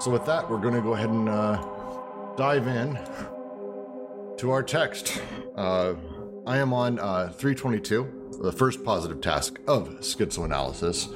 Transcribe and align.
So, 0.00 0.12
with 0.12 0.24
that, 0.26 0.48
we're 0.48 0.60
going 0.60 0.74
to 0.74 0.80
go 0.80 0.94
ahead 0.94 1.10
and 1.10 1.28
uh, 1.28 1.60
dive 2.36 2.68
in 2.68 2.96
to 4.38 4.52
our 4.52 4.62
text. 4.62 5.20
Uh, 5.56 5.94
I 6.46 6.58
am 6.58 6.72
on 6.72 7.00
uh, 7.00 7.32
322, 7.36 8.38
the 8.42 8.52
first 8.52 8.84
positive 8.84 9.20
task 9.20 9.58
of 9.66 9.88
schizoanalysis, 9.98 11.08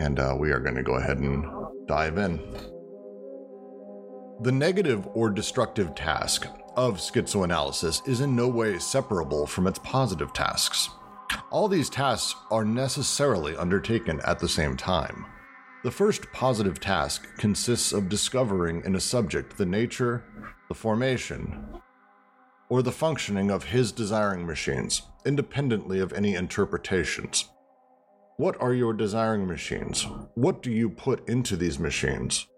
and 0.00 0.18
uh, 0.18 0.34
we 0.38 0.50
are 0.52 0.58
going 0.58 0.76
to 0.76 0.82
go 0.82 0.94
ahead 0.94 1.18
and 1.18 1.44
dive 1.86 2.16
in. 2.16 2.40
The 4.40 4.52
negative 4.52 5.06
or 5.12 5.28
destructive 5.28 5.94
task 5.94 6.46
of 6.76 6.96
schizoanalysis 6.96 8.08
is 8.08 8.22
in 8.22 8.34
no 8.34 8.48
way 8.48 8.78
separable 8.78 9.46
from 9.46 9.66
its 9.66 9.80
positive 9.80 10.32
tasks. 10.32 10.88
All 11.50 11.68
these 11.68 11.90
tasks 11.90 12.40
are 12.50 12.64
necessarily 12.64 13.54
undertaken 13.54 14.22
at 14.24 14.38
the 14.38 14.48
same 14.48 14.78
time. 14.78 15.26
The 15.84 15.90
first 15.92 16.32
positive 16.32 16.80
task 16.80 17.28
consists 17.36 17.92
of 17.92 18.08
discovering 18.08 18.82
in 18.84 18.96
a 18.96 19.00
subject 19.00 19.56
the 19.56 19.64
nature, 19.66 20.24
the 20.66 20.74
formation, 20.74 21.68
or 22.68 22.82
the 22.82 22.90
functioning 22.90 23.48
of 23.52 23.62
his 23.62 23.92
desiring 23.92 24.44
machines, 24.44 25.02
independently 25.24 26.00
of 26.00 26.12
any 26.12 26.34
interpretations. 26.34 27.48
What 28.38 28.60
are 28.60 28.74
your 28.74 28.92
desiring 28.92 29.46
machines? 29.46 30.04
What 30.34 30.62
do 30.62 30.72
you 30.72 30.90
put 30.90 31.28
into 31.28 31.56
these 31.56 31.78
machines? 31.78 32.48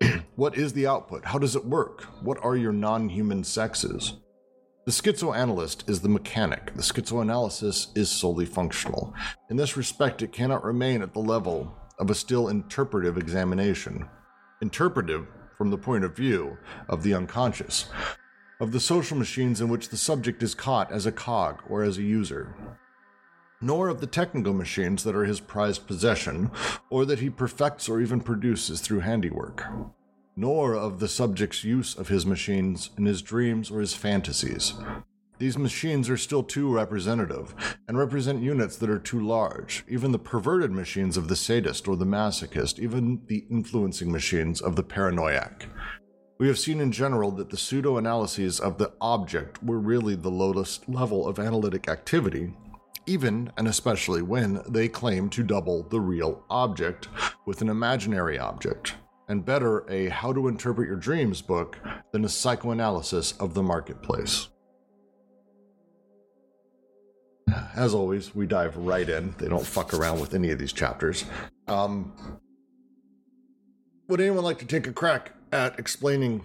what 0.34 0.58
is 0.58 0.72
the 0.72 0.88
output? 0.88 1.26
How 1.26 1.38
does 1.38 1.54
it 1.54 1.64
work? 1.64 2.02
What 2.24 2.42
are 2.42 2.56
your 2.56 2.72
non 2.72 3.08
human 3.08 3.44
sexes? 3.44 4.14
The 4.88 4.94
schizoanalyst 4.94 5.90
is 5.90 6.00
the 6.00 6.08
mechanic. 6.08 6.74
The 6.74 6.80
schizoanalysis 6.80 7.94
is 7.94 8.08
solely 8.08 8.46
functional. 8.46 9.12
In 9.50 9.58
this 9.58 9.76
respect, 9.76 10.22
it 10.22 10.32
cannot 10.32 10.64
remain 10.64 11.02
at 11.02 11.12
the 11.12 11.18
level 11.18 11.76
of 11.98 12.08
a 12.08 12.14
still 12.14 12.48
interpretive 12.48 13.18
examination. 13.18 14.08
Interpretive 14.62 15.26
from 15.58 15.68
the 15.68 15.76
point 15.76 16.04
of 16.04 16.16
view 16.16 16.56
of 16.88 17.02
the 17.02 17.12
unconscious, 17.12 17.90
of 18.60 18.72
the 18.72 18.80
social 18.80 19.18
machines 19.18 19.60
in 19.60 19.68
which 19.68 19.90
the 19.90 19.98
subject 19.98 20.42
is 20.42 20.54
caught 20.54 20.90
as 20.90 21.04
a 21.04 21.12
cog 21.12 21.60
or 21.68 21.82
as 21.82 21.98
a 21.98 22.02
user. 22.02 22.56
Nor 23.60 23.88
of 23.88 24.00
the 24.00 24.06
technical 24.06 24.54
machines 24.54 25.04
that 25.04 25.14
are 25.14 25.26
his 25.26 25.38
prized 25.38 25.86
possession, 25.86 26.50
or 26.88 27.04
that 27.04 27.18
he 27.18 27.28
perfects 27.28 27.90
or 27.90 28.00
even 28.00 28.22
produces 28.22 28.80
through 28.80 29.00
handiwork 29.00 29.66
nor 30.38 30.72
of 30.72 31.00
the 31.00 31.08
subject's 31.08 31.64
use 31.64 31.96
of 31.96 32.06
his 32.06 32.24
machines 32.24 32.90
in 32.96 33.06
his 33.06 33.22
dreams 33.22 33.72
or 33.72 33.80
his 33.80 33.92
fantasies. 33.92 34.72
These 35.38 35.58
machines 35.58 36.08
are 36.08 36.16
still 36.16 36.44
too 36.44 36.72
representative 36.72 37.54
and 37.88 37.98
represent 37.98 38.40
units 38.40 38.76
that 38.76 38.88
are 38.88 39.00
too 39.00 39.20
large, 39.20 39.84
even 39.88 40.12
the 40.12 40.18
perverted 40.18 40.70
machines 40.70 41.16
of 41.16 41.26
the 41.26 41.34
sadist 41.34 41.88
or 41.88 41.96
the 41.96 42.04
masochist, 42.04 42.78
even 42.78 43.22
the 43.26 43.46
influencing 43.50 44.12
machines 44.12 44.60
of 44.60 44.76
the 44.76 44.84
paranoiac. 44.84 45.66
We 46.38 46.46
have 46.46 46.58
seen 46.58 46.80
in 46.80 46.92
general 46.92 47.32
that 47.32 47.50
the 47.50 47.56
pseudo 47.56 47.96
analyses 47.96 48.60
of 48.60 48.78
the 48.78 48.92
object 49.00 49.60
were 49.60 49.80
really 49.80 50.14
the 50.14 50.30
lowest 50.30 50.88
level 50.88 51.26
of 51.26 51.40
analytic 51.40 51.88
activity, 51.88 52.54
even 53.06 53.50
and 53.56 53.66
especially 53.66 54.22
when 54.22 54.62
they 54.68 54.86
claim 54.86 55.30
to 55.30 55.42
double 55.42 55.82
the 55.82 56.00
real 56.00 56.44
object 56.48 57.08
with 57.44 57.60
an 57.60 57.68
imaginary 57.68 58.38
object 58.38 58.94
and 59.28 59.44
better 59.44 59.88
a 59.90 60.08
How 60.08 60.32
to 60.32 60.48
Interpret 60.48 60.88
Your 60.88 60.96
Dreams 60.96 61.42
book 61.42 61.78
than 62.12 62.24
a 62.24 62.28
psychoanalysis 62.28 63.32
of 63.32 63.54
the 63.54 63.62
marketplace. 63.62 64.48
As 67.74 67.94
always, 67.94 68.34
we 68.34 68.46
dive 68.46 68.76
right 68.76 69.08
in. 69.08 69.34
They 69.38 69.48
don't 69.48 69.64
fuck 69.64 69.94
around 69.94 70.20
with 70.20 70.34
any 70.34 70.50
of 70.50 70.58
these 70.58 70.72
chapters. 70.72 71.24
Um, 71.66 72.12
would 74.08 74.20
anyone 74.20 74.44
like 74.44 74.58
to 74.58 74.66
take 74.66 74.86
a 74.86 74.92
crack 74.92 75.32
at 75.52 75.78
explaining 75.78 76.42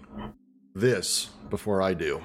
this 0.75 1.29
before 1.49 1.81
I 1.81 1.93
do? 1.93 2.21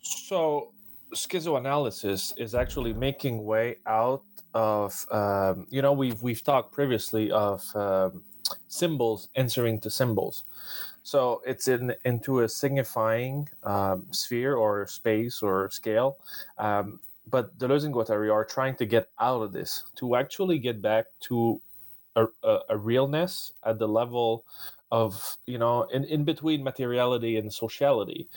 So, 0.00 0.72
schizoanalysis 1.14 2.32
is 2.36 2.54
actually 2.54 2.92
making 2.92 3.44
way 3.44 3.76
out 3.86 4.22
of, 4.54 5.06
um, 5.10 5.66
you 5.70 5.82
know, 5.82 5.92
we've 5.92 6.20
we've 6.22 6.42
talked 6.42 6.72
previously 6.72 7.30
of 7.30 7.62
um, 7.74 8.22
symbols 8.70 9.28
answering 9.34 9.80
to 9.80 9.90
symbols. 9.90 10.44
So 11.02 11.42
it's 11.46 11.68
in 11.68 11.94
into 12.04 12.40
a 12.40 12.48
signifying 12.48 13.48
um, 13.64 14.06
sphere 14.10 14.54
or 14.54 14.86
space 14.86 15.42
or 15.42 15.70
scale. 15.70 16.16
Um, 16.56 17.00
but 17.28 17.56
Deleuze 17.58 17.84
and 17.84 17.94
Guattari 17.94 18.32
are 18.32 18.44
trying 18.44 18.76
to 18.76 18.86
get 18.86 19.08
out 19.18 19.42
of 19.42 19.52
this 19.52 19.84
to 19.96 20.16
actually 20.16 20.58
get 20.58 20.80
back 20.80 21.06
to 21.28 21.60
a, 22.16 22.26
a, 22.42 22.58
a 22.70 22.76
realness 22.78 23.52
at 23.64 23.78
the 23.78 23.88
level 23.88 24.44
of 24.90 25.36
you 25.46 25.58
know 25.58 25.84
in, 25.84 26.04
in 26.04 26.24
between 26.24 26.64
materiality 26.64 27.36
and 27.36 27.52
sociality 27.52 28.28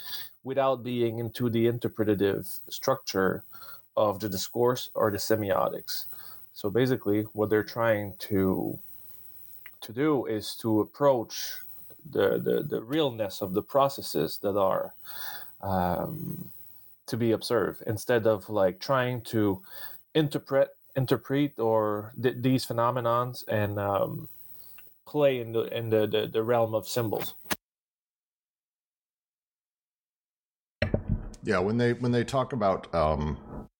without 0.44 0.84
being 0.84 1.18
into 1.18 1.50
the 1.50 1.66
interpretative 1.66 2.48
structure 2.70 3.44
of 3.98 4.20
the 4.20 4.30
discourse 4.30 4.92
or 4.94 5.10
the 5.10 5.18
semiotics 5.18 6.06
so 6.54 6.70
basically 6.70 7.24
what 7.34 7.50
they're 7.50 7.64
trying 7.64 8.14
to 8.20 8.78
to 9.84 9.94
do 9.94 10.26
is 10.26 10.56
to 10.56 10.82
approach 10.82 11.60
the, 12.10 12.40
the, 12.40 12.64
the 12.68 12.82
realness 12.82 13.42
of 13.42 13.54
the 13.54 13.62
processes 13.62 14.40
that 14.42 14.58
are 14.58 14.94
um, 15.62 16.50
to 17.08 17.18
be 17.18 17.32
observed 17.32 17.84
instead 17.88 18.28
of 18.28 18.50
like 18.50 18.80
trying 18.80 19.22
to 19.22 19.62
interpret 20.16 20.70
interpret 20.96 21.58
or 21.60 22.14
th- 22.22 22.36
these 22.42 22.66
phenomenons 22.66 23.44
and 23.48 23.80
um, 23.80 24.30
play 25.06 25.40
in 25.40 25.52
the 25.54 25.62
in 25.76 25.90
the, 25.90 26.08
the, 26.08 26.30
the 26.32 26.44
realm 26.44 26.74
of 26.74 26.88
symbols. 26.88 27.34
Yeah 31.44 31.60
when 31.60 31.78
they 31.78 31.94
when 31.94 32.12
they 32.12 32.24
talk 32.24 32.54
about 32.54 32.94
um 32.94 33.38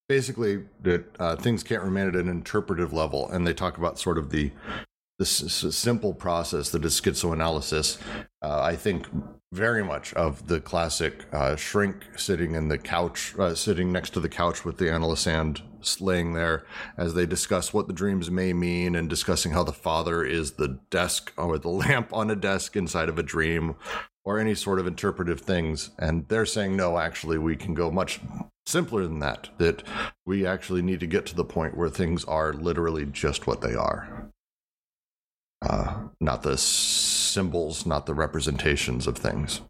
basically 0.10 0.64
that 0.82 1.06
uh, 1.20 1.36
things 1.36 1.64
can't 1.64 1.82
remain 1.82 2.08
at 2.08 2.16
an 2.16 2.28
interpretive 2.28 2.92
level 2.92 3.30
and 3.30 3.48
they 3.48 3.54
talk 3.54 3.78
about 3.78 3.98
sort 3.98 4.18
of 4.18 4.32
the 4.32 4.52
this 5.20 5.38
simple 5.76 6.14
process 6.14 6.70
that 6.72 6.84
is 6.84 7.00
schizoanalysis, 7.00 8.00
uh, 8.42 8.62
I 8.62 8.76
think 8.76 9.08
very 9.52 9.84
much 9.84 10.14
of 10.16 10.48
the 10.48 10.60
classic 10.60 11.26
uh, 11.32 11.56
shrink 11.56 12.06
sitting 12.18 12.56
in 12.56 12.68
the 12.68 12.78
couch, 12.78 13.36
uh, 13.38 13.54
sitting 13.54 13.92
next 13.92 14.12
to 14.12 14.20
the 14.20 14.30
couch 14.30 14.66
with 14.66 14.78
the 14.78 14.86
analysand 14.86 15.62
laying 16.00 16.34
there 16.34 16.66
as 16.98 17.14
they 17.14 17.26
discuss 17.26 17.74
what 17.74 17.88
the 17.88 17.94
dreams 17.94 18.32
may 18.32 18.54
mean 18.54 18.96
and 18.96 19.10
discussing 19.10 19.52
how 19.52 19.64
the 19.64 19.74
father 19.74 20.24
is 20.24 20.54
the 20.54 20.80
desk 20.90 21.34
or 21.38 21.58
the 21.60 21.70
lamp 21.84 22.12
on 22.14 22.32
a 22.32 22.36
desk 22.36 22.76
inside 22.76 23.10
of 23.10 23.20
a 23.20 23.24
dream 23.24 23.76
or 24.26 24.40
any 24.40 24.56
sort 24.56 24.80
of 24.80 24.88
interpretive 24.88 25.42
things. 25.42 25.92
And 26.00 26.28
they're 26.30 26.46
saying, 26.46 26.76
no, 26.76 26.98
actually, 26.98 27.38
we 27.38 27.58
can 27.58 27.74
go 27.74 27.92
much 27.92 28.22
simpler 28.66 29.04
than 29.04 29.20
that, 29.20 29.50
that 29.58 29.84
we 30.26 30.46
actually 30.46 30.82
need 30.82 31.02
to 31.02 31.08
get 31.08 31.26
to 31.28 31.36
the 31.36 31.44
point 31.44 31.76
where 31.76 31.90
things 31.90 32.24
are 32.24 32.54
literally 32.54 33.06
just 33.06 33.46
what 33.46 33.60
they 33.60 33.76
are 33.76 34.33
uh, 35.64 35.96
not 36.20 36.44
the 36.44 36.58
symbols, 36.58 37.86
not 37.86 38.06
the 38.06 38.14
representations 38.14 39.08
of 39.08 39.18
things. 39.18 39.62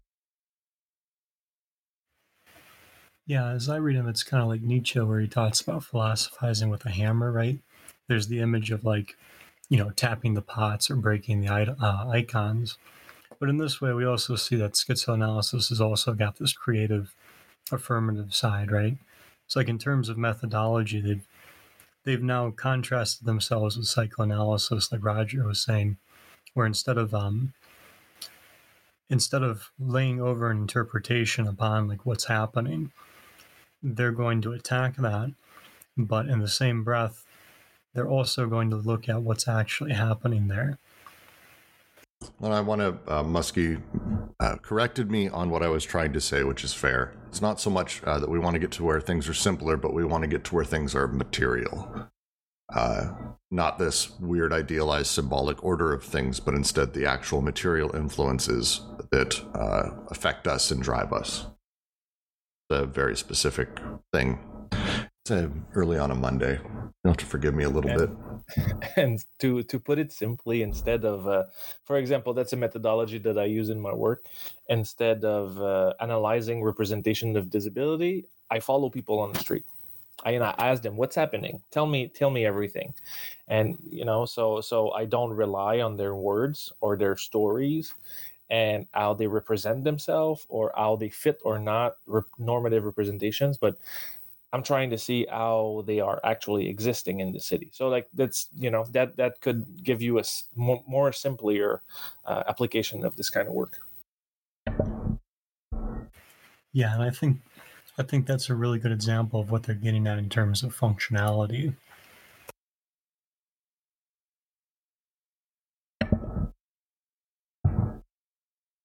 Yeah, 3.26 3.48
as 3.48 3.70
I 3.70 3.76
read 3.76 3.96
him, 3.96 4.06
it's 4.06 4.22
kind 4.22 4.42
of 4.42 4.48
like 4.48 4.60
Nietzsche, 4.60 5.00
where 5.00 5.20
he 5.20 5.28
talks 5.28 5.60
about 5.60 5.84
philosophizing 5.84 6.68
with 6.68 6.84
a 6.84 6.90
hammer, 6.90 7.32
right? 7.32 7.58
There's 8.06 8.28
the 8.28 8.40
image 8.40 8.70
of 8.70 8.84
like, 8.84 9.16
you 9.70 9.78
know, 9.78 9.90
tapping 9.90 10.34
the 10.34 10.42
pots 10.42 10.90
or 10.90 10.96
breaking 10.96 11.40
the 11.40 11.48
uh, 11.48 12.08
icons. 12.08 12.76
But 13.40 13.48
in 13.48 13.56
this 13.56 13.80
way, 13.80 13.94
we 13.94 14.04
also 14.04 14.36
see 14.36 14.56
that 14.56 14.74
schizoanalysis 14.74 15.70
has 15.70 15.80
also 15.80 16.12
got 16.12 16.36
this 16.36 16.52
creative, 16.52 17.14
affirmative 17.72 18.34
side, 18.34 18.70
right? 18.70 18.98
It's 19.46 19.56
like 19.56 19.68
in 19.68 19.78
terms 19.78 20.10
of 20.10 20.18
methodology, 20.18 21.00
they've 21.00 21.26
they've 22.04 22.22
now 22.22 22.50
contrasted 22.50 23.26
themselves 23.26 23.76
with 23.76 23.86
psychoanalysis, 23.86 24.92
like 24.92 25.04
Roger 25.04 25.46
was 25.46 25.62
saying, 25.62 25.98
where 26.54 26.66
instead 26.66 26.98
of 26.98 27.14
um, 27.14 27.52
instead 29.10 29.42
of 29.42 29.70
laying 29.78 30.20
over 30.20 30.50
an 30.50 30.58
interpretation 30.58 31.46
upon 31.46 31.88
like 31.88 32.06
what's 32.06 32.24
happening, 32.26 32.92
they're 33.82 34.12
going 34.12 34.40
to 34.42 34.52
attack 34.52 34.96
that, 34.96 35.32
but 35.96 36.26
in 36.26 36.40
the 36.40 36.48
same 36.48 36.84
breath, 36.84 37.24
they're 37.94 38.08
also 38.08 38.46
going 38.46 38.70
to 38.70 38.76
look 38.76 39.08
at 39.08 39.22
what's 39.22 39.46
actually 39.46 39.92
happening 39.92 40.48
there. 40.48 40.78
And 42.40 42.52
I 42.52 42.60
want 42.60 42.80
to, 42.80 43.12
uh, 43.12 43.22
Muskie 43.22 43.80
uh, 44.40 44.56
corrected 44.56 45.10
me 45.10 45.28
on 45.28 45.50
what 45.50 45.62
I 45.62 45.68
was 45.68 45.84
trying 45.84 46.12
to 46.12 46.20
say, 46.20 46.44
which 46.44 46.64
is 46.64 46.74
fair. 46.74 47.14
It's 47.28 47.40
not 47.40 47.60
so 47.60 47.70
much 47.70 48.02
uh, 48.04 48.18
that 48.18 48.30
we 48.30 48.38
want 48.38 48.54
to 48.54 48.60
get 48.60 48.70
to 48.72 48.84
where 48.84 49.00
things 49.00 49.28
are 49.28 49.34
simpler, 49.34 49.76
but 49.76 49.94
we 49.94 50.04
want 50.04 50.22
to 50.22 50.28
get 50.28 50.44
to 50.44 50.54
where 50.54 50.64
things 50.64 50.94
are 50.94 51.08
material. 51.08 52.08
Uh, 52.74 53.12
not 53.50 53.78
this 53.78 54.18
weird 54.20 54.52
idealized 54.52 55.08
symbolic 55.08 55.62
order 55.62 55.92
of 55.92 56.02
things, 56.02 56.40
but 56.40 56.54
instead 56.54 56.92
the 56.92 57.06
actual 57.06 57.42
material 57.42 57.94
influences 57.94 58.80
that 59.10 59.40
uh, 59.54 59.90
affect 60.08 60.46
us 60.46 60.70
and 60.70 60.82
drive 60.82 61.12
us. 61.12 61.46
A 62.70 62.86
very 62.86 63.16
specific 63.16 63.68
thing. 64.12 64.38
It's 65.26 65.32
early 65.74 65.96
on 65.96 66.10
a 66.10 66.14
Monday. 66.14 66.60
You'll 66.62 67.12
have 67.12 67.16
to 67.16 67.24
forgive 67.24 67.54
me 67.54 67.64
a 67.64 67.70
little 67.70 67.90
And- 67.90 67.98
bit. 67.98 68.96
and 68.96 69.24
to 69.38 69.62
to 69.62 69.78
put 69.80 69.98
it 69.98 70.12
simply 70.12 70.60
instead 70.60 71.06
of 71.06 71.26
uh, 71.26 71.44
for 71.82 71.96
example 71.96 72.34
that's 72.34 72.52
a 72.52 72.56
methodology 72.58 73.16
that 73.16 73.38
i 73.38 73.44
use 73.46 73.70
in 73.70 73.80
my 73.80 73.90
work 73.94 74.26
instead 74.68 75.24
of 75.24 75.58
uh, 75.62 75.94
analyzing 76.00 76.62
representation 76.62 77.38
of 77.38 77.48
disability 77.48 78.26
i 78.50 78.60
follow 78.60 78.90
people 78.90 79.18
on 79.18 79.32
the 79.32 79.38
street 79.38 79.64
I, 80.26 80.32
and 80.32 80.44
I 80.44 80.54
ask 80.58 80.82
them 80.82 80.94
what's 80.98 81.16
happening 81.16 81.62
tell 81.70 81.86
me 81.86 82.08
tell 82.08 82.28
me 82.28 82.44
everything 82.44 82.92
and 83.48 83.78
you 83.88 84.04
know 84.04 84.26
so 84.26 84.60
so 84.60 84.90
i 84.92 85.06
don't 85.06 85.30
rely 85.32 85.80
on 85.80 85.96
their 85.96 86.14
words 86.14 86.70
or 86.82 86.98
their 86.98 87.16
stories 87.16 87.94
and 88.50 88.86
how 88.92 89.14
they 89.14 89.26
represent 89.26 89.84
themselves 89.84 90.44
or 90.50 90.70
how 90.76 90.96
they 90.96 91.08
fit 91.08 91.40
or 91.44 91.58
not 91.58 91.96
normative 92.38 92.84
representations 92.84 93.56
but 93.56 93.78
I'm 94.54 94.62
trying 94.62 94.90
to 94.90 94.98
see 94.98 95.26
how 95.28 95.82
they 95.84 95.98
are 95.98 96.20
actually 96.22 96.68
existing 96.68 97.18
in 97.18 97.32
the 97.32 97.40
city. 97.40 97.70
So 97.72 97.88
like 97.88 98.06
that's 98.14 98.48
you 98.56 98.70
know 98.70 98.86
that 98.92 99.16
that 99.16 99.40
could 99.40 99.66
give 99.82 100.00
you 100.00 100.20
a 100.20 100.22
more, 100.54 100.80
more 100.86 101.12
simpler 101.12 101.82
uh, 102.24 102.44
application 102.46 103.04
of 103.04 103.16
this 103.16 103.30
kind 103.30 103.48
of 103.48 103.54
work. 103.54 103.80
Yeah, 106.72 106.94
and 106.94 107.02
I 107.02 107.10
think 107.10 107.38
I 107.98 108.04
think 108.04 108.26
that's 108.26 108.48
a 108.48 108.54
really 108.54 108.78
good 108.78 108.92
example 108.92 109.40
of 109.40 109.50
what 109.50 109.64
they're 109.64 109.74
getting 109.74 110.06
at 110.06 110.18
in 110.18 110.28
terms 110.28 110.62
of 110.62 110.78
functionality. 110.78 111.74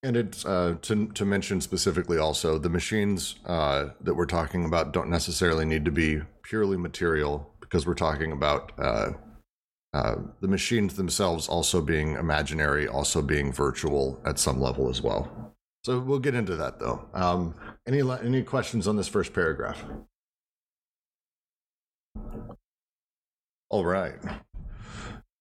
And 0.10 0.18
it's 0.18 0.44
uh, 0.44 0.78
to 0.82 1.06
to 1.10 1.24
mention 1.24 1.62
specifically 1.62 2.18
also 2.18 2.58
the 2.58 2.68
machines 2.68 3.36
uh, 3.46 3.90
that 4.02 4.16
we're 4.16 4.26
talking 4.26 4.66
about 4.66 4.92
don't 4.92 5.08
necessarily 5.08 5.66
need 5.66 5.86
to 5.86 5.92
be 5.92 6.24
purely 6.42 6.78
material 6.78 7.54
because 7.60 7.86
we're 7.86 7.94
talking 7.94 8.32
about 8.32 8.72
uh, 8.80 9.12
uh, 9.94 10.16
the 10.42 10.48
machines 10.48 10.96
themselves 10.96 11.48
also 11.48 11.80
being 11.80 12.16
imaginary, 12.16 12.88
also 12.88 13.22
being 13.22 13.54
virtual 13.54 14.20
at 14.26 14.40
some 14.40 14.60
level 14.60 14.90
as 14.90 15.00
well. 15.00 15.54
So 15.84 16.00
we'll 16.00 16.18
get 16.18 16.34
into 16.34 16.56
that 16.56 16.80
though. 16.80 17.08
Um, 17.14 17.54
any 17.86 18.02
any 18.02 18.42
questions 18.42 18.88
on 18.88 18.96
this 18.96 19.08
first 19.08 19.32
paragraph? 19.32 19.86
All 23.70 23.86
right. 23.86 24.16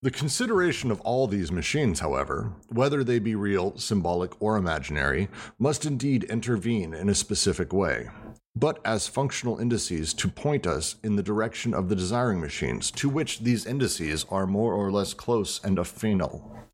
The 0.00 0.12
consideration 0.12 0.92
of 0.92 1.00
all 1.00 1.26
these 1.26 1.50
machines, 1.50 1.98
however, 1.98 2.52
whether 2.68 3.02
they 3.02 3.18
be 3.18 3.34
real, 3.34 3.76
symbolic, 3.76 4.40
or 4.40 4.56
imaginary, 4.56 5.28
must 5.58 5.84
indeed 5.84 6.22
intervene 6.22 6.94
in 6.94 7.08
a 7.08 7.16
specific 7.16 7.72
way, 7.72 8.08
but 8.54 8.78
as 8.84 9.08
functional 9.08 9.58
indices 9.58 10.14
to 10.14 10.28
point 10.28 10.68
us 10.68 10.94
in 11.02 11.16
the 11.16 11.22
direction 11.24 11.74
of 11.74 11.88
the 11.88 11.96
desiring 11.96 12.40
machines, 12.40 12.92
to 12.92 13.08
which 13.08 13.40
these 13.40 13.66
indices 13.66 14.24
are 14.30 14.46
more 14.46 14.72
or 14.72 14.92
less 14.92 15.14
close 15.14 15.60
and 15.64 15.78
affinal. 15.78 16.67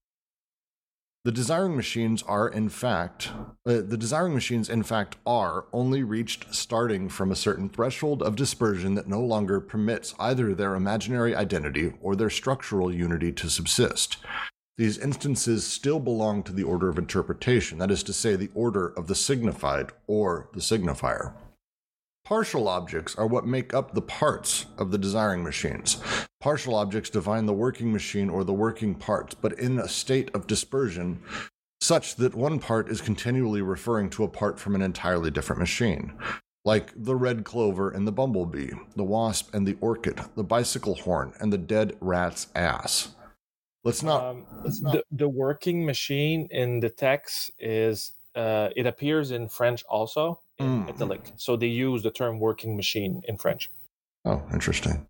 The 1.25 1.33
desiring 1.33 1.75
machines 1.75 2.23
are, 2.25 2.47
in 2.47 2.69
fact, 2.69 3.31
uh, 3.65 3.81
the 3.81 3.97
desiring 3.97 4.35
machines, 4.35 4.69
in 4.69 4.83
fact, 4.83 5.17
are 5.25 5.65
only 5.73 6.03
reached 6.03 6.55
starting 6.55 7.09
from 7.09 7.33
a 7.33 7.37
certain 7.37 7.71
threshold 7.71 8.23
of 8.23 8.37
dispersion 8.37 8.95
that 8.97 9.09
no 9.09 9.23
longer 9.23 9.59
permits 9.59 10.15
either 10.19 10.55
their 10.55 10.75
imaginary 10.75 11.35
identity 11.35 11.95
or 12.03 12.15
their 12.15 12.29
structural 12.29 12.93
unity 12.93 13.33
to 13.33 13.49
subsist. 13.49 14.19
These 14.77 14.99
instances 14.99 15.67
still 15.67 15.99
belong 15.99 16.43
to 16.43 16.53
the 16.53 16.65
order 16.65 16.91
of 16.91 16.99
interpretation, 16.99 17.79
that 17.79 17.91
is 17.91 18.03
to 18.03 18.13
say, 18.13 18.37
the 18.37 18.51
order 18.55 18.89
of 18.89 19.07
the 19.07 19.15
signified 19.15 19.93
or 20.07 20.51
the 20.53 20.61
signifier. 20.61 21.33
Partial 22.25 22.69
objects 22.69 23.15
are 23.17 23.27
what 23.27 23.47
make 23.47 23.75
up 23.75 23.93
the 23.93 24.01
parts 24.01 24.65
of 24.79 24.91
the 24.91 24.97
desiring 24.97 25.43
machines. 25.43 25.99
Partial 26.41 26.75
objects 26.75 27.11
define 27.11 27.45
the 27.45 27.53
working 27.53 27.93
machine 27.93 28.31
or 28.31 28.45
the 28.45 28.53
working 28.55 28.95
parts, 28.95 29.35
but 29.35 29.53
in 29.59 29.79
a 29.79 29.89
state 29.89 30.31
of 30.35 30.47
dispersion 30.47 31.23
such 31.83 32.17
that 32.17 32.35
one 32.35 32.59
part 32.59 32.89
is 32.89 33.03
continually 33.03 33.61
referring 33.61 34.09
to 34.09 34.25
a 34.25 34.29
part 34.29 34.59
from 34.59 34.75
an 34.75 34.81
entirely 34.81 35.31
different 35.31 35.61
machine. 35.61 36.15
Like 36.65 36.93
the 36.97 37.15
red 37.15 37.45
clover 37.45 37.91
and 37.91 38.07
the 38.07 38.13
bumblebee, 38.13 38.71
the 38.97 39.05
wasp 39.05 39.55
and 39.55 39.67
the 39.67 39.77
orchid, 39.83 40.19
the 40.35 40.45
bicycle 40.45 40.95
horn 40.95 41.35
and 41.41 41.53
the 41.53 41.59
dead 41.59 41.95
rat's 42.01 42.47
ass. 42.55 43.15
Let's 43.85 44.03
not. 44.03 44.25
Um, 44.25 44.47
let's 44.65 44.81
not 44.81 44.95
the, 44.95 45.05
the 45.13 45.29
working 45.29 45.85
machine 45.85 46.49
in 46.51 46.81
the 46.81 46.89
text 46.89 47.51
is 47.59 48.13
uh, 48.35 48.69
it 48.77 48.87
appears 48.87 49.31
in 49.31 49.49
French 49.49 49.85
also 49.89 50.41
in 50.59 50.85
Mm. 50.85 50.89
italic. 50.89 51.33
So 51.37 51.57
they 51.57 51.67
use 51.69 52.03
the 52.03 52.11
term 52.11 52.39
working 52.39 52.77
machine 52.77 53.23
in 53.29 53.39
French. 53.39 53.71
Oh, 54.25 54.43
interesting. 54.53 55.07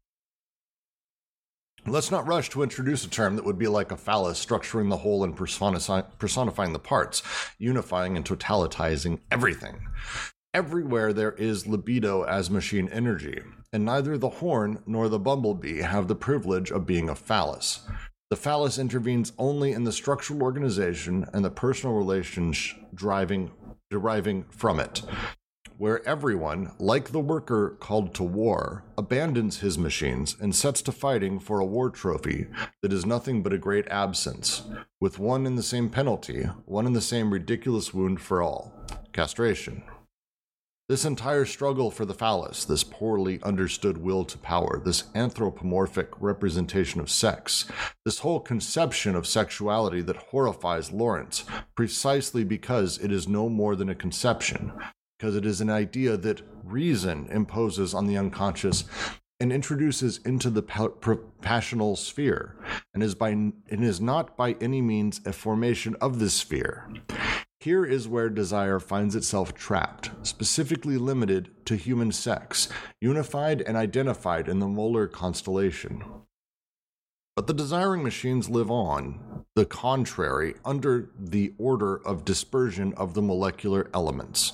Let's 1.87 2.11
not 2.11 2.27
rush 2.27 2.49
to 2.51 2.63
introduce 2.63 3.05
a 3.05 3.11
term 3.11 3.37
that 3.37 3.45
would 3.45 3.59
be 3.59 3.69
like 3.69 3.93
a 3.93 3.97
phallus, 3.97 4.43
structuring 4.45 4.89
the 4.89 4.97
whole 4.97 5.23
and 5.23 5.37
personifying 5.37 6.73
the 6.73 6.79
parts, 6.79 7.23
unifying 7.59 8.17
and 8.17 8.25
totalitizing 8.25 9.21
everything. 9.31 9.87
Everywhere 10.55 11.13
there 11.13 11.33
is 11.33 11.67
libido 11.67 12.23
as 12.23 12.49
machine 12.49 12.89
energy, 12.89 13.43
and 13.71 13.85
neither 13.85 14.17
the 14.17 14.31
horn 14.31 14.83
nor 14.87 15.11
the 15.11 15.19
bumblebee 15.19 15.83
have 15.83 16.09
the 16.09 16.15
privilege 16.15 16.71
of 16.71 16.87
being 16.87 17.11
a 17.11 17.15
phallus. 17.15 17.81
The 18.35 18.41
phallus 18.41 18.79
intervenes 18.79 19.33
only 19.39 19.71
in 19.71 19.85
the 19.85 19.93
structural 19.93 20.43
organization 20.43 21.25
and 21.33 21.45
the 21.45 21.51
personal 21.51 21.95
relations 21.95 22.75
driving 22.93 23.53
deriving 23.91 24.43
from 24.51 24.81
it 24.81 25.03
where 25.79 26.05
everyone, 26.05 26.73
like 26.81 27.13
the 27.13 27.21
worker 27.21 27.77
called 27.79 28.13
to 28.15 28.25
war, 28.25 28.83
abandons 28.99 29.61
his 29.61 29.79
machines 29.79 30.37
and 30.41 30.53
sets 30.53 30.83
to 30.83 30.91
fighting 30.91 31.39
for 31.39 31.61
a 31.61 31.65
war 31.65 31.91
trophy 31.91 32.49
that 32.83 32.93
is 32.93 33.07
nothing 33.07 33.41
but 33.41 33.53
a 33.53 33.59
great 33.59 33.87
absence, 33.87 34.65
with 35.01 35.21
one 35.21 35.47
and 35.47 35.57
the 35.57 35.63
same 35.63 35.89
penalty, 35.89 36.43
one 36.65 36.87
and 36.87 36.97
the 36.97 37.01
same 37.01 37.33
ridiculous 37.33 37.95
wound 37.95 38.21
for 38.21 38.43
all 38.43 38.73
castration. 39.13 39.85
This 40.87 41.07
entire 41.07 41.47
struggle 41.47 41.91
for 41.91 42.05
the 42.05 42.13
phallus, 42.13 42.67
this 42.67 42.85
poorly 42.85 43.41
understood 43.43 43.97
will 43.97 44.23
to 44.27 44.37
power, 44.37 44.83
this 44.85 45.05
anthropomorphic 45.15 46.11
representation 46.21 47.01
of 47.01 47.09
sex, 47.09 47.65
this 48.05 48.19
whole 48.19 48.39
conception 48.39 49.17
of 49.17 49.27
sexuality 49.27 50.03
that 50.03 50.17
horrifies 50.17 50.93
Lawrence, 50.93 51.47
precisely 51.75 52.45
because 52.45 52.99
it 52.99 53.11
is 53.11 53.27
no 53.27 53.49
more 53.49 53.77
than 53.77 53.89
a 53.89 53.95
conception, 53.95 54.75
because 55.19 55.37
it 55.37 55.47
is 55.47 55.63
an 55.63 55.71
idea 55.71 56.19
that 56.19 56.43
reason 56.63 57.29
imposes 57.31 57.95
on 57.95 58.07
the 58.07 58.19
unconscious 58.19 58.85
and 59.41 59.51
introduces 59.51 60.19
into 60.19 60.51
the 60.51 60.63
pa- 60.63 60.89
passional 61.41 61.97
sphere, 61.97 62.57
and 62.93 63.03
is 63.03 63.15
by 63.15 63.31
and 63.31 63.55
is 63.71 64.03
not 64.03 64.37
by 64.37 64.55
any 64.61 64.83
means 64.83 65.23
a 65.25 65.33
formation 65.33 65.97
of 66.03 66.19
this 66.19 66.35
sphere. 66.35 66.91
Here 67.65 67.87
is 67.87 68.07
where 68.07 68.29
desire 68.29 68.79
finds 68.79 69.17
itself 69.17 69.55
trapped, 69.55 70.11
specifically 70.23 70.99
limited 70.99 71.49
to 71.65 71.77
human 71.77 72.13
sex, 72.13 72.69
unified 73.01 73.63
and 73.63 73.75
identified 73.75 74.51
in 74.51 74.59
the 74.59 74.69
molar 74.69 75.07
constellation. 75.07 76.05
But 77.35 77.47
the 77.47 77.55
desiring 77.55 78.03
machines 78.03 78.51
live 78.51 78.71
on, 78.71 79.47
the 79.55 79.65
contrary, 79.65 80.57
under 80.63 81.09
the 81.19 81.55
order 81.57 82.07
of 82.07 82.27
dispersion 82.27 82.93
of 82.99 83.15
the 83.15 83.23
molecular 83.23 83.89
elements. 83.95 84.53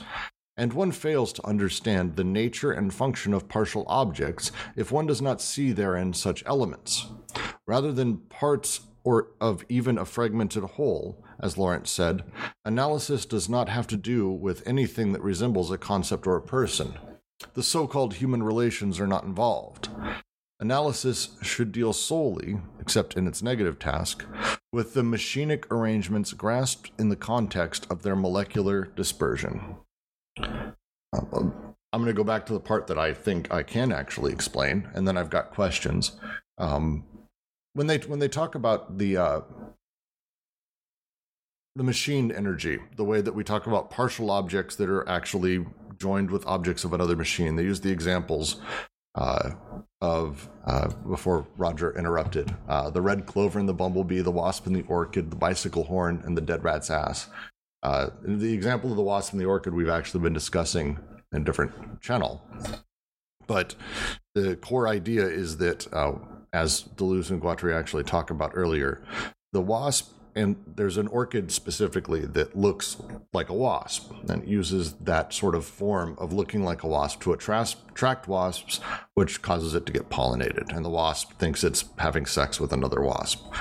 And 0.57 0.73
one 0.73 0.93
fails 0.93 1.33
to 1.33 1.45
understand 1.49 2.14
the 2.14 2.23
nature 2.23 2.71
and 2.71 2.95
function 2.95 3.35
of 3.35 3.49
partial 3.49 3.85
objects 3.88 4.52
if 4.76 4.93
one 4.93 5.07
does 5.07 5.21
not 5.21 5.43
see 5.43 5.73
therein 5.73 6.12
such 6.12 6.45
elements. 6.47 7.09
Rather 7.67 7.90
than 7.90 8.19
parts 8.19 8.83
or 9.02 9.33
of 9.40 9.64
even 9.69 9.99
a 9.99 10.05
fragmented 10.05 10.62
whole, 10.62 11.25
as 11.42 11.59
Lawrence 11.59 11.90
said, 11.90 12.23
analysis 12.64 13.26
does 13.26 13.49
not 13.49 13.68
have 13.68 13.87
to 13.88 13.97
do 13.97 14.28
with 14.28 14.66
anything 14.66 15.12
that 15.12 15.23
resembles 15.23 15.70
a 15.70 15.78
concept 15.78 16.26
or 16.26 16.37
a 16.37 16.42
person. 16.42 16.94
The 17.54 17.62
so 17.62 17.87
called 17.87 18.14
human 18.14 18.42
relations 18.42 19.00
are 19.00 19.06
not 19.06 19.25
involved. 19.25 19.88
Analysis 20.61 21.38
should 21.40 21.73
deal 21.73 21.94
solely, 21.94 22.59
except 22.78 23.16
in 23.16 23.26
its 23.26 23.42
negative 23.42 23.78
task, 23.78 24.26
with 24.73 24.92
the 24.92 25.02
machinic 25.02 25.64
arrangements 25.70 26.35
grasped 26.35 26.90
in 26.99 27.09
the 27.09 27.16
context 27.16 27.87
of 27.90 28.02
their 28.02 28.14
molecular 28.14 28.85
dispersion. 28.85 29.76
Uh, 30.38 31.20
I'm 31.92 32.02
going 32.02 32.06
to 32.06 32.12
go 32.12 32.25
back 32.25 32.44
to 32.47 32.52
the 32.52 32.61
part 32.61 32.87
that 32.88 32.99
I 32.99 33.14
think 33.14 33.52
I 33.52 33.62
can 33.62 33.90
actually 33.90 34.32
explain, 34.32 34.88
and 34.94 35.09
then 35.09 35.16
I've 35.16 35.30
got 35.30 35.50
questions. 35.50 36.12
Um, 36.59 37.04
when 37.73 37.87
they 37.87 37.99
when 37.99 38.18
they 38.18 38.28
talk 38.28 38.54
about 38.54 38.99
the 38.99 39.16
uh, 39.16 39.40
the 41.77 41.85
machine 41.85 42.33
energy, 42.33 42.79
the 42.97 43.05
way 43.05 43.21
that 43.21 43.35
we 43.35 43.45
talk 43.45 43.67
about 43.67 43.91
partial 43.91 44.31
objects 44.31 44.77
that 44.77 44.89
are 44.89 45.09
actually 45.09 45.65
joined 45.99 46.31
with 46.31 46.47
objects 46.47 46.85
of 46.85 46.93
another 46.93 47.17
machine, 47.17 47.57
they 47.57 47.62
use 47.62 47.81
the 47.81 47.91
examples 47.91 48.57
uh, 49.15 49.50
of 50.00 50.49
uh, 50.67 50.89
before 51.09 51.47
Roger 51.57 51.97
interrupted 51.97 52.55
uh, 52.69 52.91
the 52.91 53.00
red 53.00 53.27
clover 53.27 53.59
and 53.59 53.69
the 53.69 53.75
bumblebee, 53.75 54.21
the 54.21 54.31
wasp 54.31 54.67
and 54.67 54.75
the 54.75 54.83
orchid, 54.83 55.31
the 55.31 55.37
bicycle 55.37 55.85
horn, 55.85 56.23
and 56.25 56.37
the 56.37 56.41
dead 56.41 56.65
rat's 56.65 56.91
ass. 56.91 57.29
Uh, 57.83 58.11
the 58.23 58.53
example 58.53 58.91
of 58.91 58.97
the 58.97 59.03
wasp 59.03 59.33
and 59.33 59.41
the 59.41 59.47
orchid 59.47 59.75
we've 59.75 59.89
actually 59.89 60.21
been 60.21 60.33
discussing 60.33 60.99
in 61.33 61.43
a 61.43 61.45
different 61.45 62.00
channel. 62.00 62.43
But 63.47 63.75
the 64.35 64.57
core 64.57 64.87
idea 64.87 65.27
is 65.27 65.57
that, 65.59 65.93
uh, 65.93 66.12
as 66.53 66.83
Deleuze 66.83 67.31
and 67.31 67.41
Guattari 67.41 67.75
actually 67.75 68.05
talk 68.05 68.31
about 68.31 68.53
earlier, 68.55 69.03
the 69.53 69.61
wasp 69.61 70.12
and 70.34 70.56
there's 70.66 70.96
an 70.96 71.08
orchid 71.08 71.50
specifically 71.52 72.20
that 72.20 72.56
looks 72.56 72.96
like 73.32 73.49
a 73.49 73.54
wasp 73.54 74.12
and 74.28 74.46
uses 74.49 74.94
that 74.94 75.32
sort 75.32 75.54
of 75.54 75.64
form 75.64 76.16
of 76.18 76.32
looking 76.32 76.64
like 76.64 76.82
a 76.82 76.88
wasp 76.88 77.22
to 77.22 77.32
attract, 77.32 78.28
wasps, 78.28 78.80
which 79.14 79.42
causes 79.42 79.75
it 79.75 79.87
to 79.87 79.92
get 79.92 80.08
pollinated. 80.08 80.75
And 80.75 80.84
the 80.84 80.90
wasp 80.90 81.38
thinks 81.38 81.64
it's 81.64 81.84
having 81.99 82.26
sex 82.26 82.60
with 82.60 82.72
another 82.72 83.00
wasp. 83.00 83.52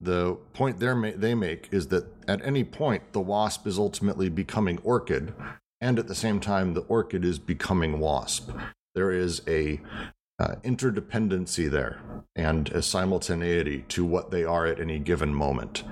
The 0.00 0.36
point 0.52 0.78
they 0.78 1.34
make 1.34 1.68
is 1.72 1.88
that 1.88 2.06
at 2.28 2.44
any 2.44 2.62
point, 2.62 3.12
the 3.12 3.20
wasp 3.20 3.66
is 3.66 3.78
ultimately 3.78 4.28
becoming 4.28 4.78
orchid, 4.84 5.34
and 5.80 5.98
at 5.98 6.06
the 6.06 6.14
same 6.14 6.38
time, 6.38 6.74
the 6.74 6.82
orchid 6.82 7.24
is 7.24 7.38
becoming 7.38 7.98
wasp. 7.98 8.50
There 8.94 9.10
is 9.10 9.42
a 9.48 9.80
uh, 10.38 10.54
interdependency 10.62 11.70
there 11.70 12.00
and 12.36 12.68
a 12.70 12.82
simultaneity 12.82 13.84
to 13.88 14.04
what 14.04 14.30
they 14.30 14.44
are 14.44 14.66
at 14.66 14.80
any 14.80 14.98
given 14.98 15.34
moment. 15.34 15.82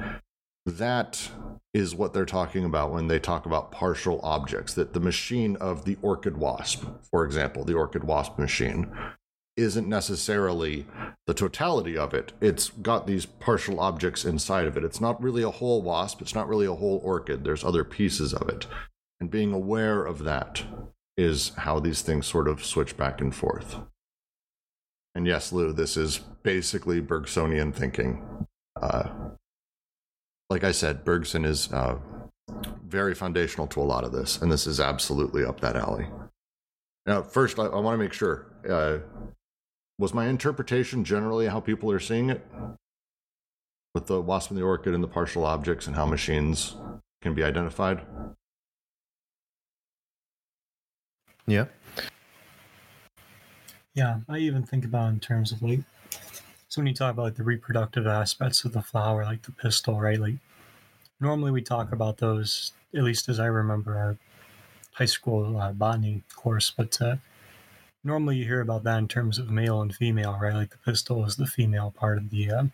That 0.65 1.31
is 1.75 1.95
what 1.95 2.13
they're 2.13 2.25
talking 2.25 2.65
about 2.65 2.93
when 2.93 3.09
they 3.09 3.19
talk 3.19 3.47
about 3.47 3.71
partial 3.71 4.21
objects. 4.23 4.75
That 4.75 4.93
the 4.93 5.01
machine 5.01 5.57
of 5.57 5.85
the 5.85 5.97
orchid 6.03 6.37
wasp, 6.37 6.85
for 7.11 7.25
example, 7.25 7.65
the 7.65 7.75
orchid 7.75 8.05
wasp 8.05 8.39
machine, 8.39 8.91
isn't 9.57 9.89
necessarily 9.89 10.87
the 11.27 11.35
totality 11.35 11.97
of 11.97 12.13
it. 12.15 12.33
It's 12.41 12.69
got 12.71 13.07
these 13.07 13.27
partial 13.27 13.81
objects 13.81 14.25
inside 14.25 14.67
of 14.67 14.77
it. 14.77 14.85
It's 14.85 15.01
not 15.01 15.23
really 15.23 15.43
a 15.43 15.51
whole 15.51 15.83
wasp, 15.83 16.21
it's 16.21 16.35
not 16.35 16.49
really 16.49 16.67
a 16.67 16.75
whole 16.75 17.01
orchid. 17.03 17.43
There's 17.45 17.65
other 17.65 17.85
pieces 17.85 18.35
of 18.35 18.49
it. 18.49 18.67
And 19.21 19.31
being 19.31 19.53
aware 19.53 20.05
of 20.05 20.25
that 20.25 20.65
is 21.17 21.53
how 21.57 21.81
these 21.81 22.03
things 22.03 22.27
sort 22.27 22.49
of 22.49 22.65
switch 22.65 22.97
back 22.97 23.21
and 23.21 23.35
forth. 23.35 23.79
And 25.17 25.27
yes, 25.27 25.51
Lou, 25.51 25.73
this 25.73 25.97
is 25.97 26.19
basically 26.43 27.01
Bergsonian 27.01 27.75
thinking. 27.75 28.47
Uh, 28.79 29.09
like 30.51 30.63
I 30.63 30.73
said, 30.73 31.07
Bergson 31.07 31.47
is 31.47 31.73
uh, 31.73 31.97
very 32.87 33.15
foundational 33.15 33.67
to 33.69 33.81
a 33.81 33.83
lot 33.83 34.05
of 34.05 34.13
this, 34.13 34.43
and 34.43 34.53
this 34.53 34.67
is 34.67 34.79
absolutely 34.79 35.43
up 35.43 35.61
that 35.61 35.75
alley. 35.75 36.07
Now, 37.07 37.23
first, 37.23 37.59
I, 37.59 37.63
I 37.63 37.81
want 37.81 37.95
to 37.95 38.05
make 38.05 38.13
sure 38.13 38.45
uh, 38.69 38.99
was 39.99 40.13
my 40.13 40.27
interpretation 40.27 41.03
generally 41.03 41.47
how 41.47 41.61
people 41.61 41.91
are 41.91 41.99
seeing 41.99 42.29
it? 42.29 42.47
With 43.95 44.09
the 44.09 44.21
wasp 44.21 44.51
and 44.51 44.59
the 44.59 44.65
orchid 44.65 44.93
and 44.93 45.03
the 45.03 45.09
partial 45.09 45.47
objects 45.47 45.87
and 45.87 45.97
how 45.97 46.05
machines 46.05 46.77
can 47.23 47.33
be 47.33 47.43
identified? 47.43 48.03
Yeah. 51.47 51.69
Yeah, 53.97 54.19
I 54.29 54.39
even 54.39 54.63
think 54.63 54.85
about 54.85 55.09
in 55.09 55.21
terms 55.21 55.53
of 55.53 55.63
like, 55.63 55.81
so 56.69 56.81
when 56.81 56.87
you 56.87 56.93
talk 56.93 57.15
about 57.15 57.23
like 57.23 57.37
the 57.37 57.43
reproductive 57.43 58.07
aspects 58.07 58.63
of 58.67 58.75
the 58.75 58.83
flower, 58.83 59.25
like 59.25 59.41
the 59.41 59.53
pistil, 59.53 59.99
right? 59.99 60.21
Like, 60.21 60.35
normally 61.19 61.51
we 61.51 61.63
talk 61.63 61.93
about 61.93 62.19
those, 62.19 62.73
at 62.95 63.03
least 63.03 63.31
as 63.31 63.41
I 63.41 63.47
remember 63.47 63.97
our 63.97 64.19
high 64.93 65.07
school 65.07 65.57
uh, 65.59 65.73
botany 65.73 66.23
course, 66.35 66.71
but 66.71 67.01
uh, 67.01 67.17
normally 68.05 68.37
you 68.37 68.45
hear 68.45 68.61
about 68.61 68.85
that 68.85 68.99
in 68.99 69.09
terms 69.09 69.39
of 69.39 69.51
male 69.51 69.81
and 69.81 69.95
female, 69.95 70.39
right? 70.39 70.55
Like 70.55 70.71
the 70.73 70.79
pistil 70.85 71.25
is 71.25 71.37
the 71.37 71.47
female 71.47 71.91
part 71.97 72.19
of 72.19 72.29
the 72.29 72.51
uh, 72.51 72.65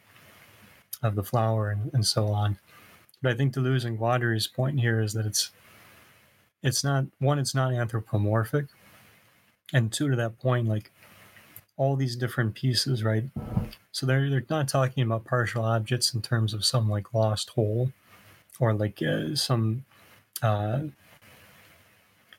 of 1.04 1.14
the 1.14 1.22
flower 1.22 1.70
and, 1.70 1.94
and 1.94 2.04
so 2.04 2.28
on. 2.28 2.58
But 3.22 3.30
I 3.30 3.36
think 3.36 3.54
Deleuze 3.54 3.84
and 3.84 3.96
Guattari's 3.96 4.48
point 4.48 4.80
here 4.80 5.00
is 5.00 5.12
that 5.12 5.26
it's 5.26 5.52
it's 6.64 6.82
not 6.82 7.06
one, 7.20 7.38
it's 7.38 7.54
not 7.54 7.72
anthropomorphic, 7.72 8.66
and 9.72 9.92
two, 9.92 10.10
to 10.10 10.16
that 10.16 10.40
point, 10.40 10.66
like 10.66 10.90
all 11.76 11.96
these 11.96 12.16
different 12.16 12.54
pieces, 12.54 13.02
right? 13.02 13.24
So 13.92 14.06
they're 14.06 14.28
they're 14.30 14.44
not 14.48 14.68
talking 14.68 15.02
about 15.02 15.24
partial 15.24 15.64
objects 15.64 16.14
in 16.14 16.22
terms 16.22 16.54
of 16.54 16.64
some 16.64 16.88
like 16.88 17.14
lost 17.14 17.50
whole, 17.50 17.92
or 18.60 18.74
like 18.74 19.02
uh, 19.02 19.34
some 19.34 19.84
uh, 20.42 20.82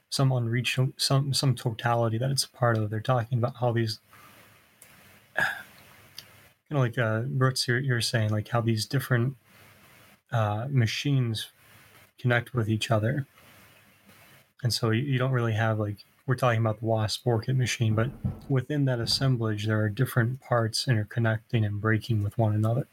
some 0.09 0.31
unreached 0.31 0.79
some 0.97 1.33
some 1.33 1.55
totality 1.55 2.17
that 2.17 2.31
it's 2.31 2.45
a 2.45 2.49
part 2.49 2.77
of. 2.77 2.89
They're 2.89 2.99
talking 2.99 3.37
about 3.39 3.55
how 3.59 3.71
these, 3.71 3.99
kind 5.35 5.47
of 6.71 6.77
like 6.77 6.97
uh, 6.97 7.21
Brooks, 7.21 7.67
you're, 7.67 7.79
you're 7.79 8.01
saying 8.01 8.29
like 8.29 8.49
how 8.49 8.61
these 8.61 8.85
different 8.85 9.35
uh, 10.31 10.67
machines 10.69 11.49
connect 12.19 12.53
with 12.53 12.69
each 12.69 12.91
other, 12.91 13.25
and 14.61 14.71
so 14.71 14.91
you, 14.91 15.01
you 15.01 15.17
don't 15.17 15.31
really 15.31 15.53
have 15.53 15.79
like 15.79 15.97
we're 16.25 16.35
talking 16.35 16.59
about 16.59 16.79
the 16.79 16.85
WASP 16.85 17.25
orchid 17.25 17.57
machine, 17.57 17.95
but 17.95 18.09
within 18.47 18.85
that 18.85 18.99
assemblage, 18.99 19.65
there 19.65 19.81
are 19.81 19.89
different 19.89 20.39
parts 20.39 20.85
interconnecting 20.85 21.65
and 21.65 21.81
breaking 21.81 22.23
with 22.23 22.37
one 22.37 22.55
another. 22.55 22.87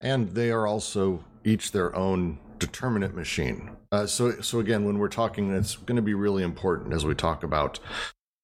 And 0.00 0.34
they 0.34 0.50
are 0.50 0.66
also 0.66 1.24
each 1.44 1.72
their 1.72 1.94
own 1.94 2.38
determinate 2.58 3.14
machine. 3.14 3.70
Uh, 3.90 4.06
so, 4.06 4.40
so 4.40 4.60
again, 4.60 4.84
when 4.84 4.98
we're 4.98 5.08
talking, 5.08 5.52
it's 5.52 5.76
going 5.76 5.96
to 5.96 6.02
be 6.02 6.14
really 6.14 6.42
important 6.42 6.92
as 6.92 7.04
we 7.04 7.14
talk 7.14 7.42
about 7.42 7.80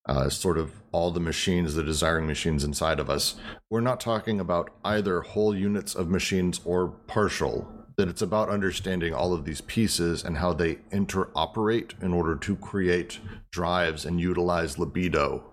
uh, 0.06 0.28
sort 0.28 0.56
of 0.56 0.72
all 0.92 1.10
the 1.10 1.20
machines, 1.20 1.74
the 1.74 1.82
desiring 1.82 2.26
machines 2.26 2.64
inside 2.64 2.98
of 2.98 3.10
us. 3.10 3.36
We're 3.70 3.80
not 3.80 4.00
talking 4.00 4.40
about 4.40 4.70
either 4.84 5.20
whole 5.20 5.54
units 5.54 5.94
of 5.94 6.08
machines 6.08 6.60
or 6.64 6.88
partial 6.88 7.70
that 7.96 8.08
it's 8.08 8.22
about 8.22 8.50
understanding 8.50 9.14
all 9.14 9.32
of 9.32 9.44
these 9.44 9.62
pieces 9.62 10.22
and 10.22 10.36
how 10.36 10.52
they 10.52 10.76
interoperate 10.92 12.00
in 12.02 12.12
order 12.12 12.36
to 12.36 12.56
create 12.56 13.18
drives 13.50 14.04
and 14.04 14.20
utilize 14.20 14.78
libido 14.78 15.44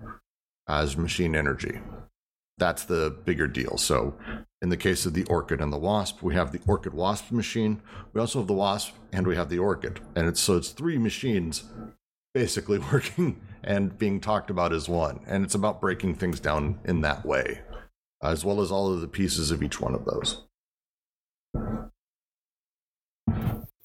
as 0.67 0.97
machine 0.97 1.35
energy. 1.35 1.79
That's 2.57 2.83
the 2.83 3.15
bigger 3.25 3.47
deal. 3.47 3.77
So, 3.77 4.15
in 4.61 4.69
the 4.69 4.77
case 4.77 5.05
of 5.05 5.13
the 5.13 5.23
orchid 5.25 5.59
and 5.59 5.73
the 5.73 5.77
wasp, 5.77 6.21
we 6.21 6.35
have 6.35 6.51
the 6.51 6.61
orchid 6.67 6.93
wasp 6.93 7.31
machine. 7.31 7.81
We 8.13 8.21
also 8.21 8.39
have 8.39 8.47
the 8.47 8.53
wasp 8.53 8.93
and 9.11 9.25
we 9.25 9.35
have 9.35 9.49
the 9.49 9.59
orchid. 9.59 9.99
And 10.15 10.27
it's 10.27 10.39
so 10.39 10.57
it's 10.57 10.69
three 10.69 10.97
machines 10.97 11.63
basically 12.33 12.79
working 12.91 13.41
and 13.63 13.97
being 13.97 14.19
talked 14.19 14.49
about 14.49 14.73
as 14.73 14.89
one. 14.89 15.21
And 15.27 15.43
it's 15.43 15.55
about 15.55 15.81
breaking 15.81 16.15
things 16.15 16.39
down 16.39 16.79
in 16.85 17.01
that 17.01 17.25
way, 17.25 17.61
as 18.21 18.45
well 18.45 18.61
as 18.61 18.71
all 18.71 18.93
of 18.93 19.01
the 19.01 19.07
pieces 19.07 19.51
of 19.51 19.63
each 19.63 19.79
one 19.79 19.95
of 19.95 20.05
those. 20.05 20.43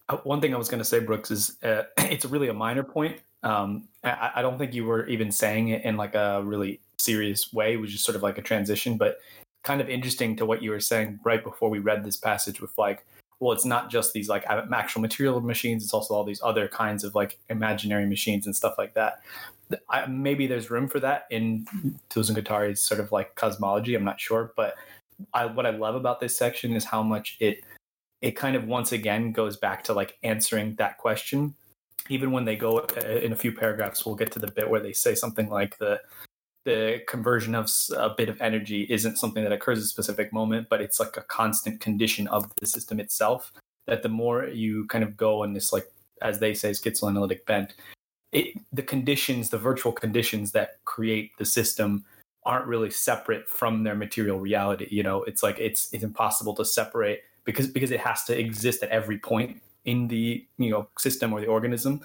Uh, 0.09 0.17
one 0.19 0.41
thing 0.41 0.55
I 0.55 0.59
was 0.59 0.69
going 0.69 0.79
to 0.79 0.85
say, 0.85 1.01
Brooks, 1.01 1.31
is 1.31 1.57
uh, 1.63 1.83
it's 1.99 2.25
really 2.25 2.49
a 2.49 2.55
minor 2.55 2.83
point. 2.83 3.21
Um, 3.43 3.89
I, 4.03 4.33
I, 4.37 4.43
don't 4.43 4.59
think 4.59 4.75
you 4.75 4.85
were 4.85 5.07
even 5.07 5.31
saying 5.31 5.69
it 5.69 5.85
in 5.85 5.97
like 5.97 6.17
a 6.17 6.43
really 6.43 6.81
serious 6.99 7.53
way. 7.53 7.75
It 7.75 7.77
was 7.77 7.93
just 7.93 8.05
sort 8.05 8.17
of 8.17 8.23
like 8.23 8.37
a 8.37 8.43
transition, 8.43 8.97
but 8.97 9.19
kind 9.63 9.81
of 9.81 9.89
interesting 9.89 10.35
to 10.37 10.47
what 10.47 10.61
you 10.61 10.71
were 10.71 10.81
saying 10.81 11.21
right 11.25 11.43
before 11.43 11.71
we 11.71 11.79
read 11.79 12.05
this 12.05 12.17
passage 12.17 12.61
with 12.61 12.77
like, 12.77 13.07
well, 13.39 13.53
it's 13.53 13.65
not 13.65 13.91
just 13.91 14.13
these 14.13 14.29
like 14.29 14.45
actual 14.49 15.01
material 15.01 15.41
machines; 15.41 15.85
it's 15.85 15.95
also 15.95 16.15
all 16.15 16.25
these 16.25 16.41
other 16.43 16.67
kinds 16.67 17.05
of 17.05 17.15
like 17.15 17.39
imaginary 17.49 18.07
machines 18.07 18.47
and 18.47 18.57
stuff 18.57 18.75
like 18.77 18.95
that. 18.95 19.21
I, 19.89 20.07
maybe 20.07 20.49
there's 20.49 20.71
room 20.71 20.89
for 20.89 20.99
that 20.99 21.27
in 21.31 21.65
Deleuze 22.11 22.31
and 22.31 22.79
sort 22.79 22.99
of 22.99 23.13
like 23.13 23.37
cosmology. 23.37 23.95
I'm 23.95 24.03
not 24.03 24.19
sure, 24.19 24.53
but 24.57 24.75
I, 25.33 25.47
what 25.47 25.67
I 25.67 25.71
love 25.71 25.95
about 25.95 26.19
this 26.19 26.37
section 26.37 26.75
is 26.75 26.85
how 26.85 27.03
much 27.03 27.37
it 27.39 27.61
it 28.21 28.33
kind 28.33 28.57
of 28.57 28.67
once 28.67 28.93
again 28.93 29.33
goes 29.33 29.57
back 29.57 29.85
to 29.85 29.93
like 29.93 30.19
answering 30.23 30.75
that 30.77 30.99
question. 30.99 31.55
Even 32.09 32.33
when 32.33 32.45
they 32.45 32.57
go 32.57 32.79
uh, 32.79 33.09
in 33.09 33.33
a 33.33 33.37
few 33.37 33.53
paragraphs, 33.53 34.05
we'll 34.05 34.15
get 34.15 34.33
to 34.33 34.39
the 34.39 34.51
bit 34.51 34.71
where 34.71 34.81
they 34.81 34.93
say 34.93 35.15
something 35.15 35.49
like 35.49 35.79
the 35.79 36.01
the 36.65 37.01
conversion 37.07 37.55
of 37.55 37.71
a 37.97 38.11
bit 38.11 38.29
of 38.29 38.41
energy 38.43 38.87
isn't 38.91 39.17
something 39.17 39.43
that 39.43 39.53
occurs 39.53 39.79
at 39.79 39.85
a 39.85 39.87
specific 39.87 40.33
moment, 40.33 40.69
but 40.69 40.83
it's 40.83 41.01
like 41.01 41.17
a 41.17 41.23
constant 41.23 41.81
condition 41.81 42.27
of 42.29 42.53
the 42.61 42.67
system 42.67 43.01
itself. 43.01 43.53
That 43.87 44.03
the 44.03 44.11
more 44.11 44.45
you 44.45 44.87
kind 44.87 45.03
of 45.03 45.17
go 45.17 45.45
in 45.45 45.55
this, 45.55 45.73
like 45.73 45.87
as 46.21 46.41
they 46.41 46.53
say, 46.53 46.73
schizoanalytic 46.73 47.47
bent, 47.47 47.75
it, 48.33 48.59
the 48.71 48.83
conditions, 48.83 49.49
the 49.49 49.59
virtual 49.59 49.93
conditions 49.93 50.53
that 50.53 50.85
create 50.85 51.31
the 51.39 51.47
system, 51.47 52.05
aren't 52.45 52.67
really 52.67 52.91
separate 52.91 53.49
from 53.49 53.85
their 53.85 53.95
material 53.95 54.39
reality. 54.39 54.89
You 54.91 55.03
know, 55.03 55.23
it's 55.23 55.43
like 55.43 55.59
it's 55.59 55.93
it's 55.93 56.05
impossible 56.05 56.55
to 56.57 56.65
separate 56.65 57.23
because 57.49 57.67
because 57.67 57.91
it 57.91 58.01
has 58.01 58.25
to 58.25 58.39
exist 58.39 58.83
at 58.83 58.91
every 58.91 59.19
point 59.19 59.59
in 59.87 60.07
the 60.09 60.47
you 60.59 60.71
know 60.71 60.87
system 60.99 61.33
or 61.33 61.41
the 61.41 61.47
organism. 61.47 62.05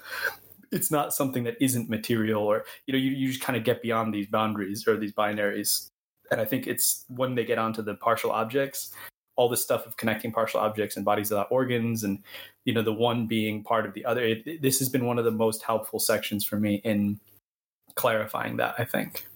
It's 0.72 0.90
not 0.90 1.12
something 1.12 1.44
that 1.44 1.56
isn't 1.60 1.90
material 1.90 2.42
or 2.42 2.64
you 2.86 2.92
know 2.92 2.98
you, 2.98 3.10
you 3.10 3.28
just 3.28 3.42
kind 3.42 3.56
of 3.56 3.62
get 3.62 3.82
beyond 3.82 4.14
these 4.14 4.26
boundaries 4.26 4.88
or 4.88 4.96
these 4.96 5.12
binaries. 5.12 5.90
And 6.30 6.40
i 6.40 6.46
think 6.46 6.66
it's 6.66 7.04
when 7.08 7.34
they 7.34 7.44
get 7.44 7.58
onto 7.58 7.82
the 7.82 7.94
partial 7.94 8.30
objects 8.30 8.94
all 9.36 9.48
this 9.48 9.62
stuff 9.62 9.86
of 9.86 9.96
connecting 9.98 10.32
partial 10.32 10.58
objects 10.58 10.96
and 10.96 11.04
bodies 11.04 11.30
without 11.30 11.48
organs 11.50 12.02
and 12.02 12.22
you 12.64 12.72
know 12.72 12.82
the 12.82 12.92
one 12.92 13.26
being 13.26 13.62
part 13.62 13.84
of 13.84 13.92
the 13.92 14.04
other 14.06 14.24
it, 14.24 14.62
this 14.62 14.78
has 14.78 14.88
been 14.88 15.04
one 15.04 15.18
of 15.18 15.26
the 15.26 15.30
most 15.30 15.62
helpful 15.62 16.00
sections 16.00 16.44
for 16.44 16.58
me 16.58 16.76
in 16.76 17.20
clarifying 17.94 18.56
that 18.56 18.74
i 18.78 18.84
think 18.84 19.26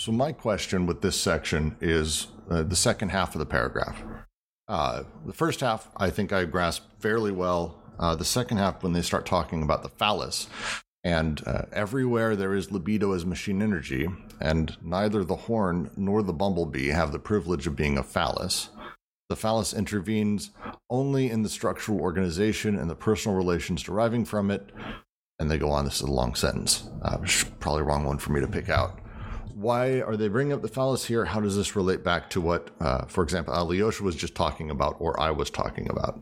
So, 0.00 0.12
my 0.12 0.32
question 0.32 0.86
with 0.86 1.02
this 1.02 1.20
section 1.20 1.76
is 1.78 2.28
uh, 2.48 2.62
the 2.62 2.74
second 2.74 3.10
half 3.10 3.34
of 3.34 3.38
the 3.38 3.44
paragraph. 3.44 4.02
Uh, 4.66 5.02
the 5.26 5.34
first 5.34 5.60
half, 5.60 5.90
I 5.94 6.08
think 6.08 6.32
I 6.32 6.46
grasped 6.46 7.02
fairly 7.02 7.30
well. 7.30 7.82
Uh, 7.98 8.14
the 8.14 8.24
second 8.24 8.56
half, 8.56 8.82
when 8.82 8.94
they 8.94 9.02
start 9.02 9.26
talking 9.26 9.62
about 9.62 9.82
the 9.82 9.90
phallus, 9.90 10.48
and 11.04 11.46
uh, 11.46 11.64
everywhere 11.70 12.34
there 12.34 12.54
is 12.54 12.72
libido 12.72 13.12
as 13.12 13.26
machine 13.26 13.60
energy, 13.60 14.08
and 14.40 14.74
neither 14.80 15.22
the 15.22 15.36
horn 15.36 15.90
nor 15.98 16.22
the 16.22 16.32
bumblebee 16.32 16.88
have 16.88 17.12
the 17.12 17.18
privilege 17.18 17.66
of 17.66 17.76
being 17.76 17.98
a 17.98 18.02
phallus. 18.02 18.70
The 19.28 19.36
phallus 19.36 19.74
intervenes 19.74 20.50
only 20.88 21.28
in 21.28 21.42
the 21.42 21.50
structural 21.50 22.00
organization 22.00 22.74
and 22.74 22.88
the 22.88 22.94
personal 22.94 23.36
relations 23.36 23.82
deriving 23.82 24.24
from 24.24 24.50
it. 24.50 24.70
And 25.38 25.50
they 25.50 25.58
go 25.58 25.68
on. 25.68 25.84
This 25.84 25.96
is 25.96 26.08
a 26.08 26.10
long 26.10 26.34
sentence. 26.34 26.88
Uh, 27.02 27.18
probably 27.58 27.82
wrong 27.82 28.04
one 28.04 28.16
for 28.16 28.32
me 28.32 28.40
to 28.40 28.48
pick 28.48 28.70
out. 28.70 28.98
Why 29.60 30.00
are 30.00 30.16
they 30.16 30.28
bringing 30.28 30.54
up 30.54 30.62
the 30.62 30.68
phallus 30.68 31.04
here? 31.04 31.26
How 31.26 31.38
does 31.38 31.54
this 31.54 31.76
relate 31.76 32.02
back 32.02 32.30
to 32.30 32.40
what, 32.40 32.70
uh, 32.80 33.04
for 33.04 33.22
example, 33.22 33.52
Alyosha 33.52 34.02
was 34.02 34.16
just 34.16 34.34
talking 34.34 34.70
about, 34.70 34.96
or 34.98 35.20
I 35.20 35.30
was 35.32 35.50
talking 35.50 35.90
about? 35.90 36.18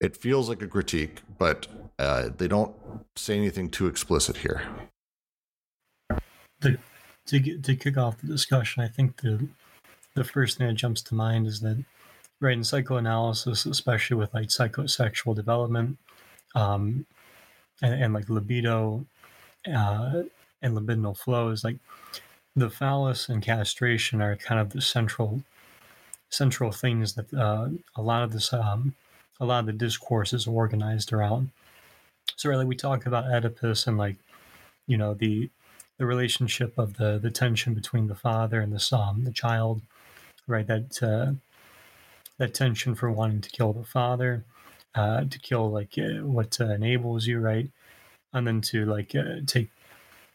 It 0.00 0.16
feels 0.16 0.48
like 0.48 0.60
a 0.60 0.66
critique, 0.66 1.22
but 1.38 1.68
uh, 2.00 2.30
they 2.36 2.48
don't 2.48 2.74
say 3.14 3.36
anything 3.36 3.70
too 3.70 3.86
explicit 3.86 4.38
here. 4.38 4.62
The, 6.60 6.78
to 7.26 7.58
to 7.58 7.76
kick 7.76 7.96
off 7.96 8.20
the 8.20 8.26
discussion, 8.26 8.82
I 8.82 8.88
think 8.88 9.22
the 9.22 9.46
the 10.14 10.24
first 10.24 10.58
thing 10.58 10.66
that 10.66 10.74
jumps 10.74 11.00
to 11.02 11.14
mind 11.14 11.46
is 11.46 11.60
that 11.60 11.84
right 12.40 12.54
in 12.54 12.64
psychoanalysis, 12.64 13.66
especially 13.66 14.16
with 14.16 14.34
like 14.34 14.48
psychosexual 14.48 15.36
development, 15.36 15.98
um, 16.56 17.06
and, 17.80 18.02
and 18.02 18.14
like 18.14 18.28
libido 18.28 19.06
uh, 19.72 20.24
and 20.60 20.76
libidinal 20.76 21.16
flow, 21.16 21.50
is 21.50 21.62
like 21.62 21.76
the 22.56 22.70
phallus 22.70 23.28
and 23.28 23.42
castration 23.42 24.22
are 24.22 24.36
kind 24.36 24.60
of 24.60 24.70
the 24.70 24.80
central 24.80 25.42
central 26.30 26.72
things 26.72 27.14
that 27.14 27.32
uh, 27.32 27.68
a 27.96 28.02
lot 28.02 28.22
of 28.22 28.32
this 28.32 28.52
um, 28.52 28.94
a 29.40 29.44
lot 29.44 29.60
of 29.60 29.66
the 29.66 29.72
discourse 29.72 30.32
is 30.32 30.46
organized 30.46 31.12
around. 31.12 31.50
So 32.36 32.48
really, 32.48 32.64
we 32.64 32.76
talk 32.76 33.06
about 33.06 33.26
Oedipus 33.26 33.86
and 33.86 33.98
like 33.98 34.16
you 34.86 34.96
know 34.96 35.14
the 35.14 35.50
the 35.98 36.06
relationship 36.06 36.76
of 36.78 36.96
the 36.96 37.18
the 37.18 37.30
tension 37.30 37.74
between 37.74 38.08
the 38.08 38.14
father 38.14 38.60
and 38.60 38.72
the 38.72 38.80
son, 38.80 39.24
the 39.24 39.32
child, 39.32 39.82
right? 40.46 40.66
That 40.66 41.02
uh, 41.02 41.32
that 42.38 42.54
tension 42.54 42.94
for 42.94 43.10
wanting 43.10 43.40
to 43.42 43.50
kill 43.50 43.72
the 43.72 43.84
father, 43.84 44.44
uh, 44.94 45.24
to 45.24 45.38
kill 45.38 45.70
like 45.70 45.94
uh, 45.98 46.24
what 46.26 46.60
uh, 46.60 46.66
enables 46.66 47.26
you, 47.26 47.40
right? 47.40 47.70
And 48.32 48.46
then 48.46 48.60
to 48.62 48.84
like 48.86 49.14
uh, 49.14 49.40
take 49.46 49.70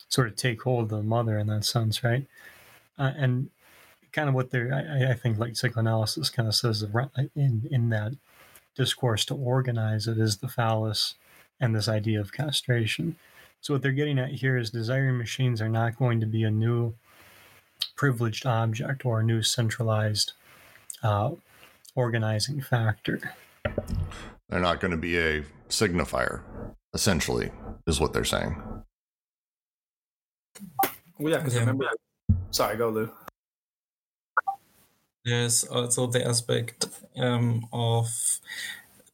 sort 0.10 0.28
of 0.28 0.36
take 0.36 0.62
hold 0.64 0.84
of 0.84 0.90
the 0.90 1.04
mother 1.04 1.38
in 1.38 1.48
that 1.48 1.66
sense, 1.66 2.04
right? 2.04 2.26
Uh, 2.98 3.14
and 3.16 3.50
kind 4.12 4.28
of 4.28 4.36
what 4.36 4.52
they're, 4.52 4.74
I, 4.74 5.12
I, 5.12 5.14
think, 5.14 5.38
like 5.38 5.56
psychoanalysis 5.56 6.30
kind 6.30 6.48
of 6.48 6.56
says 6.56 6.84
in 7.36 7.68
in 7.72 7.90
that 7.90 8.14
discourse 8.76 9.26
to 9.26 9.36
organize 9.36 10.08
it 10.08 10.18
is 10.18 10.38
the 10.38 10.48
phallus 10.48 11.16
and 11.60 11.76
this 11.76 11.88
idea 11.88 12.20
of 12.20 12.34
castration. 12.34 13.16
So 13.62 13.74
what 13.74 13.82
they're 13.82 13.92
getting 13.92 14.20
at 14.20 14.30
here 14.30 14.58
is 14.58 14.70
desiring 14.70 15.18
machines 15.18 15.62
are 15.62 15.70
not 15.70 15.98
going 15.98 16.20
to 16.22 16.26
be 16.26 16.44
a 16.44 16.52
new 16.52 16.94
privileged 17.96 18.46
object 18.46 19.06
or 19.06 19.20
a 19.20 19.24
new 19.24 19.44
centralized 19.44 20.32
uh, 21.04 21.32
organizing 21.96 22.62
factor. 22.62 23.20
They're 24.48 24.62
not 24.62 24.80
going 24.80 24.92
to 24.92 24.98
be 24.98 25.18
a 25.18 25.44
signifier, 25.68 26.42
essentially, 26.94 27.52
is 27.86 28.00
what 28.00 28.14
they're 28.14 28.24
saying. 28.24 28.62
Well, 31.20 31.32
yeah, 31.32 31.38
because 31.40 31.54
yeah. 31.54 31.60
remember. 31.62 31.86
Sorry, 32.52 32.78
go, 32.78 32.90
Lou. 32.90 33.12
There's 35.26 35.66
also 35.66 36.08
the 36.08 36.26
aspect 36.26 36.88
um, 37.18 37.68
of 37.74 38.08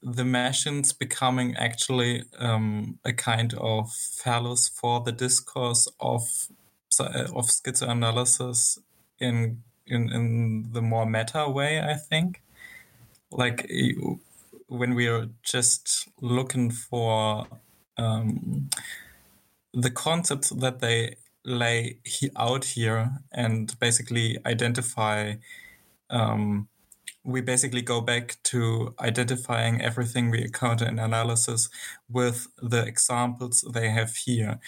the 0.03 0.23
machines 0.23 0.93
becoming 0.93 1.55
actually 1.55 2.23
um, 2.37 2.99
a 3.03 3.11
kind 3.11 3.53
of 3.55 3.91
phallus 3.91 4.69
for 4.69 5.01
the 5.01 5.11
discourse 5.11 5.87
of 5.99 6.21
of 6.99 7.47
schizoanalysis 7.47 8.79
in 9.19 9.63
in 9.87 10.09
in 10.13 10.71
the 10.71 10.81
more 10.81 11.05
meta 11.05 11.49
way, 11.49 11.81
I 11.81 11.95
think 11.95 12.41
like 13.31 13.69
when 14.67 14.95
we 14.95 15.07
are 15.07 15.27
just 15.43 16.07
looking 16.21 16.71
for 16.71 17.47
um, 17.97 18.69
the 19.73 19.91
concepts 19.91 20.49
that 20.49 20.79
they 20.79 21.15
lay 21.45 21.99
out 22.35 22.65
here 22.65 23.11
and 23.31 23.77
basically 23.79 24.37
identify 24.45 25.35
um, 26.09 26.67
we 27.25 27.41
basically 27.41 27.81
go 27.81 28.01
back 28.01 28.37
to 28.43 28.93
identifying 28.99 29.81
everything 29.81 30.29
we 30.29 30.43
encounter 30.43 30.85
in 30.85 30.99
analysis 30.99 31.69
with 32.07 32.47
the 32.61 32.85
examples 32.85 33.65
they 33.73 33.89
have 33.89 34.15
here. 34.15 34.59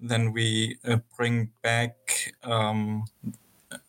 Then 0.00 0.32
we 0.32 0.78
uh, 0.84 0.98
bring 1.16 1.50
back 1.62 2.34
um, 2.42 3.04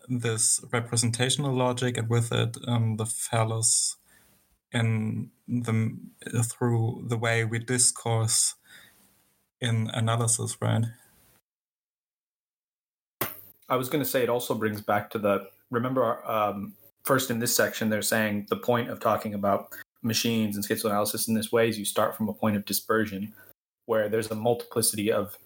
this 0.08 0.64
representational 0.72 1.54
logic 1.54 1.98
and 1.98 2.10
with 2.10 2.32
it 2.32 2.58
um, 2.68 2.98
the 2.98 3.06
phallus 3.06 3.98
in 4.72 5.32
the 5.48 5.98
through 6.44 7.04
the 7.08 7.18
way 7.18 7.44
we 7.44 7.60
discourse 7.60 8.56
in 9.60 9.90
analysis, 9.94 10.58
right? 10.62 10.86
I 13.72 13.78
was 13.78 13.88
going 13.88 14.04
to 14.04 14.10
say 14.10 14.22
it 14.22 14.30
also 14.30 14.54
brings 14.54 14.82
back 14.82 15.10
to 15.12 15.18
the 15.18 15.48
remember 15.72 16.30
um, 16.30 16.74
first 17.06 17.32
in 17.32 17.40
this 17.40 17.56
section 17.56 17.90
they're 17.90 18.02
saying 18.02 18.46
the 18.50 18.58
point 18.58 18.90
of 18.90 19.00
talking 19.00 19.34
about 19.34 19.70
machines 20.04 20.58
and 20.58 20.66
schizoanalysis 20.66 21.30
in 21.30 21.34
this 21.34 21.52
way 21.52 21.70
is 21.70 21.80
you 21.80 21.86
start 21.86 22.16
from 22.16 22.28
a 22.28 22.34
point 22.34 22.58
of 22.58 22.66
dispersion 22.66 23.34
where 23.86 24.10
there's 24.10 24.30
a 24.30 24.36
multiplicity 24.36 25.12
of 25.12 25.38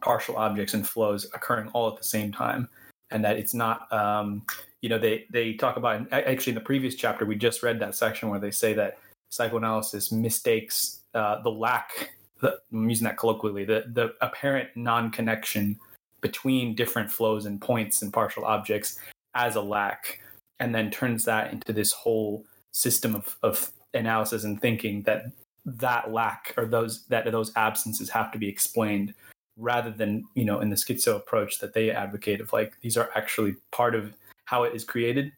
partial 0.00 0.36
objects 0.36 0.74
and 0.74 0.88
flows 0.88 1.26
occurring 1.34 1.68
all 1.72 1.88
at 1.90 1.96
the 1.96 2.04
same 2.04 2.32
time. 2.32 2.68
And 3.10 3.24
that 3.24 3.36
it's 3.36 3.54
not 3.54 3.92
um, 3.92 4.42
you 4.80 4.88
know 4.88 4.98
they 4.98 5.26
they 5.30 5.54
talk 5.54 5.76
about 5.76 6.06
actually 6.12 6.52
in 6.52 6.54
the 6.54 6.60
previous 6.60 6.94
chapter 6.94 7.26
we 7.26 7.34
just 7.34 7.64
read 7.64 7.80
that 7.80 7.96
section 7.96 8.28
where 8.28 8.38
they 8.38 8.52
say 8.52 8.74
that 8.74 8.98
psychoanalysis 9.30 10.12
mistakes 10.12 11.00
uh, 11.14 11.42
the 11.42 11.50
lack 11.50 12.12
the, 12.40 12.56
i'm 12.72 12.88
using 12.88 13.04
that 13.04 13.18
colloquially 13.18 13.64
the 13.64 13.84
the 13.92 14.14
apparent 14.20 14.68
non-connection 14.76 15.78
between 16.20 16.74
different 16.74 17.10
flows 17.10 17.46
and 17.46 17.60
points 17.60 18.02
and 18.02 18.12
partial 18.12 18.44
objects 18.44 18.98
as 19.34 19.56
a 19.56 19.60
lack 19.60 20.20
and 20.58 20.74
then 20.74 20.90
turns 20.90 21.24
that 21.24 21.52
into 21.52 21.72
this 21.72 21.92
whole 21.92 22.44
system 22.72 23.14
of, 23.14 23.36
of 23.42 23.72
analysis 23.94 24.44
and 24.44 24.60
thinking 24.60 25.02
that 25.02 25.24
that 25.64 26.12
lack 26.12 26.54
or 26.56 26.64
those 26.64 27.04
that 27.06 27.30
those 27.30 27.52
absences 27.56 28.08
have 28.08 28.32
to 28.32 28.38
be 28.38 28.48
explained 28.48 29.14
rather 29.56 29.90
than 29.90 30.24
you 30.34 30.44
know 30.44 30.60
in 30.60 30.70
the 30.70 30.76
schizo 30.76 31.16
approach 31.16 31.58
that 31.58 31.74
they 31.74 31.90
advocate 31.90 32.40
of 32.40 32.52
like 32.52 32.72
these 32.80 32.96
are 32.96 33.10
actually 33.14 33.54
part 33.72 33.94
of 33.94 34.14
how 34.46 34.64
it 34.64 34.74
is 34.74 34.84
created. 34.84 35.32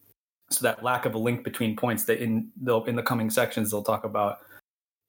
So 0.51 0.63
that 0.63 0.83
lack 0.83 1.07
of 1.07 1.15
a 1.15 1.19
link 1.19 1.45
between 1.45 1.77
points 1.77 2.05
that 2.05 2.23
in 2.23 2.51
the 2.61 2.81
in 2.83 2.97
the 2.97 3.03
coming 3.03 3.31
sections 3.31 3.71
they'll 3.71 3.83
talk 3.83 4.05
about 4.05 4.39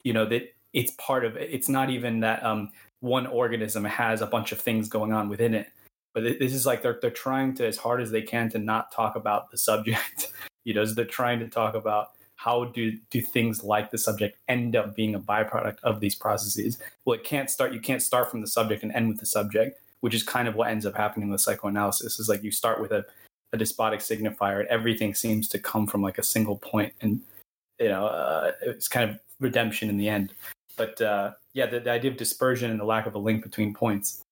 you 0.03 0.13
know 0.13 0.25
that 0.25 0.53
it's 0.73 0.93
part 0.97 1.25
of 1.25 1.35
it 1.35 1.49
it's 1.51 1.69
not 1.69 1.89
even 1.89 2.19
that 2.21 2.43
um, 2.43 2.71
one 3.03 3.27
organism 3.27 3.83
has 3.83 4.21
a 4.21 4.25
bunch 4.25 4.53
of 4.53 4.61
things 4.61 4.87
going 4.87 5.11
on 5.11 5.27
within 5.27 5.53
it. 5.53 5.67
But 6.13 6.23
this 6.23 6.53
is 6.53 6.65
like 6.65 6.81
they're 6.81 6.99
they're 7.01 7.11
trying 7.11 7.53
to 7.55 7.67
as 7.67 7.75
hard 7.75 8.01
as 8.01 8.11
they 8.11 8.21
can 8.21 8.49
to 8.51 8.59
not 8.59 8.93
talk 8.93 9.15
about 9.15 9.51
the 9.51 9.57
subject 9.57 10.31
you 10.63 10.73
know 10.73 10.85
so 10.85 10.93
they're 10.93 11.05
trying 11.05 11.39
to 11.39 11.47
talk 11.47 11.75
about 11.75 12.09
how 12.35 12.65
do 12.65 12.97
do 13.09 13.19
things 13.19 13.63
like 13.63 13.91
the 13.91 13.97
subject 13.97 14.37
end 14.47 14.75
up 14.75 14.95
being 14.95 15.15
a 15.15 15.19
byproduct 15.19 15.77
of 15.83 15.99
these 15.99 16.15
processes? 16.15 16.77
Well 17.03 17.15
it 17.15 17.25
can't 17.25 17.49
start 17.49 17.73
you 17.73 17.81
can't 17.81 18.01
start 18.01 18.31
from 18.31 18.41
the 18.41 18.47
subject 18.47 18.83
and 18.83 18.93
end 18.93 19.09
with 19.09 19.19
the 19.19 19.25
subject 19.25 19.79
which 19.99 20.13
is 20.13 20.23
kind 20.23 20.47
of 20.47 20.55
what 20.55 20.69
ends 20.69 20.85
up 20.85 20.95
happening 20.95 21.29
with 21.29 21.41
psychoanalysis. 21.41 22.19
Is 22.19 22.29
like 22.29 22.43
you 22.43 22.51
start 22.51 22.79
with 22.79 22.91
a, 22.91 23.05
a 23.51 23.57
despotic 23.57 23.99
signifier 23.99 24.59
and 24.59 24.67
everything 24.69 25.13
seems 25.13 25.47
to 25.49 25.59
come 25.59 25.87
from 25.87 26.01
like 26.01 26.19
a 26.19 26.23
single 26.23 26.57
point 26.57 26.93
and 27.01 27.21
you 27.79 27.89
know 27.89 28.05
uh, 28.05 28.51
it's 28.61 28.87
kind 28.87 29.09
of 29.09 29.19
redemption 29.41 29.89
in 29.89 29.97
the 29.97 30.07
end 30.07 30.33
but 30.77 30.99
uh, 31.01 31.31
yeah 31.53 31.65
the, 31.65 31.79
the, 31.79 31.91
idea 31.91 32.11
of 32.11 32.17
dispersion 32.17 32.71
and 32.71 32.79
the 32.79 32.85
lack 32.85 33.05
of 33.05 33.15
a 33.15 33.19
link 33.19 33.43
between 33.43 33.73
points 33.73 34.23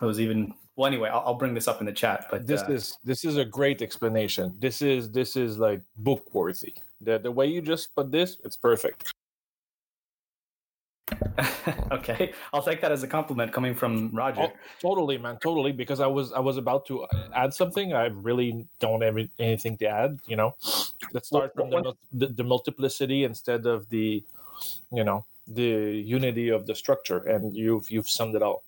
it 0.00 0.04
was 0.04 0.20
even 0.20 0.52
well 0.76 0.86
anyway 0.86 1.08
I'll, 1.08 1.22
I'll 1.26 1.34
bring 1.34 1.54
this 1.54 1.68
up 1.68 1.80
in 1.80 1.86
the 1.86 1.92
chat 1.92 2.26
but 2.30 2.46
this 2.46 2.62
uh, 2.62 2.72
is 2.72 2.98
this 3.04 3.24
is 3.24 3.36
a 3.36 3.44
great 3.44 3.82
explanation 3.82 4.54
this 4.58 4.82
is 4.82 5.10
this 5.10 5.36
is 5.36 5.58
like 5.58 5.80
book 5.96 6.34
worthy 6.34 6.74
the 7.00 7.18
the 7.18 7.30
way 7.30 7.46
you 7.46 7.60
just 7.60 7.94
put 7.94 8.10
this, 8.10 8.38
it's 8.44 8.56
perfect. 8.56 9.12
okay, 11.92 12.32
I'll 12.52 12.62
take 12.62 12.80
that 12.80 12.90
as 12.90 13.02
a 13.02 13.06
compliment 13.06 13.52
coming 13.52 13.74
from 13.74 14.10
Roger. 14.12 14.40
Oh, 14.40 14.52
totally, 14.80 15.18
man, 15.18 15.38
totally. 15.40 15.72
Because 15.72 16.00
I 16.00 16.06
was 16.06 16.32
I 16.32 16.40
was 16.40 16.56
about 16.56 16.86
to 16.86 17.06
add 17.34 17.54
something. 17.54 17.92
I 17.92 18.06
really 18.06 18.66
don't 18.80 19.02
have 19.02 19.16
anything 19.38 19.76
to 19.78 19.86
add. 19.86 20.18
You 20.26 20.36
know, 20.36 20.56
let's 21.12 21.28
start 21.28 21.54
from 21.54 21.70
the, 21.70 21.94
the, 22.12 22.26
the 22.28 22.44
multiplicity 22.44 23.24
instead 23.24 23.66
of 23.66 23.88
the, 23.90 24.24
you 24.90 25.04
know, 25.04 25.24
the 25.46 26.02
unity 26.04 26.48
of 26.48 26.66
the 26.66 26.74
structure, 26.74 27.18
and 27.18 27.54
you've 27.54 27.90
you've 27.90 28.08
summed 28.08 28.34
it 28.34 28.42
all. 28.42 28.64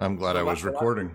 I'm 0.00 0.16
glad 0.16 0.36
I 0.36 0.42
was 0.42 0.64
recording. 0.64 1.14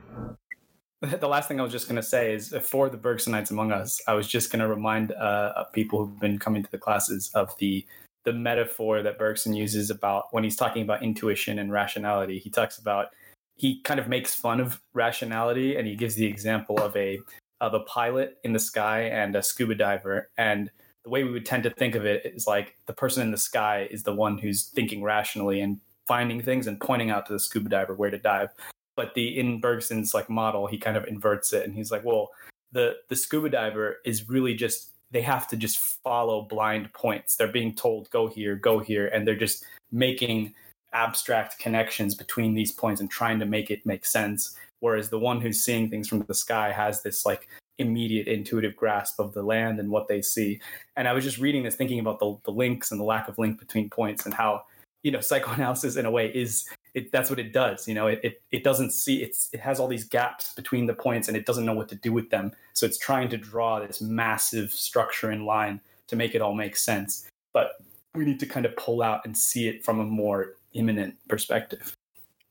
the 1.02 1.28
last 1.28 1.48
thing 1.48 1.60
I 1.60 1.63
was 1.63 1.72
just 1.72 1.88
going 1.88 1.98
to 1.98 2.04
say 2.04 2.34
is 2.34 2.56
for 2.63 2.89
the 2.89 2.98
Bergsonites 2.98 3.52
among 3.52 3.72
us, 3.72 4.02
I 4.08 4.13
was 4.13 4.28
just 4.28 4.52
going 4.52 4.62
to 4.62 4.67
remind 4.67 5.12
uh, 5.12 5.65
people 5.74 6.06
who've 6.06 6.20
been 6.20 6.39
coming 6.39 6.63
to 6.63 6.72
the 6.72 6.78
classes 6.78 7.30
of 7.36 7.56
the 7.60 7.86
the 8.26 8.34
metaphor 8.34 9.02
that 9.02 9.17
Bergson 9.17 9.54
uses 9.54 9.89
about 9.89 10.26
when 10.32 10.43
he's 10.43 10.58
talking 10.58 10.82
about 10.82 11.02
intuition 11.02 11.60
and 11.60 11.72
rationality. 11.72 12.39
He 12.39 12.50
talks 12.50 12.78
about 12.78 13.08
he 13.56 13.82
kind 13.84 14.00
of 14.00 14.10
makes 14.10 14.36
fun 14.36 14.60
of 14.60 14.82
rationality 14.93 15.78
and 15.78 15.88
he 15.88 15.96
gives 15.96 16.15
the 16.15 16.26
example 16.26 16.78
of 16.80 16.96
a 16.98 17.20
of 17.62 17.74
a 17.74 17.80
pilot 17.82 18.38
in 18.43 18.54
the 18.54 18.60
sky 18.60 19.04
and 19.04 19.36
a 19.36 19.41
scuba 19.41 19.76
diver 19.76 20.30
and 20.38 20.70
the 21.08 21.12
way 21.12 21.24
we 21.24 21.32
would 21.32 21.46
tend 21.46 21.63
to 21.63 21.70
think 21.70 21.96
of 21.96 22.06
it 22.06 22.26
is 22.26 22.48
like 22.48 22.76
the 22.86 22.91
person 22.91 23.24
in 23.24 23.32
the 23.32 23.38
sky 23.38 23.88
is 23.89 24.04
the 24.04 24.13
one 24.13 24.38
who's 24.38 24.63
thinking 24.63 25.02
rationally 25.02 25.62
and 25.62 25.80
finding 26.06 26.41
things 26.41 26.67
and 26.67 26.82
pointing 26.82 27.12
out 27.12 27.26
to 27.26 27.32
the 27.32 27.39
scuba 27.39 27.70
diver 27.70 27.96
where 27.96 28.10
to 28.10 28.17
dive. 28.17 28.50
But 28.98 29.13
the 29.13 29.39
in 29.39 29.62
bergson's 29.62 30.13
like 30.13 30.30
model 30.30 30.67
he 30.67 30.78
kind 30.78 30.98
of 30.98 31.06
inverts 31.06 31.54
it 31.54 31.63
and 31.63 31.74
he's 31.74 31.91
like 31.91 32.04
well 32.04 32.32
the 32.74 32.98
the 33.08 33.15
scuba 33.15 33.50
diver 33.50 34.00
is 34.04 34.28
really 34.28 34.54
just 34.54 34.91
they 35.12 35.22
have 35.22 35.48
to 35.48 35.56
just 35.56 35.78
follow 35.78 36.41
blind 36.41 36.91
points. 36.91 37.38
They're 37.38 37.48
being 37.48 37.74
told 37.74 38.10
go 38.10 38.28
here 38.28 38.58
go 38.58 38.80
here 38.80 39.08
and 39.08 39.26
they're 39.26 39.38
just 39.38 39.63
making 39.93 40.54
abstract 40.91 41.58
connections 41.58 42.15
between 42.15 42.54
these 42.54 42.74
points 42.74 43.00
and 43.00 43.10
trying 43.10 43.39
to 43.39 43.46
make 43.46 43.72
it 43.72 43.86
make 43.86 44.06
sense. 44.06 44.58
Whereas 44.82 45.08
the 45.08 45.20
one 45.20 45.39
who's 45.39 45.63
seeing 45.63 45.89
things 45.89 46.10
from 46.10 46.20
the 46.24 46.34
sky 46.34 46.74
has 46.74 47.02
this 47.02 47.26
like 47.26 47.48
immediate 47.80 48.28
intuitive 48.28 48.76
grasp 48.76 49.20
of 49.20 49.34
the 49.34 49.44
land 49.44 49.80
and 49.80 49.90
what 49.90 50.08
they 50.08 50.22
see. 50.22 50.60
And 50.96 51.08
i 51.08 51.13
was 51.13 51.24
just 51.24 51.38
reading 51.38 51.63
this 51.63 51.76
thinking 51.76 52.00
about 52.00 52.20
the, 52.20 52.38
the 52.44 52.52
links 52.52 52.92
and 52.92 53.00
the 53.00 53.06
lack 53.06 53.28
of 53.28 53.38
link 53.38 53.60
between 53.60 53.90
points 53.90 54.26
and 54.26 54.34
how 54.34 54.63
you 55.04 55.12
know 55.12 55.22
psychoanalysis 55.22 55.96
in 55.96 56.06
a 56.06 56.12
way 56.12 56.32
is 56.34 56.68
it, 56.94 57.12
that's 57.12 57.30
what 57.30 57.38
it 57.38 57.54
does 57.54 57.88
you 57.88 57.94
know 57.94 58.08
it, 58.08 58.20
it, 58.24 58.42
it 58.52 58.63
doesn't 58.63 58.92
see 58.92 59.22
it's 59.22 59.50
it 59.54 59.60
has 59.60 59.80
all 59.80 59.88
these 59.88 60.04
gaps 60.04 60.54
between 60.56 60.88
the 60.88 60.94
points 60.94 61.28
and 61.28 61.38
it 61.38 61.46
doesn't 61.46 61.66
know 61.66 61.74
what 61.74 61.88
to 61.90 61.96
do 61.96 62.12
with 62.12 62.30
them. 62.30 62.52
So 62.74 62.86
it's 62.86 62.98
trying 62.98 63.30
to 63.30 63.38
draw 63.38 63.80
this 63.80 64.02
massive 64.02 64.72
structure 64.72 65.32
in 65.32 65.46
line 65.46 65.80
to 66.08 66.16
make 66.16 66.36
it 66.36 66.42
all 66.42 66.54
make 66.54 66.76
sense. 66.76 67.30
But 67.54 67.72
we 68.16 68.26
need 68.26 68.40
to 68.40 68.46
kind 68.46 68.66
of 68.66 68.76
pull 68.76 69.02
out 69.02 69.22
and 69.26 69.38
see 69.38 69.68
it 69.68 69.86
from 69.86 70.00
a 70.00 70.04
more 70.04 70.56
immanent 70.74 71.16
perspective. 71.28 71.96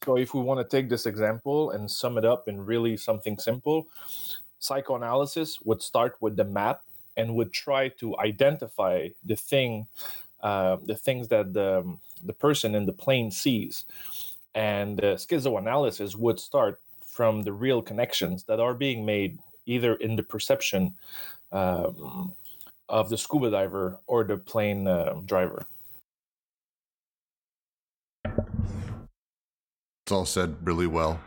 So, 0.05 0.17
if 0.17 0.35
we 0.35 0.41
want 0.41 0.61
to 0.61 0.77
take 0.77 0.89
this 0.89 1.07
example 1.07 1.73
and 1.73 1.91
sum 1.91 2.17
it 2.17 2.25
up 2.25 2.49
in 2.49 2.65
really 2.65 2.97
something 2.97 3.39
simple, 3.39 3.89
psychoanalysis 4.59 5.61
would 5.63 5.83
start 5.83 6.17
with 6.21 6.37
the 6.37 6.45
map 6.45 6.83
and 7.17 7.35
would 7.35 7.53
try 7.53 7.89
to 7.89 8.19
identify 8.19 9.09
the 9.25 9.37
thing, 9.37 9.87
uh, 10.43 10.77
the 10.85 10.95
things 10.97 11.29
that 11.29 11.53
the 11.53 11.99
the 12.25 12.33
person 12.33 12.75
in 12.75 12.87
the 12.87 12.93
plane 12.93 13.31
sees, 13.31 13.85
and 14.55 15.03
uh, 15.05 15.15
schizoanalysis 15.15 16.17
would 16.17 16.41
start 16.41 16.81
from 17.05 17.43
the 17.43 17.53
real 17.53 17.83
connections 17.83 18.45
that 18.45 18.61
are 18.61 18.75
being 18.75 19.05
made 19.05 19.39
either 19.67 19.95
in 19.95 20.17
the 20.17 20.23
perception 20.23 20.95
um, 21.53 22.35
of 22.89 23.11
the 23.11 23.19
scuba 23.19 23.51
diver 23.51 23.99
or 24.07 24.25
the 24.25 24.37
plane 24.37 24.87
uh, 24.87 25.15
driver. 25.25 25.67
It's 30.05 30.13
all 30.13 30.25
said 30.25 30.57
really 30.63 30.87
well. 30.87 31.21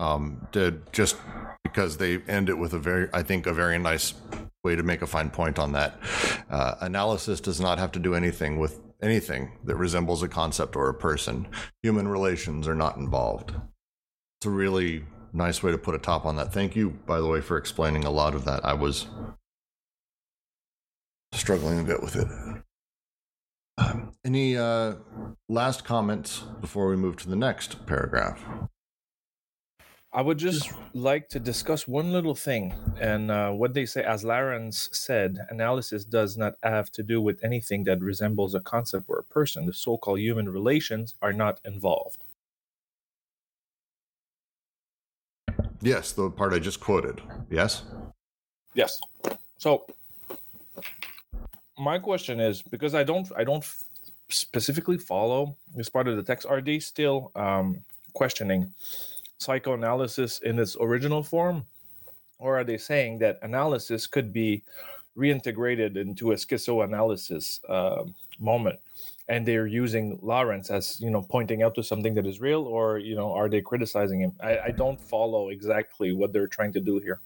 Um, 0.00 0.46
just 0.92 1.16
because 1.64 1.96
they 1.96 2.18
end 2.28 2.48
it 2.48 2.58
with 2.58 2.72
a 2.72 2.78
very, 2.78 3.08
I 3.12 3.22
think, 3.22 3.46
a 3.46 3.52
very 3.52 3.78
nice 3.78 4.14
way 4.62 4.76
to 4.76 4.82
make 4.82 5.02
a 5.02 5.06
fine 5.06 5.30
point 5.30 5.58
on 5.58 5.72
that. 5.72 5.98
Uh, 6.50 6.76
analysis 6.80 7.40
does 7.40 7.60
not 7.60 7.78
have 7.78 7.92
to 7.92 7.98
do 7.98 8.14
anything 8.14 8.58
with 8.58 8.80
anything 9.02 9.52
that 9.64 9.76
resembles 9.76 10.22
a 10.22 10.28
concept 10.28 10.76
or 10.76 10.88
a 10.88 10.94
person. 10.94 11.48
Human 11.82 12.08
relations 12.08 12.66
are 12.66 12.74
not 12.74 12.96
involved. 12.96 13.54
It's 14.40 14.46
a 14.46 14.50
really 14.50 15.04
nice 15.32 15.62
way 15.62 15.72
to 15.72 15.78
put 15.78 15.94
a 15.94 15.98
top 15.98 16.24
on 16.24 16.36
that. 16.36 16.52
Thank 16.52 16.76
you, 16.76 16.90
by 16.90 17.18
the 17.18 17.26
way, 17.26 17.40
for 17.40 17.56
explaining 17.56 18.04
a 18.04 18.10
lot 18.10 18.34
of 18.34 18.44
that. 18.44 18.64
I 18.64 18.74
was 18.74 19.06
struggling 21.32 21.80
a 21.80 21.84
bit 21.84 22.02
with 22.02 22.16
it. 22.16 22.28
Um, 23.78 24.12
any 24.24 24.56
uh, 24.56 24.94
last 25.48 25.84
comments 25.84 26.40
before 26.60 26.88
we 26.88 26.96
move 26.96 27.16
to 27.18 27.28
the 27.28 27.36
next 27.36 27.86
paragraph? 27.86 28.44
I 30.10 30.22
would 30.22 30.38
just 30.38 30.72
like 30.94 31.28
to 31.30 31.38
discuss 31.38 31.86
one 31.86 32.12
little 32.12 32.34
thing, 32.34 32.72
and 32.98 33.30
uh, 33.30 33.50
what 33.50 33.74
they 33.74 33.84
say, 33.84 34.02
as 34.02 34.24
Lawrence 34.24 34.88
said, 34.90 35.38
analysis 35.50 36.06
does 36.06 36.38
not 36.38 36.54
have 36.62 36.90
to 36.92 37.02
do 37.02 37.20
with 37.20 37.44
anything 37.44 37.84
that 37.84 38.00
resembles 38.00 38.54
a 38.54 38.60
concept 38.60 39.04
or 39.08 39.18
a 39.18 39.22
person. 39.22 39.66
The 39.66 39.74
so 39.74 39.98
called 39.98 40.20
human 40.20 40.48
relations 40.48 41.14
are 41.20 41.34
not 41.34 41.60
involved. 41.62 42.24
Yes, 45.82 46.12
the 46.12 46.30
part 46.30 46.54
I 46.54 46.58
just 46.58 46.80
quoted. 46.80 47.20
Yes? 47.50 47.82
Yes. 48.72 48.98
So, 49.58 49.84
my 51.78 51.98
question 51.98 52.40
is 52.40 52.62
because 52.62 52.94
I 52.94 53.04
don't, 53.04 53.30
I 53.36 53.44
don't 53.44 53.64
specifically 54.30 54.96
follow 54.96 55.54
this 55.74 55.90
part 55.90 56.08
of 56.08 56.16
the 56.16 56.22
text. 56.22 56.46
Are 56.46 56.62
they 56.62 56.78
still 56.78 57.30
um, 57.36 57.84
questioning 58.14 58.72
psychoanalysis 59.38 60.38
in 60.40 60.58
its 60.58 60.76
original 60.80 61.22
form, 61.22 61.64
or 62.38 62.58
are 62.58 62.64
they 62.64 62.78
saying 62.78 63.18
that 63.18 63.38
analysis 63.42 64.06
could 64.06 64.32
be 64.32 64.62
reintegrated 65.16 65.96
into 65.96 66.32
a 66.32 66.34
schizoanalysis 66.34 67.60
uh, 67.68 68.04
moment? 68.38 68.78
And 69.28 69.46
they're 69.46 69.66
using 69.66 70.18
Lawrence 70.22 70.70
as 70.70 71.00
you 71.00 71.10
know 71.10 71.22
pointing 71.22 71.62
out 71.62 71.74
to 71.74 71.82
something 71.82 72.14
that 72.14 72.26
is 72.26 72.40
real, 72.40 72.62
or 72.62 72.98
you 72.98 73.14
know, 73.14 73.32
are 73.32 73.48
they 73.48 73.60
criticizing 73.60 74.20
him? 74.20 74.32
I, 74.40 74.58
I 74.58 74.70
don't 74.70 75.00
follow 75.00 75.50
exactly 75.50 76.12
what 76.12 76.32
they're 76.32 76.46
trying 76.46 76.72
to 76.72 76.80
do 76.80 76.98
here. 76.98 77.20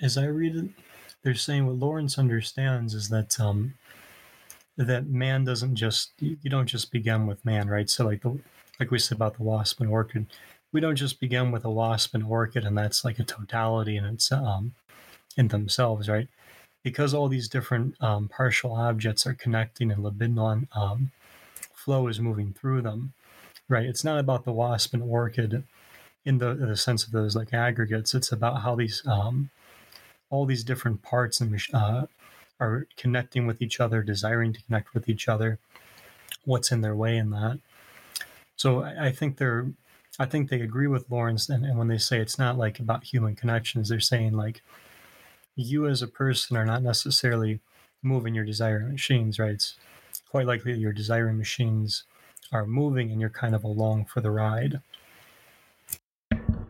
As 0.00 0.16
I 0.16 0.26
read 0.26 0.56
it, 0.56 0.70
they're 1.22 1.34
saying 1.34 1.66
what 1.66 1.76
Lawrence 1.76 2.18
understands 2.18 2.94
is 2.94 3.08
that 3.10 3.38
um, 3.40 3.74
that 4.76 5.06
man 5.08 5.44
doesn't 5.44 5.76
just 5.76 6.12
you 6.20 6.50
don't 6.50 6.66
just 6.66 6.90
begin 6.90 7.26
with 7.26 7.44
man, 7.44 7.68
right? 7.68 7.88
So 7.90 8.06
like 8.06 8.22
the 8.22 8.38
like 8.78 8.90
we 8.90 8.98
said 8.98 9.16
about 9.16 9.36
the 9.36 9.42
wasp 9.42 9.80
and 9.80 9.90
orchid, 9.90 10.26
we 10.72 10.80
don't 10.80 10.96
just 10.96 11.20
begin 11.20 11.50
with 11.50 11.64
a 11.64 11.70
wasp 11.70 12.14
and 12.14 12.24
orchid, 12.24 12.64
and 12.64 12.76
that's 12.76 13.04
like 13.04 13.18
a 13.18 13.24
totality 13.24 13.96
in 13.96 14.04
its 14.04 14.30
um, 14.32 14.74
in 15.36 15.48
themselves, 15.48 16.08
right? 16.08 16.28
Because 16.82 17.14
all 17.14 17.28
these 17.28 17.48
different 17.48 18.00
um, 18.00 18.28
partial 18.28 18.72
objects 18.72 19.26
are 19.26 19.34
connecting 19.34 19.90
and 19.90 20.04
libidinal 20.04 20.66
um, 20.76 21.10
flow 21.74 22.06
is 22.08 22.20
moving 22.20 22.52
through 22.52 22.82
them, 22.82 23.12
right? 23.68 23.86
It's 23.86 24.04
not 24.04 24.18
about 24.18 24.44
the 24.44 24.52
wasp 24.52 24.94
and 24.94 25.02
orchid 25.02 25.64
in 26.24 26.38
the, 26.38 26.50
in 26.50 26.68
the 26.68 26.76
sense 26.76 27.04
of 27.04 27.12
those 27.12 27.36
like 27.36 27.54
aggregates. 27.54 28.14
It's 28.14 28.32
about 28.32 28.62
how 28.62 28.74
these 28.74 29.02
um, 29.06 29.50
all 30.30 30.44
these 30.44 30.64
different 30.64 31.02
parts 31.02 31.40
and 31.40 31.60
uh, 31.72 32.06
are 32.58 32.86
connecting 32.96 33.46
with 33.46 33.62
each 33.62 33.80
other, 33.80 34.02
desiring 34.02 34.52
to 34.52 34.62
connect 34.62 34.94
with 34.94 35.08
each 35.08 35.28
other. 35.28 35.58
What's 36.44 36.72
in 36.72 36.80
their 36.80 36.96
way 36.96 37.16
in 37.16 37.30
that? 37.30 37.60
So 38.56 38.82
I, 38.82 39.12
think 39.12 39.36
they're, 39.36 39.70
I 40.18 40.24
think 40.24 40.48
they 40.48 40.60
agree 40.60 40.86
with 40.86 41.10
Lawrence, 41.10 41.48
and, 41.48 41.64
and 41.64 41.78
when 41.78 41.88
they 41.88 41.98
say 41.98 42.18
it's 42.18 42.38
not 42.38 42.56
like 42.56 42.80
about 42.80 43.04
human 43.04 43.36
connections, 43.36 43.88
they're 43.88 44.00
saying 44.00 44.32
like 44.32 44.62
you 45.54 45.86
as 45.86 46.02
a 46.02 46.08
person 46.08 46.56
are 46.56 46.64
not 46.64 46.82
necessarily 46.82 47.60
moving 48.02 48.34
your 48.34 48.44
desiring 48.44 48.92
machines, 48.92 49.38
right? 49.38 49.52
It's 49.52 49.76
quite 50.30 50.46
likely 50.46 50.74
your 50.74 50.92
desiring 50.92 51.38
machines 51.38 52.04
are 52.52 52.66
moving 52.66 53.10
and 53.10 53.20
you're 53.20 53.30
kind 53.30 53.54
of 53.54 53.64
along 53.64 54.06
for 54.06 54.20
the 54.20 54.30
ride. 54.30 54.80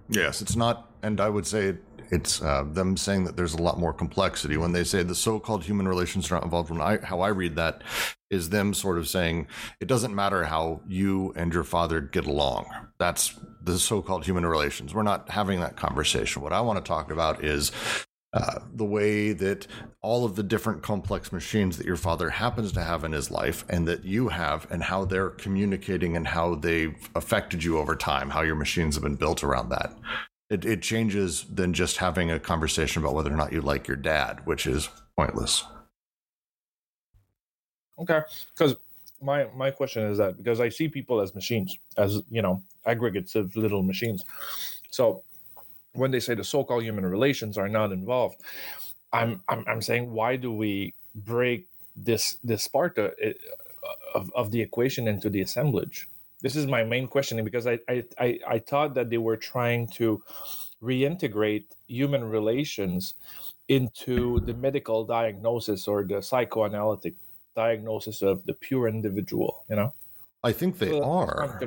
Yes, 0.09 0.40
it's 0.40 0.57
not, 0.57 0.90
and 1.03 1.20
I 1.20 1.29
would 1.29 1.46
say 1.46 1.77
it's 2.11 2.42
uh, 2.42 2.64
them 2.64 2.97
saying 2.97 3.25
that 3.25 3.37
there's 3.37 3.55
a 3.55 3.62
lot 3.62 3.79
more 3.79 3.92
complexity 3.92 4.57
when 4.57 4.73
they 4.73 4.85
say 4.85 5.03
the 5.03 5.14
so-called 5.14 5.64
human 5.64 5.88
relations 5.88 6.31
are 6.31 6.35
not 6.35 6.45
involved. 6.45 6.71
When 6.71 6.81
I, 6.81 6.99
how 6.99 7.21
I 7.21 7.29
read 7.29 7.57
that 7.57 7.83
is 8.31 8.51
them 8.51 8.75
sort 8.75 8.99
of 8.99 9.09
saying 9.09 9.47
it 9.81 9.88
doesn't 9.88 10.14
matter 10.14 10.45
how 10.45 10.81
you 10.87 11.33
and 11.37 11.53
your 11.53 11.64
father 11.64 12.01
get 12.01 12.27
along. 12.27 12.66
That's 12.99 13.38
the 13.62 13.79
so-called 13.79 14.25
human 14.25 14.47
relations. 14.47 14.95
We're 14.95 15.03
not 15.03 15.31
having 15.31 15.61
that 15.61 15.77
conversation. 15.77 16.42
What 16.42 16.53
I 16.53 16.61
want 16.61 16.85
to 16.85 16.88
talk 16.88 17.11
about 17.11 17.45
is 17.45 17.73
uh, 18.33 18.61
the 18.75 18.85
way 18.85 19.33
that 19.33 19.66
all 20.03 20.25
of 20.25 20.37
the 20.37 20.42
different 20.42 20.83
complex 20.83 21.33
machines 21.33 21.79
that 21.79 21.87
your 21.87 21.97
father 21.97 22.29
happens 22.29 22.71
to 22.73 22.83
have 22.83 23.03
in 23.03 23.12
his 23.12 23.31
life 23.31 23.64
and 23.69 23.88
that 23.88 24.05
you 24.05 24.29
have 24.29 24.66
and 24.71 24.83
how 24.83 25.05
they're 25.05 25.31
communicating 25.31 26.16
and 26.16 26.29
how 26.29 26.55
they've 26.55 27.09
affected 27.14 27.64
you 27.64 27.79
over 27.79 27.97
time, 27.97 28.31
how 28.31 28.42
your 28.42 28.55
machines 28.55 28.95
have 28.95 29.03
been 29.03 29.16
built 29.16 29.42
around 29.42 29.71
that. 29.71 29.95
It, 30.49 30.65
it 30.65 30.81
changes 30.81 31.45
than 31.45 31.73
just 31.73 31.97
having 31.97 32.31
a 32.31 32.39
conversation 32.39 33.03
about 33.03 33.15
whether 33.15 33.33
or 33.33 33.37
not 33.37 33.53
you 33.53 33.61
like 33.61 33.89
your 33.89 33.97
dad, 33.97 34.47
which 34.47 34.67
is 34.67 34.89
pointless. 35.17 35.65
Okay, 37.99 38.21
because 38.55 38.77
my 39.21 39.49
my 39.57 39.71
question 39.71 40.05
is 40.05 40.19
that 40.19 40.37
because 40.37 40.61
I 40.61 40.69
see 40.69 40.89
people 40.89 41.21
as 41.21 41.35
machines, 41.35 41.77
as 41.97 42.21
you 42.31 42.43
know, 42.43 42.63
aggregates 42.85 43.35
of 43.35 43.57
little 43.57 43.83
machines. 43.83 44.25
So 44.91 45.23
when 45.95 46.11
they 46.11 46.21
say 46.21 46.35
the 46.35 46.45
so-called 46.45 46.85
human 46.85 47.07
relations 47.07 47.59
are 47.59 47.69
not 47.69 47.91
involved, 47.91 48.41
I'm 49.13 49.43
I'm, 49.49 49.65
I'm 49.67 49.83
saying 49.83 50.13
why 50.13 50.37
do 50.37 50.53
we 50.53 50.95
break 51.15 51.67
this 51.97 52.37
this 52.45 52.69
part 52.69 52.99
of, 52.99 53.13
of, 54.15 54.31
of 54.35 54.51
the 54.53 54.61
equation 54.61 55.09
into 55.09 55.31
the 55.31 55.41
assemblage? 55.41 56.09
This 56.47 56.55
is 56.55 56.69
my 56.69 56.85
main 56.85 57.09
questioning 57.09 57.45
because 57.45 57.67
I, 57.67 57.81
I 57.89 58.05
I 58.19 58.39
I 58.55 58.59
thought 58.61 58.95
that 58.95 59.11
they 59.11 59.19
were 59.19 59.37
trying 59.37 59.89
to 59.99 60.23
reintegrate 60.81 61.65
human 61.89 62.23
relations 62.23 63.15
into 63.67 64.39
the 64.47 64.55
medical 64.55 65.05
diagnosis 65.05 65.89
or 65.89 66.05
the 66.05 66.23
psychoanalytic 66.23 67.15
diagnosis 67.57 68.23
of 68.23 68.47
the 68.47 68.55
pure 68.67 68.87
individual 68.87 69.65
you 69.69 69.75
know 69.75 69.93
I 70.45 70.53
think 70.53 70.79
they 70.79 70.91
So 70.91 71.03
are. 71.03 71.59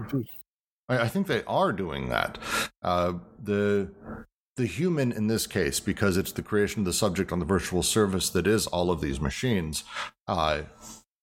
I, 0.87 0.99
I 1.05 1.07
think 1.09 1.27
they 1.27 1.43
are 1.43 1.73
doing 1.73 2.07
that. 2.15 2.37
Uh, 2.81 3.15
the 3.43 3.91
the 4.55 4.65
human 4.65 5.11
in 5.11 5.27
this 5.27 5.45
case, 5.45 5.81
because 5.81 6.15
it's 6.15 6.31
the 6.31 6.41
creation 6.41 6.79
of 6.81 6.85
the 6.85 6.93
subject 6.93 7.33
on 7.33 7.39
the 7.39 7.45
virtual 7.45 7.83
service 7.83 8.29
that 8.29 8.47
is 8.47 8.65
all 8.67 8.91
of 8.91 9.01
these 9.01 9.19
machines, 9.19 9.83
uh, 10.27 10.61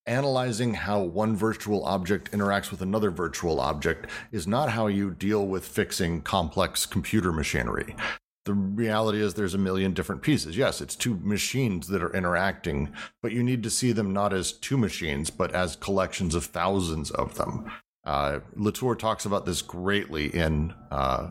analyzing 0.06 0.74
how 0.74 1.00
one 1.00 1.36
virtual 1.36 1.84
object 1.84 2.30
interacts 2.32 2.70
with 2.70 2.80
another 2.80 3.10
virtual 3.10 3.60
object 3.60 4.06
is 4.32 4.46
not 4.46 4.70
how 4.70 4.86
you 4.86 5.10
deal 5.10 5.46
with 5.46 5.66
fixing 5.66 6.22
complex 6.22 6.86
computer 6.86 7.32
machinery. 7.32 7.96
The 8.44 8.54
reality 8.54 9.20
is 9.20 9.34
there's 9.34 9.54
a 9.54 9.58
million 9.58 9.92
different 9.92 10.22
pieces. 10.22 10.56
Yes, 10.56 10.80
it's 10.80 10.94
two 10.94 11.18
machines 11.22 11.88
that 11.88 12.02
are 12.02 12.14
interacting, 12.14 12.92
but 13.20 13.32
you 13.32 13.42
need 13.42 13.64
to 13.64 13.70
see 13.70 13.90
them 13.90 14.12
not 14.12 14.32
as 14.32 14.52
two 14.52 14.78
machines, 14.78 15.30
but 15.30 15.52
as 15.52 15.74
collections 15.74 16.34
of 16.34 16.44
thousands 16.44 17.10
of 17.10 17.34
them. 17.34 17.70
Uh, 18.04 18.38
Latour 18.54 18.94
talks 18.94 19.24
about 19.24 19.46
this 19.46 19.62
greatly 19.62 20.26
in, 20.32 20.72
uh, 20.92 21.28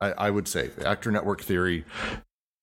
I, 0.00 0.10
I 0.12 0.30
would 0.30 0.48
say, 0.48 0.70
actor 0.84 1.12
network 1.12 1.40
theory 1.40 1.84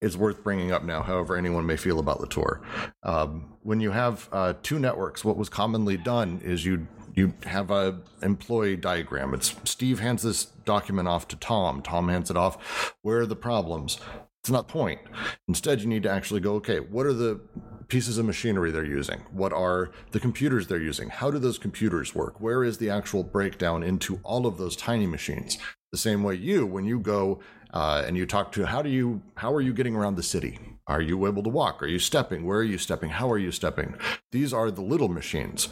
is 0.03 0.17
worth 0.17 0.43
bringing 0.43 0.71
up 0.71 0.83
now, 0.83 1.01
however 1.01 1.35
anyone 1.37 1.65
may 1.65 1.77
feel 1.77 1.97
about 1.97 2.19
Latour. 2.19 2.61
Um, 3.03 3.53
when 3.63 3.79
you 3.79 3.91
have 3.91 4.27
uh, 4.31 4.53
two 4.61 4.77
networks, 4.77 5.23
what 5.23 5.37
was 5.37 5.49
commonly 5.49 5.97
done 5.97 6.41
is 6.43 6.65
you 6.65 6.87
you 7.15 7.33
have 7.45 7.69
a 7.69 7.99
employee 8.23 8.75
diagram. 8.75 9.33
It's 9.33 9.55
Steve 9.65 9.99
hands 9.99 10.23
this 10.23 10.45
document 10.45 11.07
off 11.07 11.27
to 11.29 11.35
Tom. 11.35 11.81
Tom 11.81 12.09
hands 12.09 12.31
it 12.31 12.37
off. 12.37 12.95
Where 13.01 13.19
are 13.19 13.25
the 13.25 13.35
problems? 13.35 13.99
It's 14.43 14.51
not 14.51 14.67
the 14.67 14.73
point. 14.73 14.99
Instead, 15.47 15.79
you 15.79 15.87
need 15.87 16.03
to 16.03 16.09
actually 16.09 16.41
go, 16.41 16.55
okay, 16.55 16.81
what 16.81 17.05
are 17.05 17.13
the 17.13 17.39
pieces 17.87 18.17
of 18.17 18.25
machinery 18.25 18.71
they're 18.71 18.83
using? 18.83 19.21
What 19.31 19.53
are 19.53 19.91
the 20.11 20.19
computers 20.19 20.67
they're 20.67 20.81
using? 20.81 21.07
How 21.07 21.31
do 21.31 21.39
those 21.39 21.57
computers 21.57 22.13
work? 22.13 22.41
Where 22.41 22.61
is 22.61 22.77
the 22.77 22.89
actual 22.89 23.23
breakdown 23.23 23.83
into 23.83 24.19
all 24.21 24.45
of 24.45 24.57
those 24.57 24.75
tiny 24.75 25.07
machines? 25.07 25.57
The 25.93 25.97
same 25.97 26.23
way 26.23 26.35
you, 26.35 26.65
when 26.65 26.83
you 26.83 26.99
go 26.99 27.39
uh, 27.73 28.03
and 28.05 28.17
you 28.17 28.25
talk 28.25 28.51
to, 28.53 28.65
how 28.65 28.81
do 28.81 28.89
you, 28.89 29.21
how 29.35 29.53
are 29.53 29.61
you 29.61 29.71
getting 29.71 29.95
around 29.95 30.15
the 30.15 30.23
city? 30.23 30.59
Are 30.87 31.01
you 31.01 31.25
able 31.25 31.43
to 31.43 31.49
walk? 31.49 31.81
Are 31.81 31.87
you 31.87 31.99
stepping? 31.99 32.45
Where 32.45 32.59
are 32.59 32.63
you 32.63 32.77
stepping? 32.77 33.11
How 33.11 33.31
are 33.31 33.37
you 33.37 33.51
stepping? 33.51 33.95
These 34.33 34.51
are 34.51 34.69
the 34.69 34.81
little 34.81 35.07
machines. 35.07 35.69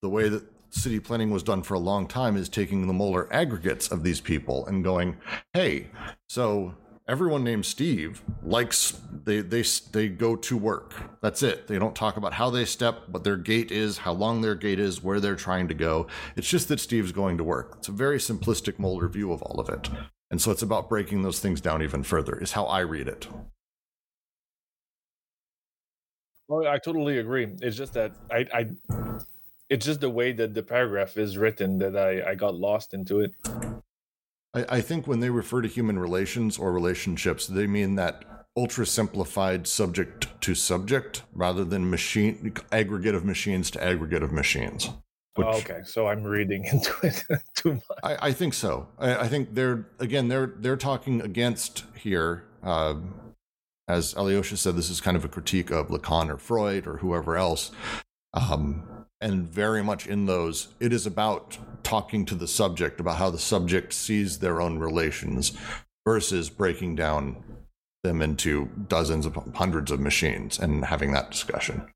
The 0.00 0.08
way 0.08 0.30
that 0.30 0.44
city 0.70 0.98
planning 0.98 1.30
was 1.30 1.42
done 1.42 1.62
for 1.62 1.74
a 1.74 1.78
long 1.78 2.06
time 2.06 2.38
is 2.38 2.48
taking 2.48 2.86
the 2.86 2.94
molar 2.94 3.30
aggregates 3.30 3.88
of 3.88 4.02
these 4.02 4.22
people 4.22 4.66
and 4.66 4.82
going, 4.82 5.18
hey, 5.52 5.88
so 6.26 6.74
everyone 7.06 7.44
named 7.44 7.66
Steve 7.66 8.22
likes 8.42 8.98
they 9.24 9.40
they 9.40 9.62
they 9.92 10.08
go 10.08 10.36
to 10.36 10.56
work. 10.56 10.94
That's 11.20 11.42
it. 11.42 11.66
They 11.66 11.78
don't 11.78 11.94
talk 11.94 12.16
about 12.16 12.34
how 12.34 12.50
they 12.50 12.64
step, 12.64 13.08
what 13.08 13.24
their 13.24 13.36
gait 13.36 13.70
is, 13.70 13.98
how 13.98 14.12
long 14.12 14.40
their 14.40 14.54
gait 14.54 14.78
is, 14.78 15.02
where 15.02 15.20
they're 15.20 15.36
trying 15.36 15.68
to 15.68 15.74
go. 15.74 16.06
It's 16.36 16.48
just 16.48 16.68
that 16.68 16.80
Steve's 16.80 17.12
going 17.12 17.38
to 17.38 17.44
work. 17.44 17.74
It's 17.78 17.88
a 17.88 17.92
very 17.92 18.18
simplistic 18.18 18.78
molar 18.78 19.08
view 19.08 19.32
of 19.32 19.42
all 19.42 19.60
of 19.60 19.68
it. 19.68 19.88
And 20.30 20.40
so 20.40 20.50
it's 20.50 20.62
about 20.62 20.88
breaking 20.88 21.22
those 21.22 21.38
things 21.38 21.60
down 21.60 21.82
even 21.82 22.02
further, 22.02 22.36
is 22.38 22.52
how 22.52 22.64
I 22.64 22.80
read 22.80 23.08
it. 23.08 23.28
Well, 26.48 26.66
I 26.66 26.78
totally 26.78 27.18
agree. 27.18 27.48
It's 27.62 27.76
just 27.76 27.94
that 27.94 28.12
I, 28.30 28.46
I, 28.52 28.66
it's 29.70 29.86
just 29.86 30.00
the 30.00 30.10
way 30.10 30.32
that 30.32 30.52
the 30.52 30.62
paragraph 30.62 31.16
is 31.16 31.38
written 31.38 31.78
that 31.78 31.96
I, 31.96 32.32
I 32.32 32.34
got 32.34 32.54
lost 32.54 32.92
into 32.94 33.20
it. 33.20 33.34
I, 34.54 34.64
I 34.76 34.80
think 34.80 35.06
when 35.06 35.20
they 35.20 35.30
refer 35.30 35.62
to 35.62 35.68
human 35.68 35.98
relations 35.98 36.58
or 36.58 36.72
relationships, 36.72 37.46
they 37.46 37.66
mean 37.66 37.94
that 37.96 38.24
ultra 38.56 38.86
simplified 38.86 39.66
subject 39.66 40.28
to 40.42 40.54
subject 40.54 41.22
rather 41.32 41.64
than 41.64 41.90
machine 41.90 42.54
aggregate 42.70 43.14
of 43.14 43.24
machines 43.24 43.70
to 43.72 43.82
aggregate 43.84 44.22
of 44.22 44.32
machines. 44.32 44.86
Which- 45.34 45.46
Oh, 45.48 45.56
okay, 45.58 45.80
so 45.84 46.06
I'm 46.06 46.22
reading 46.22 46.64
into 46.72 46.92
it 47.02 47.24
too 47.56 47.72
much. 47.74 47.82
I, 48.04 48.28
I 48.28 48.32
think 48.32 48.54
so. 48.54 48.86
I, 48.98 49.16
I 49.16 49.28
think 49.28 49.54
they're 49.54 49.86
again 49.98 50.28
they're 50.28 50.54
they're 50.58 50.76
talking 50.76 51.20
against 51.20 51.84
here. 51.96 52.44
Uh, 52.62 52.94
as 53.88 54.14
Alyosha 54.14 54.56
said, 54.56 54.76
this 54.76 54.88
is 54.88 55.00
kind 55.00 55.16
of 55.16 55.24
a 55.24 55.28
critique 55.28 55.70
of 55.70 55.88
Lacan 55.88 56.30
or 56.30 56.38
Freud 56.38 56.86
or 56.86 56.98
whoever 56.98 57.36
else. 57.36 57.72
Um, 58.32 59.03
and 59.24 59.50
very 59.50 59.82
much 59.82 60.06
in 60.06 60.26
those, 60.26 60.68
it 60.80 60.92
is 60.92 61.06
about 61.06 61.56
talking 61.82 62.26
to 62.26 62.34
the 62.34 62.46
subject 62.46 63.00
about 63.00 63.16
how 63.16 63.30
the 63.30 63.38
subject 63.38 63.94
sees 63.94 64.38
their 64.38 64.60
own 64.60 64.78
relations 64.78 65.56
versus 66.04 66.50
breaking 66.50 66.94
down 66.94 67.42
them 68.02 68.20
into 68.20 68.66
dozens 68.86 69.24
of 69.24 69.34
hundreds 69.54 69.90
of 69.90 69.98
machines 69.98 70.58
and 70.58 70.84
having 70.84 71.12
that 71.12 71.30
discussion. 71.30 71.90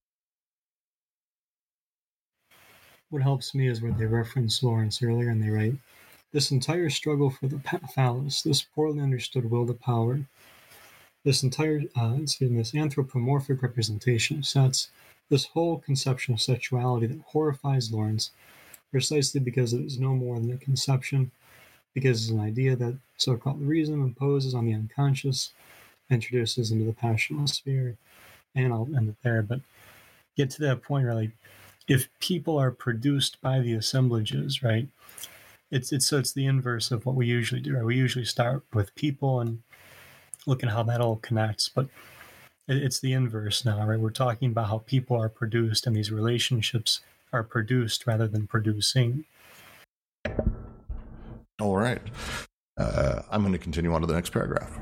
What 3.11 3.21
helps 3.21 3.55
me 3.55 3.69
is 3.69 3.83
where 3.83 3.93
they 3.93 4.07
reference 4.07 4.63
Lawrence 4.63 5.03
earlier 5.03 5.29
and 5.29 5.43
they 5.43 5.51
write, 5.51 5.75
This 6.33 6.51
entire 6.51 6.89
struggle 6.89 7.29
for 7.29 7.47
the 7.47 7.61
phallus, 7.95 8.41
this 8.41 8.63
poorly 8.63 9.01
understood 9.01 9.51
will 9.51 9.67
to 9.67 9.75
power, 9.75 10.21
this 11.25 11.43
entire, 11.43 11.83
uh, 11.95 12.17
excuse 12.23 12.51
me, 12.51 12.57
this 12.57 12.75
anthropomorphic 12.75 13.61
representation 13.61 14.43
sex, 14.43 14.89
this 15.29 15.47
whole 15.47 15.79
conception 15.79 16.35
of 16.35 16.41
sexuality 16.41 17.07
that 17.07 17.21
horrifies 17.27 17.93
Lawrence, 17.93 18.31
precisely 18.91 19.41
because 19.41 19.73
it 19.73 19.81
is 19.81 19.99
no 19.99 20.15
more 20.15 20.39
than 20.39 20.53
a 20.53 20.57
conception, 20.57 21.31
because 21.95 22.23
it's 22.23 22.31
an 22.31 22.41
idea 22.41 22.77
that 22.77 22.99
so 23.17 23.37
called 23.37 23.61
reason 23.61 24.03
imposes 24.03 24.55
on 24.55 24.67
the 24.67 24.75
unconscious, 24.75 25.53
introduces 26.11 26.71
into 26.71 26.85
the 26.85 26.93
passionless 26.93 27.55
sphere, 27.55 27.97
and 28.55 28.73
I'll 28.73 28.89
end 28.97 29.11
it 29.11 29.17
there, 29.23 29.43
but 29.43 29.61
get 30.37 30.51
to 30.51 30.63
that 30.63 30.83
point 30.83 31.07
like 31.09 31.33
if 31.89 32.09
people 32.21 32.59
are 32.59 32.71
produced 32.71 33.41
by 33.41 33.61
the 33.61 33.73
assemblages, 33.73 34.63
right? 34.63 34.89
It's 35.71 35.93
it's 35.93 36.07
so 36.07 36.19
it's 36.19 36.33
the 36.33 36.47
inverse 36.47 36.91
of 36.91 37.05
what 37.05 37.17
we 37.17 37.27
usually 37.27 37.61
do. 37.61 37.75
Right? 37.75 37.85
We 37.85 37.97
usually 37.97 38.25
start 38.25 38.63
with 38.73 38.95
people 38.95 39.41
and 39.41 39.63
look 40.47 40.63
at 40.63 40.71
how 40.71 40.83
that 40.85 41.01
all 41.01 41.17
connects, 41.17 41.69
but 41.69 41.89
it's 42.69 43.01
the 43.01 43.13
inverse 43.13 43.65
now, 43.65 43.87
right? 43.87 43.99
We're 43.99 44.11
talking 44.11 44.51
about 44.51 44.69
how 44.69 44.79
people 44.79 45.21
are 45.21 45.29
produced 45.29 45.87
and 45.87 45.97
these 45.97 46.13
relationships 46.13 47.01
are 47.33 47.43
produced 47.43 48.07
rather 48.07 48.29
than 48.29 48.47
producing. 48.47 49.25
All 51.61 51.77
right. 51.77 52.03
Uh, 52.77 53.23
I'm 53.31 53.41
going 53.41 53.53
to 53.53 53.59
continue 53.59 53.93
on 53.93 54.03
to 54.03 54.07
the 54.07 54.15
next 54.15 54.31
paragraph. 54.31 54.79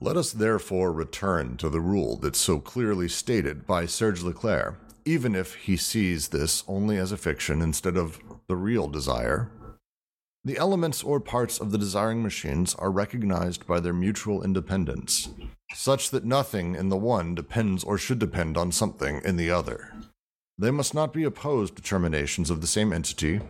Let 0.00 0.16
us 0.16 0.32
therefore 0.32 0.92
return 0.92 1.58
to 1.58 1.68
the 1.68 1.80
rule 1.80 2.16
that's 2.16 2.38
so 2.38 2.58
clearly 2.58 3.06
stated 3.06 3.66
by 3.66 3.84
Serge 3.84 4.22
Leclaire, 4.22 4.76
even 5.04 5.34
if 5.34 5.54
he 5.54 5.76
sees 5.76 6.28
this 6.28 6.64
only 6.66 6.96
as 6.96 7.12
a 7.12 7.18
fiction 7.18 7.60
instead 7.60 7.96
of 7.96 8.18
the 8.48 8.56
real 8.56 8.88
desire. 8.88 9.50
The 10.42 10.56
elements 10.56 11.02
or 11.02 11.20
parts 11.20 11.60
of 11.60 11.70
the 11.70 11.76
desiring 11.76 12.22
machines 12.22 12.74
are 12.76 12.90
recognized 12.90 13.66
by 13.66 13.78
their 13.78 13.92
mutual 13.92 14.42
independence, 14.42 15.28
such 15.72 16.10
that 16.10 16.24
nothing 16.24 16.74
in 16.74 16.88
the 16.88 16.96
one 16.96 17.34
depends 17.34 17.84
or 17.84 17.98
should 17.98 18.18
depend 18.18 18.56
on 18.56 18.72
something 18.72 19.20
in 19.24 19.36
the 19.36 19.50
other. 19.50 19.92
They 20.58 20.70
must 20.70 20.94
not 20.94 21.12
be 21.12 21.24
opposed 21.24 21.74
determinations 21.74 22.50
of 22.50 22.60
the 22.60 22.66
same 22.66 22.92
entity, 22.92 23.40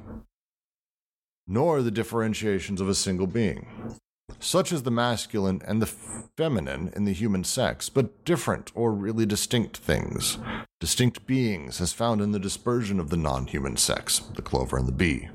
nor 1.46 1.82
the 1.82 1.90
differentiations 1.90 2.80
of 2.80 2.88
a 2.88 2.94
single 2.94 3.26
being. 3.26 3.96
Such 4.38 4.72
is 4.72 4.84
the 4.84 4.90
masculine 4.90 5.60
and 5.66 5.82
the 5.82 5.86
feminine 6.36 6.92
in 6.94 7.04
the 7.04 7.12
human 7.12 7.44
sex, 7.44 7.88
but 7.88 8.24
different 8.24 8.70
or 8.74 8.92
really 8.92 9.26
distinct 9.26 9.78
things, 9.78 10.38
distinct 10.78 11.26
beings 11.26 11.80
as 11.80 11.92
found 11.92 12.20
in 12.20 12.32
the 12.32 12.38
dispersion 12.38 13.00
of 13.00 13.10
the 13.10 13.16
non 13.16 13.46
human 13.46 13.76
sex, 13.76 14.20
the 14.36 14.42
clover 14.42 14.78
and 14.78 14.86
the 14.86 14.92
bee. 14.92 15.28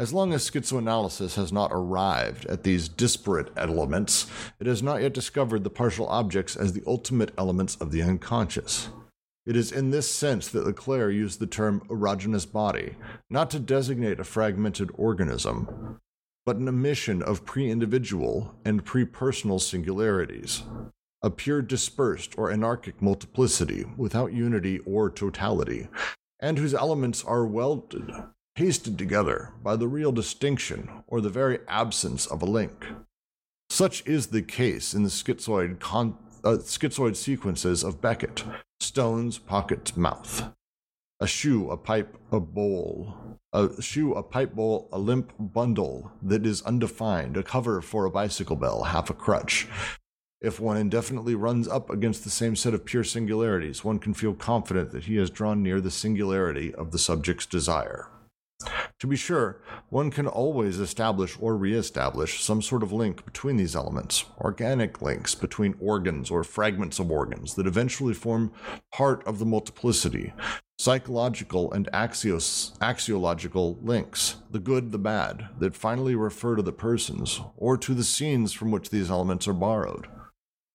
As 0.00 0.12
long 0.12 0.32
as 0.32 0.48
schizoanalysis 0.48 1.34
has 1.34 1.52
not 1.52 1.72
arrived 1.72 2.46
at 2.46 2.62
these 2.62 2.88
disparate 2.88 3.50
elements, 3.56 4.26
it 4.60 4.68
has 4.68 4.80
not 4.80 5.02
yet 5.02 5.12
discovered 5.12 5.64
the 5.64 5.70
partial 5.70 6.06
objects 6.06 6.54
as 6.54 6.72
the 6.72 6.84
ultimate 6.86 7.32
elements 7.36 7.74
of 7.76 7.90
the 7.90 8.02
unconscious. 8.02 8.90
It 9.44 9.56
is 9.56 9.72
in 9.72 9.90
this 9.90 10.08
sense 10.08 10.46
that 10.48 10.64
Leclaire 10.64 11.10
used 11.10 11.40
the 11.40 11.48
term 11.48 11.80
erogenous 11.88 12.50
body, 12.50 12.94
not 13.28 13.50
to 13.50 13.58
designate 13.58 14.20
a 14.20 14.24
fragmented 14.24 14.92
organism, 14.94 15.98
but 16.46 16.58
an 16.58 16.68
emission 16.68 17.20
of 17.20 17.44
pre 17.44 17.68
individual 17.68 18.54
and 18.64 18.84
pre 18.84 19.04
personal 19.04 19.58
singularities, 19.58 20.62
a 21.22 21.30
pure 21.30 21.60
dispersed 21.60 22.38
or 22.38 22.52
anarchic 22.52 23.02
multiplicity 23.02 23.84
without 23.96 24.32
unity 24.32 24.78
or 24.80 25.10
totality, 25.10 25.88
and 26.38 26.56
whose 26.56 26.74
elements 26.74 27.24
are 27.24 27.44
welded, 27.44 28.12
pasted 28.58 28.98
together 28.98 29.52
by 29.62 29.76
the 29.76 29.86
real 29.86 30.10
distinction 30.10 30.90
or 31.06 31.20
the 31.20 31.28
very 31.28 31.60
absence 31.68 32.26
of 32.26 32.42
a 32.42 32.44
link. 32.44 32.86
Such 33.70 34.04
is 34.04 34.26
the 34.26 34.42
case 34.42 34.94
in 34.94 35.04
the 35.04 35.10
schizoid, 35.10 35.78
con- 35.78 36.18
uh, 36.42 36.56
schizoid 36.62 37.14
sequences 37.14 37.84
of 37.84 38.00
Beckett, 38.00 38.42
Stone's 38.80 39.38
pocket 39.38 39.96
mouth. 39.96 40.52
a 41.20 41.26
shoe, 41.28 41.70
a 41.70 41.76
pipe, 41.76 42.16
a 42.32 42.40
bowl, 42.40 43.38
a 43.52 43.80
shoe, 43.80 44.12
a 44.14 44.24
pipe 44.24 44.54
bowl, 44.54 44.88
a 44.90 44.98
limp 44.98 45.32
bundle 45.38 46.10
that 46.20 46.44
is 46.44 46.62
undefined, 46.62 47.36
a 47.36 47.44
cover 47.44 47.80
for 47.80 48.06
a 48.06 48.10
bicycle 48.10 48.56
bell, 48.56 48.82
half 48.82 49.08
a 49.08 49.14
crutch. 49.14 49.68
If 50.40 50.58
one 50.58 50.76
indefinitely 50.76 51.36
runs 51.36 51.68
up 51.68 51.90
against 51.90 52.24
the 52.24 52.30
same 52.30 52.56
set 52.56 52.74
of 52.74 52.84
pure 52.84 53.04
singularities, 53.04 53.84
one 53.84 54.00
can 54.00 54.14
feel 54.14 54.34
confident 54.34 54.90
that 54.90 55.04
he 55.04 55.14
has 55.14 55.30
drawn 55.30 55.62
near 55.62 55.80
the 55.80 55.92
singularity 55.92 56.74
of 56.74 56.90
the 56.90 56.98
subject's 56.98 57.46
desire. 57.46 58.08
To 59.00 59.06
be 59.06 59.14
sure, 59.14 59.60
one 59.90 60.10
can 60.10 60.26
always 60.26 60.80
establish 60.80 61.36
or 61.40 61.56
re-establish 61.56 62.42
some 62.42 62.60
sort 62.60 62.82
of 62.82 62.92
link 62.92 63.24
between 63.24 63.56
these 63.56 63.76
elements, 63.76 64.24
organic 64.40 65.00
links 65.00 65.36
between 65.36 65.76
organs 65.80 66.32
or 66.32 66.42
fragments 66.42 66.98
of 66.98 67.10
organs 67.10 67.54
that 67.54 67.68
eventually 67.68 68.12
form 68.12 68.50
part 68.92 69.24
of 69.24 69.38
the 69.38 69.46
multiplicity, 69.46 70.32
psychological 70.80 71.72
and 71.72 71.88
axios, 71.92 72.76
axiological 72.78 73.78
links, 73.84 74.36
the 74.50 74.58
good, 74.58 74.90
the 74.90 74.98
bad, 74.98 75.48
that 75.60 75.76
finally 75.76 76.16
refer 76.16 76.56
to 76.56 76.62
the 76.62 76.72
persons 76.72 77.40
or 77.56 77.76
to 77.76 77.94
the 77.94 78.02
scenes 78.02 78.52
from 78.52 78.72
which 78.72 78.90
these 78.90 79.10
elements 79.10 79.46
are 79.46 79.52
borrowed. 79.52 80.08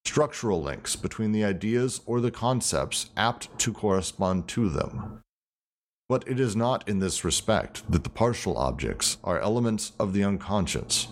Structural 0.05 0.61
links 0.61 0.95
between 0.95 1.33
the 1.33 1.43
ideas 1.43 1.99
or 2.05 2.21
the 2.21 2.31
concepts 2.31 3.09
apt 3.17 3.57
to 3.59 3.73
correspond 3.73 4.47
to 4.47 4.69
them. 4.69 5.22
But 6.09 6.27
it 6.27 6.39
is 6.39 6.55
not 6.55 6.87
in 6.87 6.99
this 6.99 7.23
respect 7.23 7.89
that 7.91 8.03
the 8.03 8.09
partial 8.09 8.57
objects 8.57 9.17
are 9.23 9.39
elements 9.39 9.93
of 9.99 10.13
the 10.13 10.23
unconscious. 10.23 11.07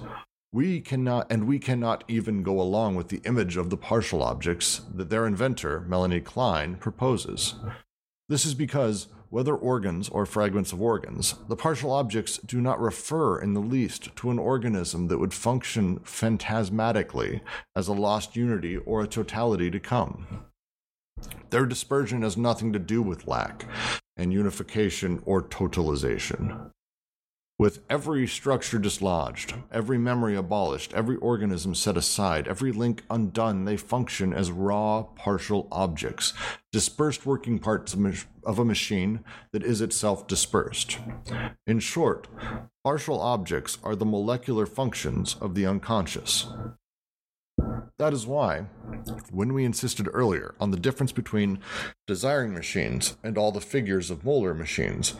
We 0.53 0.81
cannot, 0.81 1.31
and 1.31 1.47
we 1.47 1.59
cannot 1.59 2.03
even 2.09 2.43
go 2.43 2.59
along 2.59 2.95
with 2.95 3.07
the 3.07 3.21
image 3.23 3.55
of 3.55 3.69
the 3.69 3.77
partial 3.77 4.21
objects 4.21 4.81
that 4.93 5.09
their 5.09 5.25
inventor, 5.25 5.79
Melanie 5.87 6.19
Klein, 6.19 6.75
proposes. 6.75 7.55
This 8.27 8.43
is 8.43 8.53
because, 8.53 9.07
whether 9.29 9.55
organs 9.55 10.09
or 10.09 10.25
fragments 10.25 10.73
of 10.73 10.81
organs, 10.81 11.35
the 11.47 11.55
partial 11.55 11.91
objects 11.91 12.37
do 12.39 12.59
not 12.59 12.81
refer 12.81 13.39
in 13.39 13.53
the 13.53 13.61
least 13.61 14.13
to 14.17 14.29
an 14.29 14.39
organism 14.39 15.07
that 15.07 15.19
would 15.19 15.33
function 15.33 15.99
phantasmatically 16.03 17.41
as 17.73 17.87
a 17.87 17.93
lost 17.93 18.35
unity 18.35 18.75
or 18.75 19.01
a 19.01 19.07
totality 19.07 19.71
to 19.71 19.79
come. 19.79 20.43
Their 21.49 21.65
dispersion 21.65 22.23
has 22.23 22.35
nothing 22.35 22.73
to 22.73 22.79
do 22.79 23.01
with 23.01 23.25
lack 23.25 23.65
and 24.17 24.33
unification 24.33 25.21
or 25.25 25.41
totalization. 25.41 26.71
With 27.59 27.83
every 27.91 28.25
structure 28.25 28.79
dislodged, 28.79 29.53
every 29.71 29.99
memory 29.99 30.35
abolished, 30.35 30.95
every 30.95 31.17
organism 31.17 31.75
set 31.75 31.95
aside, 31.95 32.47
every 32.47 32.71
link 32.71 33.03
undone, 33.07 33.65
they 33.65 33.77
function 33.77 34.33
as 34.33 34.51
raw, 34.51 35.03
partial 35.03 35.67
objects, 35.71 36.33
dispersed 36.71 37.23
working 37.23 37.59
parts 37.59 37.95
of 38.43 38.57
a 38.57 38.65
machine 38.65 39.23
that 39.51 39.61
is 39.61 39.79
itself 39.79 40.25
dispersed. 40.25 40.97
In 41.67 41.79
short, 41.79 42.27
partial 42.83 43.21
objects 43.21 43.77
are 43.83 43.95
the 43.95 44.05
molecular 44.05 44.65
functions 44.65 45.35
of 45.39 45.53
the 45.53 45.67
unconscious. 45.67 46.47
That 47.97 48.13
is 48.13 48.25
why, 48.25 48.65
when 49.31 49.53
we 49.53 49.65
insisted 49.65 50.07
earlier 50.11 50.55
on 50.59 50.71
the 50.71 50.79
difference 50.79 51.11
between 51.11 51.59
desiring 52.07 52.53
machines 52.53 53.15
and 53.23 53.37
all 53.37 53.51
the 53.51 53.61
figures 53.61 54.09
of 54.09 54.25
molar 54.25 54.53
machines, 54.53 55.13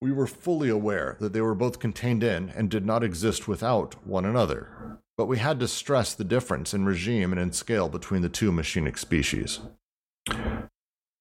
we 0.00 0.12
were 0.12 0.26
fully 0.26 0.68
aware 0.68 1.16
that 1.20 1.32
they 1.32 1.40
were 1.40 1.54
both 1.54 1.78
contained 1.78 2.22
in 2.22 2.50
and 2.50 2.70
did 2.70 2.84
not 2.84 3.02
exist 3.02 3.48
without 3.48 3.94
one 4.06 4.24
another. 4.24 4.98
But 5.16 5.26
we 5.26 5.38
had 5.38 5.58
to 5.60 5.68
stress 5.68 6.12
the 6.12 6.24
difference 6.24 6.74
in 6.74 6.84
regime 6.84 7.32
and 7.32 7.40
in 7.40 7.52
scale 7.52 7.88
between 7.88 8.22
the 8.22 8.28
two 8.28 8.52
machinic 8.52 8.98
species. 8.98 9.60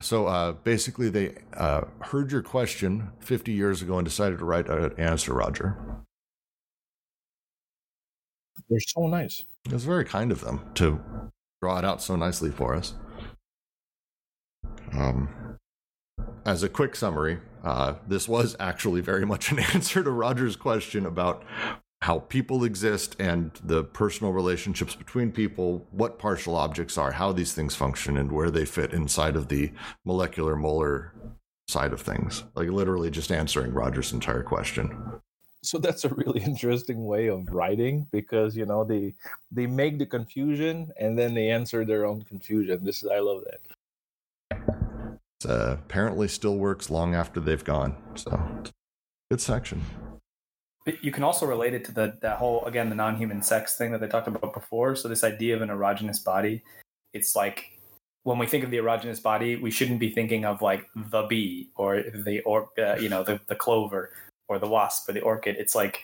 So 0.02 0.28
uh, 0.28 0.52
basically, 0.52 1.10
they 1.10 1.38
uh, 1.54 1.82
heard 2.02 2.32
your 2.32 2.42
question 2.42 3.12
50 3.22 3.54
years 3.54 3.82
ago 3.82 3.98
and 3.98 4.06
decided 4.06 4.40
to 4.40 4.46
write 4.46 4.68
an 4.68 4.94
answer, 4.98 5.34
Roger. 5.34 5.78
They're 8.70 8.80
so 8.80 9.08
nice. 9.08 9.46
It 9.66 9.74
was 9.74 9.86
very 9.86 10.06
kind 10.06 10.32
of 10.32 10.42
them 10.42 10.62
to 10.76 11.02
draw 11.62 11.80
it 11.80 11.86
out 11.86 12.02
so 12.02 12.16
nicely 12.16 12.52
for 12.52 12.76
us. 12.76 12.94
Um, 14.94 15.58
as 16.46 16.62
a 16.62 16.70
quick 16.70 16.96
summary, 16.96 17.40
uh, 17.64 17.96
this 18.08 18.30
was 18.30 18.56
actually 18.60 19.02
very 19.02 19.26
much 19.26 19.52
an 19.52 19.60
answer 19.74 20.04
to 20.04 20.12
Roger's 20.12 20.56
question 20.56 21.06
about 21.06 21.44
how 22.02 22.20
people 22.20 22.64
exist 22.64 23.16
and 23.20 23.52
the 23.64 23.84
personal 23.84 24.32
relationships 24.32 24.94
between 24.94 25.32
people, 25.32 25.88
what 25.90 26.20
partial 26.20 26.56
objects 26.56 27.00
are, 27.00 27.14
how 27.14 27.32
these 27.32 27.54
things 27.54 27.74
function, 27.76 28.16
and 28.18 28.32
where 28.32 28.52
they 28.52 28.66
fit 28.66 28.94
inside 28.94 29.36
of 29.36 29.48
the 29.48 29.72
molecular 30.06 30.56
molar 30.56 31.14
side 31.68 31.92
of 31.92 32.02
things. 32.02 32.44
Like 32.54 32.70
literally 32.70 33.10
just 33.10 33.32
answering 33.32 33.74
Roger's 33.74 34.14
entire 34.14 34.44
question 34.44 35.20
so 35.66 35.78
that's 35.78 36.06
a 36.06 36.10
really 36.10 36.42
interesting 36.46 37.06
way 37.06 37.28
of 37.28 37.48
writing 37.50 38.08
because 38.12 38.56
you 38.56 38.66
know 38.66 38.84
they 38.84 39.14
they 39.52 39.68
make 39.68 40.00
the 40.00 40.06
confusion 40.06 40.92
and 41.00 41.18
then 41.18 41.34
they 41.34 41.50
answer 41.50 41.86
their 41.86 42.06
own 42.06 42.22
confusion. 42.24 42.84
This 42.84 43.04
is 43.04 43.10
i 43.10 43.20
love 43.20 43.44
that. 43.46 43.62
Uh, 45.48 45.74
apparently 45.74 46.28
still 46.28 46.58
works 46.58 46.90
long 46.90 47.14
after 47.14 47.40
they've 47.40 47.64
gone 47.64 47.96
so 48.16 48.64
good 49.30 49.42
section. 49.42 49.82
You 51.02 51.12
can 51.12 51.24
also 51.24 51.46
relate 51.46 51.74
it 51.74 51.84
to 51.86 51.92
the 51.92 52.18
that 52.22 52.38
whole 52.38 52.64
again 52.66 52.90
the 52.90 52.96
non-human 52.96 53.42
sex 53.42 53.76
thing 53.76 53.92
that 53.92 54.02
they 54.02 54.08
talked 54.08 54.28
about 54.28 54.54
before. 54.54 54.96
So 54.96 55.08
this 55.08 55.24
idea 55.24 55.56
of 55.56 55.62
an 55.62 55.70
erogenous 55.70 56.24
body 56.24 56.64
it's 57.16 57.36
like 57.36 57.80
when 58.24 58.38
we 58.38 58.46
think 58.46 58.64
of 58.64 58.70
the 58.70 58.78
erogenous 58.78 59.24
body 59.24 59.56
we 59.56 59.72
shouldn't 59.72 60.00
be 60.00 60.10
thinking 60.12 60.46
of 60.46 60.62
like 60.62 60.86
the 60.96 61.24
bee 61.24 61.70
or 61.76 62.04
the 62.04 62.42
or 62.42 62.70
uh, 62.78 62.96
you 62.98 63.10
know 63.10 63.24
the, 63.24 63.40
the 63.48 63.56
clover 63.56 64.12
or 64.48 64.60
the 64.60 64.68
wasp 64.68 65.10
or 65.10 65.14
the 65.14 65.22
orchid 65.22 65.56
it's 65.58 65.76
like 65.76 66.04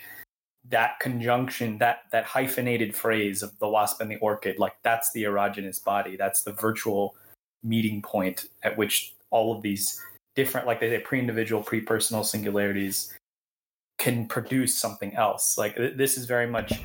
that 0.70 1.00
conjunction 1.00 1.78
that 1.80 2.04
that 2.12 2.24
hyphenated 2.24 2.96
phrase 2.96 3.42
of 3.42 3.58
the 3.60 3.68
wasp 3.68 4.00
and 4.02 4.12
the 4.12 4.18
orchid 4.18 4.60
like 4.60 4.76
that's 4.84 5.12
the 5.12 5.24
erogenous 5.24 5.84
body. 5.84 6.16
That's 6.16 6.44
the 6.44 6.54
virtual 6.54 7.16
meeting 7.64 8.02
point 8.02 8.46
at 8.64 8.78
which 8.78 9.16
all 9.32 9.56
of 9.56 9.62
these 9.62 10.00
different 10.36 10.68
like 10.68 10.80
they 10.80 10.90
say 10.90 11.00
pre-individual 11.00 11.64
pre-personal 11.64 12.24
singularities 12.24 13.18
can 13.98 14.28
produce 14.28 14.78
something 14.78 15.16
else. 15.16 15.58
Like 15.58 15.76
this 15.76 16.18
is 16.18 16.26
very 16.26 16.48
much 16.48 16.82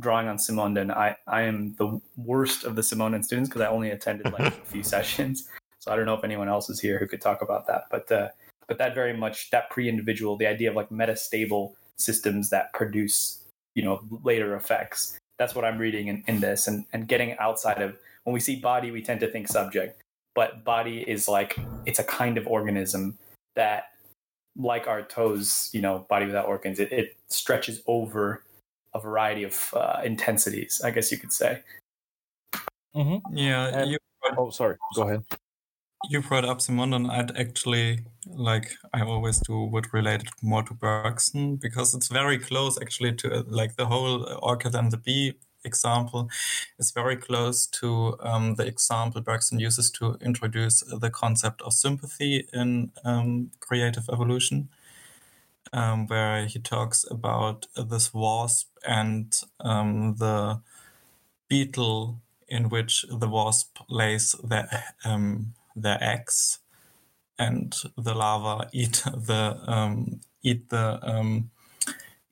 drawing 0.00 0.28
on 0.28 0.36
Simondon 0.36 0.94
I 0.94 1.16
I 1.26 1.42
am 1.42 1.74
the 1.78 2.00
worst 2.16 2.64
of 2.64 2.76
the 2.76 2.82
Simondon 2.82 3.24
students 3.24 3.48
because 3.48 3.62
I 3.62 3.68
only 3.68 3.90
attended 3.90 4.32
like 4.32 4.48
a 4.48 4.50
few 4.66 4.82
sessions. 4.82 5.48
So 5.78 5.92
I 5.92 5.96
don't 5.96 6.06
know 6.06 6.14
if 6.14 6.24
anyone 6.24 6.48
else 6.48 6.68
is 6.68 6.80
here 6.80 6.98
who 6.98 7.06
could 7.06 7.22
talk 7.22 7.40
about 7.40 7.66
that 7.68 7.84
but 7.90 8.10
uh, 8.12 8.28
but 8.68 8.78
that 8.78 8.94
very 8.94 9.16
much 9.16 9.50
that 9.50 9.70
pre-individual 9.70 10.36
the 10.36 10.46
idea 10.46 10.70
of 10.70 10.76
like 10.76 10.88
metastable 10.90 11.72
systems 11.96 12.50
that 12.50 12.72
produce 12.72 13.42
you 13.74 13.82
know 13.82 14.00
later 14.22 14.54
effects 14.54 15.18
that's 15.38 15.54
what 15.54 15.64
i'm 15.64 15.78
reading 15.78 16.08
in, 16.08 16.22
in 16.26 16.40
this 16.40 16.66
and 16.66 16.84
and 16.92 17.08
getting 17.08 17.36
outside 17.38 17.80
of 17.80 17.96
when 18.24 18.34
we 18.34 18.40
see 18.40 18.56
body 18.56 18.90
we 18.90 19.02
tend 19.02 19.20
to 19.20 19.28
think 19.28 19.48
subject 19.48 20.00
but 20.34 20.64
body 20.64 21.04
is 21.08 21.28
like 21.28 21.58
it's 21.86 21.98
a 21.98 22.04
kind 22.04 22.38
of 22.38 22.46
organism 22.46 23.16
that 23.54 23.90
like 24.56 24.86
our 24.86 25.02
toes 25.02 25.70
you 25.72 25.80
know 25.80 26.06
body 26.08 26.26
without 26.26 26.46
organs 26.46 26.78
it, 26.78 26.92
it 26.92 27.16
stretches 27.28 27.82
over 27.86 28.42
a 28.94 29.00
variety 29.00 29.42
of 29.42 29.74
uh, 29.74 30.00
intensities 30.04 30.80
i 30.84 30.90
guess 30.90 31.10
you 31.10 31.18
could 31.18 31.32
say. 31.32 31.60
Mm-hmm. 32.94 33.36
yeah 33.36 33.80
and, 33.80 33.90
you, 33.90 33.98
oh 34.38 34.50
sorry. 34.50 34.76
Go 34.94 35.02
ahead 35.02 35.24
you 36.08 36.20
brought 36.20 36.44
up 36.44 36.58
Simondon, 36.58 37.10
I'd 37.10 37.36
actually 37.36 38.00
like 38.26 38.76
I 38.92 39.02
always 39.02 39.38
do 39.38 39.64
would 39.64 39.92
relate 39.92 40.22
it 40.22 40.30
more 40.42 40.62
to 40.62 40.74
Bergson 40.74 41.56
because 41.56 41.94
it's 41.94 42.08
very 42.08 42.38
close 42.38 42.80
actually 42.80 43.12
to 43.16 43.44
like 43.48 43.76
the 43.76 43.86
whole 43.86 44.26
orchid 44.42 44.74
and 44.74 44.90
the 44.90 44.96
bee 44.96 45.34
example 45.64 46.28
is 46.78 46.90
very 46.90 47.16
close 47.16 47.66
to 47.66 48.16
um, 48.20 48.54
the 48.56 48.66
example 48.66 49.20
Bergson 49.20 49.58
uses 49.58 49.90
to 49.92 50.16
introduce 50.20 50.82
the 50.82 51.10
concept 51.10 51.62
of 51.62 51.72
sympathy 51.72 52.46
in 52.52 52.92
um, 53.04 53.50
creative 53.60 54.08
evolution, 54.12 54.68
um, 55.72 56.06
where 56.06 56.46
he 56.46 56.58
talks 56.58 57.04
about 57.10 57.66
this 57.76 58.12
wasp 58.12 58.68
and 58.86 59.40
um, 59.60 60.16
the 60.18 60.60
beetle 61.48 62.20
in 62.48 62.68
which 62.68 63.06
the 63.10 63.28
wasp 63.28 63.78
lays 63.88 64.32
the 64.44 64.68
um, 65.04 65.54
their 65.74 65.98
eggs, 66.02 66.58
and 67.38 67.74
the 67.96 68.14
larvae 68.14 68.68
eat 68.72 69.02
the 69.04 69.58
um, 69.66 70.20
eat 70.42 70.68
the 70.70 70.98
um, 71.02 71.50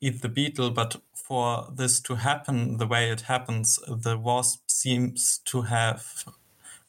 eat 0.00 0.22
the 0.22 0.28
beetle. 0.28 0.70
But 0.70 0.96
for 1.14 1.68
this 1.74 2.00
to 2.02 2.16
happen 2.16 2.76
the 2.78 2.86
way 2.86 3.10
it 3.10 3.22
happens, 3.22 3.78
the 3.88 4.18
wasp 4.18 4.62
seems 4.68 5.40
to 5.46 5.62
have 5.62 6.24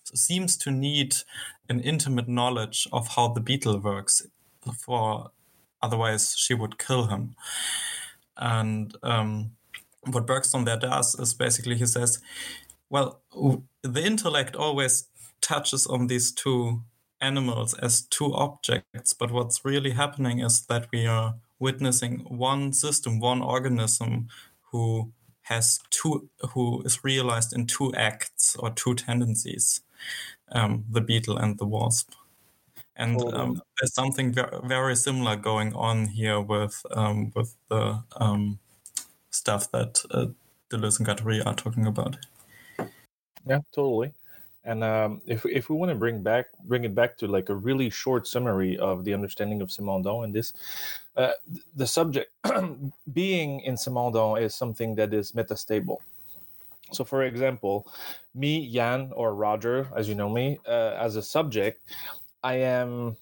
seems 0.04 0.58
to 0.58 0.72
need 0.72 1.16
an 1.70 1.80
intimate 1.80 2.28
knowledge 2.28 2.88
of 2.92 3.10
how 3.16 3.30
the 3.30 3.42
beetle 3.42 3.80
works. 3.80 4.26
For 4.78 5.32
otherwise, 5.82 6.36
she 6.38 6.54
would 6.54 6.78
kill 6.78 7.08
him. 7.08 7.36
And 8.38 8.96
um, 9.04 9.52
what 10.06 10.28
Bergson 10.28 10.66
there 10.66 10.78
does 10.78 11.16
is 11.16 11.34
basically 11.34 11.76
he 11.76 11.86
says, 11.86 12.20
well, 12.90 13.22
the 13.82 14.04
intellect 14.04 14.56
always 14.56 15.08
touches 15.44 15.86
on 15.86 16.08
these 16.08 16.32
two 16.32 16.82
animals 17.22 17.74
as 17.76 18.02
two 18.02 18.34
objects, 18.34 19.14
but 19.14 19.32
what's 19.32 19.64
really 19.64 19.92
happening 19.92 20.40
is 20.40 20.66
that 20.66 20.88
we 20.92 21.06
are 21.06 21.36
witnessing 21.60 22.20
one 22.28 22.74
system, 22.74 23.20
one 23.20 23.42
organism 23.42 24.28
who 24.72 25.12
has 25.44 25.80
two, 25.90 26.30
who 26.54 26.82
is 26.84 27.04
realized 27.04 27.54
in 27.54 27.66
two 27.68 27.94
acts 27.94 28.56
or 28.58 28.70
two 28.72 28.96
tendencies, 28.96 29.82
um, 30.52 30.86
the 30.90 31.02
beetle 31.02 31.38
and 31.38 31.58
the 31.58 31.66
wasp. 31.66 32.12
And 32.96 33.20
um, 33.34 33.62
there's 33.80 33.94
something 33.94 34.36
very 34.64 34.96
similar 34.96 35.36
going 35.36 35.74
on 35.74 36.08
here 36.08 36.40
with 36.40 36.86
um, 36.92 37.32
with 37.36 37.56
the 37.70 38.04
um, 38.18 38.60
stuff 39.32 39.72
that 39.72 40.04
uh, 40.12 40.28
Deleuze 40.70 41.00
and 41.00 41.08
Guattari 41.08 41.44
are 41.46 41.56
talking 41.56 41.88
about. 41.88 42.18
Yeah, 43.46 43.60
totally. 43.74 44.14
And 44.66 44.84
um, 44.84 45.22
if 45.26 45.46
if 45.46 45.70
we 45.70 45.76
want 45.76 45.90
to 45.90 45.96
bring 45.96 46.24
back 46.24 46.46
bring 46.66 46.86
it 46.86 46.96
back 46.96 47.18
to 47.18 47.28
like 47.28 47.50
a 47.50 47.56
really 47.56 47.90
short 47.90 48.28
summary 48.28 48.78
of 48.78 49.04
the 49.04 49.14
understanding 49.14 49.62
of 49.62 49.70
Simondon 49.70 50.24
and 50.24 50.34
this, 50.34 50.54
uh, 51.18 51.32
the 51.76 51.88
subject 51.88 52.32
being 53.14 53.60
in 53.62 53.76
Simondon 53.76 54.42
is 54.42 54.56
something 54.56 54.96
that 54.96 55.14
is 55.14 55.34
metastable. 55.34 55.98
So, 56.94 57.04
for 57.04 57.24
example, 57.24 57.88
me, 58.36 58.72
Jan, 58.72 59.12
or 59.16 59.36
Roger, 59.36 59.90
as 59.96 60.08
you 60.08 60.16
know 60.16 60.30
me, 60.30 60.60
uh, 60.68 60.96
as 61.00 61.16
a 61.16 61.24
subject, 61.24 61.82
I 62.44 62.56
am 62.56 63.18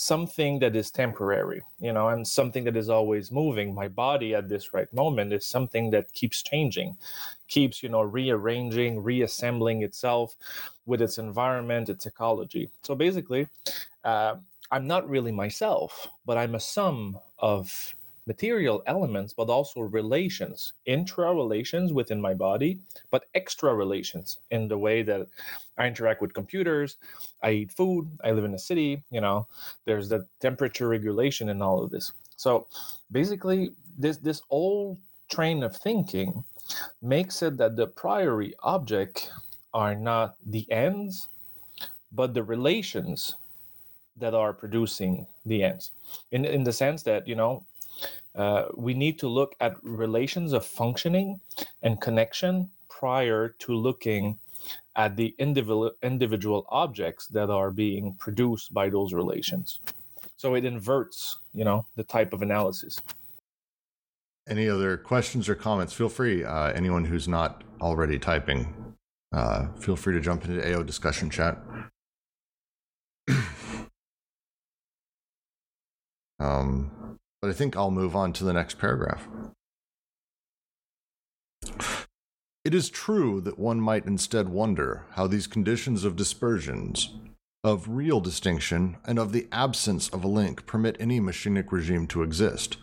something 0.00 0.58
that 0.60 0.76
is 0.76 0.90
temporary, 0.90 1.62
you 1.80 1.92
know, 1.92 2.08
and 2.08 2.26
something 2.26 2.64
that 2.64 2.76
is 2.76 2.88
always 2.88 3.30
moving. 3.32 3.74
My 3.74 3.88
body 3.88 4.34
at 4.34 4.48
this 4.48 4.72
right 4.72 4.92
moment 4.92 5.32
is 5.32 5.46
something 5.46 5.90
that 5.90 6.12
keeps 6.12 6.42
changing, 6.42 6.96
keeps, 7.48 7.82
you 7.82 7.88
know, 7.88 8.02
rearranging, 8.02 9.02
reassembling 9.02 9.82
itself 9.82 10.36
with 10.86 11.02
its 11.02 11.18
environment, 11.18 11.88
its 11.88 12.06
ecology. 12.06 12.70
So 12.82 12.94
basically, 12.94 13.48
uh, 14.04 14.36
I'm 14.70 14.86
not 14.86 15.08
really 15.08 15.32
myself, 15.32 16.08
but 16.26 16.36
I'm 16.36 16.54
a 16.54 16.60
sum 16.60 17.18
of 17.38 17.94
material 18.28 18.82
elements, 18.86 19.32
but 19.32 19.48
also 19.48 19.80
relations, 19.80 20.74
intra 20.84 21.34
relations 21.34 21.94
within 21.94 22.20
my 22.20 22.34
body, 22.34 22.78
but 23.10 23.24
extra 23.34 23.74
relations 23.74 24.38
in 24.50 24.68
the 24.68 24.78
way 24.78 25.02
that 25.02 25.26
I 25.78 25.86
interact 25.86 26.20
with 26.20 26.34
computers, 26.34 26.98
I 27.42 27.50
eat 27.52 27.72
food, 27.72 28.06
I 28.22 28.32
live 28.32 28.44
in 28.44 28.54
a 28.54 28.58
city, 28.58 29.02
you 29.10 29.22
know, 29.22 29.48
there's 29.86 30.10
the 30.10 30.26
temperature 30.40 30.88
regulation 30.88 31.48
and 31.48 31.62
all 31.62 31.82
of 31.82 31.90
this. 31.90 32.12
So 32.36 32.68
basically, 33.10 33.72
this 33.98 34.18
this 34.18 34.42
old 34.50 34.98
train 35.30 35.62
of 35.62 35.74
thinking 35.74 36.44
makes 37.02 37.42
it 37.42 37.56
that 37.56 37.76
the 37.76 37.86
priori 37.86 38.54
object 38.62 39.32
are 39.72 39.94
not 39.94 40.36
the 40.44 40.70
ends, 40.70 41.28
but 42.12 42.34
the 42.34 42.42
relations 42.42 43.34
that 44.18 44.34
are 44.34 44.52
producing 44.52 45.26
the 45.46 45.62
ends. 45.64 45.92
In 46.30 46.44
in 46.44 46.64
the 46.64 46.72
sense 46.72 47.02
that, 47.04 47.26
you 47.26 47.34
know, 47.34 47.64
uh, 48.38 48.66
we 48.76 48.94
need 48.94 49.18
to 49.18 49.28
look 49.28 49.54
at 49.60 49.74
relations 49.82 50.52
of 50.52 50.64
functioning 50.64 51.40
and 51.82 52.00
connection 52.00 52.70
prior 52.88 53.48
to 53.58 53.74
looking 53.74 54.38
at 54.94 55.16
the 55.16 55.34
individual 55.38 55.90
individual 56.02 56.66
objects 56.68 57.26
that 57.28 57.50
are 57.50 57.70
being 57.70 58.14
produced 58.18 58.72
by 58.72 58.88
those 58.88 59.12
relations. 59.12 59.80
So 60.36 60.54
it 60.54 60.64
inverts, 60.64 61.38
you 61.52 61.64
know, 61.64 61.84
the 61.96 62.04
type 62.04 62.32
of 62.32 62.42
analysis. 62.42 63.00
Any 64.48 64.68
other 64.68 64.96
questions 64.96 65.48
or 65.48 65.56
comments? 65.56 65.92
Feel 65.92 66.08
free. 66.08 66.44
Uh, 66.44 66.70
anyone 66.72 67.04
who's 67.04 67.26
not 67.26 67.64
already 67.80 68.20
typing, 68.20 68.94
uh, 69.32 69.66
feel 69.80 69.96
free 69.96 70.14
to 70.14 70.20
jump 70.20 70.44
into 70.44 70.74
AO 70.74 70.84
discussion 70.84 71.28
chat. 71.28 71.58
um, 76.38 77.07
but 77.40 77.50
I 77.50 77.54
think 77.54 77.76
I'll 77.76 77.90
move 77.90 78.16
on 78.16 78.32
to 78.34 78.44
the 78.44 78.52
next 78.52 78.78
paragraph. 78.78 79.28
It 82.64 82.74
is 82.74 82.90
true 82.90 83.40
that 83.42 83.58
one 83.58 83.80
might 83.80 84.06
instead 84.06 84.48
wonder 84.48 85.06
how 85.12 85.26
these 85.26 85.46
conditions 85.46 86.04
of 86.04 86.16
dispersions, 86.16 87.14
of 87.64 87.88
real 87.88 88.20
distinction, 88.20 88.98
and 89.04 89.18
of 89.18 89.32
the 89.32 89.48
absence 89.52 90.08
of 90.08 90.22
a 90.24 90.28
link 90.28 90.66
permit 90.66 90.96
any 91.00 91.20
machinic 91.20 91.72
regime 91.72 92.06
to 92.08 92.22
exist, 92.22 92.76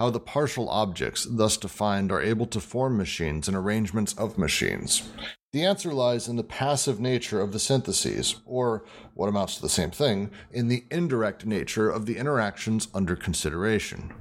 how 0.00 0.10
the 0.10 0.20
partial 0.20 0.68
objects 0.70 1.26
thus 1.28 1.56
defined 1.56 2.12
are 2.12 2.22
able 2.22 2.46
to 2.46 2.60
form 2.60 2.96
machines 2.96 3.48
and 3.48 3.56
arrangements 3.56 4.14
of 4.14 4.38
machines. 4.38 5.08
The 5.56 5.64
answer 5.64 5.94
lies 5.94 6.28
in 6.28 6.36
the 6.36 6.44
passive 6.44 7.00
nature 7.00 7.40
of 7.40 7.52
the 7.52 7.58
syntheses, 7.58 8.42
or, 8.44 8.84
what 9.14 9.30
amounts 9.30 9.56
to 9.56 9.62
the 9.62 9.70
same 9.70 9.90
thing, 9.90 10.30
in 10.52 10.68
the 10.68 10.84
indirect 10.90 11.46
nature 11.46 11.88
of 11.88 12.04
the 12.04 12.18
interactions 12.18 12.88
under 12.92 13.16
consideration. 13.16 14.12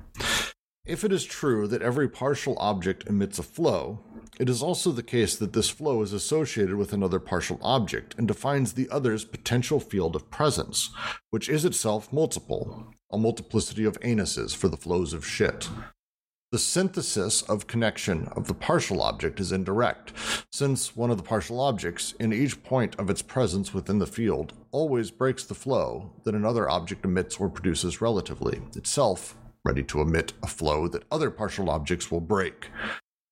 If 0.86 1.04
it 1.04 1.12
is 1.12 1.26
true 1.26 1.68
that 1.68 1.82
every 1.82 2.08
partial 2.08 2.56
object 2.58 3.06
emits 3.08 3.38
a 3.38 3.44
flow, 3.44 4.00
it 4.40 4.48
is 4.48 4.64
also 4.64 4.94
the 4.94 5.04
case 5.04 5.36
that 5.36 5.52
this 5.52 5.70
flow 5.70 6.02
is 6.02 6.14
associated 6.14 6.76
with 6.76 6.94
another 6.94 7.20
partial 7.20 7.60
object 7.62 8.16
and 8.18 8.30
defines 8.30 8.72
the 8.72 8.90
other's 8.90 9.26
potential 9.26 9.82
field 9.82 10.16
of 10.16 10.32
presence, 10.32 10.90
which 11.32 11.50
is 11.50 11.66
itself 11.66 12.14
multiple, 12.14 12.94
a 13.12 13.18
multiplicity 13.18 13.84
of 13.84 14.00
anuses 14.00 14.56
for 14.56 14.70
the 14.70 14.78
flows 14.78 15.12
of 15.12 15.28
shit. 15.28 15.68
The 16.52 16.60
synthesis 16.60 17.42
of 17.42 17.68
connection 17.68 18.30
of 18.34 18.48
the 18.48 18.54
partial 18.54 19.02
object 19.02 19.40
is 19.40 19.52
indirect, 19.52 20.14
since 20.52 20.96
one 20.96 21.10
of 21.10 21.18
the 21.18 21.24
partial 21.24 21.60
objects, 21.60 22.14
in 22.20 22.32
each 22.32 22.64
point 22.64 22.96
of 22.98 23.10
its 23.10 23.24
presence 23.24 23.74
within 23.74 23.98
the 23.98 24.06
field, 24.06 24.54
always 24.72 25.10
breaks 25.10 25.44
the 25.44 25.56
flow 25.56 26.14
that 26.24 26.36
another 26.36 26.70
object 26.70 27.04
emits 27.04 27.38
or 27.38 27.50
produces 27.50 28.00
relatively, 28.00 28.62
itself 28.76 29.36
ready 29.66 29.82
to 29.84 30.00
emit 30.00 30.34
a 30.44 30.48
flow 30.48 30.88
that 30.88 31.04
other 31.12 31.32
partial 31.32 31.70
objects 31.70 32.12
will 32.12 32.22
break. 32.22 32.70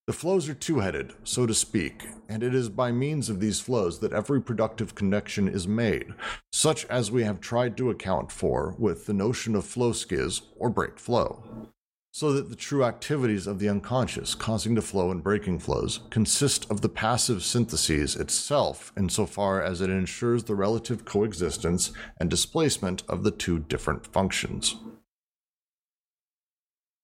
The 0.08 0.14
flows 0.14 0.50
are 0.50 0.56
two 0.56 0.80
headed, 0.80 1.14
so 1.24 1.46
to 1.46 1.54
speak, 1.54 2.08
and 2.28 2.42
it 2.42 2.56
is 2.56 2.68
by 2.68 2.92
means 2.92 3.30
of 3.30 3.40
these 3.40 3.62
flows 3.62 4.00
that 4.00 4.12
every 4.12 4.42
productive 4.42 4.96
connection 4.96 5.48
is 5.48 5.68
made, 5.68 6.14
such 6.52 6.86
as 6.88 7.12
we 7.12 7.24
have 7.24 7.40
tried 7.40 7.78
to 7.78 7.92
account 7.92 8.32
for 8.32 8.76
with 8.80 9.06
the 9.06 9.14
notion 9.14 9.56
of 9.56 9.66
flow 9.66 9.94
schiz 9.94 10.42
or 10.58 10.70
break 10.70 11.00
flow 11.00 11.70
so 12.16 12.32
that 12.32 12.48
the 12.52 12.56
true 12.56 12.84
activities 12.84 13.48
of 13.48 13.58
the 13.58 13.68
unconscious 13.68 14.36
causing 14.36 14.76
the 14.76 14.84
flow 14.84 15.10
and 15.10 15.24
breaking 15.24 15.58
flows 15.58 16.02
consist 16.12 16.70
of 16.70 16.82
the 16.82 16.90
passive 16.90 17.44
syntheses 17.44 18.16
itself 18.16 18.94
insofar 18.96 19.64
as 19.64 19.82
it 19.82 19.90
ensures 19.90 20.44
the 20.44 20.54
relative 20.54 21.06
coexistence 21.06 21.92
and 22.20 22.30
displacement 22.30 23.02
of 23.10 23.24
the 23.24 23.32
two 23.32 23.58
different 23.58 24.06
functions. 24.06 24.76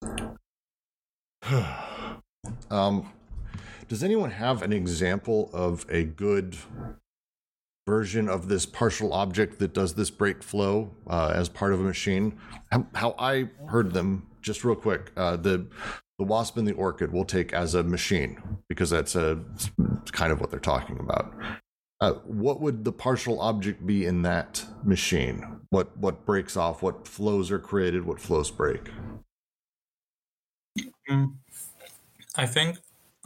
um, 2.70 3.12
does 3.88 4.04
anyone 4.04 4.30
have 4.30 4.62
an 4.62 4.72
example 4.72 5.50
of 5.52 5.88
a 5.90 6.04
good 6.04 6.56
version 7.88 8.30
of 8.30 8.48
this 8.48 8.68
partial 8.68 9.12
object 9.12 9.58
that 9.58 9.74
does 9.74 9.96
this 9.96 10.12
break 10.12 10.44
flow 10.44 10.92
uh, 11.08 11.32
as 11.34 11.50
part 11.50 11.74
of 11.74 11.80
a 11.80 11.84
machine? 11.84 12.38
How, 12.72 12.86
how 12.94 13.16
I 13.18 13.50
heard 13.66 13.94
them 13.94 14.28
just 14.42 14.64
real 14.64 14.76
quick, 14.76 15.12
uh, 15.18 15.38
the 15.38 15.68
the 16.18 16.26
wasp 16.26 16.58
and 16.58 16.68
the 16.68 16.74
orchid 16.74 17.14
will 17.14 17.26
take 17.26 17.54
as 17.54 17.74
a 17.74 17.84
machine 17.84 18.42
because 18.68 18.90
that's 18.90 19.16
a 19.16 19.40
kind 20.12 20.34
of 20.34 20.42
what 20.42 20.52
they're 20.52 20.60
talking 20.60 21.00
about. 21.00 21.34
Uh, 22.02 22.14
what 22.26 22.62
would 22.62 22.84
the 22.84 22.92
partial 22.92 23.42
object 23.42 23.86
be 23.86 24.06
in 24.06 24.22
that 24.22 24.66
machine? 24.84 25.62
What 25.70 25.98
what 25.98 26.26
breaks 26.26 26.56
off? 26.58 26.82
What 26.82 27.08
flows 27.08 27.52
are 27.52 27.60
created? 27.60 28.06
What 28.06 28.20
flows 28.20 28.52
break? 28.52 28.90
Mm, 31.10 31.36
I 32.36 32.46
think 32.46 32.78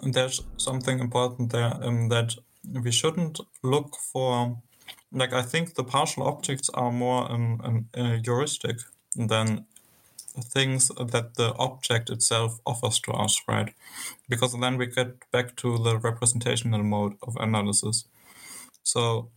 there's 0.02 0.42
something 0.58 1.00
important 1.00 1.52
there 1.52 1.74
um, 1.82 2.10
that 2.10 2.36
we 2.64 2.92
shouldn't 2.92 3.40
look 3.64 3.96
for. 3.96 4.62
Like 5.12 5.34
I 5.34 5.44
think 5.44 5.76
the 5.76 5.84
partial 5.84 6.24
objects 6.24 6.70
are 6.74 6.92
more 6.92 7.32
um, 7.32 7.62
um, 7.64 7.90
uh, 7.96 8.18
heuristic 8.24 8.78
than 9.16 9.66
things 10.42 10.90
that 10.90 11.36
the 11.36 11.54
object 11.58 12.10
itself 12.10 12.60
offers 12.66 13.00
to 13.02 13.12
us, 13.12 13.42
right? 13.48 13.74
Because 14.30 14.58
then 14.60 14.78
we 14.78 14.88
get 14.88 15.30
back 15.32 15.56
to 15.58 15.78
the 15.78 15.98
representational 15.98 16.84
mode 16.84 17.16
of 17.22 17.36
analysis. 17.40 18.06
So, 18.84 19.30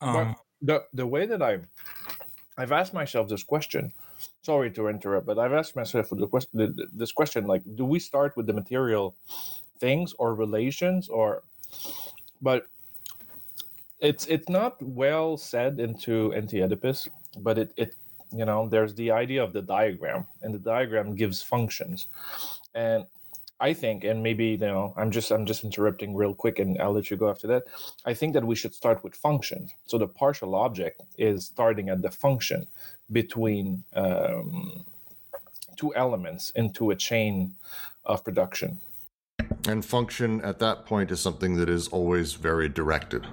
um, 0.00 0.36
the 0.62 0.84
the 0.92 1.06
way 1.06 1.26
that 1.26 1.42
I've 1.42 1.66
I've 2.58 2.72
asked 2.72 2.94
myself 2.94 3.28
this 3.28 3.42
question. 3.42 3.92
Sorry 4.42 4.70
to 4.72 4.88
interrupt, 4.88 5.26
but 5.26 5.38
I've 5.38 5.52
asked 5.52 5.76
myself 5.76 6.08
the 6.10 6.26
question 6.26 6.76
this 6.92 7.12
question 7.12 7.46
like, 7.46 7.62
do 7.74 7.84
we 7.84 7.98
start 7.98 8.36
with 8.36 8.46
the 8.46 8.54
material 8.54 9.14
things 9.78 10.14
or 10.18 10.34
relations 10.34 11.08
or, 11.08 11.42
but 12.40 12.66
it's 14.00 14.26
it's 14.26 14.48
not 14.48 14.80
well 14.80 15.36
said 15.36 15.80
into 15.80 16.32
anti-Oedipus, 16.32 17.08
but 17.38 17.58
it 17.58 17.72
it 17.76 17.94
you 18.32 18.44
know 18.44 18.68
there's 18.68 18.94
the 18.94 19.10
idea 19.10 19.42
of 19.42 19.52
the 19.52 19.62
diagram 19.62 20.26
and 20.42 20.54
the 20.54 20.58
diagram 20.58 21.14
gives 21.14 21.42
functions 21.42 22.06
and 22.74 23.04
I 23.58 23.72
think, 23.72 24.04
and 24.04 24.22
maybe 24.22 24.48
you 24.48 24.58
know, 24.58 24.92
I'm 24.96 25.10
just 25.10 25.30
I'm 25.30 25.46
just 25.46 25.64
interrupting 25.64 26.14
real 26.14 26.34
quick, 26.34 26.58
and 26.58 26.80
I'll 26.80 26.92
let 26.92 27.10
you 27.10 27.16
go 27.16 27.30
after 27.30 27.46
that. 27.48 27.64
I 28.04 28.12
think 28.12 28.34
that 28.34 28.44
we 28.44 28.54
should 28.54 28.74
start 28.74 29.02
with 29.02 29.14
function. 29.14 29.70
So 29.86 29.96
the 29.96 30.06
partial 30.06 30.54
object 30.54 31.00
is 31.16 31.46
starting 31.46 31.88
at 31.88 32.02
the 32.02 32.10
function 32.10 32.66
between 33.10 33.84
um, 33.94 34.84
two 35.76 35.94
elements 35.94 36.50
into 36.50 36.90
a 36.90 36.96
chain 36.96 37.54
of 38.04 38.24
production. 38.24 38.80
And 39.66 39.84
function 39.84 40.40
at 40.42 40.58
that 40.58 40.84
point 40.84 41.10
is 41.10 41.20
something 41.20 41.56
that 41.56 41.68
is 41.68 41.88
always 41.88 42.34
very 42.34 42.68
directed. 42.68 43.26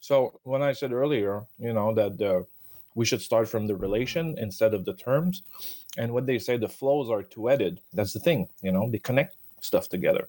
So 0.00 0.40
when 0.44 0.62
I 0.62 0.72
said 0.72 0.92
earlier, 0.92 1.44
you 1.58 1.72
know, 1.72 1.94
that 1.94 2.20
uh, 2.20 2.42
we 2.94 3.04
should 3.04 3.22
start 3.22 3.48
from 3.48 3.66
the 3.66 3.76
relation 3.76 4.36
instead 4.38 4.74
of 4.74 4.84
the 4.84 4.94
terms, 4.94 5.42
and 5.96 6.12
when 6.12 6.26
they 6.26 6.38
say 6.38 6.56
the 6.56 6.68
flows 6.68 7.10
are 7.10 7.22
two-headed, 7.22 7.80
that's 7.92 8.12
the 8.12 8.20
thing, 8.20 8.48
you 8.62 8.72
know, 8.72 8.88
they 8.90 8.98
connect 8.98 9.36
stuff 9.60 9.88
together. 9.88 10.28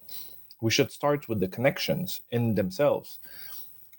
We 0.61 0.71
should 0.71 0.91
start 0.91 1.29
with 1.29 1.39
the 1.39 1.47
connections 1.47 2.21
in 2.31 2.55
themselves 2.55 3.19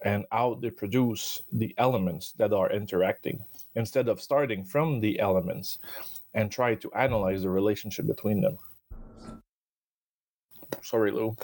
and 0.05 0.25
how 0.31 0.55
they 0.55 0.71
produce 0.71 1.43
the 1.53 1.75
elements 1.79 2.33
that 2.33 2.53
are 2.53 2.73
interacting 2.73 3.45
instead 3.75 4.09
of 4.09 4.21
starting 4.21 4.65
from 4.65 5.01
the 5.01 5.19
elements 5.21 5.79
and 6.35 6.51
try 6.51 6.75
to 6.75 6.93
analyze 6.93 7.43
the 7.43 7.51
relationship 7.51 8.07
between 8.07 8.41
them. 8.41 8.59
Sorry, 10.83 11.11
Lou. 11.11 11.37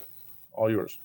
All 0.53 0.71
yours. 0.71 0.99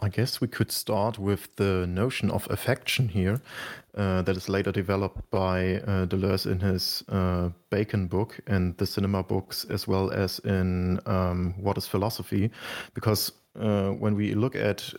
I 0.00 0.08
guess 0.08 0.40
we 0.40 0.46
could 0.46 0.70
start 0.70 1.18
with 1.18 1.56
the 1.56 1.86
notion 1.88 2.30
of 2.30 2.46
affection 2.50 3.08
here, 3.08 3.40
uh, 3.96 4.22
that 4.22 4.36
is 4.36 4.48
later 4.48 4.70
developed 4.70 5.28
by 5.30 5.76
uh, 5.76 6.06
Deleuze 6.06 6.46
in 6.46 6.60
his 6.60 7.02
uh, 7.08 7.50
Bacon 7.70 8.06
book 8.06 8.38
and 8.46 8.76
the 8.76 8.86
cinema 8.86 9.24
books, 9.24 9.66
as 9.70 9.88
well 9.88 10.12
as 10.12 10.38
in 10.40 11.00
um, 11.06 11.54
What 11.60 11.76
is 11.76 11.88
Philosophy? 11.88 12.50
Because 12.94 13.32
uh, 13.58 13.90
when 13.90 14.14
we 14.14 14.34
look 14.34 14.54
at 14.54 14.94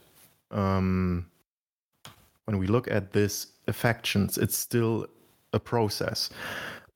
um, 0.51 1.27
when 2.45 2.57
we 2.57 2.67
look 2.67 2.91
at 2.91 3.13
these 3.13 3.47
affections, 3.67 4.37
it's 4.37 4.57
still 4.57 5.05
a 5.53 5.59
process. 5.59 6.29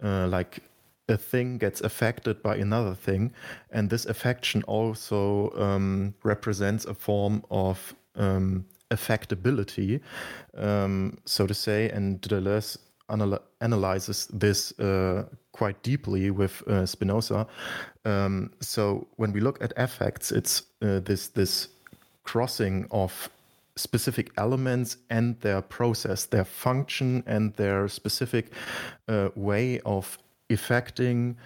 Uh, 0.04 0.28
like 0.28 0.60
a 1.10 1.18
thing 1.18 1.58
gets 1.58 1.82
affected 1.82 2.42
by 2.42 2.56
another 2.56 2.96
thing, 2.96 3.34
and 3.72 3.90
this 3.90 4.06
affection 4.06 4.64
also 4.64 5.52
um, 5.58 6.14
represents 6.24 6.86
a 6.86 6.94
form 6.94 7.44
of 7.50 7.94
um, 8.16 8.66
affectability, 8.90 10.00
um, 10.58 11.18
so 11.26 11.48
to 11.48 11.54
say. 11.54 11.90
And 11.90 12.22
Deleuze 12.22 12.78
anal- 13.12 13.44
analyzes 13.60 14.28
this 14.28 14.78
uh, 14.80 15.26
quite 15.52 15.82
deeply 15.84 16.32
with 16.32 16.64
uh, 16.68 16.86
Spinoza. 16.86 17.48
Um, 18.06 18.52
so 18.60 19.08
when 19.18 19.34
we 19.34 19.40
look 19.42 19.62
at 19.64 19.74
affects, 19.78 20.32
it's 20.32 20.64
uh, 20.82 21.00
this 21.00 21.28
this 21.28 21.70
crossing 22.24 22.88
of 22.92 23.30
specific 23.76 24.32
elements 24.38 24.98
and 25.10 25.40
their 25.42 25.62
process, 25.62 26.26
their 26.26 26.46
function, 26.46 27.24
and 27.26 27.54
their 27.56 27.88
specific 27.88 28.52
uh, 29.08 29.30
way 29.36 29.80
of 29.86 30.18
affecting 30.50 31.38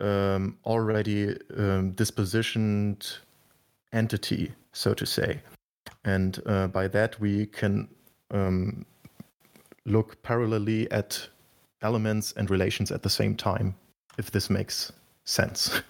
um, 0.00 0.56
already 0.64 1.30
um, 1.56 1.92
dispositioned 1.94 3.18
entity, 3.92 4.52
so 4.72 4.94
to 4.94 5.06
say. 5.06 5.40
And 6.04 6.40
uh, 6.46 6.68
by 6.68 6.88
that, 6.88 7.18
we 7.20 7.46
can 7.46 7.88
um, 8.30 8.84
look 9.84 10.22
parallelly 10.22 10.86
at 10.90 11.28
elements 11.82 12.32
and 12.36 12.50
relations 12.50 12.90
at 12.90 13.02
the 13.02 13.10
same 13.10 13.34
time, 13.34 13.74
if 14.18 14.30
this 14.30 14.50
makes 14.50 14.92
sense. 15.24 15.82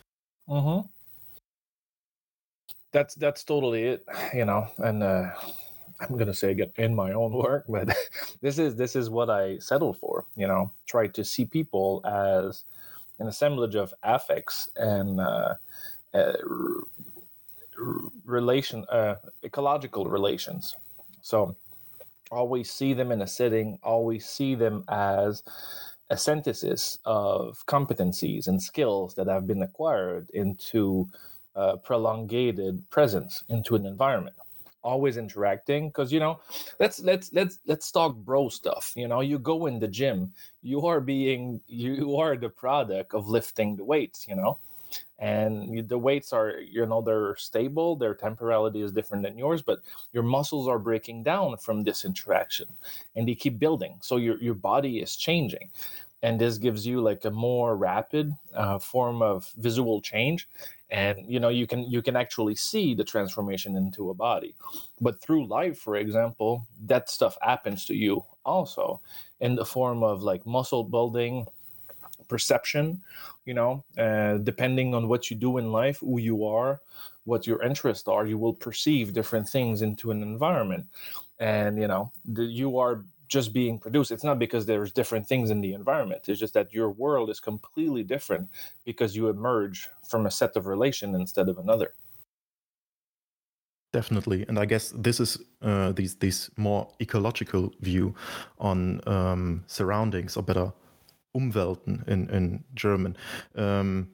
Mm-hmm. 0.48 0.86
That's 2.92 3.14
that's 3.16 3.44
totally 3.44 3.84
it, 3.84 4.06
you 4.32 4.46
know. 4.46 4.66
And 4.78 5.02
uh, 5.02 5.30
I'm 6.00 6.16
gonna 6.16 6.34
say 6.34 6.52
again 6.52 6.72
in 6.76 6.94
my 6.94 7.12
own 7.12 7.32
work, 7.32 7.64
but 7.68 7.88
this 8.40 8.58
is 8.58 8.76
this 8.76 8.96
is 8.96 9.10
what 9.10 9.30
I 9.30 9.58
settled 9.58 9.98
for. 9.98 10.26
You 10.36 10.46
know, 10.46 10.72
try 10.86 11.08
to 11.08 11.24
see 11.24 11.44
people 11.44 12.02
as 12.04 12.64
an 13.18 13.26
assemblage 13.28 13.74
of 13.74 13.92
affects 14.02 14.70
and 14.76 15.20
uh, 15.20 15.54
uh, 16.14 16.34
relation, 18.24 18.84
uh, 18.90 19.16
ecological 19.44 20.06
relations. 20.06 20.76
So 21.22 21.56
always 22.30 22.70
see 22.70 22.94
them 22.94 23.12
in 23.12 23.22
a 23.22 23.26
setting. 23.26 23.78
Always 23.82 24.26
see 24.26 24.54
them 24.54 24.84
as 24.88 25.42
a 26.10 26.16
synthesis 26.16 26.98
of 27.04 27.64
competencies 27.66 28.48
and 28.48 28.62
skills 28.62 29.14
that 29.16 29.26
have 29.26 29.46
been 29.46 29.62
acquired 29.62 30.30
into 30.30 31.08
uh, 31.56 31.76
prolongated 31.76 32.88
presence 32.90 33.44
into 33.48 33.74
an 33.74 33.84
environment 33.84 34.36
always 34.82 35.16
interacting 35.16 35.88
because 35.88 36.12
you 36.12 36.20
know 36.20 36.40
let's 36.78 37.00
let's 37.00 37.32
let's 37.32 37.58
let's 37.66 37.90
talk 37.90 38.16
bro 38.16 38.48
stuff 38.48 38.92
you 38.96 39.08
know? 39.08 39.20
You 39.20 39.38
go 39.38 39.66
in 39.66 39.78
the 39.78 39.88
gym 39.88 40.32
you 40.62 40.86
are 40.86 41.00
being 41.00 41.60
you 41.68 42.16
are 42.16 42.36
the 42.36 42.48
product 42.48 43.14
of 43.14 43.28
lifting 43.28 43.76
the 43.76 43.84
weights 43.84 44.26
you 44.28 44.36
know? 44.36 44.58
And 45.20 45.86
the 45.88 45.98
weights 45.98 46.32
are 46.32 46.60
you 46.60 46.86
know 46.86 47.02
they're 47.02 47.36
stable 47.36 47.96
their 47.96 48.14
temporality 48.14 48.82
is 48.82 48.92
different 48.92 49.24
than 49.24 49.36
yours 49.36 49.62
but 49.62 49.80
your 50.12 50.22
muscles 50.22 50.68
are 50.68 50.78
breaking 50.78 51.24
down 51.24 51.56
from 51.56 51.82
this 51.82 52.04
interaction 52.04 52.66
and 53.16 53.26
they 53.28 53.34
keep 53.34 53.58
building. 53.58 53.98
So 54.00 54.16
your 54.16 54.40
your 54.40 54.54
body 54.54 55.00
is 55.00 55.16
changing 55.16 55.70
and 56.22 56.40
this 56.40 56.58
gives 56.58 56.86
you 56.86 57.00
like 57.00 57.24
a 57.24 57.30
more 57.30 57.76
rapid 57.76 58.32
uh, 58.54 58.78
form 58.78 59.22
of 59.22 59.52
visual 59.58 60.00
change 60.00 60.48
and 60.90 61.18
you 61.26 61.38
know 61.38 61.48
you 61.48 61.66
can 61.66 61.82
you 61.90 62.00
can 62.00 62.16
actually 62.16 62.54
see 62.54 62.94
the 62.94 63.04
transformation 63.04 63.76
into 63.76 64.10
a 64.10 64.14
body 64.14 64.54
but 65.00 65.20
through 65.20 65.46
life 65.46 65.78
for 65.78 65.96
example 65.96 66.66
that 66.86 67.10
stuff 67.10 67.36
happens 67.42 67.84
to 67.84 67.94
you 67.94 68.24
also 68.44 69.00
in 69.40 69.54
the 69.54 69.64
form 69.64 70.02
of 70.02 70.22
like 70.22 70.44
muscle 70.46 70.84
building 70.84 71.46
perception 72.26 73.00
you 73.44 73.54
know 73.54 73.84
uh, 73.98 74.38
depending 74.38 74.94
on 74.94 75.08
what 75.08 75.30
you 75.30 75.36
do 75.36 75.58
in 75.58 75.72
life 75.72 76.00
who 76.00 76.18
you 76.18 76.44
are 76.46 76.80
what 77.24 77.46
your 77.46 77.62
interests 77.62 78.08
are 78.08 78.26
you 78.26 78.38
will 78.38 78.54
perceive 78.54 79.12
different 79.12 79.46
things 79.48 79.82
into 79.82 80.10
an 80.10 80.22
environment 80.22 80.86
and 81.38 81.78
you 81.78 81.86
know 81.86 82.10
the, 82.24 82.42
you 82.42 82.78
are 82.78 83.02
just 83.28 83.52
being 83.52 83.78
produced. 83.78 84.10
It's 84.10 84.24
not 84.24 84.38
because 84.38 84.66
there's 84.66 84.90
different 84.90 85.26
things 85.26 85.50
in 85.50 85.60
the 85.60 85.74
environment. 85.74 86.28
It's 86.28 86.40
just 86.40 86.54
that 86.54 86.72
your 86.72 86.90
world 86.90 87.30
is 87.30 87.40
completely 87.40 88.02
different 88.02 88.48
because 88.84 89.14
you 89.14 89.28
emerge 89.28 89.88
from 90.08 90.26
a 90.26 90.30
set 90.30 90.56
of 90.56 90.66
relation 90.66 91.14
instead 91.14 91.48
of 91.48 91.58
another. 91.58 91.92
Definitely, 93.92 94.44
and 94.48 94.58
I 94.58 94.66
guess 94.66 94.92
this 94.94 95.18
is 95.18 95.38
uh, 95.62 95.92
this 95.92 96.50
more 96.56 96.88
ecological 97.00 97.72
view 97.80 98.14
on 98.58 99.00
um, 99.06 99.64
surroundings, 99.66 100.36
or 100.36 100.42
better, 100.42 100.72
Umwelten 101.34 102.04
in 102.06 102.28
in 102.28 102.64
German. 102.74 103.16
Um, 103.54 104.08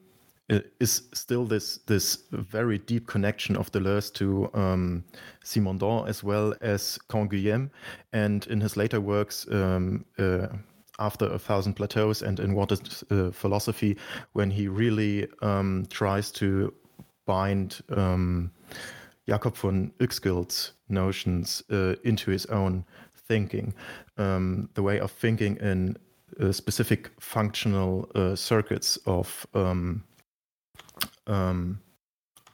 is 0.79 1.03
still 1.13 1.45
this 1.45 1.79
this 1.87 2.23
very 2.31 2.77
deep 2.77 3.07
connection 3.07 3.57
of 3.57 3.71
Deleuze 3.71 4.13
to 4.13 4.49
um, 4.53 5.03
Simondon 5.43 6.07
as 6.07 6.23
well 6.23 6.53
as 6.61 6.99
Canguilhem, 7.09 7.69
and 8.13 8.45
in 8.47 8.61
his 8.61 8.77
later 8.77 9.01
works. 9.01 9.47
Um, 9.51 10.05
uh, 10.17 10.47
after 10.99 11.25
a 11.25 11.39
thousand 11.39 11.73
plateaus 11.73 12.21
and 12.21 12.39
in 12.39 12.53
what 12.53 12.71
is 12.71 13.03
uh, 13.11 13.31
philosophy 13.31 13.97
when 14.33 14.51
he 14.51 14.67
really 14.67 15.27
um, 15.41 15.85
tries 15.89 16.31
to 16.31 16.73
bind 17.25 17.81
um, 17.89 18.51
Jakob 19.27 19.55
von 19.57 19.91
Uexküll's 19.99 20.73
notions 20.87 21.63
uh, 21.71 21.95
into 22.03 22.31
his 22.31 22.45
own 22.47 22.85
thinking, 23.27 23.73
um, 24.17 24.69
the 24.75 24.83
way 24.83 24.99
of 24.99 25.11
thinking 25.11 25.57
in 25.57 25.97
uh, 26.39 26.51
specific 26.51 27.09
functional 27.19 28.09
uh, 28.15 28.35
circuits 28.35 28.97
of 29.05 29.47
um, 29.53 30.03
um, 31.27 31.79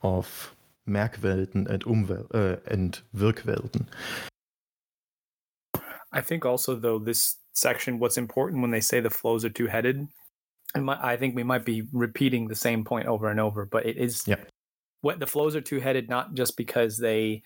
of 0.04 0.56
Merkwelten 0.88 1.68
and 1.68 1.84
Umwel 1.86 2.26
uh, 2.34 2.58
and 2.68 3.00
Wirkwelten. 3.16 3.88
I 6.14 6.22
think 6.22 6.46
also 6.46 6.76
though 6.76 7.00
this 7.00 7.38
section, 7.54 8.00
what's 8.00 8.18
important 8.18 8.62
when 8.62 8.72
they 8.72 8.82
say 8.82 9.00
the 9.00 9.10
flows 9.10 9.46
are 9.46 9.50
two 9.50 9.68
headed, 9.68 10.08
and 10.76 10.90
I 10.90 11.18
think 11.18 11.36
we 11.36 11.44
might 11.44 11.66
be 11.66 11.84
repeating 11.92 12.48
the 12.48 12.56
same 12.56 12.84
point 12.84 13.08
over 13.08 13.30
and 13.30 13.40
over, 13.40 13.66
but 13.66 13.86
it 13.86 13.98
is 13.98 14.24
yeah. 14.28 14.38
what 15.02 15.20
the 15.20 15.28
flows 15.28 15.56
are 15.56 15.62
two 15.62 15.80
headed 15.80 16.10
not 16.10 16.34
just 16.34 16.56
because 16.56 16.98
they 16.98 17.44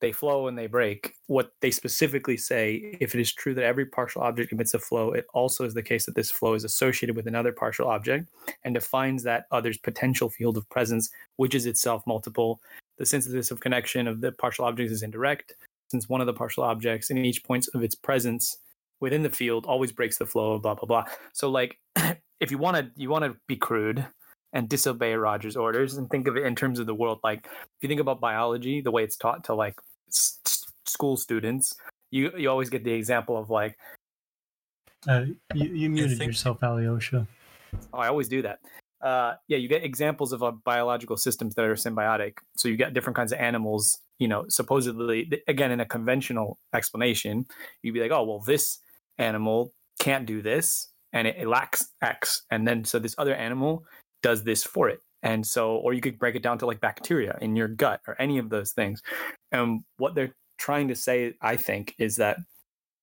they 0.00 0.12
flow 0.12 0.46
and 0.46 0.58
they 0.58 0.66
break. 0.66 1.14
What 1.26 1.52
they 1.62 1.70
specifically 1.70 2.36
say, 2.36 2.96
if 3.00 3.14
it 3.14 3.20
is 3.20 3.32
true 3.32 3.54
that 3.54 3.64
every 3.64 3.86
partial 3.86 4.22
object 4.22 4.52
emits 4.52 4.74
a 4.74 4.78
flow, 4.78 5.12
it 5.12 5.26
also 5.32 5.64
is 5.64 5.72
the 5.72 5.82
case 5.82 6.04
that 6.04 6.14
this 6.14 6.30
flow 6.30 6.52
is 6.52 6.64
associated 6.64 7.16
with 7.16 7.26
another 7.26 7.50
partial 7.50 7.88
object 7.88 8.28
and 8.64 8.74
defines 8.74 9.22
that 9.22 9.46
other's 9.50 9.78
potential 9.78 10.28
field 10.28 10.58
of 10.58 10.68
presence, 10.68 11.10
which 11.36 11.54
is 11.54 11.64
itself 11.64 12.02
multiple. 12.06 12.60
The 12.98 13.06
synthesis 13.06 13.50
of 13.50 13.60
connection 13.60 14.06
of 14.06 14.20
the 14.20 14.32
partial 14.32 14.66
objects 14.66 14.92
is 14.92 15.02
indirect, 15.02 15.54
since 15.88 16.10
one 16.10 16.20
of 16.20 16.26
the 16.26 16.34
partial 16.34 16.64
objects 16.64 17.08
in 17.08 17.24
each 17.24 17.42
point 17.42 17.66
of 17.72 17.82
its 17.82 17.94
presence 17.94 18.58
within 19.00 19.22
the 19.22 19.30
field 19.30 19.66
always 19.66 19.92
breaks 19.92 20.18
the 20.18 20.26
flow, 20.26 20.52
of 20.54 20.62
blah 20.62 20.74
blah 20.74 20.86
blah. 20.86 21.04
So 21.32 21.50
like, 21.50 21.78
if 22.40 22.50
you 22.50 22.58
want 22.58 22.76
to 22.76 22.90
you 22.96 23.08
want 23.10 23.24
to 23.24 23.36
be 23.46 23.56
crude 23.56 24.06
and 24.52 24.68
disobey 24.68 25.14
Roger's 25.14 25.56
orders 25.56 25.96
and 25.96 26.08
think 26.08 26.26
of 26.28 26.36
it 26.36 26.44
in 26.44 26.54
terms 26.54 26.78
of 26.78 26.86
the 26.86 26.94
world, 26.94 27.20
like 27.24 27.46
if 27.46 27.82
you 27.82 27.88
think 27.88 28.00
about 28.00 28.20
biology, 28.20 28.80
the 28.80 28.90
way 28.90 29.04
it's 29.04 29.16
taught 29.16 29.44
to 29.44 29.54
like 29.54 29.74
s- 30.08 30.38
school 30.86 31.16
students, 31.16 31.74
you 32.10 32.30
you 32.36 32.48
always 32.50 32.70
get 32.70 32.84
the 32.84 32.92
example 32.92 33.36
of 33.36 33.50
like, 33.50 33.76
Uh, 35.08 35.24
you, 35.54 35.68
you 35.68 35.90
muted 35.90 36.18
think- 36.18 36.28
yourself, 36.28 36.62
Alyosha. 36.62 37.26
oh, 37.92 37.98
I 37.98 38.08
always 38.08 38.28
do 38.28 38.42
that. 38.42 38.60
Uh, 39.02 39.34
yeah, 39.46 39.58
you 39.58 39.68
get 39.68 39.84
examples 39.84 40.32
of 40.32 40.42
uh, 40.42 40.50
biological 40.50 41.16
systems 41.16 41.54
that 41.54 41.64
are 41.64 41.74
symbiotic. 41.74 42.38
So 42.56 42.68
you 42.68 42.76
get 42.76 42.94
different 42.94 43.14
kinds 43.16 43.30
of 43.30 43.38
animals. 43.38 43.98
You 44.18 44.26
know, 44.28 44.46
supposedly, 44.48 45.30
again, 45.46 45.70
in 45.70 45.80
a 45.80 45.84
conventional 45.84 46.58
explanation, 46.74 47.46
you'd 47.82 47.92
be 47.92 48.00
like, 48.00 48.10
oh, 48.10 48.24
well, 48.24 48.40
this 48.40 48.78
animal 49.18 49.72
can't 49.98 50.26
do 50.26 50.42
this, 50.42 50.88
and 51.12 51.26
it, 51.26 51.46
lacks 51.46 51.88
X, 52.02 52.42
and 52.50 52.66
then 52.66 52.84
so 52.84 52.98
this 52.98 53.14
other 53.18 53.34
animal 53.34 53.84
does 54.22 54.44
this 54.44 54.64
for 54.64 54.88
it. 54.88 55.00
And 55.22 55.46
so, 55.46 55.76
or 55.76 55.92
you 55.92 56.00
could 56.00 56.18
break 56.18 56.36
it 56.36 56.42
down 56.42 56.58
to 56.58 56.66
like 56.66 56.80
bacteria 56.80 57.36
in 57.40 57.56
your 57.56 57.68
gut 57.68 58.00
or 58.06 58.20
any 58.20 58.38
of 58.38 58.50
those 58.50 58.72
things. 58.72 59.02
And 59.50 59.80
what 59.96 60.14
they're 60.14 60.34
trying 60.58 60.88
to 60.88 60.94
say, 60.94 61.34
I 61.40 61.56
think, 61.56 61.94
is 61.98 62.16
that 62.16 62.38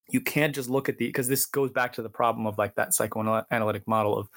you 0.10 0.22
can't 0.22 0.56
just 0.56 0.70
look 0.70 0.90
at 0.90 0.98
the 0.98 1.08
because 1.08 1.28
this 1.28 1.46
goes 1.46 1.72
back 1.72 1.94
to 1.94 2.02
the 2.02 2.10
problem 2.10 2.46
of 2.46 2.58
like 2.58 2.76
that 2.76 2.94
psychoanalytic 2.94 3.88
model 3.88 4.18
of 4.18 4.30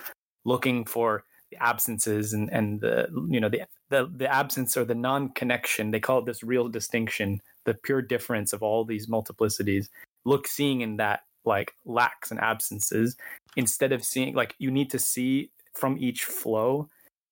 looking 0.45 0.85
for 0.85 1.25
the 1.51 1.63
absences 1.63 2.33
and 2.33 2.51
and 2.53 2.81
the 2.81 3.09
you 3.29 3.41
know 3.41 3.49
the 3.49 3.63
the 3.91 4.11
the 4.17 4.33
absence 4.33 4.77
or 4.77 4.85
the 4.85 4.95
non-connection 4.95 5.91
they 5.91 6.01
call 6.01 6.19
it 6.19 6.27
this 6.27 6.43
real 6.43 6.69
distinction 6.69 7.41
the 7.65 7.75
pure 7.75 8.03
difference 8.03 8.53
of 8.53 8.63
all 8.63 8.85
these 8.85 9.07
multiplicities 9.07 9.89
look 10.25 10.47
seeing 10.47 10.81
in 10.81 10.97
that 10.97 11.21
like 11.47 11.75
lacks 11.85 12.31
and 12.31 12.41
absences 12.41 13.17
instead 13.57 13.93
of 13.93 14.05
seeing 14.05 14.35
like 14.35 14.55
you 14.59 14.71
need 14.71 14.91
to 14.91 14.99
see 14.99 15.51
from 15.75 15.97
each 15.99 16.25
flow 16.25 16.89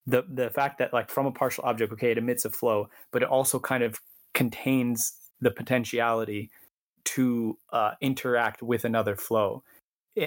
the 0.07 0.25
the 0.29 0.51
fact 0.51 0.79
that 0.79 0.93
like 0.93 1.11
from 1.11 1.27
a 1.27 1.33
partial 1.33 1.65
object 1.65 1.93
okay 1.93 2.11
it 2.11 2.19
emits 2.19 2.45
a 2.45 2.51
flow 2.51 2.89
but 3.11 3.23
it 3.23 3.29
also 3.29 3.59
kind 3.59 3.83
of 3.83 4.01
contains 4.35 5.15
the 5.41 5.51
potentiality 5.51 6.51
to 7.05 7.59
uh, 7.73 7.93
interact 8.01 8.63
with 8.63 8.85
another 8.85 9.17
flow. 9.17 9.63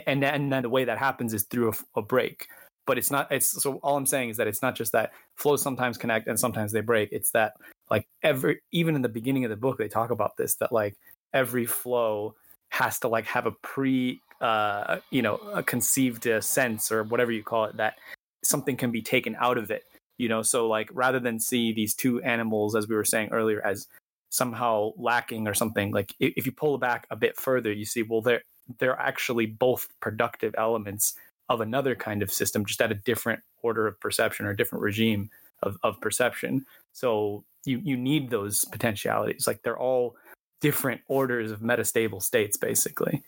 And 0.05 0.23
and 0.23 0.51
then 0.51 0.63
the 0.63 0.69
way 0.69 0.85
that 0.85 0.97
happens 0.97 1.33
is 1.33 1.43
through 1.43 1.71
a, 1.71 1.99
a 1.99 2.01
break. 2.01 2.47
But 2.85 2.97
it's 2.97 3.11
not 3.11 3.31
it's 3.31 3.61
so 3.61 3.75
all 3.83 3.97
i'm 3.97 4.05
saying 4.05 4.29
is 4.29 4.37
that 4.37 4.47
it's 4.47 4.61
not 4.61 4.75
just 4.75 4.93
that 4.93 5.11
flows 5.35 5.61
sometimes 5.61 5.97
connect 5.97 6.27
and 6.27 6.39
sometimes 6.39 6.71
they 6.71 6.81
break. 6.81 7.09
It's 7.11 7.31
that 7.31 7.53
like 7.89 8.07
every 8.23 8.61
even 8.71 8.95
in 8.95 9.01
the 9.01 9.09
beginning 9.09 9.45
of 9.45 9.49
the 9.49 9.57
book 9.57 9.77
they 9.77 9.87
talk 9.87 10.09
about 10.09 10.37
this 10.37 10.55
that 10.55 10.71
like 10.71 10.95
every 11.33 11.65
flow 11.65 12.35
has 12.77 12.99
to 12.99 13.07
like 13.07 13.25
have 13.25 13.45
a 13.45 13.51
pre 13.51 14.21
uh 14.41 14.97
you 15.09 15.21
know 15.21 15.35
a 15.53 15.63
conceived 15.63 16.27
uh, 16.27 16.39
sense 16.41 16.91
or 16.91 17.03
whatever 17.03 17.31
you 17.31 17.43
call 17.43 17.65
it 17.65 17.77
that 17.77 17.95
something 18.43 18.77
can 18.77 18.91
be 18.91 19.01
taken 19.01 19.35
out 19.39 19.57
of 19.57 19.71
it 19.71 19.83
you 20.17 20.27
know? 20.27 20.41
So 20.41 20.67
like 20.67 20.89
rather 20.93 21.19
than 21.19 21.39
see 21.39 21.73
these 21.73 21.93
two 21.93 22.21
animals 22.21 22.75
as 22.75 22.87
we 22.87 22.95
were 22.95 23.05
saying 23.05 23.29
earlier 23.31 23.65
as 23.65 23.87
somehow 24.29 24.91
lacking 24.97 25.47
or 25.47 25.53
something 25.53 25.91
like 25.91 26.13
if 26.19 26.45
you 26.45 26.51
pull 26.51 26.77
back 26.77 27.07
a 27.09 27.15
bit 27.15 27.37
further 27.37 27.71
you 27.71 27.85
see 27.85 28.03
well 28.03 28.21
they're 28.21 28.41
they're 28.77 28.99
actually 28.99 29.45
both 29.45 29.87
productive 30.01 30.53
elements 30.57 31.13
of 31.47 31.61
another 31.61 31.95
kind 31.95 32.21
of 32.21 32.29
system 32.29 32.65
just 32.65 32.81
at 32.81 32.91
a 32.91 32.95
different 32.95 33.41
order 33.61 33.87
of 33.87 33.99
perception 34.01 34.45
or 34.45 34.53
different 34.53 34.83
regime 34.83 35.29
of, 35.63 35.77
of 35.81 35.99
perception. 36.01 36.65
So 36.91 37.45
you 37.63 37.79
you 37.81 37.95
need 37.95 38.29
those 38.29 38.65
potentialities. 38.65 39.47
Like 39.47 39.63
they're 39.63 39.79
all 39.79 40.17
different 40.59 41.01
orders 41.07 41.51
of 41.51 41.59
metastable 41.59 42.21
states 42.21 42.57
basically 42.57 43.23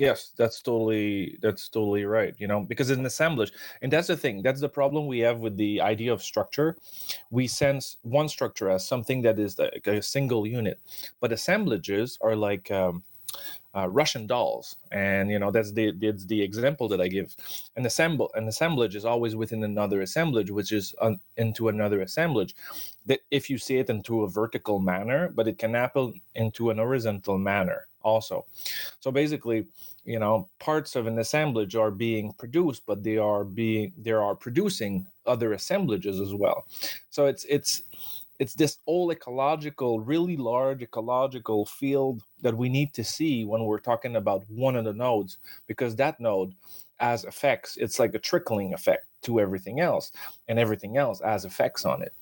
Yes, 0.00 0.32
that's 0.36 0.62
totally 0.62 1.38
that's 1.42 1.68
totally 1.68 2.04
right. 2.04 2.34
You 2.38 2.48
know, 2.48 2.60
because 2.60 2.90
an 2.90 3.04
assemblage, 3.04 3.52
and 3.82 3.92
that's 3.92 4.08
the 4.08 4.16
thing. 4.16 4.42
That's 4.42 4.60
the 4.60 4.68
problem 4.68 5.06
we 5.06 5.20
have 5.20 5.38
with 5.38 5.56
the 5.56 5.80
idea 5.80 6.12
of 6.12 6.22
structure. 6.22 6.76
We 7.30 7.46
sense 7.46 7.98
one 8.02 8.28
structure 8.28 8.70
as 8.70 8.86
something 8.86 9.22
that 9.22 9.38
is 9.38 9.58
like 9.58 9.86
a 9.86 10.00
single 10.02 10.46
unit, 10.46 10.80
but 11.20 11.30
assemblages 11.30 12.18
are 12.22 12.34
like 12.34 12.70
um, 12.70 13.02
uh, 13.76 13.88
Russian 13.88 14.26
dolls, 14.26 14.76
and 14.90 15.30
you 15.30 15.38
know 15.38 15.50
that's 15.50 15.72
the 15.72 15.92
that's 15.92 16.24
the 16.24 16.42
example 16.42 16.88
that 16.88 17.00
I 17.00 17.08
give. 17.08 17.36
An 17.76 17.86
assemble 17.86 18.30
an 18.34 18.48
assemblage 18.48 18.96
is 18.96 19.04
always 19.04 19.36
within 19.36 19.62
another 19.62 20.00
assemblage, 20.00 20.50
which 20.50 20.72
is 20.72 20.94
un, 21.00 21.20
into 21.36 21.68
another 21.68 22.00
assemblage. 22.00 22.54
That 23.06 23.20
if 23.30 23.50
you 23.50 23.58
see 23.58 23.78
it 23.78 23.90
into 23.90 24.22
a 24.22 24.30
vertical 24.30 24.78
manner, 24.78 25.30
but 25.34 25.48
it 25.48 25.58
can 25.58 25.74
happen 25.74 26.20
into 26.34 26.70
an 26.70 26.78
horizontal 26.78 27.38
manner 27.38 27.86
also. 28.02 28.46
So 29.00 29.10
basically, 29.10 29.66
you 30.04 30.18
know, 30.18 30.48
parts 30.58 30.96
of 30.96 31.06
an 31.06 31.18
assemblage 31.18 31.76
are 31.76 31.90
being 31.90 32.32
produced, 32.34 32.82
but 32.86 33.02
they 33.02 33.18
are 33.18 33.44
being 33.44 33.92
they 33.98 34.12
are 34.12 34.34
producing 34.34 35.06
other 35.26 35.52
assemblages 35.52 36.20
as 36.20 36.34
well. 36.34 36.66
So 37.10 37.26
it's 37.26 37.44
it's 37.48 37.82
it's 38.38 38.54
this 38.54 38.78
whole 38.86 39.12
ecological, 39.12 40.00
really 40.00 40.36
large 40.36 40.82
ecological 40.82 41.64
field 41.66 42.22
that 42.40 42.56
we 42.56 42.68
need 42.68 42.92
to 42.94 43.04
see 43.04 43.44
when 43.44 43.64
we're 43.64 43.78
talking 43.78 44.16
about 44.16 44.44
one 44.48 44.74
of 44.74 44.84
the 44.84 44.92
nodes, 44.92 45.38
because 45.68 45.94
that 45.96 46.18
node 46.18 46.54
has 46.96 47.24
effects. 47.24 47.76
It's 47.76 48.00
like 48.00 48.14
a 48.14 48.18
trickling 48.18 48.74
effect 48.74 49.06
to 49.22 49.38
everything 49.38 49.78
else, 49.78 50.10
and 50.48 50.58
everything 50.58 50.96
else 50.96 51.20
has 51.20 51.44
effects 51.44 51.84
on 51.84 52.02
it. 52.02 52.12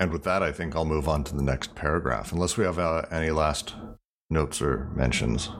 And 0.00 0.10
with 0.10 0.24
that, 0.24 0.42
I 0.42 0.50
think 0.50 0.74
I'll 0.74 0.86
move 0.86 1.08
on 1.08 1.24
to 1.24 1.36
the 1.36 1.42
next 1.42 1.74
paragraph, 1.74 2.32
unless 2.32 2.56
we 2.56 2.64
have 2.64 2.78
uh, 2.78 3.02
any 3.12 3.30
last 3.30 3.74
notes 4.30 4.62
or 4.62 4.90
mentions. 4.96 5.50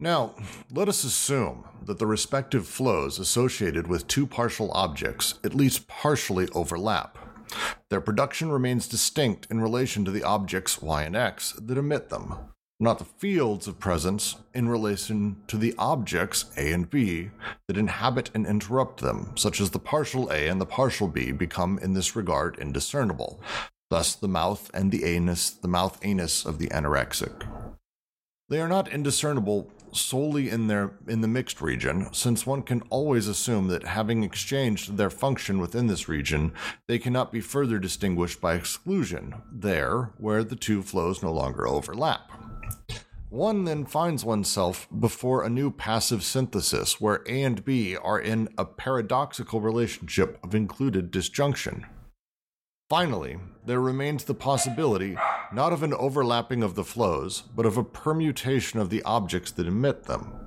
Now, 0.00 0.34
let 0.70 0.88
us 0.88 1.04
assume 1.04 1.64
that 1.84 1.98
the 1.98 2.06
respective 2.06 2.66
flows 2.66 3.18
associated 3.18 3.86
with 3.86 4.08
two 4.08 4.26
partial 4.26 4.72
objects 4.72 5.34
at 5.44 5.54
least 5.54 5.86
partially 5.86 6.48
overlap. 6.54 7.18
Their 7.90 8.00
production 8.00 8.50
remains 8.50 8.88
distinct 8.88 9.46
in 9.50 9.60
relation 9.60 10.06
to 10.06 10.10
the 10.10 10.22
objects 10.22 10.80
y 10.80 11.02
and 11.02 11.14
x 11.14 11.52
that 11.52 11.76
emit 11.76 12.08
them, 12.08 12.34
not 12.82 12.98
the 12.98 13.04
fields 13.04 13.68
of 13.68 13.78
presence 13.78 14.36
in 14.54 14.66
relation 14.66 15.36
to 15.46 15.58
the 15.58 15.74
objects 15.76 16.46
A 16.56 16.72
and 16.72 16.88
B 16.88 17.30
that 17.68 17.76
inhabit 17.76 18.30
and 18.34 18.46
interrupt 18.46 19.02
them, 19.02 19.32
such 19.36 19.60
as 19.60 19.70
the 19.70 19.78
partial 19.78 20.30
A 20.32 20.48
and 20.48 20.58
the 20.58 20.66
partial 20.66 21.06
B 21.06 21.30
become 21.30 21.78
in 21.78 21.92
this 21.92 22.16
regard 22.16 22.58
indiscernible, 22.58 23.38
thus 23.90 24.14
the 24.14 24.28
mouth 24.28 24.70
and 24.72 24.90
the 24.90 25.04
anus, 25.04 25.50
the 25.50 25.68
mouth 25.68 25.98
anus 26.02 26.46
of 26.46 26.58
the 26.58 26.68
anorexic. 26.68 27.46
They 28.48 28.60
are 28.60 28.68
not 28.68 28.88
indiscernible 28.88 29.70
solely 29.92 30.48
in 30.48 30.68
their 30.68 30.92
in 31.06 31.20
the 31.20 31.28
mixed 31.28 31.60
region, 31.60 32.08
since 32.12 32.46
one 32.46 32.62
can 32.62 32.80
always 32.90 33.28
assume 33.28 33.68
that 33.68 33.84
having 33.84 34.24
exchanged 34.24 34.96
their 34.96 35.10
function 35.10 35.60
within 35.60 35.86
this 35.86 36.08
region, 36.08 36.52
they 36.86 36.98
cannot 36.98 37.32
be 37.32 37.40
further 37.40 37.78
distinguished 37.78 38.40
by 38.40 38.54
exclusion, 38.54 39.34
there 39.52 40.10
where 40.16 40.44
the 40.44 40.56
two 40.56 40.82
flows 40.82 41.22
no 41.22 41.32
longer 41.32 41.66
overlap. 41.66 42.30
One 43.30 43.64
then 43.64 43.84
finds 43.84 44.24
oneself 44.24 44.88
before 44.98 45.44
a 45.44 45.48
new 45.48 45.70
passive 45.70 46.24
synthesis 46.24 47.00
where 47.00 47.22
A 47.28 47.42
and 47.42 47.64
B 47.64 47.96
are 47.96 48.18
in 48.18 48.48
a 48.58 48.64
paradoxical 48.64 49.60
relationship 49.60 50.38
of 50.42 50.54
included 50.54 51.12
disjunction. 51.12 51.86
Finally, 52.88 53.38
there 53.64 53.80
remains 53.80 54.24
the 54.24 54.34
possibility 54.34 55.16
not 55.52 55.72
of 55.72 55.84
an 55.84 55.94
overlapping 55.94 56.64
of 56.64 56.74
the 56.74 56.82
flows, 56.82 57.42
but 57.54 57.66
of 57.66 57.76
a 57.76 57.84
permutation 57.84 58.80
of 58.80 58.90
the 58.90 59.02
objects 59.04 59.52
that 59.52 59.66
emit 59.68 60.04
them. 60.04 60.39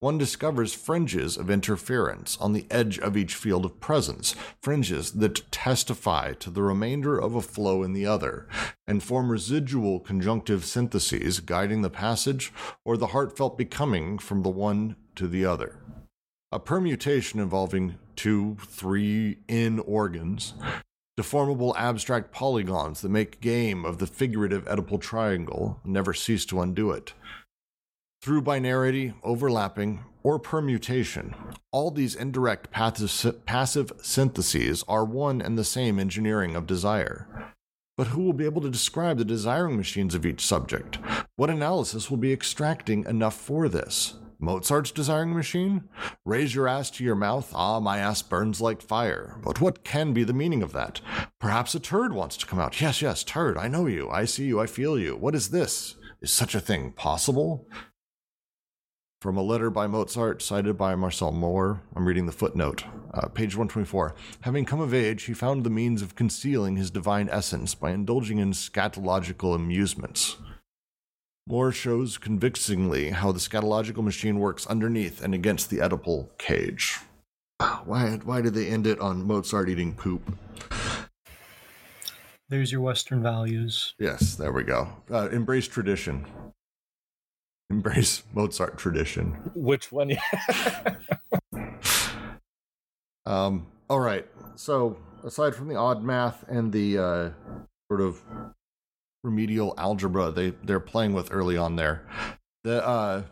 One 0.00 0.16
discovers 0.16 0.72
fringes 0.72 1.36
of 1.36 1.50
interference 1.50 2.38
on 2.40 2.52
the 2.52 2.66
edge 2.70 3.00
of 3.00 3.16
each 3.16 3.34
field 3.34 3.64
of 3.64 3.80
presence, 3.80 4.36
fringes 4.62 5.10
that 5.14 5.50
testify 5.50 6.34
to 6.34 6.50
the 6.50 6.62
remainder 6.62 7.18
of 7.18 7.34
a 7.34 7.42
flow 7.42 7.82
in 7.82 7.94
the 7.94 8.06
other, 8.06 8.46
and 8.86 9.02
form 9.02 9.28
residual 9.28 9.98
conjunctive 9.98 10.64
syntheses 10.64 11.40
guiding 11.40 11.82
the 11.82 11.90
passage 11.90 12.52
or 12.84 12.96
the 12.96 13.08
heartfelt 13.08 13.58
becoming 13.58 14.18
from 14.18 14.44
the 14.44 14.50
one 14.50 14.94
to 15.16 15.26
the 15.26 15.44
other. 15.44 15.80
A 16.52 16.60
permutation 16.60 17.40
involving 17.40 17.96
two, 18.14 18.56
three 18.60 19.38
in 19.48 19.80
organs 19.80 20.54
deformable 21.18 21.74
abstract 21.76 22.30
polygons 22.30 23.00
that 23.00 23.08
make 23.08 23.40
game 23.40 23.84
of 23.84 23.98
the 23.98 24.06
figurative 24.06 24.64
Oedipal 24.66 25.00
triangle 25.00 25.80
never 25.84 26.14
cease 26.14 26.46
to 26.46 26.60
undo 26.60 26.92
it. 26.92 27.12
Through 28.20 28.42
binarity, 28.42 29.14
overlapping, 29.22 30.04
or 30.24 30.40
permutation, 30.40 31.34
all 31.70 31.92
these 31.92 32.16
indirect 32.16 32.70
passive, 32.72 33.46
passive 33.46 33.92
syntheses 34.02 34.84
are 34.88 35.04
one 35.04 35.40
and 35.40 35.56
the 35.56 35.64
same 35.64 36.00
engineering 36.00 36.56
of 36.56 36.66
desire. 36.66 37.54
But 37.96 38.08
who 38.08 38.22
will 38.22 38.32
be 38.32 38.44
able 38.44 38.60
to 38.62 38.70
describe 38.70 39.18
the 39.18 39.24
desiring 39.24 39.76
machines 39.76 40.16
of 40.16 40.26
each 40.26 40.44
subject? 40.44 40.98
What 41.36 41.48
analysis 41.48 42.10
will 42.10 42.16
be 42.16 42.32
extracting 42.32 43.04
enough 43.04 43.36
for 43.36 43.68
this? 43.68 44.14
Mozart's 44.40 44.90
desiring 44.90 45.34
machine? 45.34 45.84
Raise 46.24 46.54
your 46.54 46.68
ass 46.68 46.90
to 46.90 47.04
your 47.04 47.16
mouth. 47.16 47.52
Ah, 47.54 47.78
my 47.78 47.98
ass 47.98 48.22
burns 48.22 48.60
like 48.60 48.82
fire. 48.82 49.40
But 49.44 49.60
what 49.60 49.84
can 49.84 50.12
be 50.12 50.24
the 50.24 50.32
meaning 50.32 50.62
of 50.62 50.72
that? 50.72 51.00
Perhaps 51.40 51.74
a 51.76 51.80
turd 51.80 52.12
wants 52.12 52.36
to 52.38 52.46
come 52.46 52.58
out. 52.58 52.80
Yes, 52.80 53.00
yes, 53.00 53.22
turd. 53.22 53.56
I 53.56 53.68
know 53.68 53.86
you. 53.86 54.10
I 54.10 54.24
see 54.24 54.46
you. 54.46 54.60
I 54.60 54.66
feel 54.66 54.98
you. 54.98 55.16
What 55.16 55.36
is 55.36 55.50
this? 55.50 55.94
Is 56.20 56.32
such 56.32 56.56
a 56.56 56.60
thing 56.60 56.92
possible? 56.92 57.68
From 59.20 59.36
a 59.36 59.42
letter 59.42 59.68
by 59.68 59.88
Mozart 59.88 60.40
cited 60.40 60.78
by 60.78 60.94
Marcel 60.94 61.32
Moore. 61.32 61.82
I'm 61.96 62.06
reading 62.06 62.26
the 62.26 62.32
footnote, 62.32 62.84
uh, 63.12 63.26
page 63.26 63.56
124. 63.56 64.14
Having 64.42 64.64
come 64.64 64.80
of 64.80 64.94
age, 64.94 65.24
he 65.24 65.34
found 65.34 65.64
the 65.64 65.70
means 65.70 66.02
of 66.02 66.14
concealing 66.14 66.76
his 66.76 66.92
divine 66.92 67.28
essence 67.28 67.74
by 67.74 67.90
indulging 67.90 68.38
in 68.38 68.52
scatological 68.52 69.56
amusements. 69.56 70.36
Moore 71.48 71.72
shows 71.72 72.16
convincingly 72.16 73.10
how 73.10 73.32
the 73.32 73.40
scatological 73.40 74.04
machine 74.04 74.38
works 74.38 74.66
underneath 74.68 75.20
and 75.20 75.34
against 75.34 75.68
the 75.68 75.78
Oedipal 75.78 76.28
cage. 76.38 76.98
Why, 77.84 78.20
why 78.22 78.40
did 78.40 78.54
they 78.54 78.68
end 78.68 78.86
it 78.86 79.00
on 79.00 79.26
Mozart 79.26 79.68
eating 79.68 79.94
poop? 79.94 80.32
There's 82.48 82.70
your 82.70 82.82
Western 82.82 83.20
values. 83.20 83.94
Yes, 83.98 84.36
there 84.36 84.52
we 84.52 84.62
go. 84.62 84.88
Uh, 85.10 85.28
embrace 85.30 85.66
tradition. 85.66 86.24
Embrace 87.70 88.22
Mozart 88.32 88.78
tradition. 88.78 89.32
Which 89.54 89.92
one? 89.92 90.12
um, 93.26 93.66
all 93.90 94.00
right. 94.00 94.26
So, 94.56 94.96
aside 95.22 95.54
from 95.54 95.68
the 95.68 95.76
odd 95.76 96.02
math 96.02 96.48
and 96.48 96.72
the 96.72 96.98
uh, 96.98 97.30
sort 97.90 98.00
of 98.00 98.22
remedial 99.22 99.74
algebra 99.76 100.30
they 100.30 100.50
they're 100.62 100.80
playing 100.80 101.12
with 101.12 101.28
early 101.30 101.56
on 101.56 101.76
there, 101.76 102.06
the 102.64 102.86
uh, 102.86 103.22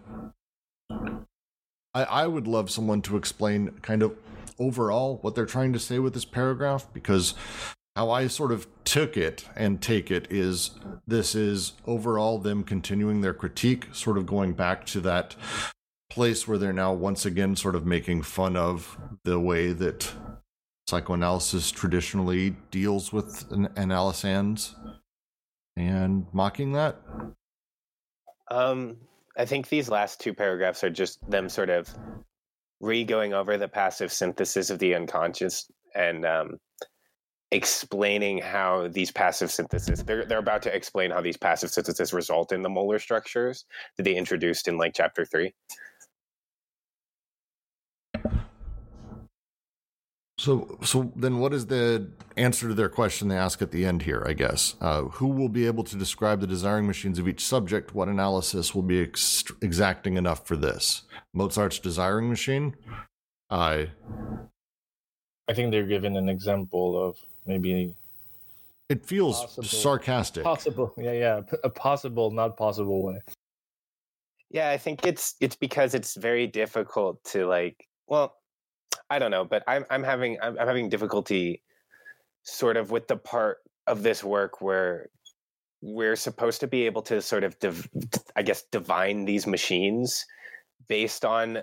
I 1.94 2.02
I 2.04 2.26
would 2.26 2.46
love 2.46 2.70
someone 2.70 3.00
to 3.02 3.16
explain 3.16 3.70
kind 3.82 4.02
of 4.02 4.14
overall 4.58 5.18
what 5.22 5.34
they're 5.34 5.46
trying 5.46 5.72
to 5.72 5.78
say 5.78 5.98
with 5.98 6.14
this 6.14 6.24
paragraph 6.24 6.86
because 6.92 7.34
how 7.96 8.10
I 8.10 8.26
sort 8.26 8.52
of 8.52 8.66
took 8.84 9.16
it 9.16 9.46
and 9.56 9.80
take 9.80 10.10
it 10.10 10.30
is 10.30 10.72
this 11.06 11.34
is 11.34 11.72
overall 11.86 12.38
them 12.38 12.62
continuing 12.62 13.22
their 13.22 13.32
critique, 13.32 13.86
sort 13.92 14.18
of 14.18 14.26
going 14.26 14.52
back 14.52 14.84
to 14.86 15.00
that 15.00 15.34
place 16.10 16.46
where 16.46 16.58
they're 16.58 16.74
now 16.74 16.92
once 16.92 17.24
again 17.24 17.56
sort 17.56 17.74
of 17.74 17.86
making 17.86 18.22
fun 18.22 18.54
of 18.54 18.98
the 19.24 19.40
way 19.40 19.72
that 19.72 20.12
psychoanalysis 20.86 21.70
traditionally 21.70 22.54
deals 22.70 23.14
with 23.14 23.50
an 23.50 23.66
analysand 23.68 24.74
and 25.74 26.26
mocking 26.34 26.74
that. 26.74 27.00
Um, 28.50 28.98
I 29.38 29.46
think 29.46 29.70
these 29.70 29.88
last 29.88 30.20
two 30.20 30.34
paragraphs 30.34 30.84
are 30.84 30.90
just 30.90 31.18
them 31.28 31.48
sort 31.48 31.70
of 31.70 31.88
re 32.80 33.04
going 33.04 33.32
over 33.32 33.56
the 33.56 33.68
passive 33.68 34.12
synthesis 34.12 34.68
of 34.68 34.78
the 34.78 34.94
unconscious 34.94 35.70
and 35.94 36.26
um, 36.26 36.58
explaining 37.52 38.38
how 38.38 38.88
these 38.88 39.10
passive 39.12 39.50
synthesis 39.50 40.02
they're, 40.02 40.24
they're 40.24 40.38
about 40.38 40.62
to 40.62 40.74
explain 40.74 41.10
how 41.10 41.20
these 41.20 41.36
passive 41.36 41.70
synthesis 41.70 42.12
result 42.12 42.52
in 42.52 42.62
the 42.62 42.68
molar 42.68 42.98
structures 42.98 43.64
that 43.96 44.02
they 44.02 44.16
introduced 44.16 44.66
in 44.66 44.76
like 44.76 44.92
chapter 44.94 45.24
three. 45.24 45.52
So 50.38 50.78
so 50.82 51.12
then 51.16 51.38
what 51.38 51.54
is 51.54 51.66
the 51.66 52.10
answer 52.36 52.68
to 52.68 52.74
their 52.74 52.88
question 52.88 53.28
they 53.28 53.36
ask 53.36 53.62
at 53.62 53.70
the 53.70 53.86
end 53.86 54.02
here 54.02 54.22
i 54.26 54.32
guess? 54.32 54.74
Uh, 54.80 55.02
who 55.02 55.28
will 55.28 55.48
be 55.48 55.66
able 55.66 55.82
to 55.84 55.96
describe 55.96 56.40
the 56.40 56.46
desiring 56.46 56.86
machines 56.86 57.18
of 57.18 57.26
each 57.26 57.44
subject? 57.44 57.94
What 57.94 58.08
analysis 58.08 58.74
will 58.74 58.82
be 58.82 59.02
ex- 59.02 59.44
exacting 59.62 60.16
enough 60.16 60.46
for 60.46 60.56
this? 60.56 61.02
Mozart's 61.32 61.78
desiring 61.78 62.28
machine? 62.28 62.76
I 63.50 63.90
I 65.48 65.54
think 65.54 65.70
they're 65.70 65.86
given 65.86 66.16
an 66.16 66.28
example 66.28 67.08
of 67.08 67.16
maybe 67.46 67.94
it 68.88 69.04
feels 69.04 69.40
Possible. 69.40 69.64
sarcastic. 69.64 70.44
possible. 70.44 70.94
Yeah, 70.98 71.12
yeah, 71.12 71.40
a 71.64 71.70
possible, 71.70 72.30
not 72.30 72.56
possible 72.56 73.02
way. 73.02 73.18
yeah 74.50 74.70
i 74.70 74.78
think 74.78 75.04
it's 75.06 75.34
it's 75.40 75.56
because 75.56 75.94
it's 75.94 76.14
very 76.16 76.46
difficult 76.46 77.22
to 77.32 77.46
like 77.46 77.76
well 78.06 78.36
i 79.10 79.18
don't 79.18 79.32
know 79.32 79.44
but 79.44 79.62
i'm 79.66 79.84
i'm 79.90 80.04
having 80.04 80.38
i'm, 80.40 80.56
I'm 80.58 80.66
having 80.68 80.88
difficulty 80.88 81.62
sort 82.44 82.76
of 82.76 82.90
with 82.92 83.08
the 83.08 83.16
part 83.16 83.58
of 83.88 84.02
this 84.04 84.22
work 84.22 84.60
where 84.60 85.08
we're 85.82 86.16
supposed 86.16 86.60
to 86.60 86.66
be 86.68 86.86
able 86.86 87.02
to 87.02 87.20
sort 87.20 87.42
of 87.44 87.58
div- 87.58 87.88
i 88.36 88.42
guess 88.42 88.62
divine 88.70 89.24
these 89.24 89.46
machines 89.46 90.24
based 90.88 91.24
on 91.24 91.58
uh, 91.58 91.62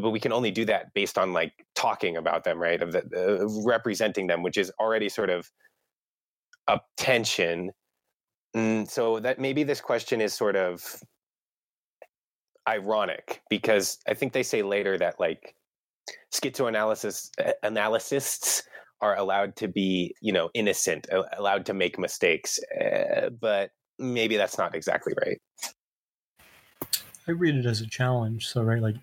but 0.00 0.10
we 0.10 0.20
can 0.20 0.32
only 0.32 0.50
do 0.50 0.64
that 0.64 0.92
based 0.94 1.18
on 1.18 1.32
like 1.32 1.52
talking 1.74 2.16
about 2.16 2.44
them 2.44 2.58
right? 2.58 2.82
Of 2.82 2.92
the, 2.92 3.02
uh, 3.16 3.62
representing 3.66 4.26
them 4.26 4.42
which 4.42 4.56
is 4.56 4.70
already 4.78 5.08
sort 5.08 5.30
of 5.30 5.50
a 6.68 6.80
tension. 6.96 7.72
Mm, 8.56 8.88
so 8.88 9.18
that 9.20 9.38
maybe 9.38 9.64
this 9.64 9.80
question 9.80 10.20
is 10.20 10.32
sort 10.32 10.56
of 10.56 11.02
ironic 12.68 13.42
because 13.50 13.98
i 14.08 14.14
think 14.14 14.32
they 14.32 14.42
say 14.42 14.62
later 14.62 14.96
that 14.96 15.20
like 15.20 15.54
schizoanalysis 16.32 17.30
uh, 17.44 17.52
analysts 17.62 18.62
are 19.00 19.16
allowed 19.16 19.54
to 19.56 19.68
be 19.68 20.14
you 20.20 20.32
know 20.32 20.48
innocent 20.54 21.06
allowed 21.36 21.66
to 21.66 21.74
make 21.74 21.98
mistakes 21.98 22.58
uh, 22.80 23.28
but 23.40 23.70
maybe 23.98 24.36
that's 24.36 24.56
not 24.56 24.74
exactly 24.74 25.12
right 25.26 25.40
I 27.26 27.32
read 27.32 27.56
it 27.56 27.66
as 27.66 27.80
a 27.80 27.86
challenge. 27.86 28.46
So, 28.48 28.62
right, 28.62 28.82
like 28.82 28.96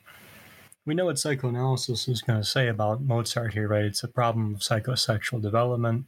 we 0.85 0.93
know 0.93 1.05
what 1.05 1.19
psychoanalysis 1.19 2.07
is 2.07 2.21
going 2.21 2.39
to 2.39 2.47
say 2.47 2.67
about 2.67 3.01
Mozart 3.01 3.53
here, 3.53 3.67
right? 3.67 3.85
It's 3.85 4.03
a 4.03 4.07
problem 4.07 4.53
of 4.53 4.61
psychosexual 4.61 5.41
development 5.41 6.05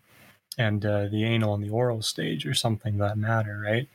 and 0.57 0.85
uh, 0.85 1.07
the 1.07 1.23
anal 1.23 1.55
and 1.55 1.63
the 1.63 1.69
oral 1.69 2.01
stage 2.01 2.45
or 2.45 2.53
something 2.53 2.97
that 2.97 3.17
matter, 3.17 3.59
right? 3.63 3.87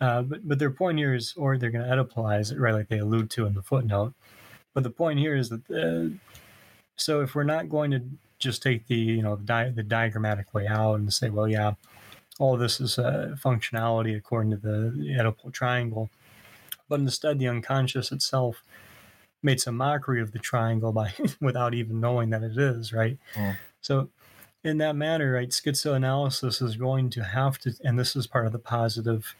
Uh, 0.00 0.22
but 0.22 0.46
but 0.46 0.58
their 0.58 0.70
point 0.70 0.98
here 0.98 1.14
is, 1.14 1.34
or 1.36 1.56
they're 1.56 1.70
going 1.70 1.84
to 1.84 1.90
Oedipalize 1.90 2.52
it, 2.52 2.58
right? 2.58 2.74
Like 2.74 2.88
they 2.88 2.98
allude 2.98 3.30
to 3.30 3.46
in 3.46 3.54
the 3.54 3.62
footnote. 3.62 4.14
But 4.74 4.82
the 4.82 4.90
point 4.90 5.20
here 5.20 5.36
is 5.36 5.50
that, 5.50 5.70
uh, 5.70 6.16
so 6.96 7.20
if 7.20 7.34
we're 7.34 7.44
not 7.44 7.68
going 7.68 7.92
to 7.92 8.02
just 8.38 8.62
take 8.62 8.86
the 8.88 8.96
you 8.96 9.22
know 9.22 9.36
di- 9.36 9.70
the 9.70 9.82
diagrammatic 9.82 10.52
way 10.52 10.66
out 10.66 10.96
and 10.96 11.12
say, 11.12 11.30
well, 11.30 11.48
yeah, 11.48 11.74
all 12.38 12.56
this 12.56 12.80
is 12.80 12.98
uh, 12.98 13.36
functionality 13.42 14.16
according 14.16 14.50
to 14.50 14.56
the 14.56 14.92
Oedipal 15.18 15.52
triangle 15.52 16.10
but 16.88 17.00
instead 17.00 17.38
the 17.38 17.48
unconscious 17.48 18.12
itself 18.12 18.62
made 19.42 19.60
some 19.60 19.76
mockery 19.76 20.20
of 20.22 20.32
the 20.32 20.38
triangle 20.38 20.92
by 20.92 21.12
without 21.40 21.74
even 21.74 22.00
knowing 22.00 22.30
that 22.30 22.42
it 22.42 22.56
is 22.56 22.92
right 22.92 23.18
Mm. 23.34 23.56
so 23.80 24.08
in 24.62 24.78
that 24.78 24.96
manner 24.96 25.32
right 25.32 25.50
schizoanalysis 25.50 26.62
is 26.62 26.76
going 26.76 27.10
to 27.10 27.22
have 27.22 27.58
to 27.58 27.74
and 27.84 27.98
this 27.98 28.16
is 28.16 28.26
part 28.26 28.46
of 28.46 28.52
the 28.52 28.58
positive 28.58 29.34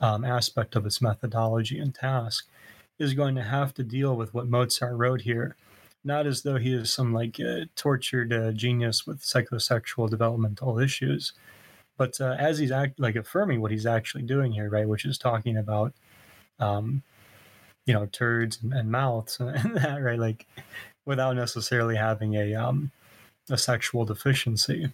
um, 0.00 0.24
aspect 0.24 0.74
of 0.76 0.86
its 0.86 1.00
methodology 1.00 1.78
and 1.78 1.94
task 1.94 2.46
is 2.98 3.14
going 3.14 3.34
to 3.34 3.42
have 3.42 3.74
to 3.74 3.82
deal 3.84 4.16
with 4.16 4.32
what 4.34 4.48
mozart 4.48 4.96
wrote 4.96 5.22
here 5.22 5.56
not 6.06 6.26
as 6.26 6.42
though 6.42 6.56
he 6.58 6.72
is 6.74 6.92
some 6.92 7.12
like 7.14 7.38
uh, 7.40 7.64
tortured 7.76 8.32
uh, 8.32 8.52
genius 8.52 9.06
with 9.06 9.20
psychosexual 9.20 10.08
developmental 10.08 10.78
issues 10.78 11.32
but 11.96 12.20
uh, 12.20 12.34
as 12.38 12.58
he's 12.58 12.72
act 12.72 12.98
like 12.98 13.16
affirming 13.16 13.60
what 13.60 13.70
he's 13.70 13.86
actually 13.86 14.22
doing 14.22 14.52
here 14.52 14.68
right 14.70 14.88
which 14.88 15.04
is 15.04 15.18
talking 15.18 15.56
about 15.56 15.92
um, 16.58 17.02
you 17.86 17.94
know, 17.94 18.06
turds 18.06 18.58
and, 18.62 18.72
and 18.72 18.90
mouths 18.90 19.38
and 19.40 19.76
that, 19.76 20.02
right? 20.02 20.18
Like, 20.18 20.46
without 21.04 21.36
necessarily 21.36 21.96
having 21.96 22.34
a 22.34 22.54
um, 22.54 22.90
a 23.50 23.58
sexual 23.58 24.04
deficiency. 24.04 24.90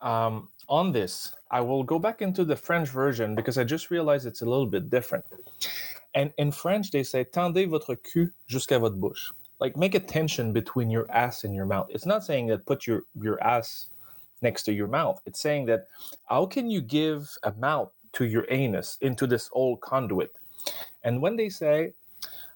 Um, 0.00 0.48
on 0.68 0.92
this, 0.92 1.32
I 1.50 1.60
will 1.60 1.82
go 1.82 1.98
back 1.98 2.22
into 2.22 2.44
the 2.44 2.56
French 2.56 2.88
version 2.88 3.34
because 3.34 3.56
I 3.58 3.64
just 3.64 3.90
realized 3.90 4.26
it's 4.26 4.42
a 4.42 4.46
little 4.46 4.66
bit 4.66 4.90
different. 4.90 5.24
And 6.14 6.32
in 6.38 6.52
French, 6.52 6.90
they 6.90 7.02
say 7.02 7.24
"tendez 7.24 7.66
votre 7.66 7.96
cul 7.96 8.28
jusqu'à 8.48 8.80
votre 8.80 8.96
bouche." 8.96 9.32
Like, 9.60 9.76
make 9.76 9.94
a 9.94 10.00
tension 10.00 10.52
between 10.52 10.90
your 10.90 11.10
ass 11.10 11.44
and 11.44 11.54
your 11.54 11.66
mouth. 11.66 11.88
It's 11.90 12.06
not 12.06 12.24
saying 12.24 12.46
that 12.48 12.66
put 12.66 12.86
your 12.86 13.02
your 13.20 13.42
ass 13.42 13.88
next 14.42 14.64
to 14.64 14.72
your 14.72 14.86
mouth. 14.86 15.20
It's 15.26 15.40
saying 15.40 15.66
that 15.66 15.88
how 16.28 16.46
can 16.46 16.70
you 16.70 16.80
give 16.80 17.28
a 17.42 17.52
mouth 17.52 17.92
to 18.14 18.24
your 18.24 18.46
anus 18.50 18.98
into 19.00 19.26
this 19.26 19.48
old 19.52 19.80
conduit? 19.80 20.32
And 21.04 21.22
when 21.22 21.36
they 21.36 21.48
say, 21.48 21.92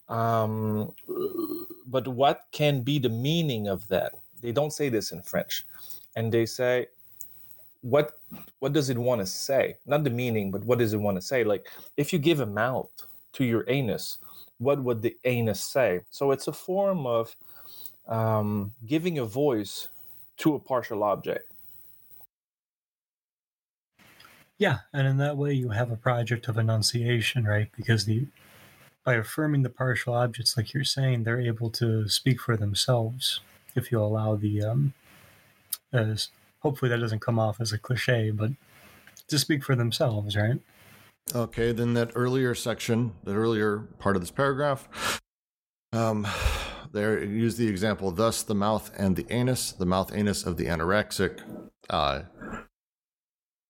um, 0.08 0.92
but 1.86 2.06
what 2.08 2.42
can 2.52 2.82
be 2.82 2.98
the 2.98 3.08
meaning 3.08 3.68
of 3.68 3.86
that? 3.88 4.12
They 4.40 4.52
don't 4.52 4.72
say 4.72 4.88
this 4.88 5.12
in 5.12 5.22
French, 5.22 5.66
and 6.16 6.32
they 6.32 6.46
say, 6.46 6.88
what 7.82 8.18
what 8.60 8.72
does 8.72 8.90
it 8.90 8.98
want 8.98 9.20
to 9.20 9.26
say? 9.26 9.76
Not 9.86 10.04
the 10.04 10.10
meaning, 10.10 10.50
but 10.50 10.64
what 10.64 10.78
does 10.78 10.92
it 10.92 11.00
want 11.00 11.16
to 11.16 11.22
say? 11.22 11.44
Like 11.44 11.68
if 11.96 12.12
you 12.12 12.18
give 12.18 12.40
a 12.40 12.46
mouth 12.46 12.90
to 13.34 13.44
your 13.44 13.64
anus, 13.68 14.18
what 14.58 14.82
would 14.82 15.02
the 15.02 15.16
anus 15.24 15.60
say? 15.60 16.00
So 16.10 16.30
it's 16.30 16.48
a 16.48 16.52
form 16.52 17.06
of 17.06 17.34
um, 18.06 18.72
giving 18.86 19.18
a 19.18 19.24
voice 19.24 19.88
to 20.38 20.54
a 20.54 20.58
partial 20.58 21.02
object. 21.02 21.51
Yeah, 24.62 24.78
and 24.92 25.08
in 25.08 25.16
that 25.16 25.36
way, 25.36 25.52
you 25.54 25.70
have 25.70 25.90
a 25.90 25.96
project 25.96 26.46
of 26.46 26.56
enunciation, 26.56 27.44
right? 27.46 27.68
Because 27.76 28.04
the 28.04 28.28
by 29.04 29.14
affirming 29.14 29.62
the 29.64 29.68
partial 29.68 30.14
objects, 30.14 30.56
like 30.56 30.72
you're 30.72 30.84
saying, 30.84 31.24
they're 31.24 31.40
able 31.40 31.68
to 31.70 32.08
speak 32.08 32.40
for 32.40 32.56
themselves. 32.56 33.40
If 33.74 33.90
you 33.90 34.00
allow 34.00 34.36
the, 34.36 34.62
um, 34.62 34.94
as 35.92 36.28
hopefully 36.60 36.90
that 36.90 37.00
doesn't 37.00 37.18
come 37.18 37.40
off 37.40 37.60
as 37.60 37.72
a 37.72 37.78
cliche, 37.78 38.30
but 38.30 38.52
to 39.26 39.36
speak 39.36 39.64
for 39.64 39.74
themselves, 39.74 40.36
right? 40.36 40.60
Okay, 41.34 41.72
then 41.72 41.94
that 41.94 42.12
earlier 42.14 42.54
section, 42.54 43.14
that 43.24 43.34
earlier 43.34 43.78
part 43.98 44.14
of 44.14 44.22
this 44.22 44.30
paragraph, 44.30 45.20
um, 45.92 46.24
there 46.92 47.20
use 47.20 47.56
the 47.56 47.66
example, 47.66 48.12
thus 48.12 48.44
the 48.44 48.54
mouth 48.54 48.92
and 48.96 49.16
the 49.16 49.26
anus, 49.28 49.72
the 49.72 49.86
mouth 49.86 50.14
anus 50.14 50.44
of 50.46 50.56
the 50.56 50.66
anorexic. 50.66 51.40
Uh, 51.90 52.22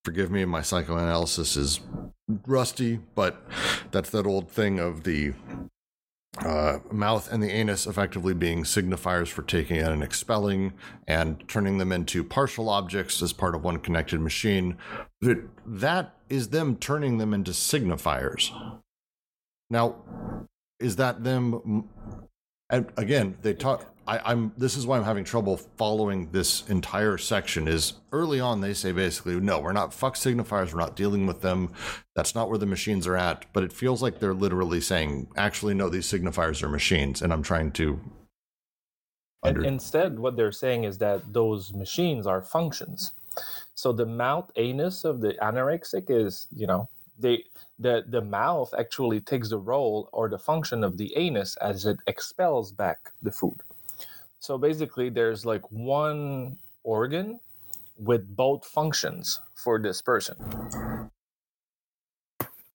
forgive 0.05 0.31
me, 0.31 0.45
my 0.45 0.63
psychoanalysis 0.63 1.57
is 1.57 1.81
rusty, 2.47 3.01
but 3.15 3.43
that's 3.91 4.11
that 4.11 4.27
old 4.27 4.51
thing 4.51 4.79
of 4.79 5.05
the 5.05 5.35
uh, 6.39 6.79
mouth 6.91 7.31
and 7.31 7.43
the 7.43 7.51
anus 7.51 7.87
effectively 7.87 8.33
being 8.33 8.65
signifiers 8.65 9.29
for 9.29 9.43
taking 9.43 9.77
in 9.77 9.87
and 9.87 10.03
expelling 10.03 10.73
and 11.07 11.47
turning 11.47 11.79
them 11.79 11.93
into 11.93 12.25
partial 12.25 12.69
objects 12.69 13.21
as 13.21 13.33
part 13.33 13.55
of 13.55 13.63
one 13.63 13.79
connected 13.79 14.21
machine. 14.21 14.77
That, 15.21 15.47
that 15.67 16.17
is 16.31 16.49
them 16.49 16.77
turning 16.77 17.19
them 17.19 17.35
into 17.35 17.51
signifiers. 17.51 18.51
Now, 19.69 19.97
is 20.81 20.97
that 20.97 21.23
them? 21.23 21.89
And 22.71 22.91
again, 22.97 23.37
they 23.43 23.55
talk. 23.55 23.92
I, 24.07 24.33
am 24.33 24.53
This 24.57 24.77
is 24.77 24.87
why 24.87 24.99
I'm 24.99 25.05
having 25.05 25.25
trouble 25.25 25.57
following 25.57 26.31
this 26.33 26.69
entire 26.69 27.19
section. 27.19 27.69
Is 27.69 27.95
early 28.11 28.41
on 28.41 28.61
they 28.61 28.75
say 28.75 28.93
basically, 28.93 29.39
no, 29.41 29.61
we're 29.61 29.73
not 29.73 29.95
fuck 29.95 30.17
signifiers. 30.17 30.73
We're 30.73 30.81
not 30.81 30.97
dealing 30.97 31.27
with 31.27 31.41
them. 31.41 31.73
That's 32.15 32.35
not 32.35 32.49
where 32.49 32.59
the 32.59 32.67
machines 32.67 33.07
are 33.07 33.17
at. 33.17 33.47
But 33.53 33.65
it 33.65 33.73
feels 33.73 34.03
like 34.03 34.19
they're 34.19 34.35
literally 34.35 34.81
saying, 34.81 35.29
actually, 35.37 35.75
no, 35.75 35.89
these 35.89 36.11
signifiers 36.11 36.63
are 36.63 36.69
machines, 36.69 37.23
and 37.23 37.33
I'm 37.33 37.43
trying 37.43 37.73
to. 37.73 38.01
Under- 39.43 39.65
instead, 39.65 40.19
what 40.19 40.37
they're 40.37 40.53
saying 40.53 40.85
is 40.85 40.99
that 40.99 41.33
those 41.33 41.73
machines 41.73 42.27
are 42.27 42.43
functions. 42.43 43.13
So 43.75 43.93
the 43.93 44.07
mouth 44.07 44.51
anus 44.57 45.05
of 45.05 45.21
the 45.21 45.35
anorexic 45.43 46.05
is, 46.09 46.47
you 46.55 46.67
know, 46.67 46.89
they 47.19 47.45
the 47.79 48.05
the 48.09 48.23
mouth 48.23 48.73
actually 48.79 49.21
takes 49.21 49.49
the 49.51 49.59
role 49.59 50.09
or 50.13 50.29
the 50.29 50.39
function 50.39 50.85
of 50.85 50.99
the 50.99 51.13
anus 51.17 51.57
as 51.57 51.87
it 51.87 51.99
expels 52.07 52.73
back 52.73 53.11
the 53.23 53.33
food. 53.33 53.57
So 54.43 54.59
basically, 54.59 55.09
there's 55.09 55.47
like 55.47 55.63
one 55.71 56.57
organ 56.83 57.39
with 57.97 58.27
both 58.35 58.67
functions 58.67 59.41
for 59.55 59.79
this 59.79 60.03
person. 60.03 60.35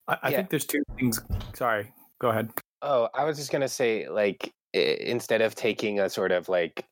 I, 0.08 0.16
I 0.22 0.28
yeah. 0.30 0.36
think 0.38 0.48
there's 0.48 0.64
two 0.64 0.82
things. 0.98 1.20
Sorry, 1.52 1.92
go 2.20 2.30
ahead. 2.30 2.50
Oh, 2.80 3.10
I 3.12 3.24
was 3.24 3.36
just 3.36 3.52
gonna 3.52 3.68
say, 3.68 4.08
like, 4.08 4.50
instead 4.72 5.42
of 5.42 5.54
taking 5.54 6.00
a 6.00 6.08
sort 6.08 6.32
of 6.32 6.48
like 6.48 6.86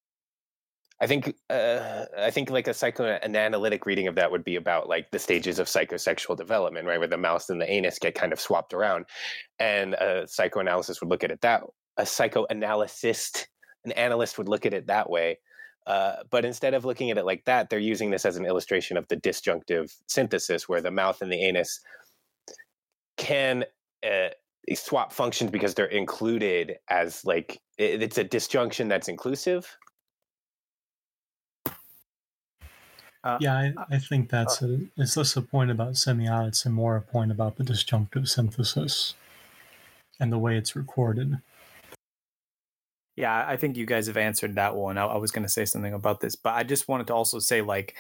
I 1.01 1.07
think 1.07 1.35
uh, 1.49 2.05
I 2.19 2.31
think 2.31 2.51
like 2.51 2.69
a 2.69 2.75
psychoanalytic 2.75 3.87
reading 3.87 4.09
of 4.09 4.15
that 4.17 4.31
would 4.31 4.45
be 4.45 4.57
about 4.57 4.91
like 4.91 5.11
the 5.11 5.19
stages 5.19 5.59
of 5.59 5.69
psychosexual 5.69 6.37
development, 6.37 6.87
right, 6.87 6.99
where 6.99 7.09
the 7.09 7.17
mouth 7.17 7.49
and 7.49 7.63
the 7.63 7.71
anus 7.71 7.99
get 7.99 8.15
kind 8.15 8.31
of 8.31 8.39
swapped 8.39 8.75
around, 8.75 9.07
and 9.59 9.95
a 9.95 10.29
psychoanalysis 10.29 11.01
would 11.01 11.09
look 11.09 11.25
at 11.25 11.31
it 11.31 11.41
that 11.41 11.63
a 11.97 12.05
psychoanalyst 12.05 13.49
an 13.87 13.93
analyst 13.93 14.39
would 14.39 14.49
look 14.49 14.67
at 14.67 14.75
it 14.75 14.87
that 14.89 15.09
way. 15.09 15.39
Uh, 15.87 16.17
but 16.31 16.45
instead 16.45 16.75
of 16.75 16.85
looking 16.85 17.11
at 17.11 17.19
it 17.19 17.25
like 17.25 17.45
that, 17.45 17.71
they're 17.71 17.79
using 17.79 18.11
this 18.11 18.25
as 18.25 18.37
an 18.37 18.45
illustration 18.45 18.97
of 18.97 19.07
the 19.09 19.17
disjunctive 19.17 19.95
synthesis, 20.09 20.69
where 20.69 20.81
the 20.81 20.91
mouth 20.91 21.23
and 21.23 21.33
the 21.33 21.45
anus 21.45 21.81
can 23.17 23.65
uh, 24.05 24.29
swap 24.75 25.13
functions 25.13 25.51
because 25.51 25.75
they're 25.75 25.87
included 25.87 26.77
as 26.91 27.25
like 27.25 27.61
it's 27.79 28.19
a 28.19 28.25
disjunction 28.25 28.89
that's 28.89 29.09
inclusive. 29.09 29.77
Uh, 33.23 33.39
yeah, 33.41 33.55
I, 33.55 33.73
I, 33.91 33.99
think 33.99 34.31
that's 34.31 34.63
uh, 34.63 34.67
a, 34.67 35.03
it's 35.03 35.17
less 35.17 35.37
a 35.37 35.43
point 35.43 35.73
about 35.73 35.95
semiotics 35.95 36.65
and 36.65 36.73
more 36.73 36.95
a 36.95 37.01
point 37.01 37.33
about 37.33 37.57
the 37.57 37.65
disjunctive 37.65 38.29
synthesis 38.29 39.15
and 40.21 40.33
the 40.33 40.39
way 40.39 40.57
it's 40.57 40.77
recorded. 40.77 41.39
Yeah, 43.17 43.47
I 43.49 43.57
think 43.57 43.77
you 43.77 43.87
guys 43.87 44.07
have 44.07 44.19
answered 44.19 44.55
that 44.57 44.77
one. 44.77 44.99
I, 44.99 45.07
I 45.07 45.17
was 45.17 45.31
going 45.31 45.43
to 45.43 45.49
say 45.53 45.65
something 45.65 45.95
about 45.95 46.21
this, 46.21 46.37
but 46.37 46.55
I 46.55 46.63
just 46.63 46.87
wanted 46.87 47.07
to 47.09 47.15
also 47.15 47.39
say 47.39 47.63
like 47.63 47.97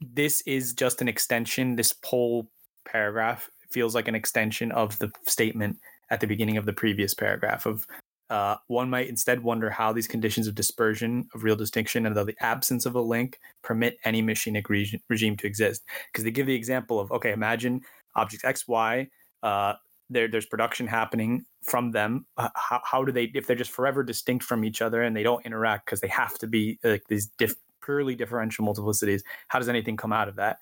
this 0.00 0.42
is 0.42 0.72
just 0.72 1.00
an 1.00 1.08
extension. 1.08 1.76
This 1.76 1.94
whole 2.04 2.50
paragraph 2.84 3.50
feels 3.70 3.94
like 3.94 4.08
an 4.08 4.14
extension 4.14 4.70
of 4.72 4.98
the 4.98 5.10
statement 5.26 5.78
at 6.10 6.20
the 6.20 6.26
beginning 6.26 6.56
of 6.56 6.66
the 6.66 6.72
previous 6.72 7.14
paragraph 7.14 7.66
of 7.66 7.86
uh, 8.30 8.56
one 8.68 8.88
might 8.88 9.08
instead 9.08 9.42
wonder 9.42 9.70
how 9.70 9.92
these 9.92 10.06
conditions 10.06 10.46
of 10.46 10.54
dispersion 10.54 11.28
of 11.34 11.42
real 11.42 11.56
distinction 11.56 12.06
and 12.06 12.14
the 12.14 12.34
absence 12.38 12.86
of 12.86 12.94
a 12.94 13.00
link 13.00 13.40
permit 13.62 13.98
any 14.04 14.22
machinic 14.22 14.68
re- 14.68 15.02
regime 15.08 15.36
to 15.36 15.48
exist. 15.48 15.82
Because 16.12 16.22
they 16.22 16.30
give 16.30 16.46
the 16.46 16.54
example 16.54 17.00
of 17.00 17.10
okay, 17.10 17.32
imagine 17.32 17.80
objects 18.14 18.44
X, 18.44 18.68
Y, 18.68 19.08
uh, 19.42 19.74
there, 20.10 20.28
there's 20.28 20.46
production 20.46 20.86
happening 20.86 21.44
from 21.62 21.92
them 21.92 22.26
uh, 22.36 22.48
how, 22.54 22.80
how 22.84 23.04
do 23.04 23.12
they 23.12 23.24
if 23.34 23.46
they're 23.46 23.56
just 23.56 23.70
forever 23.70 24.02
distinct 24.02 24.44
from 24.44 24.64
each 24.64 24.82
other 24.82 25.02
and 25.02 25.16
they 25.16 25.22
don't 25.22 25.44
interact 25.46 25.86
because 25.86 26.00
they 26.00 26.08
have 26.08 26.36
to 26.38 26.46
be 26.46 26.78
like 26.82 27.04
these 27.08 27.30
diff, 27.38 27.54
purely 27.82 28.14
differential 28.14 28.66
multiplicities 28.66 29.22
how 29.48 29.58
does 29.58 29.68
anything 29.68 29.96
come 29.96 30.12
out 30.12 30.28
of 30.28 30.36
that? 30.36 30.58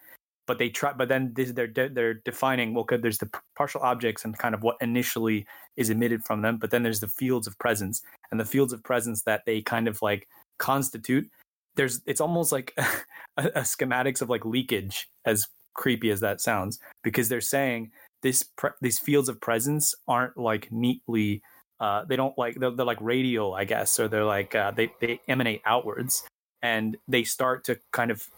But 0.47 0.59
they 0.59 0.71
try 0.71 0.93
but 0.93 1.09
then 1.09 1.33
this, 1.35 1.53
they're 1.53 1.67
they're 1.67 2.15
defining 2.15 2.75
well 2.75 2.87
there's 2.89 3.19
the 3.19 3.31
partial 3.57 3.81
objects 3.83 4.25
and 4.25 4.37
kind 4.37 4.55
of 4.55 4.63
what 4.63 4.77
initially 4.81 5.47
is 5.77 5.91
emitted 5.91 6.25
from 6.25 6.43
them 6.43 6.59
but 6.59 6.71
then 6.71 6.83
there's 6.83 7.01
the 7.01 7.09
fields 7.09 7.47
of 7.47 7.59
presence. 7.59 8.03
And 8.31 8.39
the 8.39 8.45
fields 8.45 8.73
of 8.73 8.83
presence 8.83 9.23
that 9.23 9.43
they 9.47 9.63
kind 9.63 9.89
of 9.89 10.01
like 10.03 10.29
constitute 10.59 11.31
there's 11.77 12.01
it's 12.07 12.21
almost 12.21 12.53
like 12.53 12.75
a, 13.37 13.47
a 13.47 13.61
schematics 13.61 14.21
of 14.21 14.29
like 14.29 14.45
leakage 14.45 15.09
as 15.25 15.47
creepy 15.75 16.11
as 16.11 16.21
that 16.21 16.41
sounds 16.41 16.79
because 17.05 17.29
they're 17.29 17.41
saying 17.41 17.91
this 18.23 18.43
pre- 18.43 18.71
these 18.81 18.99
fields 18.99 19.29
of 19.29 19.41
presence 19.41 19.95
aren't 20.07 20.37
like 20.37 20.71
neatly 20.71 21.43
uh, 21.81 22.05
they 22.05 22.17
don't 22.17 22.37
like 22.37 22.57
they're, 22.57 22.73
they're, 22.73 22.87
like 22.87 23.01
radial 23.01 23.55
i 23.55 23.65
guess 23.65 24.01
or 24.01 24.09
they're 24.09 24.25
like 24.25 24.55
uh, 24.55 24.71
they 24.73 24.91
they 25.01 25.21
emanate 25.29 25.63
outwards. 25.65 26.25
And 26.63 26.97
they 27.07 27.23
start 27.25 27.65
to 27.65 27.79
kind 27.93 28.11
of 28.11 28.29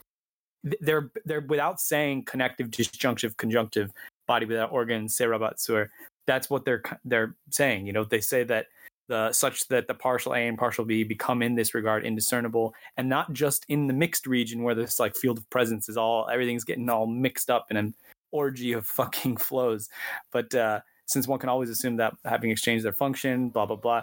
they're 0.81 1.11
they're 1.25 1.41
without 1.41 1.81
saying 1.81 2.25
connective 2.25 2.71
disjunctive 2.71 3.37
conjunctive 3.39 3.93
body 4.29 4.45
without 4.45 4.73
organs 4.73 5.17
Say 5.17 5.25
serabatsur 5.25 5.89
that's 6.27 6.51
what 6.51 6.65
they're 6.65 6.83
they're 7.05 7.35
saying 7.51 7.87
you 7.87 7.93
know? 7.93 8.05
They 8.05 8.21
say 8.21 8.45
that 8.45 8.67
the 9.09 9.33
such 9.33 9.67
that 9.69 9.89
the 9.89 9.95
partial 9.95 10.35
a 10.35 10.47
and 10.47 10.59
partial 10.59 10.85
b 10.85 11.03
become 11.03 11.43
in 11.43 11.55
this 11.55 11.75
regard 11.75 12.05
indiscernible 12.05 12.75
and 12.99 13.09
not 13.09 13.33
just 13.33 13.65
in 13.69 13.87
the 13.87 13.95
mixed 13.95 14.27
region 14.27 14.63
where 14.63 14.75
this 14.75 15.01
like 15.01 15.17
field 15.17 15.39
of 15.39 15.49
presence 15.49 15.89
is 15.89 15.97
all 15.97 16.29
everything's 16.31 16.65
getting 16.65 16.91
all 16.91 17.07
mixed 17.07 17.49
up 17.49 17.69
in 17.71 17.79
an 17.79 17.95
orgy 18.33 18.73
of 18.73 18.87
fucking 18.99 19.37
flows. 19.37 19.89
But 20.33 20.55
uh, 20.55 20.81
since 21.07 21.27
one 21.27 21.39
can 21.39 21.49
always 21.49 21.71
assume 21.71 21.97
that 21.97 22.15
having 22.25 22.51
exchanged 22.51 22.85
their 22.85 22.93
function, 22.93 23.49
blah 23.51 23.67
blah 23.67 23.77
blah. 23.77 24.03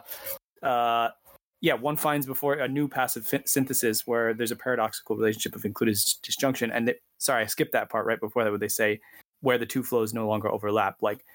Uh, 0.62 1.10
yeah, 1.62 1.74
one 1.74 1.98
finds 1.98 2.28
before 2.28 2.54
a 2.54 2.68
new 2.68 2.88
passive 2.88 3.28
synthesis 3.46 4.06
where 4.06 4.34
there's 4.34 4.52
a 4.52 4.56
paradoxical 4.56 5.16
relationship 5.16 5.56
of 5.56 5.66
included 5.66 5.98
disjunction. 6.22 6.72
And 6.72 6.94
sorry, 7.18 7.44
I 7.44 7.48
skipped 7.48 7.72
that 7.72 7.90
part 7.90 8.06
right 8.06 8.20
before 8.20 8.44
that, 8.44 8.52
where 8.52 8.60
they 8.60 8.68
say 8.68 9.00
where 9.42 9.58
the 9.58 9.66
two 9.66 9.82
flows 9.82 10.14
no 10.14 10.28
longer 10.28 10.52
overlap. 10.52 10.98
Like 11.02 11.26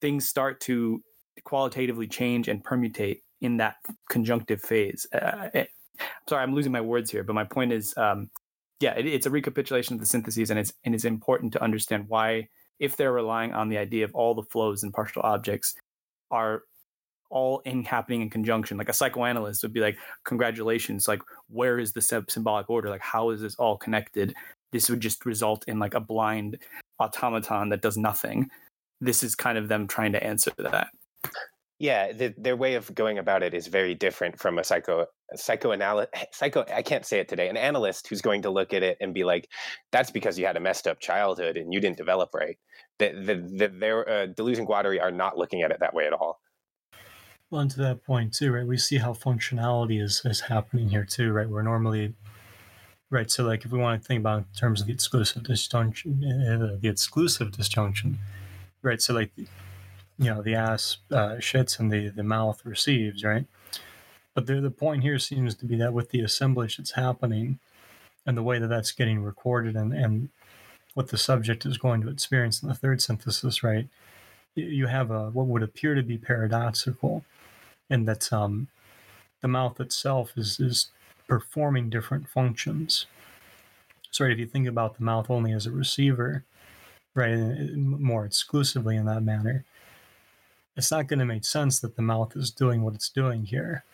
things 0.00 0.28
start 0.28 0.60
to 0.62 1.02
qualitatively 1.44 2.06
change 2.06 2.48
and 2.48 2.62
permutate 2.62 3.20
in 3.40 3.56
that 3.58 3.76
conjunctive 4.10 4.60
phase. 4.60 5.06
Uh, 5.12 5.48
it, 5.54 5.68
sorry, 6.28 6.42
I'm 6.42 6.54
losing 6.54 6.72
my 6.72 6.80
words 6.80 7.10
here, 7.10 7.24
but 7.24 7.34
my 7.34 7.44
point 7.44 7.72
is 7.72 7.96
um, 7.96 8.30
yeah, 8.82 8.94
it, 8.96 9.06
it's 9.06 9.26
a 9.26 9.30
recapitulation 9.30 9.94
of 9.94 10.00
the 10.00 10.06
syntheses, 10.06 10.50
and 10.50 10.58
it's 10.58 10.72
and 10.84 10.94
it's 10.94 11.04
important 11.04 11.52
to 11.52 11.62
understand 11.62 12.06
why, 12.08 12.48
if 12.80 12.96
they're 12.96 13.12
relying 13.12 13.52
on 13.52 13.68
the 13.68 13.78
idea 13.78 14.04
of 14.04 14.14
all 14.14 14.34
the 14.34 14.42
flows 14.42 14.82
and 14.82 14.92
partial 14.92 15.22
objects, 15.22 15.74
are 16.30 16.64
all 17.30 17.60
in 17.60 17.84
happening 17.84 18.22
in 18.22 18.28
conjunction. 18.28 18.76
Like 18.76 18.88
a 18.88 18.92
psychoanalyst 18.92 19.62
would 19.62 19.72
be 19.72 19.80
like, 19.80 19.96
"Congratulations! 20.24 21.06
Like, 21.06 21.22
where 21.48 21.78
is 21.78 21.92
the 21.92 22.02
symbolic 22.28 22.68
order? 22.68 22.90
Like, 22.90 23.00
how 23.00 23.30
is 23.30 23.40
this 23.40 23.54
all 23.54 23.76
connected?" 23.76 24.34
This 24.72 24.90
would 24.90 25.00
just 25.00 25.24
result 25.24 25.64
in 25.68 25.78
like 25.78 25.94
a 25.94 26.00
blind 26.00 26.58
automaton 26.98 27.68
that 27.68 27.82
does 27.82 27.96
nothing. 27.96 28.50
This 29.00 29.22
is 29.22 29.34
kind 29.34 29.58
of 29.58 29.68
them 29.68 29.86
trying 29.86 30.12
to 30.12 30.22
answer 30.22 30.50
that. 30.58 30.88
Yeah, 31.82 32.12
the, 32.12 32.32
their 32.38 32.54
way 32.54 32.74
of 32.74 32.94
going 32.94 33.18
about 33.18 33.42
it 33.42 33.54
is 33.54 33.66
very 33.66 33.96
different 33.96 34.38
from 34.38 34.56
a 34.56 34.62
psycho 34.62 35.06
psychoanalyst 35.34 36.10
psycho 36.32 36.64
I 36.72 36.80
can't 36.80 37.04
say 37.04 37.18
it 37.18 37.28
today. 37.28 37.48
An 37.48 37.56
analyst 37.56 38.06
who's 38.06 38.22
going 38.22 38.42
to 38.42 38.50
look 38.50 38.72
at 38.72 38.84
it 38.84 38.98
and 39.00 39.12
be 39.12 39.24
like, 39.24 39.48
"That's 39.90 40.12
because 40.12 40.38
you 40.38 40.46
had 40.46 40.56
a 40.56 40.60
messed 40.60 40.86
up 40.86 41.00
childhood 41.00 41.56
and 41.56 41.72
you 41.72 41.80
didn't 41.80 41.96
develop 41.96 42.30
right." 42.34 42.56
The, 43.00 43.08
the, 43.08 43.34
the, 43.34 43.68
their 43.80 44.08
uh, 44.08 44.26
Deleuze 44.28 44.58
and 44.58 44.68
Guattari 44.68 45.02
are 45.02 45.10
not 45.10 45.36
looking 45.36 45.62
at 45.62 45.72
it 45.72 45.78
that 45.80 45.92
way 45.92 46.06
at 46.06 46.12
all. 46.12 46.38
Well, 47.50 47.62
and 47.62 47.70
to 47.72 47.78
that 47.78 48.04
point 48.04 48.32
too, 48.32 48.52
right? 48.52 48.64
We 48.64 48.78
see 48.78 48.98
how 48.98 49.12
functionality 49.12 50.00
is 50.00 50.22
is 50.24 50.38
happening 50.38 50.88
here 50.88 51.04
too, 51.04 51.32
right? 51.32 51.50
We're 51.50 51.62
normally 51.62 52.14
right. 53.10 53.28
So, 53.28 53.42
like, 53.42 53.64
if 53.64 53.72
we 53.72 53.80
want 53.80 54.00
to 54.00 54.06
think 54.06 54.20
about 54.20 54.38
in 54.38 54.44
terms 54.56 54.82
of 54.82 54.86
the 54.86 54.92
exclusive 54.92 55.42
disjunction, 55.42 56.22
uh, 56.22 56.78
the 56.80 56.88
exclusive 56.88 57.50
disjunction, 57.50 58.20
right? 58.82 59.02
So, 59.02 59.14
like 59.14 59.32
you 60.22 60.30
know 60.34 60.42
the 60.42 60.54
ass 60.54 60.98
uh, 61.10 61.36
shits 61.38 61.78
and 61.78 61.90
the 61.92 62.08
the 62.08 62.22
mouth 62.22 62.64
receives, 62.64 63.24
right? 63.24 63.46
But 64.34 64.46
the 64.46 64.60
the 64.60 64.70
point 64.70 65.02
here 65.02 65.18
seems 65.18 65.54
to 65.56 65.66
be 65.66 65.76
that 65.76 65.92
with 65.92 66.10
the 66.10 66.20
assemblage 66.20 66.76
that's 66.76 66.92
happening, 66.92 67.58
and 68.26 68.36
the 68.36 68.42
way 68.42 68.58
that 68.58 68.68
that's 68.68 68.92
getting 68.92 69.22
recorded, 69.22 69.76
and 69.76 69.92
and 69.92 70.30
what 70.94 71.08
the 71.08 71.18
subject 71.18 71.66
is 71.66 71.78
going 71.78 72.02
to 72.02 72.10
experience 72.10 72.62
in 72.62 72.68
the 72.68 72.74
third 72.74 73.02
synthesis, 73.02 73.62
right? 73.62 73.88
you 74.54 74.86
have 74.86 75.10
a 75.10 75.30
what 75.30 75.46
would 75.46 75.62
appear 75.62 75.94
to 75.94 76.02
be 76.02 76.18
paradoxical, 76.18 77.24
and 77.88 78.06
that 78.06 78.32
um, 78.32 78.68
the 79.40 79.48
mouth 79.48 79.80
itself 79.80 80.32
is 80.36 80.60
is 80.60 80.90
performing 81.28 81.90
different 81.90 82.28
functions. 82.28 83.06
So, 84.10 84.24
if 84.24 84.38
you 84.38 84.46
think 84.46 84.68
about 84.68 84.98
the 84.98 85.04
mouth 85.04 85.30
only 85.30 85.52
as 85.52 85.66
a 85.66 85.70
receiver, 85.70 86.44
right, 87.14 87.36
more 87.76 88.26
exclusively 88.26 88.96
in 88.96 89.06
that 89.06 89.22
manner, 89.22 89.64
it's 90.76 90.90
not 90.90 91.06
going 91.06 91.18
to 91.18 91.24
make 91.24 91.44
sense 91.44 91.80
that 91.80 91.96
the 91.96 92.02
mouth 92.02 92.36
is 92.36 92.50
doing 92.50 92.82
what 92.82 92.94
it's 92.94 93.10
doing 93.10 93.44
here. 93.44 93.84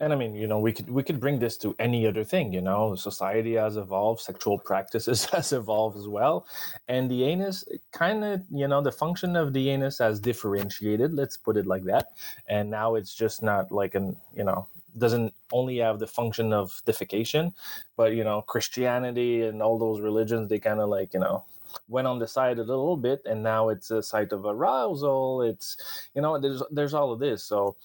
And 0.00 0.12
i 0.12 0.16
mean 0.16 0.34
you 0.34 0.48
know 0.48 0.58
we 0.58 0.72
could 0.72 0.90
we 0.90 1.04
could 1.04 1.20
bring 1.20 1.38
this 1.38 1.56
to 1.58 1.74
any 1.78 2.04
other 2.06 2.24
thing 2.24 2.52
you 2.52 2.60
know? 2.60 2.96
Society 2.96 3.54
has 3.54 3.76
evolved 3.76 4.20
sexual 4.20 4.58
practices 4.58 5.24
has 5.32 5.52
evolved 5.52 5.96
as 5.96 6.08
well. 6.08 6.46
And 6.88 7.08
the 7.08 7.24
anus 7.24 7.64
kind 7.92 8.24
of 8.24 8.42
you 8.50 8.66
know 8.66 8.82
the 8.82 8.92
function 8.92 9.36
of 9.36 9.52
the 9.52 9.70
anus 9.70 9.98
has 9.98 10.18
differentiated 10.18 11.14
let's 11.14 11.36
put 11.36 11.56
it 11.56 11.66
like 11.66 11.84
that. 11.84 12.08
And 12.48 12.70
now 12.70 12.96
it's 12.96 13.14
just 13.14 13.42
not 13.42 13.70
like 13.70 13.94
an 13.94 14.16
you 14.34 14.44
know 14.44 14.66
doesn't 14.98 15.32
only 15.52 15.78
have 15.78 15.98
the 15.98 16.06
function 16.06 16.52
of 16.52 16.80
defecation 16.86 17.52
but 17.96 18.14
you 18.14 18.22
know 18.22 18.42
christianity 18.42 19.42
and 19.42 19.60
all 19.60 19.76
those 19.78 20.00
religions 20.00 20.48
they 20.48 20.58
kind 20.58 20.80
of 20.80 20.88
like 20.88 21.12
you 21.12 21.18
know 21.18 21.44
went 21.88 22.06
on 22.06 22.18
the 22.18 22.26
side 22.26 22.58
a 22.58 22.62
little 22.62 22.96
bit 22.96 23.22
and 23.26 23.42
now 23.42 23.68
it's 23.68 23.90
a 23.90 24.02
site 24.02 24.32
of 24.32 24.44
arousal. 24.44 25.42
It's 25.42 25.76
you 26.14 26.22
know 26.22 26.38
there's 26.38 26.62
there's 26.70 26.94
all 26.94 27.12
of 27.12 27.20
this. 27.20 27.44
So 27.44 27.76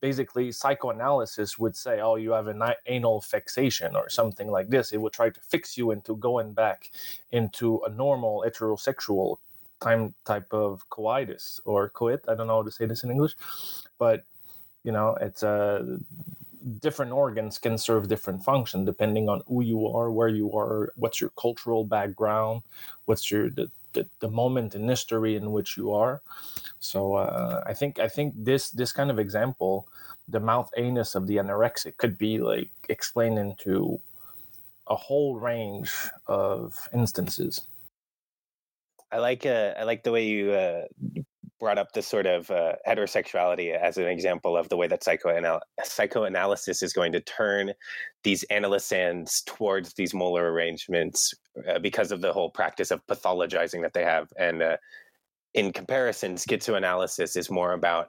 basically 0.00 0.52
psychoanalysis 0.52 1.58
would 1.58 1.74
say 1.74 2.00
oh 2.00 2.16
you 2.16 2.30
have 2.32 2.46
an 2.46 2.62
anal 2.86 3.20
fixation 3.20 3.96
or 3.96 4.08
something 4.08 4.50
like 4.50 4.68
this. 4.68 4.92
It 4.92 4.98
would 4.98 5.12
try 5.12 5.30
to 5.30 5.40
fix 5.40 5.76
you 5.76 5.90
into 5.90 6.16
going 6.16 6.52
back 6.52 6.90
into 7.32 7.80
a 7.86 7.90
normal 7.90 8.44
heterosexual 8.46 9.38
time 9.80 10.14
type 10.24 10.52
of 10.52 10.88
coitus 10.90 11.60
or 11.64 11.88
coit. 11.90 12.20
I 12.28 12.34
don't 12.34 12.46
know 12.46 12.56
how 12.56 12.62
to 12.62 12.70
say 12.70 12.86
this 12.86 13.04
in 13.04 13.10
english 13.10 13.34
but 13.98 14.24
you 14.82 14.92
know 14.92 15.16
it's 15.20 15.42
a 15.42 15.48
uh, 15.48 15.96
different 16.80 17.12
organs 17.12 17.58
can 17.58 17.76
serve 17.76 18.08
different 18.08 18.42
function 18.42 18.84
depending 18.84 19.28
on 19.28 19.42
who 19.46 19.62
you 19.62 19.86
are 19.86 20.10
where 20.10 20.28
you 20.28 20.50
are 20.56 20.92
what's 20.96 21.20
your 21.20 21.30
cultural 21.38 21.84
background 21.84 22.62
what's 23.04 23.30
your 23.30 23.50
the, 23.50 23.70
the, 23.94 24.06
the 24.20 24.28
moment 24.28 24.74
in 24.74 24.86
history 24.86 25.36
in 25.36 25.50
which 25.52 25.76
you 25.76 25.92
are. 25.92 26.20
So 26.80 27.14
uh, 27.14 27.64
I 27.66 27.72
think 27.72 27.98
I 27.98 28.08
think 28.08 28.34
this 28.36 28.70
this 28.70 28.92
kind 28.92 29.10
of 29.10 29.18
example, 29.18 29.88
the 30.28 30.40
mouth 30.40 30.70
anus 30.76 31.14
of 31.14 31.26
the 31.26 31.36
anorexic, 31.36 31.96
could 31.96 32.18
be 32.18 32.38
like 32.38 32.70
explained 32.88 33.38
into 33.38 33.98
a 34.86 34.94
whole 34.94 35.40
range 35.40 35.90
of 36.26 36.88
instances. 36.92 37.62
I 39.10 39.18
like 39.18 39.46
uh, 39.46 39.74
I 39.78 39.84
like 39.84 40.02
the 40.02 40.12
way 40.12 40.26
you 40.26 40.52
uh, 40.52 40.82
brought 41.60 41.78
up 41.78 41.92
the 41.92 42.02
sort 42.02 42.26
of 42.26 42.50
uh, 42.50 42.72
heterosexuality 42.86 43.74
as 43.74 43.96
an 43.96 44.06
example 44.06 44.56
of 44.56 44.68
the 44.68 44.76
way 44.76 44.86
that 44.86 45.02
psychoanal- 45.02 45.60
psychoanalysis 45.82 46.82
is 46.82 46.92
going 46.92 47.12
to 47.12 47.20
turn 47.20 47.72
these 48.22 48.42
analysands 48.44 49.42
towards 49.46 49.94
these 49.94 50.14
molar 50.14 50.52
arrangements 50.52 51.32
uh, 51.68 51.78
because 51.78 52.12
of 52.12 52.20
the 52.20 52.32
whole 52.32 52.50
practice 52.50 52.90
of 52.90 53.06
pathologizing 53.06 53.82
that 53.82 53.92
they 53.92 54.04
have. 54.04 54.28
And 54.38 54.62
uh, 54.62 54.76
in 55.54 55.72
comparison, 55.72 56.34
schizoanalysis 56.34 57.36
is 57.36 57.50
more 57.50 57.72
about 57.72 58.08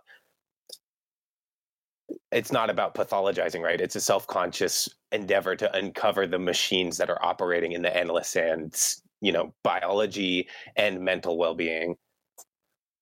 it's 2.32 2.52
not 2.52 2.70
about 2.70 2.94
pathologizing, 2.94 3.62
right? 3.62 3.82
It's 3.82 3.96
a 3.96 4.02
self-conscious 4.02 4.90
endeavor 5.12 5.56
to 5.56 5.76
uncover 5.76 6.28
the 6.28 6.38
machines 6.38 6.98
that 6.98 7.10
are 7.10 7.24
operating 7.24 7.72
in 7.72 7.82
the 7.82 7.96
analysands, 7.96 9.02
you 9.22 9.32
know, 9.32 9.54
biology 9.64 10.48
and 10.76 11.00
mental 11.00 11.38
well-being 11.38 11.96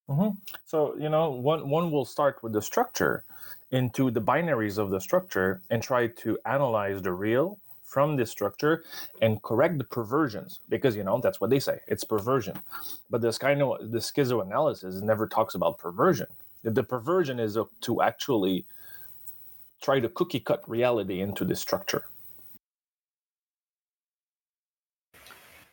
Mm-hmm. 0.09 0.37
So 0.65 0.95
you 0.99 1.09
know, 1.09 1.31
one 1.31 1.69
one 1.69 1.91
will 1.91 2.05
start 2.05 2.43
with 2.43 2.53
the 2.53 2.61
structure, 2.61 3.23
into 3.71 4.11
the 4.11 4.21
binaries 4.21 4.77
of 4.77 4.91
the 4.91 4.99
structure, 4.99 5.61
and 5.69 5.81
try 5.81 6.07
to 6.07 6.37
analyze 6.45 7.01
the 7.01 7.13
real 7.13 7.59
from 7.83 8.17
this 8.17 8.31
structure 8.31 8.83
and 9.21 9.41
correct 9.43 9.77
the 9.77 9.83
perversions 9.83 10.59
because 10.69 10.95
you 10.95 11.03
know 11.03 11.19
that's 11.21 11.39
what 11.39 11.49
they 11.49 11.59
say 11.59 11.79
it's 11.87 12.03
perversion. 12.03 12.59
But 13.09 13.21
this 13.21 13.37
kind 13.37 13.61
of 13.61 13.91
the 13.91 13.99
schizoanalysis 13.99 15.01
never 15.01 15.27
talks 15.27 15.55
about 15.55 15.77
perversion. 15.77 16.27
The 16.63 16.83
perversion 16.83 17.39
is 17.39 17.57
to 17.81 18.01
actually 18.01 18.65
try 19.81 19.99
to 19.99 20.09
cookie 20.09 20.39
cut 20.39 20.67
reality 20.69 21.21
into 21.21 21.45
this 21.45 21.61
structure. 21.61 22.05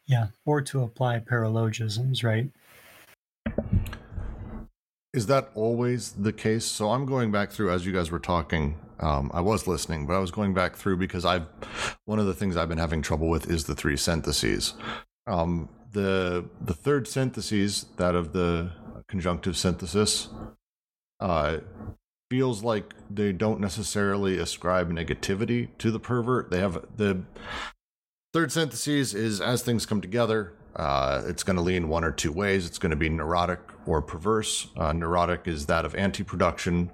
Yeah 0.07 0.29
or 0.45 0.61
to 0.63 0.83
apply 0.83 1.21
paralogisms 1.21 2.25
right 2.25 2.51
is 5.13 5.27
that 5.27 5.51
always 5.55 6.13
the 6.13 6.33
case? 6.33 6.65
So 6.65 6.91
I'm 6.91 7.05
going 7.05 7.33
back 7.33 7.51
through 7.51 7.71
as 7.71 7.85
you 7.85 7.93
guys 7.93 8.11
were 8.11 8.21
talking. 8.21 8.77
Um, 9.01 9.31
I 9.35 9.41
was 9.41 9.67
listening, 9.67 10.07
but 10.07 10.15
I 10.15 10.19
was 10.19 10.31
going 10.31 10.55
back 10.55 10.77
through 10.77 10.99
because 10.99 11.25
I've 11.25 11.47
one 12.05 12.19
of 12.19 12.27
the 12.27 12.35
things 12.35 12.57
I've 12.57 12.69
been 12.69 12.79
having 12.79 13.03
trouble 13.03 13.29
with 13.29 13.51
is 13.51 13.65
the 13.65 13.75
three 13.75 13.97
syntheses. 13.97 14.75
Um, 15.27 15.69
the 15.93 16.45
the 16.61 16.75
third 16.75 17.09
synthesis, 17.09 17.85
that 17.97 18.15
of 18.15 18.33
the 18.33 18.71
conjunctive 19.09 19.57
synthesis, 19.57 20.29
uh, 21.19 21.59
feels 22.31 22.63
like 22.63 22.95
they 23.11 23.33
don't 23.33 23.61
necessarily 23.61 24.39
ascribe 24.39 24.91
negativity 24.91 25.69
to 25.79 25.91
the 25.91 25.99
pervert. 25.99 26.51
They 26.51 26.61
have 26.61 26.85
the 26.97 27.23
third 28.33 28.53
synthesis 28.53 29.15
is 29.15 29.41
as 29.41 29.63
things 29.63 29.87
come 29.87 30.01
together, 30.01 30.53
uh, 30.77 31.23
it's 31.27 31.43
going 31.43 31.57
to 31.57 31.63
lean 31.63 31.89
one 31.89 32.05
or 32.05 32.13
two 32.13 32.33
ways. 32.33 32.67
It's 32.67 32.79
going 32.79 32.91
to 32.91 32.97
be 32.97 33.09
neurotic 33.09 33.61
or 33.87 34.01
perverse. 34.03 34.69
Uh, 34.77 34.93
neurotic 34.93 35.49
is 35.49 35.67
that 35.67 35.85
of 35.85 35.95
anti 35.95 36.23
production, 36.23 36.91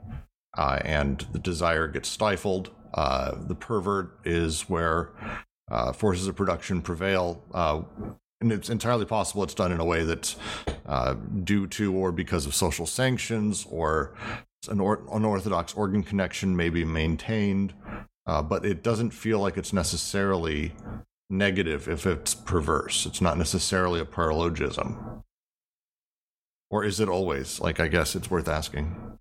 uh, 0.57 0.81
and 0.85 1.27
the 1.33 1.39
desire 1.39 1.89
gets 1.89 2.09
stifled. 2.09 2.71
Uh, 2.95 3.35
the 3.47 3.55
pervert 3.55 4.19
is 4.25 4.63
where 4.63 5.11
uh, 5.71 5.93
forces 5.93 6.27
of 6.27 6.37
production 6.37 6.81
prevail. 6.81 7.43
Uh, 7.53 7.83
and 8.41 8.53
it's 8.53 8.71
entirely 8.71 9.05
possible 9.05 9.43
it's 9.43 9.55
done 9.55 9.73
in 9.73 9.81
a 9.81 9.85
way 9.85 10.05
that's 10.05 10.37
due 11.45 11.67
to 11.67 11.95
or 11.95 12.13
because 12.13 12.47
of 12.47 12.55
social 12.55 12.87
sanctions 12.87 13.67
or 13.71 14.15
an 14.69 14.79
or- 14.79 15.03
unorthodox 15.11 15.73
organ 15.75 16.03
connection 16.03 16.55
may 16.55 16.69
be 16.69 16.85
maintained, 16.85 17.73
but 18.27 18.65
it 18.65 18.83
doesn't 18.83 19.11
feel 19.11 19.39
like 19.39 19.57
it's 19.57 19.73
necessarily 19.73 20.75
negative 21.29 21.89
if 21.89 22.07
it's 22.07 22.35
perverse. 22.35 23.07
It's 23.07 23.21
not 23.21 23.39
necessarily 23.39 24.01
a 24.01 24.05
paralogism. 24.05 25.23
Or 26.71 26.85
is 26.85 27.01
it 27.01 27.09
always? 27.09 27.61
Like, 27.61 27.81
I 27.81 27.89
guess 27.89 28.15
it's 28.15 28.31
worth 28.31 28.49
asking. 28.49 29.19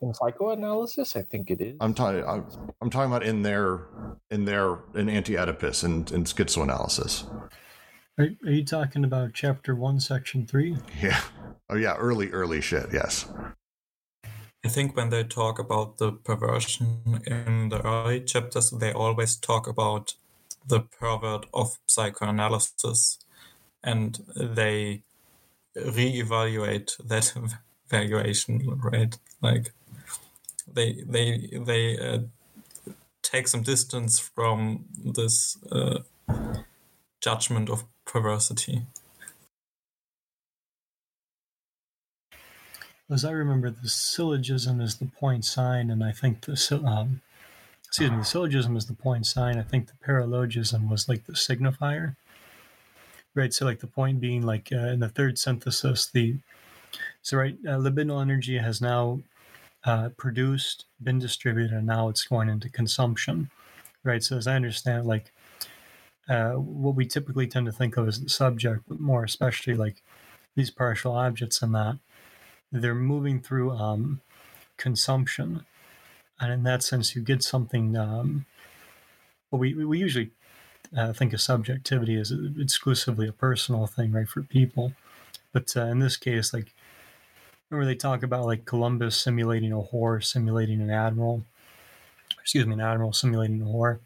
In 0.00 0.12
psychoanalysis, 0.12 1.14
I 1.16 1.22
think 1.22 1.50
it 1.50 1.60
is. 1.60 1.76
I'm 1.80 1.94
talking. 1.94 2.24
I'm, 2.26 2.44
I'm 2.80 2.90
talking 2.90 3.10
about 3.10 3.22
in 3.22 3.42
their, 3.42 3.82
in 4.30 4.44
their, 4.44 4.78
in 4.94 5.08
anti-Oedipus 5.08 5.84
and 5.84 6.10
in, 6.10 6.16
in 6.16 6.24
schizoanalysis. 6.24 7.24
Are, 8.18 8.28
are 8.44 8.50
you 8.50 8.64
talking 8.64 9.04
about 9.04 9.32
chapter 9.32 9.74
one, 9.74 10.00
section 10.00 10.46
three? 10.46 10.76
Yeah. 11.00 11.20
Oh 11.70 11.76
yeah, 11.76 11.94
early, 11.96 12.30
early 12.30 12.60
shit. 12.60 12.86
Yes. 12.92 13.26
I 14.64 14.68
think 14.68 14.96
when 14.96 15.10
they 15.10 15.24
talk 15.24 15.58
about 15.58 15.98
the 15.98 16.12
perversion 16.12 17.22
in 17.26 17.68
the 17.70 17.80
early 17.84 18.20
chapters, 18.20 18.70
they 18.70 18.92
always 18.92 19.36
talk 19.36 19.66
about 19.66 20.14
the 20.66 20.80
pervert 20.80 21.46
of 21.52 21.78
psychoanalysis 21.86 23.18
and 23.82 24.20
they 24.36 25.02
reevaluate 25.76 26.96
that 27.06 27.32
valuation 27.88 28.80
right? 28.82 29.18
Like 29.40 29.72
they 30.66 31.02
they 31.06 31.50
they 31.64 31.98
uh, 31.98 32.18
take 33.22 33.48
some 33.48 33.62
distance 33.62 34.18
from 34.18 34.86
this 35.04 35.58
uh, 35.70 36.00
judgment 37.20 37.70
of 37.70 37.84
perversity. 38.04 38.82
As 43.10 43.26
i 43.26 43.30
remember 43.30 43.70
the 43.70 43.90
syllogism 43.90 44.80
is 44.80 44.96
the 44.96 45.04
point 45.04 45.44
sign 45.44 45.90
and 45.90 46.02
i 46.02 46.12
think 46.12 46.40
the 46.42 46.82
um, 46.86 47.20
excuse 47.92 48.10
me, 48.10 48.16
the 48.16 48.24
syllogism 48.24 48.74
is 48.74 48.86
the 48.86 48.94
point 48.94 49.26
sign. 49.26 49.58
I 49.58 49.62
think 49.62 49.86
the 49.86 50.06
paralogism 50.06 50.88
was 50.88 51.10
like 51.10 51.26
the 51.26 51.34
signifier. 51.34 52.16
Right. 53.34 53.52
So, 53.52 53.66
like 53.66 53.80
the 53.80 53.86
point 53.86 54.18
being, 54.18 54.40
like 54.40 54.70
uh, 54.72 54.88
in 54.88 55.00
the 55.00 55.10
third 55.10 55.38
synthesis, 55.38 56.06
the 56.06 56.36
so 57.20 57.36
right 57.36 57.58
uh, 57.66 57.76
libidinal 57.76 58.22
energy 58.22 58.56
has 58.56 58.80
now 58.80 59.20
uh, 59.84 60.08
produced, 60.16 60.86
been 61.02 61.18
distributed, 61.18 61.70
and 61.70 61.86
now 61.86 62.08
it's 62.08 62.24
going 62.24 62.48
into 62.48 62.70
consumption. 62.70 63.50
Right. 64.02 64.22
So, 64.22 64.38
as 64.38 64.46
I 64.46 64.56
understand, 64.56 65.04
like 65.04 65.30
uh, 66.30 66.52
what 66.52 66.94
we 66.94 67.04
typically 67.04 67.46
tend 67.46 67.66
to 67.66 67.72
think 67.72 67.98
of 67.98 68.08
as 68.08 68.22
the 68.22 68.30
subject, 68.30 68.84
but 68.88 69.00
more 69.00 69.22
especially 69.22 69.74
like 69.74 70.02
these 70.56 70.70
partial 70.70 71.12
objects 71.12 71.60
and 71.60 71.74
that 71.74 71.98
they're 72.72 72.94
moving 72.94 73.38
through 73.38 73.72
um, 73.72 74.22
consumption 74.78 75.66
and 76.42 76.52
in 76.52 76.62
that 76.64 76.82
sense, 76.82 77.14
you 77.14 77.22
get 77.22 77.42
something. 77.42 77.96
Um, 77.96 78.46
well, 79.50 79.60
we 79.60 79.74
we 79.74 79.98
usually 79.98 80.32
uh, 80.96 81.12
think 81.12 81.32
of 81.32 81.40
subjectivity 81.40 82.16
as 82.16 82.32
exclusively 82.58 83.28
a 83.28 83.32
personal 83.32 83.86
thing, 83.86 84.12
right, 84.12 84.28
for 84.28 84.42
people. 84.42 84.92
But 85.52 85.76
uh, 85.76 85.84
in 85.84 86.00
this 86.00 86.16
case, 86.16 86.52
like 86.52 86.74
where 87.68 87.84
they 87.84 87.94
talk 87.94 88.22
about 88.22 88.44
like 88.44 88.64
Columbus 88.64 89.16
simulating 89.16 89.72
a 89.72 89.76
whore, 89.76 90.22
simulating 90.22 90.80
an 90.80 90.90
admiral, 90.90 91.44
excuse 92.40 92.66
me, 92.66 92.74
an 92.74 92.80
admiral 92.80 93.12
simulating 93.12 93.62
a 93.62 93.66
whore, 93.66 94.00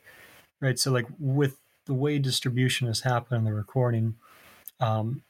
right? 0.60 0.78
So 0.78 0.92
like 0.92 1.06
with 1.18 1.56
the 1.86 1.94
way 1.94 2.18
distribution 2.18 2.86
has 2.86 3.00
happened 3.00 3.38
in 3.38 3.44
the 3.44 3.54
recording, 3.54 4.16
um, 4.78 5.22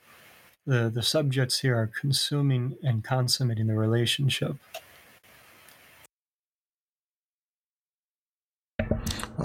the 0.67 0.91
the 0.93 1.03
subjects 1.03 1.61
here 1.61 1.77
are 1.77 1.91
consuming 2.01 2.77
and 2.83 3.05
consummating 3.05 3.69
the 3.69 3.75
relationship. 3.75 4.57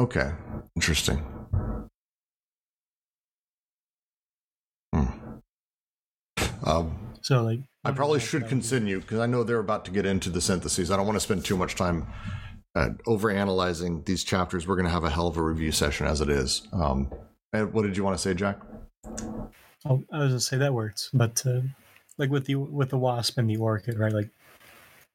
Okay, 0.01 0.31
interesting. 0.75 1.23
Hmm. 4.91 5.05
Um, 6.65 6.97
So 7.21 7.43
like 7.43 7.59
I 7.85 7.91
probably 7.91 8.19
should 8.19 8.47
continue 8.47 8.99
because 8.99 9.19
I 9.19 9.27
know 9.27 9.43
they're 9.43 9.59
about 9.59 9.85
to 9.85 9.91
get 9.91 10.07
into 10.07 10.31
the 10.31 10.41
syntheses. 10.41 10.89
I 10.89 10.97
don't 10.97 11.05
want 11.05 11.17
to 11.17 11.19
spend 11.19 11.45
too 11.45 11.55
much 11.55 11.75
time 11.75 12.07
uh, 12.73 12.89
over 13.05 13.29
analyzing 13.29 14.01
these 14.05 14.23
chapters. 14.23 14.67
We're 14.67 14.75
going 14.75 14.87
to 14.87 14.91
have 14.91 15.03
a 15.03 15.09
hell 15.11 15.27
of 15.27 15.37
a 15.37 15.43
review 15.43 15.71
session 15.71 16.07
as 16.07 16.19
it 16.19 16.29
is. 16.29 16.67
Um, 16.73 17.11
and 17.53 17.71
what 17.71 17.83
did 17.83 17.95
you 17.95 18.03
want 18.03 18.17
to 18.17 18.21
say, 18.23 18.33
Jack? 18.33 18.57
Oh, 19.85 20.03
I 20.11 20.17
was 20.17 20.29
gonna 20.29 20.39
say 20.39 20.57
that 20.57 20.73
works, 20.73 21.11
but 21.13 21.45
uh, 21.45 21.61
like 22.17 22.31
with 22.31 22.45
the 22.45 22.55
with 22.55 22.89
the 22.89 22.97
wasp 22.97 23.37
and 23.37 23.47
the 23.47 23.57
orchid, 23.57 23.99
right? 23.99 24.13
Like 24.13 24.29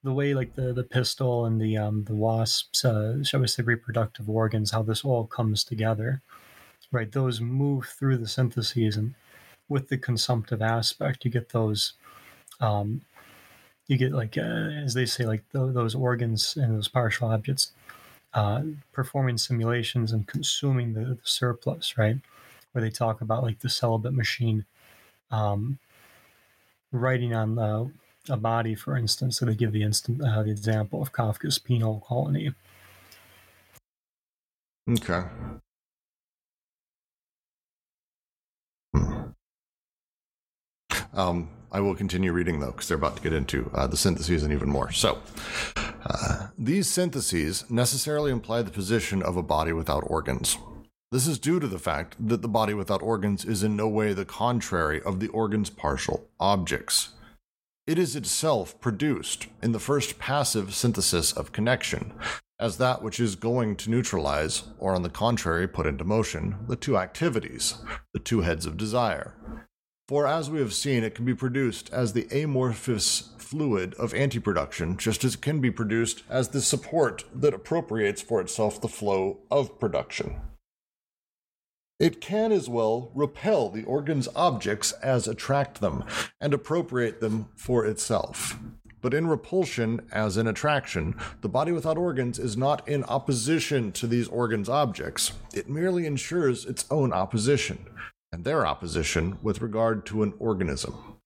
the 0.06 0.12
way 0.14 0.34
like 0.34 0.54
the 0.54 0.72
the 0.72 0.84
pistil 0.84 1.46
and 1.46 1.60
the 1.60 1.76
um 1.76 2.04
the 2.04 2.14
wasp's 2.14 2.84
uh, 2.84 3.22
shall 3.24 3.40
we 3.40 3.48
say 3.48 3.62
reproductive 3.62 4.28
organs, 4.30 4.70
how 4.70 4.82
this 4.82 5.04
all 5.04 5.26
comes 5.26 5.64
together, 5.64 6.22
right? 6.92 7.12
Those 7.12 7.40
move 7.40 7.86
through 7.86 8.18
the 8.18 8.28
syntheses, 8.28 8.96
and 8.96 9.14
with 9.68 9.88
the 9.88 9.98
consumptive 9.98 10.62
aspect, 10.62 11.24
you 11.24 11.30
get 11.30 11.50
those. 11.50 11.94
Um, 12.60 13.02
you 13.88 13.98
get 13.98 14.12
like 14.12 14.38
uh, 14.38 14.40
as 14.84 14.94
they 14.94 15.06
say, 15.06 15.26
like 15.26 15.44
th- 15.52 15.74
those 15.74 15.94
organs 15.94 16.56
and 16.56 16.76
those 16.76 16.88
partial 16.88 17.28
objects 17.28 17.72
uh, 18.34 18.62
performing 18.92 19.38
simulations 19.38 20.12
and 20.12 20.26
consuming 20.26 20.94
the, 20.94 21.04
the 21.04 21.18
surplus, 21.24 21.98
right? 21.98 22.18
where 22.76 22.82
they 22.82 22.90
talk 22.90 23.22
about 23.22 23.42
like 23.42 23.60
the 23.60 23.70
celibate 23.70 24.12
machine 24.12 24.66
um, 25.30 25.78
writing 26.92 27.34
on 27.34 27.58
uh, 27.58 27.86
a 28.30 28.36
body, 28.36 28.74
for 28.74 28.96
instance. 28.96 29.38
So 29.38 29.46
they 29.46 29.54
give 29.54 29.72
the 29.72 29.82
instant 29.82 30.22
uh, 30.22 30.42
the 30.42 30.50
example 30.50 31.02
of 31.02 31.12
Kafka's 31.12 31.58
penal 31.58 32.04
colony. 32.06 32.52
Okay. 34.88 35.22
Hmm. 38.94 39.22
Um, 41.12 41.48
I 41.72 41.80
will 41.80 41.94
continue 41.94 42.32
reading 42.32 42.60
though, 42.60 42.70
because 42.70 42.88
they're 42.88 42.96
about 42.96 43.16
to 43.16 43.22
get 43.22 43.32
into 43.32 43.70
uh, 43.74 43.86
the 43.86 43.96
syntheses 43.96 44.42
and 44.42 44.52
even 44.52 44.68
more. 44.68 44.92
So, 44.92 45.18
uh, 45.76 46.48
these 46.56 46.88
syntheses 46.88 47.68
necessarily 47.70 48.30
imply 48.30 48.62
the 48.62 48.70
position 48.70 49.22
of 49.22 49.36
a 49.36 49.42
body 49.42 49.72
without 49.72 50.04
organs. 50.06 50.56
This 51.12 51.26
is 51.26 51.38
due 51.38 51.60
to 51.60 51.66
the 51.66 51.78
fact 51.78 52.16
that 52.18 52.42
the 52.42 52.48
body 52.48 52.74
without 52.74 53.02
organs 53.02 53.44
is 53.44 53.62
in 53.62 53.76
no 53.76 53.88
way 53.88 54.12
the 54.12 54.24
contrary 54.24 55.00
of 55.02 55.20
the 55.20 55.28
organ's 55.28 55.70
partial 55.70 56.28
objects. 56.38 57.10
It 57.86 58.00
is 58.00 58.16
itself 58.16 58.80
produced 58.80 59.46
in 59.62 59.70
the 59.70 59.78
first 59.78 60.18
passive 60.18 60.74
synthesis 60.74 61.30
of 61.30 61.52
connection, 61.52 62.14
as 62.58 62.78
that 62.78 63.00
which 63.00 63.20
is 63.20 63.36
going 63.36 63.76
to 63.76 63.90
neutralize, 63.90 64.64
or 64.80 64.96
on 64.96 65.02
the 65.02 65.08
contrary, 65.08 65.68
put 65.68 65.86
into 65.86 66.02
motion, 66.02 66.56
the 66.66 66.74
two 66.74 66.98
activities, 66.98 67.76
the 68.12 68.18
two 68.18 68.40
heads 68.40 68.66
of 68.66 68.76
desire. 68.76 69.34
For 70.08 70.26
as 70.26 70.50
we 70.50 70.58
have 70.58 70.74
seen, 70.74 71.04
it 71.04 71.14
can 71.14 71.24
be 71.24 71.34
produced 71.34 71.88
as 71.92 72.12
the 72.12 72.26
amorphous 72.42 73.30
fluid 73.38 73.94
of 73.94 74.12
anti-production, 74.14 74.96
just 74.96 75.22
as 75.22 75.34
it 75.34 75.40
can 75.40 75.60
be 75.60 75.70
produced 75.70 76.24
as 76.28 76.48
the 76.48 76.62
support 76.62 77.22
that 77.32 77.54
appropriates 77.54 78.20
for 78.20 78.40
itself 78.40 78.80
the 78.80 78.88
flow 78.88 79.38
of 79.48 79.78
production. 79.78 80.40
It 81.98 82.20
can 82.20 82.52
as 82.52 82.68
well 82.68 83.10
repel 83.14 83.70
the 83.70 83.84
organ's 83.84 84.28
objects 84.36 84.92
as 84.92 85.26
attract 85.26 85.80
them, 85.80 86.04
and 86.40 86.52
appropriate 86.52 87.20
them 87.20 87.48
for 87.56 87.86
itself. 87.86 88.58
But 89.00 89.14
in 89.14 89.26
repulsion, 89.28 90.06
as 90.12 90.36
in 90.36 90.46
attraction, 90.46 91.14
the 91.40 91.48
body 91.48 91.72
without 91.72 91.96
organs 91.96 92.38
is 92.38 92.56
not 92.56 92.86
in 92.86 93.04
opposition 93.04 93.92
to 93.92 94.06
these 94.06 94.28
organs' 94.28 94.68
objects. 94.68 95.32
It 95.54 95.70
merely 95.70 96.06
ensures 96.06 96.66
its 96.66 96.84
own 96.90 97.12
opposition, 97.14 97.86
and 98.30 98.44
their 98.44 98.66
opposition 98.66 99.38
with 99.42 99.62
regard 99.62 100.04
to 100.06 100.22
an 100.22 100.34
organism. 100.38 101.18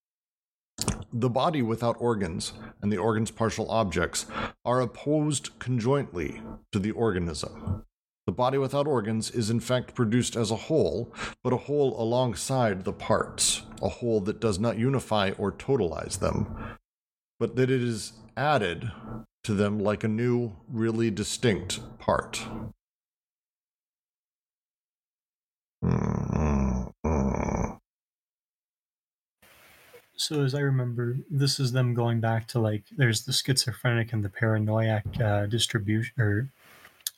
The 1.12 1.30
body 1.30 1.62
without 1.62 1.96
organs 1.98 2.52
and 2.80 2.92
the 2.92 2.98
organ's 2.98 3.32
partial 3.32 3.68
objects 3.70 4.26
are 4.64 4.80
opposed 4.80 5.58
conjointly 5.58 6.40
to 6.70 6.78
the 6.78 6.92
organism. 6.92 7.84
The 8.26 8.32
body 8.32 8.58
without 8.58 8.86
organs 8.86 9.30
is 9.30 9.50
in 9.50 9.60
fact 9.60 9.94
produced 9.94 10.36
as 10.36 10.50
a 10.50 10.56
whole, 10.56 11.12
but 11.42 11.52
a 11.52 11.56
whole 11.56 12.00
alongside 12.00 12.84
the 12.84 12.92
parts, 12.92 13.62
a 13.82 13.88
whole 13.88 14.20
that 14.20 14.40
does 14.40 14.58
not 14.58 14.78
unify 14.78 15.32
or 15.38 15.50
totalize 15.50 16.18
them, 16.18 16.76
but 17.38 17.56
that 17.56 17.70
it 17.70 17.82
is 17.82 18.12
added 18.36 18.90
to 19.44 19.54
them 19.54 19.78
like 19.78 20.04
a 20.04 20.08
new, 20.08 20.56
really 20.68 21.10
distinct 21.10 21.80
part. 21.98 22.46
So 30.20 30.44
as 30.44 30.54
I 30.54 30.60
remember, 30.60 31.16
this 31.30 31.58
is 31.58 31.72
them 31.72 31.94
going 31.94 32.20
back 32.20 32.46
to 32.48 32.60
like 32.60 32.84
there's 32.94 33.24
the 33.24 33.32
schizophrenic 33.32 34.12
and 34.12 34.22
the 34.22 34.28
paranoiac 34.28 35.06
uh, 35.18 35.46
distribution 35.46 36.12
or 36.20 36.50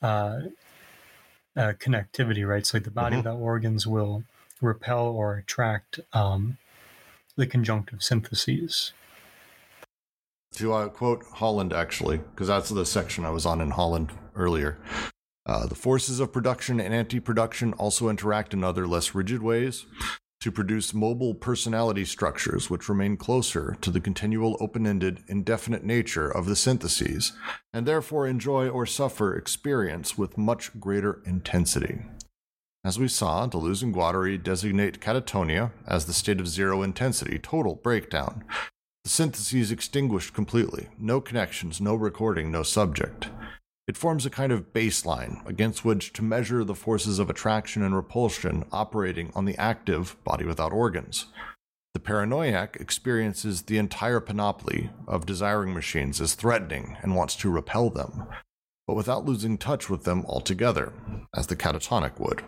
uh, 0.01 0.43
uh, 1.57 1.73
connectivity, 1.79 2.47
right? 2.47 2.67
So 2.67 2.79
the 2.79 2.91
body 2.91 3.15
Mhm. 3.17 3.19
without 3.19 3.39
organs 3.39 3.87
will 3.87 4.25
repel 4.61 5.07
or 5.07 5.37
attract 5.37 6.01
um, 6.13 6.59
the 7.37 7.47
conjunctive 7.47 8.03
syntheses. 8.03 8.93
To 10.55 10.73
uh, 10.73 10.89
quote 10.89 11.25
Holland, 11.35 11.73
actually, 11.73 12.19
because 12.19 12.49
that's 12.49 12.69
the 12.69 12.85
section 12.85 13.25
I 13.25 13.31
was 13.31 13.47
on 13.47 13.61
in 13.61 13.71
Holland 13.71 14.13
earlier. 14.37 14.79
Uh, 15.47 15.67
the 15.67 15.75
forces 15.75 16.21
of 16.21 16.33
production 16.33 16.79
and 16.79 16.95
anti 16.95 17.19
production 17.19 17.73
also 17.75 18.09
interact 18.09 18.55
in 18.55 18.63
other 18.63 18.87
less 18.87 19.15
rigid 19.15 19.43
ways 19.43 19.87
to 20.43 20.51
produce 20.51 20.93
mobile 20.93 21.35
personality 21.35 22.05
structures 22.05 22.69
which 22.69 22.89
remain 22.89 23.17
closer 23.17 23.77
to 23.81 23.93
the 23.93 24.01
continual 24.01 24.57
open 24.59 24.89
ended, 24.89 25.23
indefinite 25.29 25.85
nature 25.85 26.29
of 26.29 26.47
the 26.47 26.57
syntheses, 26.57 27.33
and 27.73 27.87
therefore 27.87 28.27
enjoy 28.27 28.69
or 28.69 28.85
suffer 28.85 29.37
experience 29.37 30.19
with 30.19 30.37
much 30.37 30.81
greater 30.81 31.23
intensity. 31.25 32.03
As 32.85 32.99
we 32.99 33.07
saw, 33.07 33.47
Deleuze 33.47 33.85
and 33.85 33.95
Guattari 33.95 34.43
designate 34.43 35.01
catatonia 35.01 35.71
as 35.87 36.07
the 36.07 36.13
state 36.13 36.41
of 36.41 36.49
zero 36.49 36.83
intensity, 36.83 37.39
total 37.39 37.77
breakdown, 37.77 38.43
the 39.05 39.11
syntheses 39.11 39.71
extinguished 39.71 40.35
completely, 40.35 40.89
no 40.99 41.21
connections, 41.21 41.81
no 41.81 41.95
recording, 41.95 42.51
no 42.51 42.65
subject. 42.65 43.29
It 43.89 43.97
forms 43.97 44.25
a 44.25 44.31
kind 44.31 44.53
of 44.53 44.73
baseline 44.73 45.45
against 45.47 45.85
which 45.85 46.13
to 46.13 46.23
measure 46.23 46.63
the 46.63 46.75
forces 46.75 47.19
of 47.19 47.29
attraction 47.29 47.83
and 47.83 47.97
repulsion 47.97 48.65
operating 48.71 49.33
on 49.35 49.45
the 49.45 49.59
active 49.59 50.17
body 50.23 50.45
without 50.45 50.73
organs. 50.73 51.27
The 51.95 52.01
paranoiac 52.01 52.77
experiences 52.77 53.63
the 53.63 53.79
entire 53.79 54.21
panoply 54.21 54.91
of 55.07 55.27
desiring 55.27 55.75
machines 55.75 56.21
as 56.21 56.35
threatening 56.35 56.97
and 57.03 57.17
wants 57.17 57.35
to 57.37 57.51
repel 57.51 57.91
them, 57.91 58.29
but 58.87 58.95
without 58.95 59.27
losing 59.27 59.59
touch 59.59 59.91
with 59.91 60.05
them 60.05 60.25
altogether, 60.27 60.93
as 61.37 61.49
the 61.49 61.57
catatonic 61.57 62.19
would. 62.21 62.45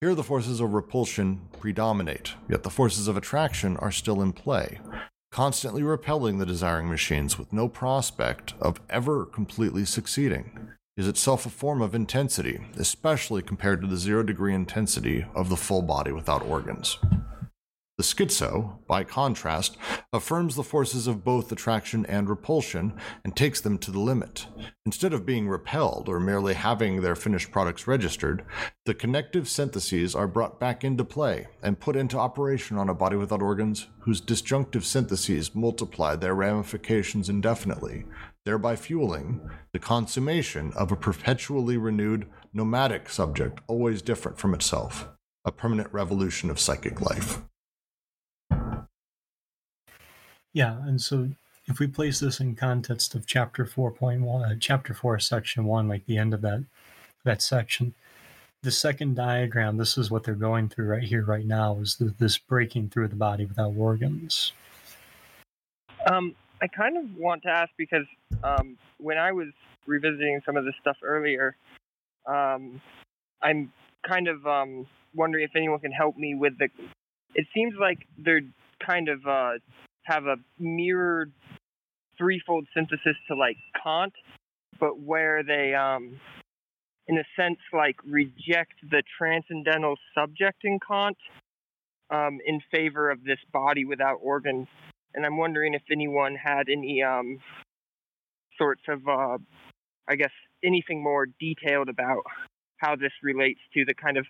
Here, 0.00 0.14
the 0.14 0.24
forces 0.24 0.60
of 0.60 0.74
repulsion 0.74 1.48
predominate, 1.58 2.34
yet 2.48 2.62
the 2.62 2.70
forces 2.70 3.08
of 3.08 3.16
attraction 3.16 3.76
are 3.78 3.90
still 3.90 4.20
in 4.20 4.32
play, 4.32 4.80
constantly 5.30 5.82
repelling 5.82 6.38
the 6.38 6.46
desiring 6.46 6.88
machines 6.88 7.38
with 7.38 7.52
no 7.52 7.68
prospect 7.68 8.54
of 8.60 8.80
ever 8.88 9.24
completely 9.26 9.84
succeeding, 9.84 10.70
is 10.96 11.06
itself 11.06 11.46
a 11.46 11.50
form 11.50 11.80
of 11.80 11.94
intensity, 11.94 12.60
especially 12.76 13.42
compared 13.42 13.80
to 13.80 13.86
the 13.86 13.96
zero 13.96 14.22
degree 14.22 14.54
intensity 14.54 15.24
of 15.34 15.48
the 15.48 15.56
full 15.56 15.82
body 15.82 16.10
without 16.10 16.42
organs. 16.42 16.98
The 17.98 18.04
schizo, 18.04 18.78
by 18.86 19.02
contrast, 19.02 19.76
affirms 20.12 20.54
the 20.54 20.62
forces 20.62 21.08
of 21.08 21.24
both 21.24 21.50
attraction 21.50 22.06
and 22.06 22.30
repulsion 22.30 22.92
and 23.24 23.34
takes 23.34 23.60
them 23.60 23.76
to 23.78 23.90
the 23.90 23.98
limit. 23.98 24.46
Instead 24.86 25.12
of 25.12 25.26
being 25.26 25.48
repelled 25.48 26.08
or 26.08 26.20
merely 26.20 26.54
having 26.54 27.00
their 27.00 27.16
finished 27.16 27.50
products 27.50 27.88
registered, 27.88 28.44
the 28.86 28.94
connective 28.94 29.48
syntheses 29.48 30.14
are 30.14 30.28
brought 30.28 30.60
back 30.60 30.84
into 30.84 31.04
play 31.04 31.48
and 31.60 31.80
put 31.80 31.96
into 31.96 32.16
operation 32.16 32.78
on 32.78 32.88
a 32.88 32.94
body 32.94 33.16
without 33.16 33.42
organs 33.42 33.88
whose 34.02 34.20
disjunctive 34.20 34.84
syntheses 34.84 35.56
multiply 35.56 36.14
their 36.14 36.36
ramifications 36.36 37.28
indefinitely, 37.28 38.04
thereby 38.44 38.76
fueling 38.76 39.40
the 39.72 39.80
consummation 39.80 40.72
of 40.76 40.92
a 40.92 40.96
perpetually 40.96 41.76
renewed 41.76 42.28
nomadic 42.52 43.08
subject 43.08 43.58
always 43.66 44.02
different 44.02 44.38
from 44.38 44.54
itself, 44.54 45.08
a 45.44 45.50
permanent 45.50 45.92
revolution 45.92 46.48
of 46.48 46.60
psychic 46.60 47.00
life. 47.00 47.42
Yeah, 50.52 50.76
and 50.86 51.00
so 51.00 51.28
if 51.66 51.78
we 51.78 51.86
place 51.86 52.20
this 52.20 52.40
in 52.40 52.54
context 52.54 53.14
of 53.14 53.26
chapter 53.26 53.64
4.1 53.64 54.50
uh, 54.50 54.54
chapter 54.58 54.94
4 54.94 55.18
section 55.18 55.66
1 55.66 55.86
like 55.86 56.06
the 56.06 56.16
end 56.16 56.32
of 56.32 56.40
that 56.40 56.64
that 57.24 57.42
section 57.42 57.94
the 58.62 58.70
second 58.70 59.14
diagram 59.14 59.76
this 59.76 59.98
is 59.98 60.10
what 60.10 60.24
they're 60.24 60.34
going 60.34 60.68
through 60.68 60.86
right 60.86 61.02
here 61.02 61.24
right 61.24 61.44
now 61.44 61.76
is 61.76 61.96
the, 61.96 62.14
this 62.18 62.38
breaking 62.38 62.88
through 62.88 63.06
the 63.08 63.16
body 63.16 63.44
without 63.44 63.74
organs 63.76 64.52
Um, 66.10 66.34
I 66.62 66.66
kind 66.66 66.96
of 66.96 67.04
want 67.16 67.42
to 67.42 67.50
ask 67.50 67.70
because 67.76 68.06
um, 68.42 68.76
when 68.98 69.18
I 69.18 69.32
was 69.32 69.48
revisiting 69.86 70.40
some 70.44 70.56
of 70.56 70.64
this 70.64 70.74
stuff 70.80 70.96
earlier, 71.02 71.56
um, 72.26 72.80
I'm 73.42 73.72
kind 74.06 74.28
of 74.28 74.46
um, 74.46 74.86
wondering 75.14 75.44
if 75.44 75.54
anyone 75.54 75.78
can 75.80 75.92
help 75.92 76.16
me 76.16 76.34
with 76.34 76.58
the. 76.58 76.68
It 77.34 77.46
seems 77.54 77.74
like 77.80 78.06
they're 78.18 78.42
kind 78.84 79.08
of 79.08 79.26
uh, 79.26 79.52
have 80.08 80.24
a 80.24 80.36
mirrored 80.58 81.32
threefold 82.16 82.66
synthesis 82.74 83.16
to 83.28 83.34
like 83.34 83.56
Kant, 83.82 84.12
but 84.80 85.00
where 85.00 85.42
they, 85.42 85.74
um, 85.74 86.18
in 87.06 87.18
a 87.18 87.24
sense, 87.36 87.58
like 87.72 87.96
reject 88.04 88.74
the 88.90 89.02
transcendental 89.18 89.96
subject 90.14 90.58
in 90.64 90.78
Kant 90.86 91.16
um, 92.10 92.38
in 92.46 92.60
favor 92.72 93.10
of 93.10 93.22
this 93.24 93.38
body 93.52 93.84
without 93.84 94.18
organs 94.22 94.66
and 95.14 95.24
I'm 95.24 95.36
wondering 95.36 95.74
if 95.74 95.82
anyone 95.90 96.36
had 96.36 96.68
any 96.70 97.02
um, 97.02 97.38
sorts 98.56 98.82
of, 98.88 99.06
uh, 99.08 99.38
I 100.08 100.16
guess, 100.16 100.30
anything 100.64 101.02
more 101.02 101.26
detailed 101.40 101.88
about 101.88 102.22
how 102.76 102.96
this 102.96 103.12
relates 103.22 103.60
to 103.74 103.84
the 103.84 103.94
kind 103.94 104.16
of 104.16 104.26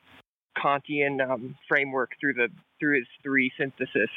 Kantian 0.57 1.21
um, 1.21 1.57
framework 1.69 2.13
through 2.21 2.35
the 2.35 2.49
through 2.81 2.97
his 2.97 3.07
three 3.23 3.53
synthesis. 3.59 4.11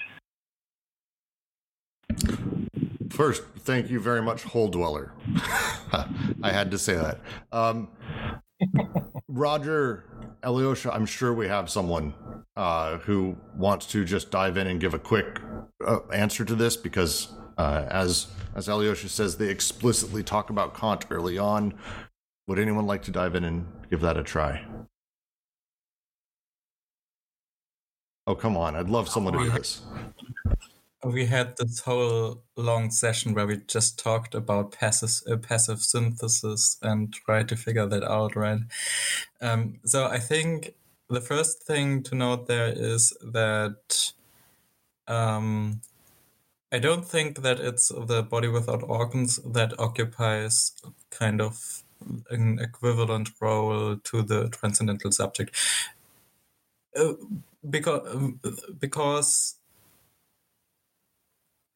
First, 3.22 3.44
thank 3.60 3.92
you 3.92 4.00
very 4.00 4.20
much, 4.20 4.42
Hole 4.42 4.68
Dweller. 4.68 5.12
I 6.42 6.52
had 6.52 6.72
to 6.72 6.80
say 6.80 6.96
that. 6.96 7.20
Um, 7.52 7.90
Roger, 9.28 10.06
Alyosha, 10.42 10.92
I'm 10.92 11.06
sure 11.06 11.32
we 11.32 11.48
have 11.48 11.70
someone 11.70 12.16
uh, 12.56 12.98
who 12.98 13.38
wants 13.56 13.86
to 13.92 14.06
just 14.06 14.32
dive 14.32 14.58
in 14.58 14.66
and 14.66 14.82
give 14.82 14.96
a 14.96 15.00
quick 15.00 15.40
uh, 15.86 16.00
answer 16.12 16.44
to 16.44 16.56
this 16.56 16.76
because, 16.76 17.32
uh, 17.60 17.86
as 17.92 18.26
as 18.56 18.68
Alyosha 18.68 19.08
says, 19.08 19.38
they 19.38 19.50
explicitly 19.50 20.24
talk 20.24 20.50
about 20.50 20.74
Kant 20.74 21.06
early 21.12 21.38
on. 21.38 21.76
Would 22.48 22.58
anyone 22.58 22.88
like 22.88 23.04
to 23.04 23.12
dive 23.12 23.36
in 23.36 23.44
and 23.44 23.68
give 23.92 24.02
that 24.02 24.18
a 24.18 24.24
try? 24.24 24.66
Oh, 28.26 28.34
come 28.34 28.58
on. 28.58 28.76
I'd 28.76 28.90
love 28.90 29.08
someone 29.08 29.34
to 29.34 29.44
do 29.44 29.52
this. 29.52 29.84
We 31.04 31.26
had 31.26 31.58
this 31.58 31.80
whole 31.80 32.44
long 32.56 32.92
session 32.92 33.34
where 33.34 33.48
we 33.48 33.58
just 33.68 33.98
talked 33.98 34.36
about 34.36 34.72
passive 34.72 35.22
uh, 35.32 35.38
passive 35.38 35.82
synthesis 35.82 36.78
and 36.82 37.14
tried 37.14 37.50
to 37.50 37.56
figure 37.56 37.88
that 37.88 38.04
out 38.04 38.36
right? 38.36 38.62
Um, 39.42 39.80
so 39.86 40.06
i 40.06 40.20
think 40.20 40.76
the 41.10 41.22
first 41.22 41.64
thing 41.64 42.04
to 42.04 42.16
note 42.16 42.48
there 42.48 42.72
is 42.76 43.14
that 43.22 44.14
um, 45.08 45.82
i 46.72 46.80
don't 46.80 47.06
think 47.06 47.42
that 47.42 47.60
it's 47.60 47.90
the 47.90 48.22
body 48.22 48.48
without 48.48 48.84
organs 48.84 49.38
that 49.38 49.78
occupies 49.80 50.74
kind 51.10 51.42
of 51.42 51.84
an 52.30 52.60
equivalent 52.60 53.30
role 53.40 53.98
to 53.98 54.22
the 54.22 54.50
transcendental 54.50 55.12
subject. 55.12 55.56
Uh, 56.96 57.14
because 57.70 58.34
because 58.80 59.56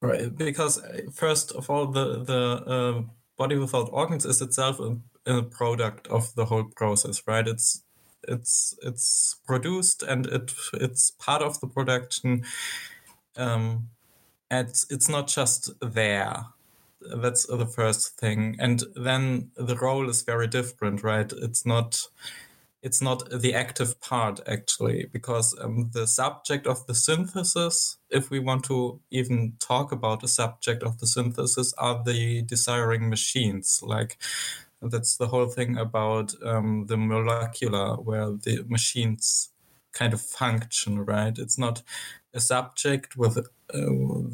Right, 0.02 0.36
because 0.36 0.84
uh, 0.84 1.02
first 1.14 1.52
of 1.52 1.70
all, 1.70 1.88
the 1.88 2.24
the 2.24 2.64
uh, 2.68 3.02
body 3.38 3.58
without 3.58 3.90
organs 3.92 4.26
is 4.26 4.42
itself 4.42 4.80
a, 4.80 4.98
a, 5.26 5.44
product 5.44 6.08
of 6.08 6.34
the 6.36 6.46
whole 6.46 6.66
process, 6.76 7.24
right? 7.28 7.48
It's 7.48 7.84
it's 8.28 8.78
it's 8.84 9.38
produced 9.48 10.04
and 10.04 10.26
it 10.28 10.54
it's 10.74 11.12
part 11.12 11.42
of 11.42 11.60
the 11.60 11.68
production. 11.68 12.44
Um, 13.38 13.90
and 14.52 14.70
it's 14.70 14.86
it's 14.90 15.10
not 15.10 15.28
just 15.28 15.72
there. 15.82 16.46
That's 17.02 17.46
the 17.46 17.68
first 17.68 18.20
thing, 18.20 18.56
and 18.60 18.84
then 18.96 19.52
the 19.56 19.76
role 19.76 20.10
is 20.10 20.24
very 20.24 20.48
different, 20.48 21.04
right? 21.04 21.32
It's 21.32 21.66
not 21.66 22.08
it's 22.86 23.02
not 23.02 23.28
the 23.32 23.56
active 23.56 24.00
part 24.00 24.40
actually 24.48 25.08
because 25.12 25.58
um, 25.60 25.90
the 25.94 26.06
subject 26.06 26.68
of 26.68 26.86
the 26.86 26.94
synthesis 26.94 27.98
if 28.12 28.30
we 28.30 28.38
want 28.38 28.64
to 28.64 29.02
even 29.10 29.54
talk 29.60 29.92
about 29.92 30.20
the 30.22 30.28
subject 30.28 30.84
of 30.84 31.00
the 31.00 31.08
synthesis 31.08 31.74
are 31.80 32.04
the 32.06 32.44
desiring 32.44 33.10
machines. 33.10 33.82
Like 33.82 34.20
that's 34.84 35.18
the 35.18 35.26
whole 35.28 35.48
thing 35.48 35.78
about 35.78 36.36
um, 36.46 36.86
the 36.86 36.96
molecular 36.96 37.96
where 37.96 38.28
the 38.28 38.64
machines 38.70 39.50
kind 39.92 40.14
of 40.14 40.22
function 40.22 41.00
right? 41.00 41.36
It's 41.40 41.58
not 41.58 41.82
a 42.36 42.40
subject 42.40 43.18
with 43.18 43.40
uh, 43.40 43.44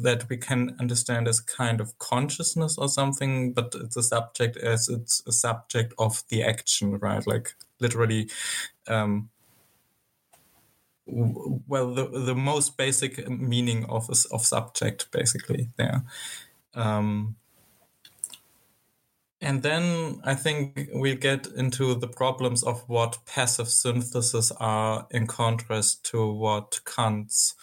that 0.02 0.26
we 0.28 0.36
can 0.36 0.76
understand 0.78 1.26
as 1.26 1.40
kind 1.40 1.80
of 1.80 1.98
consciousness 1.98 2.76
or 2.76 2.88
something 2.88 3.54
but 3.54 3.74
it's 3.76 3.96
a 3.96 4.02
subject 4.02 4.58
as 4.58 4.90
it's 4.90 5.22
a 5.26 5.32
subject 5.32 5.94
of 5.98 6.22
the 6.28 6.42
action 6.42 6.98
right? 6.98 7.26
Like 7.26 7.54
literally 7.82 8.30
um, 8.88 9.28
well 11.06 11.92
the, 11.94 12.06
the 12.06 12.34
most 12.34 12.76
basic 12.76 13.28
meaning 13.28 13.84
of 13.86 14.08
of 14.30 14.42
subject 14.44 15.10
basically 15.10 15.68
there 15.76 16.02
um, 16.74 17.36
and 19.42 19.60
then 19.62 20.20
I 20.22 20.36
think 20.36 20.88
we 20.94 21.16
get 21.16 21.48
into 21.48 21.96
the 21.96 22.06
problems 22.06 22.62
of 22.62 22.88
what 22.88 23.18
passive 23.26 23.68
synthesis 23.68 24.52
are 24.52 25.08
in 25.10 25.26
contrast 25.26 26.04
to 26.12 26.30
what 26.30 26.80
Kant's 26.84 27.56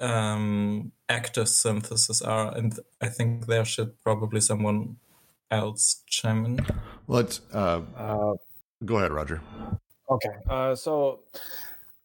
um, 0.00 0.90
active 1.08 1.48
synthesis 1.48 2.20
are. 2.20 2.52
And 2.56 2.76
I 3.00 3.06
think 3.06 3.46
there 3.46 3.64
should 3.64 4.02
probably 4.02 4.40
someone 4.40 4.96
else 5.48 6.02
chime 6.06 6.44
in. 6.44 6.66
Let's 7.06 7.40
uh, 7.52 7.82
Uh, 7.96 8.34
go 8.84 8.98
ahead, 8.98 9.12
Roger. 9.12 9.40
Okay. 10.10 10.30
Uh, 10.48 10.74
so 10.74 11.20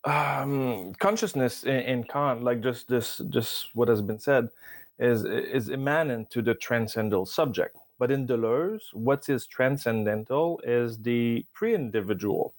um, 0.03 0.93
consciousness 0.99 1.63
in, 1.63 1.79
in 1.79 2.03
Kant, 2.03 2.43
like 2.43 2.61
just 2.61 2.87
this, 2.87 3.21
just 3.29 3.75
what 3.75 3.87
has 3.87 4.01
been 4.01 4.19
said, 4.19 4.49
is 4.97 5.25
is 5.25 5.69
immanent 5.69 6.29
to 6.31 6.41
the 6.41 6.55
transcendental 6.55 7.25
subject. 7.25 7.75
But 7.97 8.11
in 8.11 8.27
Deleuze, 8.27 8.93
what 8.93 9.27
is 9.29 9.45
transcendental 9.45 10.61
is 10.63 10.97
the 10.99 11.45
pre-individual. 11.53 12.53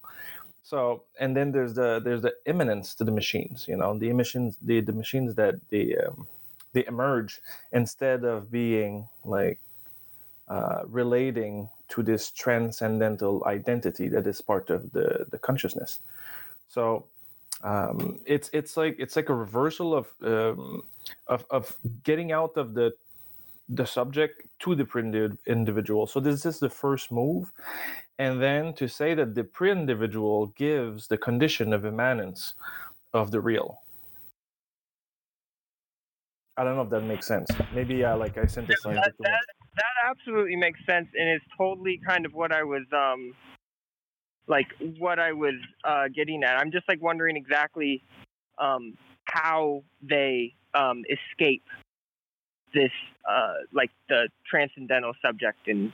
So, 0.63 1.03
and 1.19 1.35
then 1.37 1.51
there's 1.51 1.75
the 1.75 2.01
there's 2.03 2.21
the 2.21 2.33
immanence 2.45 2.93
to 2.95 3.03
the 3.03 3.11
machines. 3.11 3.65
You 3.67 3.77
know, 3.77 3.97
the 3.97 4.09
emissions, 4.09 4.57
the 4.61 4.81
the 4.81 4.93
machines 4.93 5.35
that 5.35 5.55
they 5.69 5.95
um, 5.95 6.27
they 6.73 6.85
emerge 6.85 7.39
instead 7.71 8.25
of 8.25 8.51
being 8.51 9.07
like 9.23 9.59
uh, 10.49 10.81
relating 10.85 11.69
to 11.89 12.03
this 12.03 12.31
transcendental 12.31 13.43
identity 13.45 14.07
that 14.09 14.27
is 14.27 14.41
part 14.41 14.69
of 14.69 14.91
the 14.91 15.25
the 15.31 15.37
consciousness. 15.37 15.99
So 16.67 17.05
um, 17.63 18.19
it's 18.25 18.49
it's 18.53 18.77
like 18.77 18.95
it's 18.99 19.15
like 19.15 19.29
a 19.29 19.35
reversal 19.35 19.95
of 19.95 20.07
um, 20.23 20.83
of 21.27 21.45
of 21.49 21.75
getting 22.03 22.31
out 22.31 22.57
of 22.57 22.73
the 22.73 22.93
the 23.69 23.85
subject 23.85 24.43
to 24.59 24.75
the 24.75 24.85
pre-individual. 24.85 26.07
So 26.07 26.19
this 26.19 26.45
is 26.45 26.59
the 26.59 26.69
first 26.69 27.11
move, 27.11 27.51
and 28.17 28.41
then 28.41 28.73
to 28.73 28.87
say 28.87 29.13
that 29.13 29.35
the 29.35 29.43
pre-individual 29.43 30.47
gives 30.47 31.07
the 31.07 31.17
condition 31.17 31.73
of 31.73 31.85
immanence 31.85 32.53
of 33.13 33.31
the 33.31 33.41
real. 33.41 33.81
I 36.57 36.63
don't 36.63 36.75
know 36.75 36.81
if 36.81 36.89
that 36.89 37.01
makes 37.01 37.27
sense. 37.27 37.49
Maybe 37.73 38.03
uh, 38.03 38.17
like 38.17 38.37
I 38.37 38.45
synthesized 38.47 38.97
that, 38.97 39.13
that, 39.19 39.45
that 39.75 40.09
absolutely 40.09 40.55
makes 40.55 40.79
sense, 40.87 41.07
and 41.13 41.29
it's 41.29 41.45
totally 41.57 41.99
kind 42.05 42.25
of 42.25 42.33
what 42.33 42.51
I 42.51 42.63
was 42.63 42.83
um, 42.91 43.33
like 44.47 44.67
what 44.97 45.19
I 45.19 45.33
was 45.33 45.55
uh, 45.83 46.05
getting 46.13 46.43
at. 46.43 46.57
I'm 46.57 46.71
just 46.71 46.87
like 46.89 47.01
wondering 47.01 47.37
exactly 47.37 48.01
um, 48.57 48.97
how 49.25 49.83
they 50.01 50.55
um, 50.73 51.03
escape 51.09 51.63
this, 52.73 52.91
uh, 53.29 53.53
like 53.71 53.91
the 54.09 54.29
transcendental 54.49 55.13
subject 55.21 55.67
in 55.67 55.93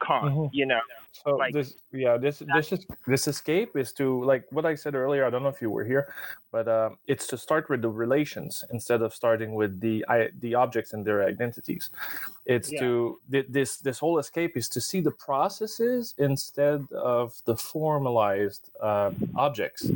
Kant. 0.00 0.24
Mhm. 0.34 0.50
You 0.52 0.66
know, 0.66 0.80
So 1.12 1.36
like- 1.36 1.52
this, 1.52 1.76
yeah, 1.92 2.16
this 2.16 2.42
this 2.54 2.72
is 2.72 2.86
this 3.06 3.26
escape 3.28 3.76
is 3.76 3.92
to 3.94 4.22
like 4.24 4.44
what 4.50 4.64
I 4.64 4.74
said 4.76 4.94
earlier. 4.94 5.24
I 5.26 5.30
don't 5.30 5.42
know 5.42 5.48
if 5.48 5.60
you 5.60 5.70
were 5.70 5.84
here, 5.84 6.12
but 6.52 6.68
um, 6.68 6.98
it's 7.06 7.26
to 7.28 7.36
start 7.36 7.68
with 7.68 7.82
the 7.82 7.88
relations 7.90 8.64
instead 8.70 9.02
of 9.02 9.12
starting 9.14 9.54
with 9.54 9.80
the 9.80 10.04
I, 10.08 10.28
the 10.40 10.54
objects 10.54 10.92
and 10.92 11.04
their 11.04 11.24
identities. 11.24 11.90
It's 12.46 12.70
Yeah. 12.70 12.80
to 12.80 13.20
thi- 13.30 13.46
this 13.48 13.78
this 13.78 13.98
whole 13.98 14.18
escape 14.18 14.56
is 14.56 14.68
to 14.70 14.80
see 14.80 15.00
the 15.00 15.10
processes 15.10 16.14
instead 16.18 16.86
of 16.92 17.34
the 17.46 17.56
formalized 17.56 18.70
um, 18.80 19.16
objects. 19.36 19.90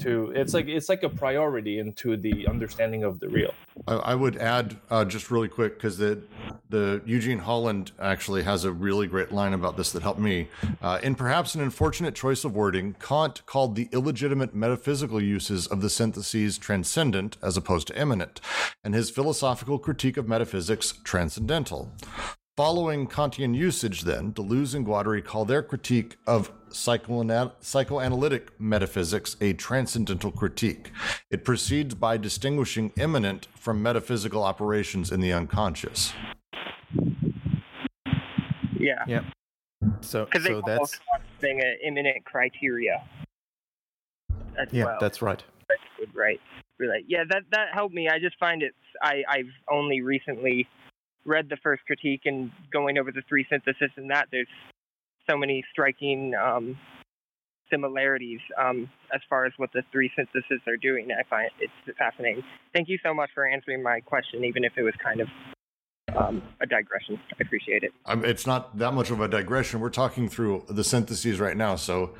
To 0.00 0.32
it's 0.34 0.54
like 0.54 0.66
it's 0.68 0.88
like 0.88 1.02
a 1.02 1.08
priority 1.08 1.78
into 1.78 2.16
the 2.16 2.46
understanding 2.46 3.04
of 3.04 3.20
the 3.20 3.28
real. 3.28 3.52
I, 3.86 3.94
I 3.94 4.14
would 4.14 4.36
add 4.36 4.76
uh, 4.90 5.04
just 5.04 5.30
really 5.30 5.48
quick 5.48 5.74
because 5.74 5.98
the 5.98 6.22
the 6.68 7.02
Eugene 7.04 7.38
Holland 7.38 7.92
actually 8.00 8.42
has 8.44 8.64
a 8.64 8.72
really 8.72 9.06
great 9.06 9.32
line 9.32 9.52
about 9.52 9.76
this 9.76 9.92
that 9.92 10.02
helped 10.02 10.20
me. 10.20 10.48
Uh, 10.80 10.98
in 11.02 11.14
perhaps 11.14 11.54
an 11.54 11.60
unfortunate 11.60 12.14
choice 12.14 12.44
of 12.44 12.54
wording, 12.54 12.94
Kant 13.00 13.44
called 13.46 13.74
the 13.74 13.88
illegitimate 13.92 14.54
metaphysical 14.54 15.20
uses 15.20 15.66
of 15.66 15.80
the 15.80 15.90
syntheses 15.90 16.58
transcendent 16.58 17.36
as 17.42 17.56
opposed 17.56 17.88
to 17.88 18.00
immanent, 18.00 18.40
and 18.84 18.94
his 18.94 19.10
philosophical 19.10 19.78
critique 19.78 20.16
of 20.16 20.28
metaphysics 20.28 20.94
transcendental. 21.04 21.90
Following 22.60 23.06
Kantian 23.06 23.56
usage, 23.56 24.02
then, 24.02 24.34
Deleuze 24.34 24.74
and 24.74 24.84
Guattari 24.84 25.24
call 25.24 25.46
their 25.46 25.62
critique 25.62 26.18
of 26.26 26.52
psychoana- 26.68 27.52
psychoanalytic 27.60 28.50
metaphysics 28.60 29.34
a 29.40 29.54
transcendental 29.54 30.30
critique. 30.30 30.90
It 31.30 31.42
proceeds 31.42 31.94
by 31.94 32.18
distinguishing 32.18 32.92
immanent 32.98 33.48
from 33.56 33.82
metaphysical 33.82 34.44
operations 34.44 35.10
in 35.10 35.20
the 35.20 35.32
unconscious. 35.32 36.12
Yeah, 38.78 39.04
Yeah. 39.06 39.22
So 40.02 40.26
because 40.26 40.44
they 40.44 40.50
so 40.50 40.60
call 40.60 40.68
that's 40.68 41.00
thing 41.38 41.62
an 41.62 41.78
immanent 41.82 42.26
criteria 42.26 43.02
as 44.58 44.68
yeah, 44.70 44.84
well. 44.84 44.98
that's 45.00 45.22
right. 45.22 45.42
right. 46.12 46.38
Right. 46.78 47.04
Yeah, 47.08 47.24
that 47.30 47.44
that 47.52 47.68
helped 47.72 47.94
me. 47.94 48.10
I 48.10 48.18
just 48.18 48.38
find 48.38 48.62
it. 48.62 48.74
I 49.02 49.22
I've 49.26 49.52
only 49.70 50.02
recently 50.02 50.68
read 51.24 51.48
the 51.48 51.56
first 51.62 51.84
critique 51.86 52.22
and 52.24 52.50
going 52.72 52.98
over 52.98 53.12
the 53.12 53.22
three 53.28 53.46
synthesis 53.50 53.90
and 53.96 54.10
that 54.10 54.28
there's 54.30 54.48
so 55.28 55.36
many 55.36 55.64
striking 55.72 56.34
um, 56.34 56.76
similarities 57.70 58.40
um, 58.58 58.90
as 59.14 59.20
far 59.28 59.44
as 59.44 59.52
what 59.56 59.70
the 59.72 59.82
three 59.92 60.10
synthesis 60.16 60.60
are 60.66 60.76
doing. 60.76 61.08
I 61.12 61.22
find 61.28 61.50
it's 61.60 61.98
fascinating. 61.98 62.42
Thank 62.74 62.88
you 62.88 62.98
so 63.02 63.14
much 63.14 63.30
for 63.34 63.46
answering 63.46 63.82
my 63.82 64.00
question, 64.00 64.44
even 64.44 64.64
if 64.64 64.72
it 64.76 64.82
was 64.82 64.94
kind 65.02 65.20
of 65.20 65.28
um, 66.16 66.42
a 66.60 66.66
digression. 66.66 67.20
I 67.32 67.36
appreciate 67.40 67.82
it. 67.82 67.92
Um, 68.06 68.24
it's 68.24 68.46
not 68.46 68.76
that 68.78 68.94
much 68.94 69.10
of 69.10 69.20
a 69.20 69.28
digression. 69.28 69.80
We're 69.80 69.90
talking 69.90 70.28
through 70.28 70.64
the 70.68 70.84
syntheses 70.84 71.38
right 71.38 71.56
now, 71.56 71.76
so 71.76 72.14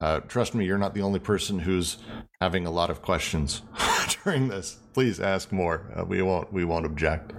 uh, 0.00 0.20
trust 0.20 0.54
me, 0.54 0.64
you're 0.64 0.78
not 0.78 0.94
the 0.94 1.02
only 1.02 1.20
person 1.20 1.60
who's 1.60 1.98
having 2.40 2.66
a 2.66 2.70
lot 2.70 2.90
of 2.90 3.02
questions 3.02 3.62
during 4.24 4.48
this. 4.48 4.78
Please 4.94 5.20
ask 5.20 5.52
more. 5.52 5.92
Uh, 5.94 6.04
we 6.04 6.22
won't. 6.22 6.52
We 6.52 6.64
won't 6.64 6.86
object. 6.86 7.32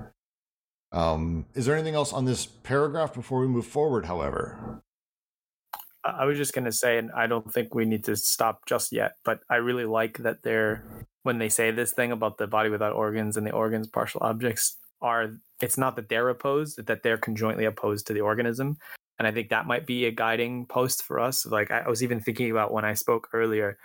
Um, 0.91 1.45
is 1.53 1.65
there 1.65 1.75
anything 1.75 1.95
else 1.95 2.11
on 2.11 2.25
this 2.25 2.45
paragraph 2.45 3.13
before 3.13 3.39
we 3.39 3.47
move 3.47 3.65
forward? 3.65 4.05
However, 4.05 4.81
I 6.03 6.25
was 6.25 6.37
just 6.37 6.53
going 6.53 6.65
to 6.65 6.71
say, 6.71 6.97
and 6.97 7.11
I 7.11 7.27
don't 7.27 7.51
think 7.51 7.73
we 7.73 7.85
need 7.85 8.03
to 8.05 8.15
stop 8.15 8.65
just 8.65 8.91
yet, 8.91 9.13
but 9.23 9.39
I 9.49 9.55
really 9.57 9.85
like 9.85 10.17
that 10.19 10.43
they're, 10.43 10.83
when 11.23 11.37
they 11.37 11.49
say 11.49 11.71
this 11.71 11.93
thing 11.93 12.11
about 12.11 12.37
the 12.37 12.47
body 12.47 12.69
without 12.69 12.93
organs 12.93 13.37
and 13.37 13.45
the 13.45 13.51
organs 13.51 13.87
partial 13.87 14.21
objects, 14.23 14.77
are 15.01 15.33
it's 15.61 15.77
not 15.77 15.95
that 15.95 16.09
they're 16.09 16.29
opposed, 16.29 16.85
that 16.85 17.03
they're 17.03 17.17
conjointly 17.17 17.65
opposed 17.65 18.07
to 18.07 18.13
the 18.13 18.21
organism. 18.21 18.77
And 19.17 19.27
I 19.27 19.31
think 19.31 19.49
that 19.49 19.67
might 19.67 19.85
be 19.85 20.05
a 20.05 20.11
guiding 20.11 20.65
post 20.65 21.03
for 21.03 21.19
us. 21.19 21.45
Like 21.45 21.71
I 21.71 21.87
was 21.87 22.03
even 22.03 22.19
thinking 22.19 22.51
about 22.51 22.73
when 22.73 22.85
I 22.85 22.93
spoke 22.93 23.29
earlier, 23.33 23.77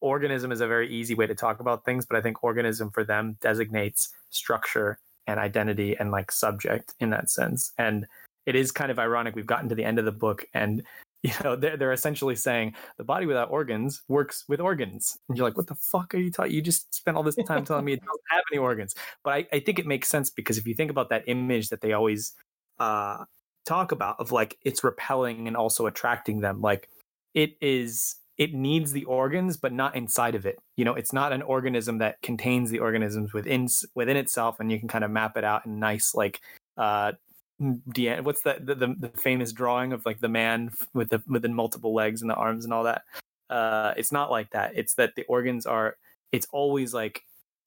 organism 0.00 0.52
is 0.52 0.60
a 0.60 0.66
very 0.66 0.92
easy 0.92 1.14
way 1.14 1.26
to 1.26 1.34
talk 1.34 1.60
about 1.60 1.84
things, 1.84 2.06
but 2.06 2.16
I 2.16 2.20
think 2.20 2.42
organism 2.42 2.90
for 2.90 3.04
them 3.04 3.36
designates 3.40 4.10
structure 4.30 4.98
and 5.30 5.38
identity 5.38 5.96
and 5.98 6.10
like 6.10 6.32
subject 6.32 6.94
in 6.98 7.10
that 7.10 7.30
sense. 7.30 7.72
And 7.78 8.06
it 8.46 8.56
is 8.56 8.72
kind 8.72 8.90
of 8.90 8.98
ironic. 8.98 9.36
We've 9.36 9.46
gotten 9.46 9.68
to 9.68 9.74
the 9.74 9.84
end 9.84 9.98
of 9.98 10.04
the 10.04 10.12
book 10.12 10.44
and 10.52 10.82
you 11.22 11.32
know 11.44 11.54
they're, 11.54 11.76
they're 11.76 11.92
essentially 11.92 12.34
saying 12.34 12.74
the 12.96 13.04
body 13.04 13.26
without 13.26 13.50
organs 13.50 14.02
works 14.08 14.44
with 14.48 14.58
organs 14.58 15.18
and 15.28 15.36
you're 15.36 15.46
like 15.46 15.54
what 15.54 15.66
the 15.66 15.74
fuck 15.74 16.14
are 16.14 16.18
you 16.18 16.30
talking 16.30 16.50
you 16.50 16.62
just 16.62 16.94
spent 16.94 17.14
all 17.14 17.22
this 17.22 17.36
time 17.46 17.62
telling 17.62 17.84
me 17.84 17.92
it 17.92 18.00
doesn't 18.00 18.20
have 18.30 18.42
any 18.50 18.58
organs 18.58 18.94
but 19.22 19.34
I, 19.34 19.46
I 19.52 19.60
think 19.60 19.78
it 19.78 19.86
makes 19.86 20.08
sense 20.08 20.30
because 20.30 20.56
if 20.56 20.66
you 20.66 20.74
think 20.74 20.90
about 20.90 21.10
that 21.10 21.24
image 21.26 21.68
that 21.68 21.82
they 21.82 21.92
always 21.92 22.32
uh, 22.78 23.24
talk 23.66 23.92
about 23.92 24.18
of 24.18 24.32
like 24.32 24.56
it's 24.62 24.82
repelling 24.82 25.46
and 25.46 25.58
also 25.58 25.84
attracting 25.84 26.40
them 26.40 26.62
like 26.62 26.88
it 27.34 27.58
is 27.60 28.16
it 28.40 28.54
needs 28.54 28.92
the 28.92 29.04
organs 29.04 29.58
but 29.58 29.70
not 29.70 29.94
inside 29.94 30.34
of 30.34 30.46
it. 30.46 30.58
You 30.74 30.84
know 30.84 30.94
it's 30.94 31.12
not 31.12 31.32
an 31.32 31.42
organism 31.42 31.98
that 31.98 32.20
contains 32.22 32.70
the 32.70 32.80
organisms 32.80 33.32
within 33.32 33.68
within 33.94 34.16
itself 34.16 34.58
and 34.58 34.72
you 34.72 34.80
can 34.80 34.88
kind 34.88 35.04
of 35.04 35.10
map 35.10 35.36
it 35.36 35.44
out 35.44 35.66
in 35.66 35.78
nice 35.78 36.14
like 36.14 36.40
uh 36.76 37.12
what's 37.58 38.40
the, 38.40 38.56
the, 38.58 38.94
the 38.98 39.12
famous 39.18 39.52
drawing 39.52 39.92
of 39.92 40.06
like 40.06 40.20
the 40.20 40.28
man 40.28 40.70
with 40.94 41.10
the 41.10 41.22
with 41.28 41.42
the 41.42 41.50
multiple 41.50 41.94
legs 41.94 42.22
and 42.22 42.30
the 42.30 42.34
arms 42.34 42.64
and 42.64 42.72
all 42.72 42.84
that? 42.84 43.02
Uh 43.50 43.92
it's 43.96 44.10
not 44.10 44.30
like 44.30 44.50
that. 44.52 44.72
It's 44.74 44.94
that 44.94 45.14
the 45.14 45.24
organs 45.24 45.66
are 45.66 45.96
it's 46.32 46.46
always 46.50 46.94
like 46.94 47.22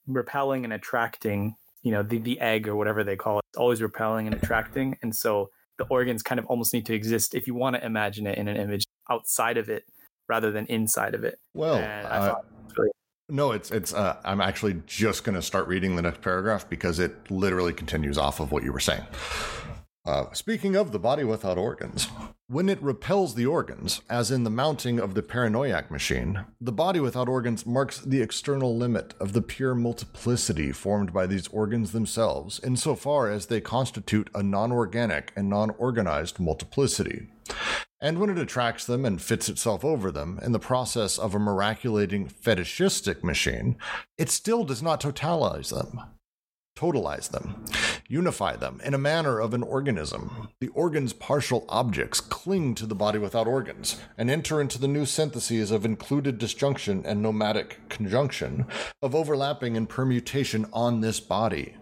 repelling 0.07 0.63
and 0.63 0.73
attracting 0.73 1.55
you 1.83 1.91
know 1.91 2.01
the 2.01 2.17
the 2.17 2.39
egg 2.39 2.67
or 2.67 2.75
whatever 2.75 3.03
they 3.03 3.15
call 3.15 3.37
it 3.37 3.45
it's 3.51 3.57
always 3.57 3.81
repelling 3.81 4.25
and 4.25 4.35
attracting 4.35 4.97
and 5.01 5.15
so 5.15 5.49
the 5.77 5.85
organs 5.85 6.23
kind 6.23 6.39
of 6.39 6.45
almost 6.47 6.73
need 6.73 6.85
to 6.85 6.93
exist 6.93 7.35
if 7.35 7.47
you 7.47 7.53
want 7.53 7.75
to 7.75 7.85
imagine 7.85 8.25
it 8.27 8.37
in 8.37 8.47
an 8.47 8.57
image 8.57 8.85
outside 9.09 9.57
of 9.57 9.69
it 9.69 9.85
rather 10.27 10.51
than 10.51 10.65
inside 10.67 11.13
of 11.15 11.23
it 11.23 11.39
well, 11.53 11.75
uh, 11.75 12.27
thought 12.27 12.45
it 12.69 12.77
really 12.77 12.91
no, 13.29 13.51
it's 13.51 13.71
it's. 13.71 13.93
Uh, 13.93 14.17
I'm 14.25 14.41
actually 14.41 14.81
just 14.85 15.23
going 15.23 15.35
to 15.35 15.41
start 15.41 15.67
reading 15.67 15.95
the 15.95 16.01
next 16.01 16.21
paragraph 16.21 16.69
because 16.69 16.99
it 16.99 17.31
literally 17.31 17.73
continues 17.73 18.17
off 18.17 18.39
of 18.39 18.51
what 18.51 18.63
you 18.63 18.73
were 18.73 18.81
saying. 18.81 19.03
Uh, 20.05 20.25
speaking 20.33 20.75
of 20.75 20.91
the 20.91 20.99
body 20.99 21.23
without 21.23 21.57
organs, 21.57 22.09
when 22.47 22.67
it 22.67 22.81
repels 22.81 23.35
the 23.35 23.45
organs, 23.45 24.01
as 24.09 24.29
in 24.29 24.43
the 24.43 24.49
mounting 24.49 24.99
of 24.99 25.13
the 25.13 25.23
paranoiac 25.23 25.89
machine, 25.89 26.43
the 26.59 26.73
body 26.73 26.99
without 26.99 27.29
organs 27.29 27.65
marks 27.65 27.99
the 28.01 28.21
external 28.21 28.75
limit 28.75 29.13
of 29.21 29.31
the 29.31 29.41
pure 29.41 29.73
multiplicity 29.73 30.73
formed 30.73 31.13
by 31.13 31.25
these 31.25 31.47
organs 31.47 31.93
themselves, 31.93 32.59
insofar 32.65 33.31
as 33.31 33.45
they 33.45 33.61
constitute 33.61 34.29
a 34.35 34.43
non 34.43 34.73
organic 34.73 35.31
and 35.37 35.49
non 35.49 35.69
organized 35.77 36.37
multiplicity. 36.37 37.29
And 38.03 38.19
when 38.19 38.29
it 38.29 38.37
attracts 38.37 38.85
them 38.85 39.05
and 39.05 39.21
fits 39.21 39.49
itself 39.49 39.83
over 39.83 40.11
them 40.11 40.39
in 40.43 40.51
the 40.51 40.59
process 40.59 41.17
of 41.17 41.33
a 41.33 41.39
miraculating 41.39 42.29
fetishistic 42.29 43.23
machine, 43.23 43.77
it 44.17 44.29
still 44.29 44.63
does 44.63 44.83
not 44.83 45.01
totalize 45.01 45.73
them 45.73 46.01
totalize 46.75 47.29
them, 47.29 47.63
unify 48.07 48.55
them 48.55 48.81
in 48.83 48.93
a 48.93 48.97
manner 48.97 49.39
of 49.39 49.53
an 49.53 49.63
organism. 49.63 50.49
The 50.59 50.69
organ's 50.69 51.13
partial 51.13 51.65
objects 51.69 52.19
cling 52.19 52.75
to 52.75 52.85
the 52.85 52.95
body 52.95 53.19
without 53.19 53.47
organs 53.47 54.01
and 54.17 54.29
enter 54.29 54.59
into 54.59 54.79
the 54.79 54.87
new 54.87 55.05
syntheses 55.05 55.71
of 55.71 55.85
included 55.85 56.37
disjunction 56.37 57.05
and 57.05 57.21
nomadic 57.21 57.89
conjunction, 57.89 58.65
of 59.01 59.13
overlapping 59.13 59.77
and 59.77 59.87
permutation 59.87 60.65
on 60.73 61.01
this 61.01 61.19
body. 61.19 61.75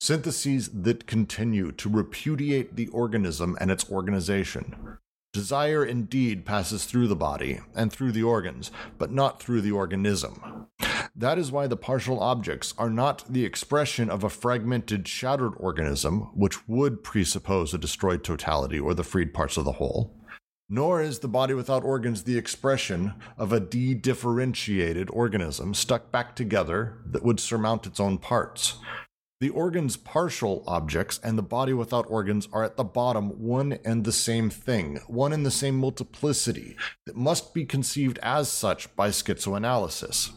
Syntheses 0.00 0.70
that 0.72 1.06
continue 1.06 1.72
to 1.72 1.88
repudiate 1.88 2.76
the 2.76 2.88
organism 2.88 3.56
and 3.60 3.70
its 3.70 3.90
organization. 3.90 4.98
Desire 5.32 5.84
indeed 5.84 6.46
passes 6.46 6.86
through 6.86 7.06
the 7.06 7.16
body 7.16 7.60
and 7.74 7.92
through 7.92 8.12
the 8.12 8.22
organs, 8.22 8.70
but 8.96 9.12
not 9.12 9.42
through 9.42 9.60
the 9.60 9.72
organism. 9.72 10.66
That 11.14 11.36
is 11.36 11.52
why 11.52 11.66
the 11.66 11.76
partial 11.76 12.20
objects 12.20 12.72
are 12.78 12.88
not 12.88 13.24
the 13.28 13.44
expression 13.44 14.08
of 14.08 14.24
a 14.24 14.30
fragmented, 14.30 15.06
shattered 15.06 15.52
organism, 15.56 16.30
which 16.34 16.66
would 16.66 17.04
presuppose 17.04 17.74
a 17.74 17.78
destroyed 17.78 18.24
totality 18.24 18.78
or 18.78 18.94
the 18.94 19.04
freed 19.04 19.34
parts 19.34 19.56
of 19.56 19.64
the 19.64 19.72
whole. 19.72 20.14
Nor 20.70 21.02
is 21.02 21.18
the 21.18 21.28
body 21.28 21.54
without 21.54 21.82
organs 21.82 22.22
the 22.22 22.38
expression 22.38 23.14
of 23.36 23.52
a 23.52 23.60
de 23.60 23.94
differentiated 23.94 25.08
organism 25.10 25.74
stuck 25.74 26.10
back 26.12 26.36
together 26.36 26.98
that 27.06 27.24
would 27.24 27.40
surmount 27.40 27.86
its 27.86 28.00
own 28.00 28.18
parts. 28.18 28.76
The 29.40 29.50
organ's 29.50 29.96
partial 29.96 30.64
objects 30.66 31.20
and 31.22 31.38
the 31.38 31.42
body 31.42 31.72
without 31.72 32.06
organs 32.08 32.48
are 32.52 32.64
at 32.64 32.76
the 32.76 32.82
bottom 32.82 33.30
one 33.40 33.78
and 33.84 34.04
the 34.04 34.12
same 34.12 34.50
thing, 34.50 34.98
one 35.06 35.32
and 35.32 35.46
the 35.46 35.50
same 35.50 35.76
multiplicity 35.76 36.76
that 37.06 37.16
must 37.16 37.54
be 37.54 37.64
conceived 37.64 38.18
as 38.20 38.50
such 38.50 38.94
by 38.96 39.10
schizoanalysis. 39.10 40.32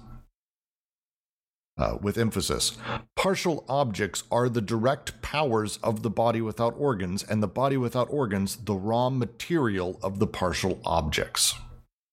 Uh, 1.78 1.98
with 2.00 2.18
emphasis. 2.18 2.78
Partial 3.16 3.66
objects 3.68 4.24
are 4.30 4.50
the 4.50 4.62
direct 4.62 5.20
powers 5.24 5.78
of 5.78 6.04
the 6.04 6.12
body 6.12 6.40
without 6.40 6.76
organs, 6.78 7.24
and 7.24 7.42
the 7.42 7.48
body 7.48 7.78
without 7.78 8.08
organs 8.12 8.58
the 8.58 8.76
raw 8.76 9.10
material 9.10 9.98
of 10.04 10.20
the 10.20 10.28
partial 10.28 10.80
objects. 10.86 11.56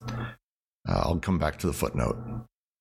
Uh, 0.08 0.24
I'll 0.86 1.18
come 1.18 1.38
back 1.38 1.58
to 1.58 1.66
the 1.66 1.74
footnote. 1.74 2.16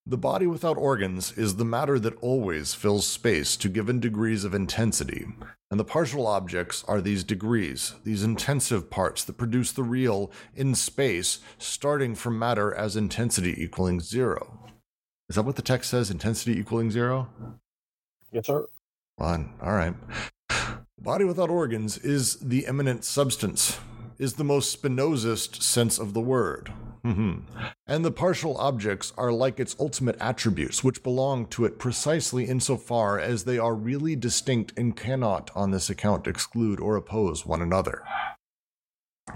The 0.09 0.17
body 0.17 0.47
without 0.47 0.77
organs 0.77 1.37
is 1.37 1.57
the 1.57 1.65
matter 1.65 1.99
that 1.99 2.17
always 2.21 2.73
fills 2.73 3.05
space 3.05 3.57
to 3.57 3.67
given 3.67 3.99
degrees 3.99 4.45
of 4.45 4.53
intensity, 4.53 5.27
and 5.69 5.77
the 5.77 5.83
partial 5.83 6.25
objects 6.25 6.85
are 6.87 7.01
these 7.01 7.25
degrees, 7.25 7.93
these 8.05 8.23
intensive 8.23 8.89
parts 8.89 9.25
that 9.25 9.37
produce 9.37 9.73
the 9.73 9.83
real 9.83 10.31
in 10.55 10.75
space, 10.75 11.39
starting 11.57 12.15
from 12.15 12.39
matter 12.39 12.73
as 12.73 12.95
intensity 12.95 13.61
equaling 13.61 13.99
zero. 13.99 14.71
Is 15.27 15.35
that 15.35 15.43
what 15.43 15.57
the 15.57 15.61
text 15.61 15.89
says? 15.89 16.09
Intensity 16.09 16.57
equaling 16.57 16.89
zero? 16.89 17.27
Yes, 18.31 18.47
sir. 18.47 18.65
Fine. 19.19 19.55
All 19.61 19.73
right. 19.73 19.93
Body 20.97 21.25
without 21.25 21.49
organs 21.49 21.97
is 21.97 22.37
the 22.37 22.65
immanent 22.65 23.03
substance, 23.03 23.77
is 24.19 24.33
the 24.33 24.43
most 24.43 24.81
Spinozist 24.81 25.61
sense 25.61 25.99
of 25.99 26.13
the 26.13 26.21
word. 26.21 26.71
Mhm. 27.05 27.43
And 27.85 28.03
the 28.03 28.11
partial 28.11 28.57
objects 28.57 29.13
are 29.17 29.31
like 29.31 29.59
its 29.59 29.75
ultimate 29.79 30.17
attributes, 30.19 30.83
which 30.83 31.03
belong 31.03 31.45
to 31.47 31.65
it 31.65 31.79
precisely 31.79 32.45
insofar 32.45 33.19
as 33.19 33.43
they 33.43 33.57
are 33.57 33.75
really 33.75 34.15
distinct 34.15 34.73
and 34.75 34.95
cannot, 34.95 35.51
on 35.55 35.71
this 35.71 35.89
account, 35.89 36.27
exclude 36.27 36.79
or 36.79 36.95
oppose 36.95 37.45
one 37.45 37.61
another. 37.61 38.03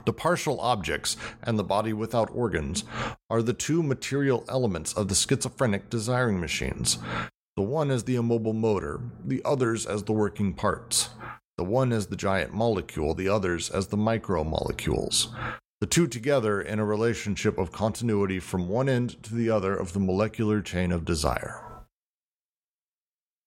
The 0.06 0.14
partial 0.14 0.60
objects 0.60 1.18
and 1.44 1.60
the 1.60 1.64
body 1.64 1.94
without 1.94 2.30
organs 2.34 2.84
are 3.30 3.42
the 3.42 3.54
two 3.54 3.84
material 3.84 4.46
elements 4.50 4.94
of 4.94 5.08
the 5.08 5.16
schizophrenic 5.16 5.90
desiring 5.90 6.40
machines. 6.40 6.98
The 7.58 7.64
one 7.64 7.92
as 7.92 8.06
the 8.06 8.16
immobile 8.16 8.54
motor, 8.54 9.02
the 9.24 9.42
others 9.44 9.86
as 9.86 10.04
the 10.04 10.14
working 10.14 10.54
parts. 10.54 11.10
The 11.58 11.64
one 11.64 11.92
as 11.92 12.08
the 12.08 12.16
giant 12.16 12.54
molecule, 12.54 13.14
the 13.14 13.30
others 13.30 13.70
as 13.70 13.88
the 13.88 13.98
micromolecules. 13.98 15.28
The 15.82 15.88
two 15.88 16.08
together 16.08 16.62
in 16.62 16.80
a 16.80 16.86
relationship 16.86 17.58
of 17.58 17.72
continuity 17.72 18.40
from 18.40 18.68
one 18.70 18.88
end 18.88 19.22
to 19.24 19.34
the 19.36 19.50
other 19.50 19.76
of 19.76 19.94
the 19.94 20.00
molecular 20.00 20.62
chain 20.62 20.92
of 20.92 21.06
desire. 21.06 21.86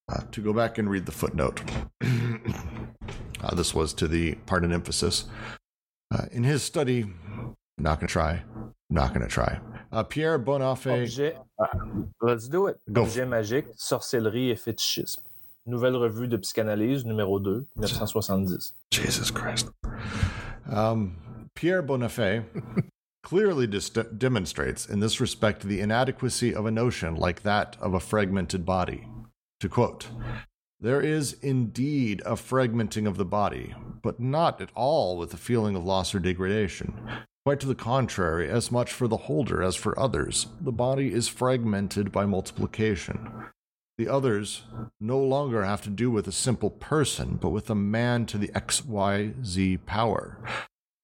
Uh, 0.07 0.21
to 0.31 0.41
go 0.41 0.53
back 0.53 0.77
and 0.77 0.89
read 0.89 1.05
the 1.05 1.11
footnote, 1.11 1.61
uh, 3.41 3.55
this 3.55 3.73
was 3.73 3.93
to 3.93 4.07
the 4.07 4.35
part 4.45 4.63
in 4.63 4.71
emphasis. 4.71 5.25
Uh, 6.13 6.25
in 6.31 6.43
his 6.43 6.61
study, 6.61 7.05
not 7.77 7.99
gonna 7.99 8.07
try, 8.07 8.43
not 8.89 9.13
gonna 9.13 9.27
try. 9.27 9.59
Uh, 9.91 10.03
Pierre 10.03 10.37
Bonnafé. 10.37 11.03
Objet. 11.03 11.41
ah, 11.59 11.67
let's 12.21 12.47
do 12.47 12.67
it. 12.67 12.77
Go. 12.91 13.03
Objet 13.03 13.27
magique, 13.27 13.67
sorcellerie 13.77 14.51
et 14.51 14.59
fétichisme. 14.59 15.24
Nouvelle 15.67 15.97
revue 15.97 16.27
de 16.27 16.37
psychanalyse, 16.37 17.03
numéro 17.05 17.43
2, 17.43 17.65
1970. 17.75 18.73
Jesus 18.91 19.31
Christ. 19.31 19.69
Um, 20.69 21.17
Pierre 21.55 21.81
Bonnafé 21.81 22.43
clearly 23.23 23.65
dis- 23.65 23.89
demonstrates 23.89 24.85
in 24.85 24.99
this 24.99 25.19
respect 25.19 25.63
the 25.63 25.81
inadequacy 25.81 26.53
of 26.53 26.67
a 26.67 26.71
notion 26.71 27.15
like 27.15 27.41
that 27.41 27.77
of 27.81 27.95
a 27.95 27.99
fragmented 27.99 28.63
body. 28.63 29.07
To 29.61 29.69
quote, 29.69 30.07
there 30.79 31.01
is 31.01 31.33
indeed 31.41 32.21
a 32.25 32.33
fragmenting 32.33 33.07
of 33.07 33.17
the 33.17 33.25
body, 33.25 33.73
but 34.03 34.19
not 34.19 34.61
at 34.61 34.69
all 34.75 35.17
with 35.17 35.33
a 35.33 35.37
feeling 35.37 35.75
of 35.75 35.83
loss 35.83 36.13
or 36.13 36.19
degradation. 36.19 36.93
Quite 37.43 37.59
to 37.61 37.67
the 37.67 37.73
contrary, 37.75 38.49
as 38.49 38.71
much 38.71 38.91
for 38.91 39.07
the 39.07 39.17
holder 39.17 39.63
as 39.63 39.75
for 39.75 39.97
others, 39.99 40.47
the 40.61 40.71
body 40.71 41.11
is 41.11 41.27
fragmented 41.27 42.11
by 42.11 42.25
multiplication. 42.25 43.47
The 43.97 44.09
others 44.09 44.63
no 44.99 45.19
longer 45.19 45.63
have 45.63 45.81
to 45.83 45.89
do 45.89 46.11
with 46.11 46.27
a 46.27 46.33
simple 46.33 46.69
person, 46.69 47.37
but 47.37 47.51
with 47.51 47.69
a 47.69 47.75
man 47.75 48.25
to 48.25 48.37
the 48.37 48.49
XYZ 48.49 49.85
power, 49.85 50.37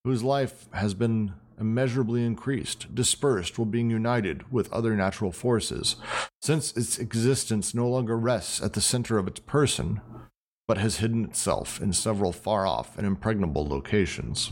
whose 0.03 0.23
life 0.23 0.67
has 0.73 0.93
been 0.93 1.33
immeasurably 1.57 2.25
increased, 2.25 2.93
dispersed 2.93 3.57
while 3.57 3.65
being 3.65 3.89
united 3.89 4.51
with 4.51 4.71
other 4.73 4.95
natural 4.95 5.31
forces, 5.31 5.95
since 6.41 6.75
its 6.75 6.99
existence 6.99 7.73
no 7.73 7.87
longer 7.87 8.17
rests 8.17 8.61
at 8.61 8.73
the 8.73 8.81
center 8.81 9.17
of 9.17 9.27
its 9.27 9.39
person, 9.39 10.01
but 10.67 10.77
has 10.77 10.97
hidden 10.97 11.23
itself 11.23 11.81
in 11.81 11.93
several 11.93 12.33
far 12.33 12.65
off 12.65 12.97
and 12.97 13.07
impregnable 13.07 13.65
locations. 13.65 14.51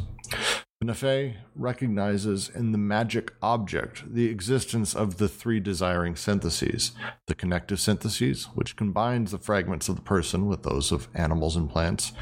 Bonnafé 0.81 1.35
recognizes 1.57 2.47
in 2.47 2.71
the 2.71 2.77
magic 2.77 3.33
object 3.41 4.13
the 4.13 4.27
existence 4.27 4.95
of 4.95 5.17
the 5.17 5.27
three 5.27 5.59
desiring 5.59 6.15
syntheses 6.15 6.93
the 7.27 7.35
connective 7.35 7.81
syntheses, 7.81 8.45
which 8.55 8.77
combines 8.77 9.31
the 9.31 9.37
fragments 9.37 9.89
of 9.89 9.97
the 9.97 10.01
person 10.01 10.47
with 10.47 10.63
those 10.63 10.93
of 10.93 11.09
animals 11.13 11.57
and 11.57 11.69
plants, 11.69 12.13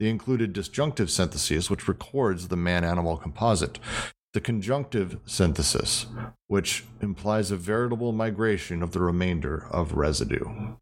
the 0.00 0.08
included 0.08 0.52
disjunctive 0.52 1.08
syntheses, 1.08 1.70
which 1.70 1.86
records 1.86 2.48
the 2.48 2.56
man 2.56 2.82
animal 2.82 3.16
composite, 3.16 3.78
the 4.32 4.40
conjunctive 4.40 5.20
synthesis, 5.24 6.06
which 6.48 6.84
implies 7.00 7.52
a 7.52 7.56
veritable 7.56 8.10
migration 8.10 8.82
of 8.82 8.90
the 8.90 9.00
remainder 9.00 9.68
of 9.70 9.92
residue. 9.92 10.74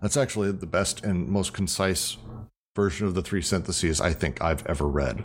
That's 0.00 0.16
actually 0.16 0.52
the 0.52 0.66
best 0.66 1.04
and 1.04 1.28
most 1.28 1.52
concise 1.52 2.18
version 2.76 3.06
of 3.06 3.14
the 3.14 3.22
three 3.22 3.42
syntheses 3.42 4.00
I 4.00 4.12
think 4.12 4.40
I've 4.40 4.64
ever 4.66 4.86
read. 4.86 5.24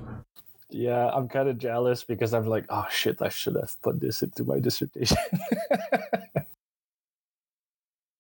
Yeah, 0.70 1.10
I'm 1.10 1.28
kind 1.28 1.50
of 1.50 1.58
jealous 1.58 2.04
because 2.04 2.34
I'm 2.34 2.46
like, 2.48 2.66
oh 2.70 2.88
shit, 2.90 3.22
I 3.22 3.30
should 3.30 3.56
have 3.58 3.80
put 3.82 4.00
this 4.00 4.24
into 4.24 4.46
my 4.46 4.60
dissertation. 4.68 5.18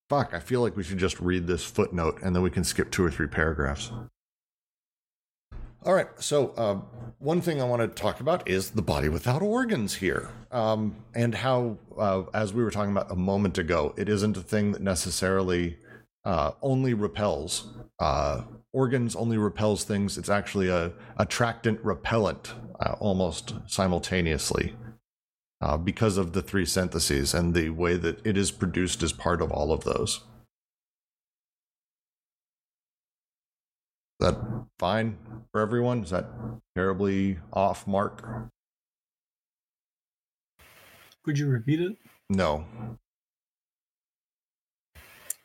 Fuck, 0.09 0.33
I 0.33 0.39
feel 0.39 0.61
like 0.61 0.75
we 0.75 0.83
should 0.83 0.97
just 0.97 1.19
read 1.21 1.47
this 1.47 1.63
footnote 1.63 2.19
and 2.21 2.35
then 2.35 2.43
we 2.43 2.49
can 2.49 2.65
skip 2.65 2.91
two 2.91 3.03
or 3.03 3.09
three 3.09 3.27
paragraphs. 3.27 3.91
All 5.83 5.93
right, 5.93 6.09
so 6.19 6.49
uh, 6.57 6.75
one 7.17 7.41
thing 7.41 7.59
I 7.59 7.65
want 7.65 7.81
to 7.81 7.87
talk 7.87 8.19
about 8.19 8.47
is 8.47 8.71
the 8.71 8.83
body 8.83 9.09
without 9.09 9.41
organs 9.41 9.95
here, 9.95 10.29
um, 10.51 10.95
and 11.15 11.33
how, 11.33 11.77
uh, 11.97 12.23
as 12.35 12.53
we 12.53 12.63
were 12.63 12.69
talking 12.69 12.91
about 12.91 13.11
a 13.11 13.15
moment 13.15 13.57
ago, 13.57 13.95
it 13.97 14.07
isn't 14.07 14.37
a 14.37 14.41
thing 14.41 14.73
that 14.73 14.81
necessarily 14.83 15.77
uh, 16.23 16.51
only 16.61 16.93
repels 16.93 17.73
uh, 17.97 18.43
organs, 18.73 19.15
only 19.15 19.37
repels 19.37 19.83
things. 19.83 20.17
It's 20.17 20.29
actually 20.29 20.69
a 20.69 20.93
attractant 21.17 21.79
repellent 21.83 22.53
uh, 22.79 22.95
almost 22.99 23.53
simultaneously 23.67 24.75
uh, 25.61 25.77
because 25.77 26.17
of 26.17 26.33
the 26.33 26.41
three 26.41 26.65
syntheses 26.65 27.33
and 27.33 27.53
the 27.53 27.69
way 27.69 27.95
that 27.97 28.25
it 28.25 28.37
is 28.37 28.51
produced 28.51 29.03
as 29.03 29.13
part 29.13 29.41
of 29.41 29.51
all 29.51 29.71
of 29.71 29.83
those. 29.83 30.21
Is 34.19 34.27
that 34.27 34.65
fine 34.77 35.17
for 35.51 35.61
everyone? 35.61 36.03
Is 36.03 36.11
that 36.11 36.27
terribly 36.75 37.39
off 37.53 37.87
mark? 37.87 38.23
Could 41.23 41.37
you 41.37 41.47
repeat 41.47 41.79
it? 41.81 41.97
No. 42.29 42.65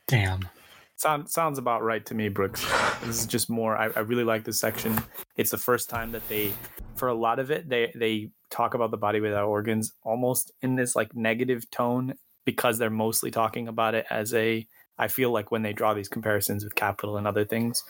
Damn. 0.08 0.48
Sound, 0.98 1.28
sounds 1.28 1.58
about 1.58 1.82
right 1.82 2.04
to 2.06 2.14
me, 2.14 2.30
Brooks. 2.30 2.64
This 3.04 3.20
is 3.20 3.26
just 3.26 3.50
more. 3.50 3.76
I, 3.76 3.90
I 3.94 4.00
really 4.00 4.24
like 4.24 4.44
this 4.44 4.58
section. 4.58 4.98
It's 5.36 5.50
the 5.50 5.58
first 5.58 5.90
time 5.90 6.12
that 6.12 6.26
they, 6.28 6.52
for 6.94 7.08
a 7.08 7.14
lot 7.14 7.38
of 7.38 7.50
it, 7.50 7.68
they 7.68 7.92
they 7.94 8.30
talk 8.50 8.72
about 8.72 8.90
the 8.90 8.96
body 8.96 9.20
without 9.20 9.44
organs 9.44 9.92
almost 10.02 10.52
in 10.62 10.74
this 10.74 10.96
like 10.96 11.14
negative 11.14 11.70
tone 11.70 12.14
because 12.46 12.78
they're 12.78 12.88
mostly 12.88 13.30
talking 13.30 13.68
about 13.68 13.94
it 13.94 14.06
as 14.10 14.32
a. 14.32 14.66
I 14.98 15.08
feel 15.08 15.30
like 15.30 15.50
when 15.50 15.60
they 15.60 15.74
draw 15.74 15.92
these 15.92 16.08
comparisons 16.08 16.64
with 16.64 16.74
capital 16.74 17.18
and 17.18 17.26
other 17.26 17.44
things, 17.44 17.84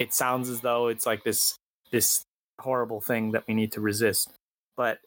it 0.00 0.12
sounds 0.12 0.48
as 0.48 0.60
though 0.60 0.88
it's 0.88 1.06
like 1.06 1.22
this 1.22 1.56
this 1.92 2.24
horrible 2.60 3.00
thing 3.00 3.30
that 3.32 3.44
we 3.46 3.54
need 3.54 3.70
to 3.72 3.80
resist. 3.80 4.32
But 4.76 4.98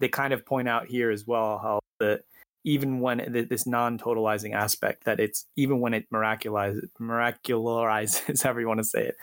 they 0.00 0.08
kind 0.08 0.32
of 0.32 0.46
point 0.46 0.68
out 0.68 0.86
here 0.86 1.10
as 1.10 1.26
well 1.26 1.58
how 1.58 1.80
the 1.98 2.22
even 2.66 3.00
when 3.00 3.32
th- 3.32 3.48
this 3.48 3.66
non-totalizing 3.66 4.52
aspect 4.52 5.04
that 5.04 5.18
it's 5.18 5.46
even 5.56 5.80
when 5.80 5.94
it 5.94 6.04
miraculizes 6.12 6.86
miracularizes 7.00 8.42
however 8.42 8.60
you 8.60 8.68
want 8.68 8.78
to 8.80 8.84
say 8.84 9.06
it 9.06 9.16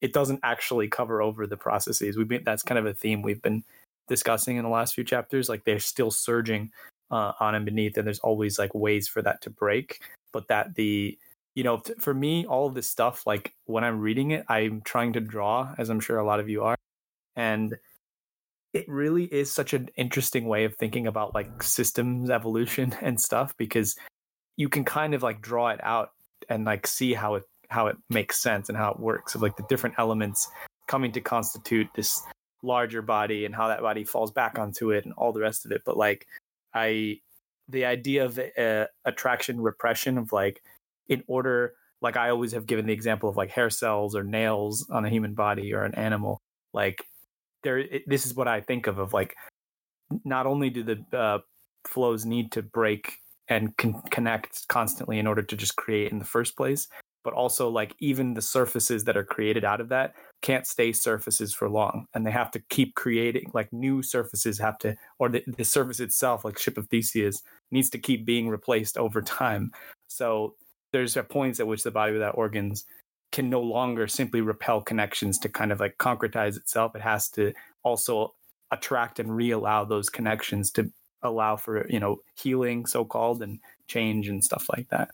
it 0.00 0.12
doesn't 0.12 0.40
actually 0.42 0.88
cover 0.88 1.22
over 1.22 1.46
the 1.46 1.56
processes. 1.56 2.16
We've 2.16 2.28
been 2.28 2.44
that's 2.44 2.62
kind 2.62 2.78
of 2.78 2.86
a 2.86 2.94
theme 2.94 3.22
we've 3.22 3.42
been 3.42 3.64
discussing 4.08 4.56
in 4.56 4.62
the 4.62 4.70
last 4.70 4.94
few 4.94 5.04
chapters 5.04 5.48
like 5.48 5.64
they're 5.64 5.80
still 5.80 6.10
surging 6.10 6.70
uh, 7.10 7.32
on 7.40 7.54
and 7.54 7.64
beneath 7.64 7.96
and 7.96 8.06
there's 8.06 8.20
always 8.20 8.58
like 8.58 8.74
ways 8.74 9.08
for 9.08 9.22
that 9.22 9.40
to 9.42 9.50
break. 9.50 10.00
But 10.32 10.48
that 10.48 10.74
the 10.74 11.18
you 11.54 11.64
know 11.64 11.82
for 11.98 12.12
me 12.12 12.44
all 12.46 12.66
of 12.66 12.74
this 12.74 12.86
stuff 12.86 13.26
like 13.26 13.54
when 13.64 13.82
i'm 13.82 13.98
reading 13.98 14.32
it 14.32 14.44
i'm 14.46 14.82
trying 14.82 15.14
to 15.14 15.20
draw 15.20 15.74
as 15.78 15.88
i'm 15.88 16.00
sure 16.00 16.18
a 16.18 16.26
lot 16.26 16.38
of 16.38 16.50
you 16.50 16.62
are 16.62 16.76
and 17.34 17.78
it 18.76 18.88
really 18.88 19.24
is 19.24 19.50
such 19.50 19.72
an 19.72 19.88
interesting 19.96 20.46
way 20.46 20.64
of 20.64 20.76
thinking 20.76 21.06
about 21.06 21.34
like 21.34 21.62
systems 21.62 22.28
evolution 22.28 22.94
and 23.02 23.20
stuff 23.20 23.56
because 23.56 23.96
you 24.56 24.68
can 24.68 24.84
kind 24.84 25.14
of 25.14 25.22
like 25.22 25.40
draw 25.40 25.68
it 25.70 25.80
out 25.82 26.10
and 26.48 26.64
like 26.64 26.86
see 26.86 27.14
how 27.14 27.36
it 27.36 27.44
how 27.68 27.86
it 27.88 27.96
makes 28.10 28.38
sense 28.38 28.68
and 28.68 28.78
how 28.78 28.90
it 28.90 29.00
works 29.00 29.34
of 29.34 29.42
like 29.42 29.56
the 29.56 29.64
different 29.68 29.96
elements 29.98 30.48
coming 30.86 31.10
to 31.10 31.20
constitute 31.20 31.88
this 31.96 32.22
larger 32.62 33.02
body 33.02 33.44
and 33.44 33.54
how 33.54 33.68
that 33.68 33.80
body 33.80 34.04
falls 34.04 34.30
back 34.30 34.58
onto 34.58 34.92
it 34.92 35.04
and 35.04 35.12
all 35.14 35.32
the 35.32 35.40
rest 35.40 35.64
of 35.64 35.72
it. 35.72 35.82
But 35.84 35.96
like 35.96 36.26
i 36.74 37.18
the 37.68 37.84
idea 37.84 38.24
of 38.24 38.38
uh, 38.38 38.86
attraction 39.04 39.60
repression 39.60 40.18
of 40.18 40.32
like 40.32 40.62
in 41.08 41.24
order 41.26 41.72
like 42.02 42.16
i 42.16 42.28
always 42.28 42.52
have 42.52 42.66
given 42.66 42.86
the 42.86 42.92
example 42.92 43.28
of 43.28 43.36
like 43.36 43.50
hair 43.50 43.70
cells 43.70 44.14
or 44.14 44.22
nails 44.22 44.86
on 44.90 45.04
a 45.04 45.08
human 45.08 45.34
body 45.34 45.72
or 45.72 45.82
an 45.82 45.94
animal 45.94 46.38
like 46.74 47.04
there 47.66 47.78
it, 47.78 48.02
this 48.06 48.24
is 48.24 48.34
what 48.34 48.48
i 48.48 48.60
think 48.60 48.86
of 48.86 48.98
of 48.98 49.12
like 49.12 49.34
not 50.24 50.46
only 50.46 50.70
do 50.70 50.84
the 50.84 51.04
uh, 51.16 51.38
flows 51.86 52.24
need 52.24 52.52
to 52.52 52.62
break 52.62 53.18
and 53.48 53.76
con- 53.76 54.02
connect 54.10 54.66
constantly 54.68 55.18
in 55.18 55.26
order 55.26 55.42
to 55.42 55.56
just 55.56 55.76
create 55.76 56.12
in 56.12 56.18
the 56.18 56.24
first 56.24 56.56
place 56.56 56.88
but 57.26 57.34
also 57.34 57.68
like 57.68 57.92
even 57.98 58.34
the 58.34 58.40
surfaces 58.40 59.02
that 59.02 59.16
are 59.16 59.24
created 59.24 59.64
out 59.64 59.80
of 59.80 59.88
that 59.88 60.14
can't 60.42 60.64
stay 60.64 60.92
surfaces 60.92 61.52
for 61.52 61.68
long 61.68 62.06
and 62.14 62.24
they 62.24 62.30
have 62.30 62.52
to 62.52 62.60
keep 62.70 62.94
creating 62.94 63.50
like 63.52 63.72
new 63.72 64.00
surfaces 64.00 64.60
have 64.60 64.78
to 64.78 64.94
or 65.18 65.28
the, 65.28 65.42
the 65.58 65.64
surface 65.64 65.98
itself 65.98 66.44
like 66.44 66.56
ship 66.56 66.78
of 66.78 66.86
theseus 66.86 67.42
needs 67.72 67.90
to 67.90 67.98
keep 67.98 68.24
being 68.24 68.48
replaced 68.48 68.96
over 68.96 69.20
time. 69.22 69.72
So 70.06 70.54
there's 70.92 71.16
a 71.16 71.24
points 71.24 71.58
at 71.58 71.66
which 71.66 71.82
the 71.82 71.90
body 71.90 72.12
without 72.12 72.38
organs 72.38 72.84
can 73.36 73.50
no 73.50 73.60
longer 73.60 74.08
simply 74.08 74.40
repel 74.40 74.80
connections 74.80 75.38
to 75.38 75.46
kind 75.46 75.70
of 75.70 75.78
like 75.78 75.98
concretize 75.98 76.56
itself 76.56 76.96
it 76.96 77.02
has 77.02 77.28
to 77.28 77.52
also 77.82 78.34
attract 78.70 79.20
and 79.20 79.36
re-allow 79.36 79.84
those 79.84 80.08
connections 80.08 80.70
to 80.70 80.90
allow 81.20 81.54
for 81.54 81.86
you 81.90 82.00
know 82.00 82.16
healing 82.34 82.86
so 82.86 83.04
called 83.04 83.42
and 83.42 83.60
change 83.88 84.26
and 84.26 84.42
stuff 84.42 84.64
like 84.74 84.88
that 84.88 85.10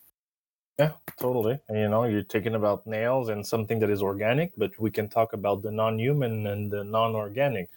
Yeah, 0.79 0.93
totally. 1.21 1.61
You 1.69 1.89
know, 1.89 2.05
you're 2.05 2.23
talking 2.23 2.55
about 2.55 2.87
nails 2.87 3.29
and 3.29 3.47
something 3.47 3.79
that 3.81 3.91
is 3.91 4.03
organic, 4.03 4.53
but 4.57 4.79
we 4.79 4.91
can 4.91 5.09
talk 5.09 5.33
about 5.33 5.63
the 5.63 5.71
non-human 5.71 6.47
and 6.47 6.71
the 6.71 6.83
non-organic, 6.83 7.69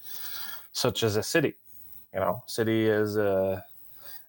such 0.72 1.04
as 1.04 1.16
a 1.16 1.24
city. 1.24 1.56
You 2.14 2.22
know, 2.22 2.44
city 2.48 2.88
is 2.88 3.18
a 3.18 3.66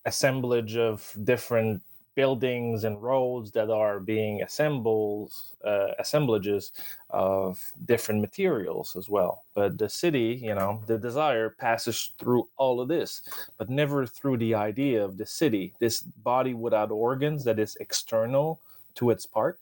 assemblage 0.04 0.76
of 0.76 1.16
different 1.24 1.82
buildings 2.16 2.82
and 2.84 3.00
roads 3.00 3.52
that 3.52 3.70
are 3.70 4.00
being 4.00 4.42
assembles 4.42 5.54
uh, 5.64 5.92
assemblages 5.98 6.72
of 7.10 7.60
different 7.84 8.20
materials 8.20 8.96
as 8.96 9.08
well. 9.08 9.44
But 9.54 9.78
the 9.78 9.88
city, 9.88 10.40
you 10.42 10.54
know, 10.54 10.82
the 10.86 10.98
desire 10.98 11.50
passes 11.50 12.12
through 12.18 12.48
all 12.56 12.80
of 12.80 12.88
this, 12.88 13.22
but 13.58 13.70
never 13.70 14.06
through 14.06 14.38
the 14.38 14.54
idea 14.54 15.04
of 15.04 15.18
the 15.18 15.26
city, 15.26 15.74
this 15.78 16.00
body 16.00 16.54
without 16.54 16.90
organs 16.90 17.44
that 17.44 17.58
is 17.58 17.76
external 17.76 18.60
to 18.96 19.10
its 19.10 19.26
part. 19.26 19.60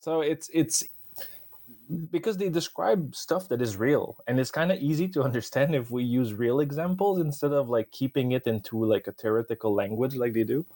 So 0.00 0.20
it's 0.20 0.50
it's 0.52 0.84
because 2.10 2.36
they 2.36 2.48
describe 2.48 3.14
stuff 3.14 3.48
that 3.48 3.60
is 3.60 3.76
real 3.76 4.16
and 4.26 4.40
it's 4.40 4.50
kind 4.50 4.72
of 4.72 4.80
easy 4.80 5.06
to 5.08 5.22
understand 5.28 5.74
if 5.74 5.90
we 5.90 6.02
use 6.02 6.34
real 6.34 6.60
examples 6.60 7.20
instead 7.20 7.52
of 7.52 7.68
like 7.68 7.90
keeping 7.90 8.32
it 8.32 8.46
into 8.46 8.84
like 8.84 9.06
a 9.06 9.12
theoretical 9.12 9.74
language 9.74 10.16
like 10.16 10.32
they 10.32 10.44
do. 10.44 10.66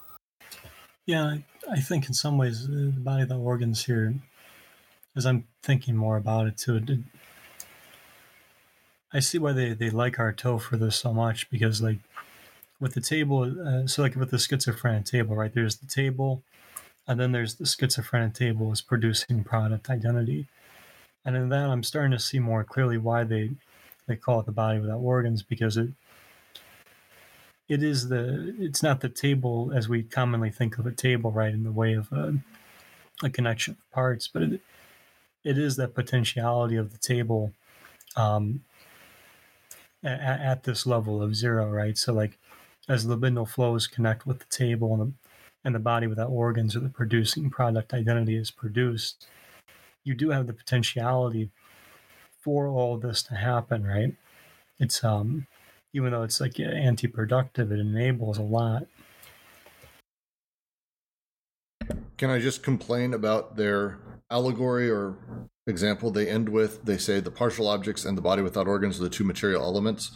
Yeah, 1.07 1.37
I, 1.71 1.81
think 1.81 2.09
in 2.09 2.15
some 2.15 2.37
ways 2.37 2.65
uh, 2.65 2.91
the 2.93 3.01
body 3.01 3.25
the 3.25 3.39
organs 3.39 3.85
here, 3.85 4.13
as 5.15 5.25
I'm 5.25 5.47
thinking 5.63 5.97
more 5.97 6.17
about 6.17 6.49
it 6.49 6.57
too, 6.57 6.77
it, 6.77 6.99
I 9.13 9.21
see 9.21 9.39
why 9.39 9.53
they, 9.53 9.73
they 9.73 9.89
like 9.89 10.17
Artaud 10.17 10.61
for 10.61 10.77
this 10.77 10.97
so 10.97 11.15
much 11.15 11.49
because 11.49 11.81
like 11.81 11.99
with 12.81 12.95
the 12.95 13.01
table, 13.01 13.45
uh, 13.65 13.87
so 13.87 14.03
like 14.03 14.17
with 14.17 14.33
the 14.33 14.39
schizophrenic 14.39 15.05
table, 15.05 15.37
right? 15.37 15.55
There's 15.55 15.77
the 15.77 15.87
table, 15.87 16.43
and 17.07 17.21
then 17.21 17.31
there's 17.31 17.55
the 17.55 17.67
schizophrenic 17.67 18.35
table 18.35 18.73
is 18.73 18.83
producing 18.83 19.45
product 19.45 19.89
identity, 19.89 20.49
and 21.25 21.37
in 21.37 21.51
that 21.51 21.71
I'm 21.71 21.85
starting 21.85 22.11
to 22.13 22.19
see 22.19 22.41
more 22.41 22.65
clearly 22.65 22.99
why 22.99 23.23
they 23.23 23.51
they 24.09 24.17
call 24.17 24.41
it 24.41 24.47
the 24.47 24.53
body 24.53 24.81
without 24.81 24.99
organs 24.99 25.45
because 25.45 25.77
it 25.77 25.91
it 27.69 27.83
is 27.83 28.09
the 28.09 28.55
it's 28.59 28.83
not 28.83 29.01
the 29.01 29.09
table 29.09 29.73
as 29.75 29.89
we 29.89 30.03
commonly 30.03 30.51
think 30.51 30.79
of 30.79 30.87
a 30.87 30.93
table 30.93 31.33
right 31.33 31.53
in 31.55 31.65
the 31.65 31.73
way 31.73 31.95
of 31.95 32.13
a, 32.13 32.35
a 33.23 33.31
connection 33.31 33.73
of 33.73 33.91
parts 33.91 34.29
but 34.29 34.43
it 34.43 34.61
it 35.45 35.59
is 35.59 35.77
that 35.77 35.95
potentiality 35.95 36.77
of 36.77 36.93
the 36.93 36.99
table 36.99 37.53
um 38.17 38.63
at, 40.03 40.41
at 40.41 40.63
this 40.65 40.87
level 40.87 41.23
of 41.23 41.35
zero 41.35 41.69
right? 41.71 41.97
So 41.99 42.13
like 42.13 42.39
as 42.89 43.07
libidinal 43.07 43.49
flows 43.49 43.87
connect 43.87 44.27
with 44.27 44.39
the 44.39 44.47
table 44.47 44.95
and 44.95 45.03
the, 45.03 45.13
and 45.65 45.75
the 45.75 45.81
body 45.81 46.07
without 46.07 46.31
organs 46.31 46.77
or 46.77 46.81
the 46.81 46.89
producing 46.89 47.51
product 47.51 47.93
identity 47.93 48.37
is 48.37 48.51
produced 48.51 49.27
you 50.05 50.15
do 50.15 50.31
have 50.31 50.47
the 50.47 50.53
potentiality 50.53 51.51
for 52.41 52.69
all 52.69 52.97
this 52.97 53.23
to 53.25 53.35
happen 53.35 53.85
right? 53.87 54.15
It's 54.79 55.03
um 55.03 55.47
even 55.97 56.11
though 56.11 56.23
it's 56.23 56.43
like 56.43 56.61
anti-productive, 56.61 57.73
it 57.73 57.81
enables 57.81 58.37
a 58.37 58.43
lot. 58.43 58.87
Can 62.19 62.29
I 62.29 62.39
just 62.39 62.63
complain 62.63 63.15
about 63.15 63.57
their 63.57 63.99
allegory 64.31 64.91
or 64.91 65.17
example 65.67 66.11
they 66.11 66.29
end 66.29 66.51
with? 66.51 66.85
They 66.85 66.99
say 66.99 67.21
the 67.21 67.31
partial 67.31 67.67
objects 67.67 68.05
and 68.05 68.17
the 68.17 68.23
body 68.23 68.43
without 68.43 68.69
organs 68.69 69.01
are 69.01 69.05
the 69.05 69.09
two 69.09 69.25
material 69.25 69.63
elements. 69.63 70.11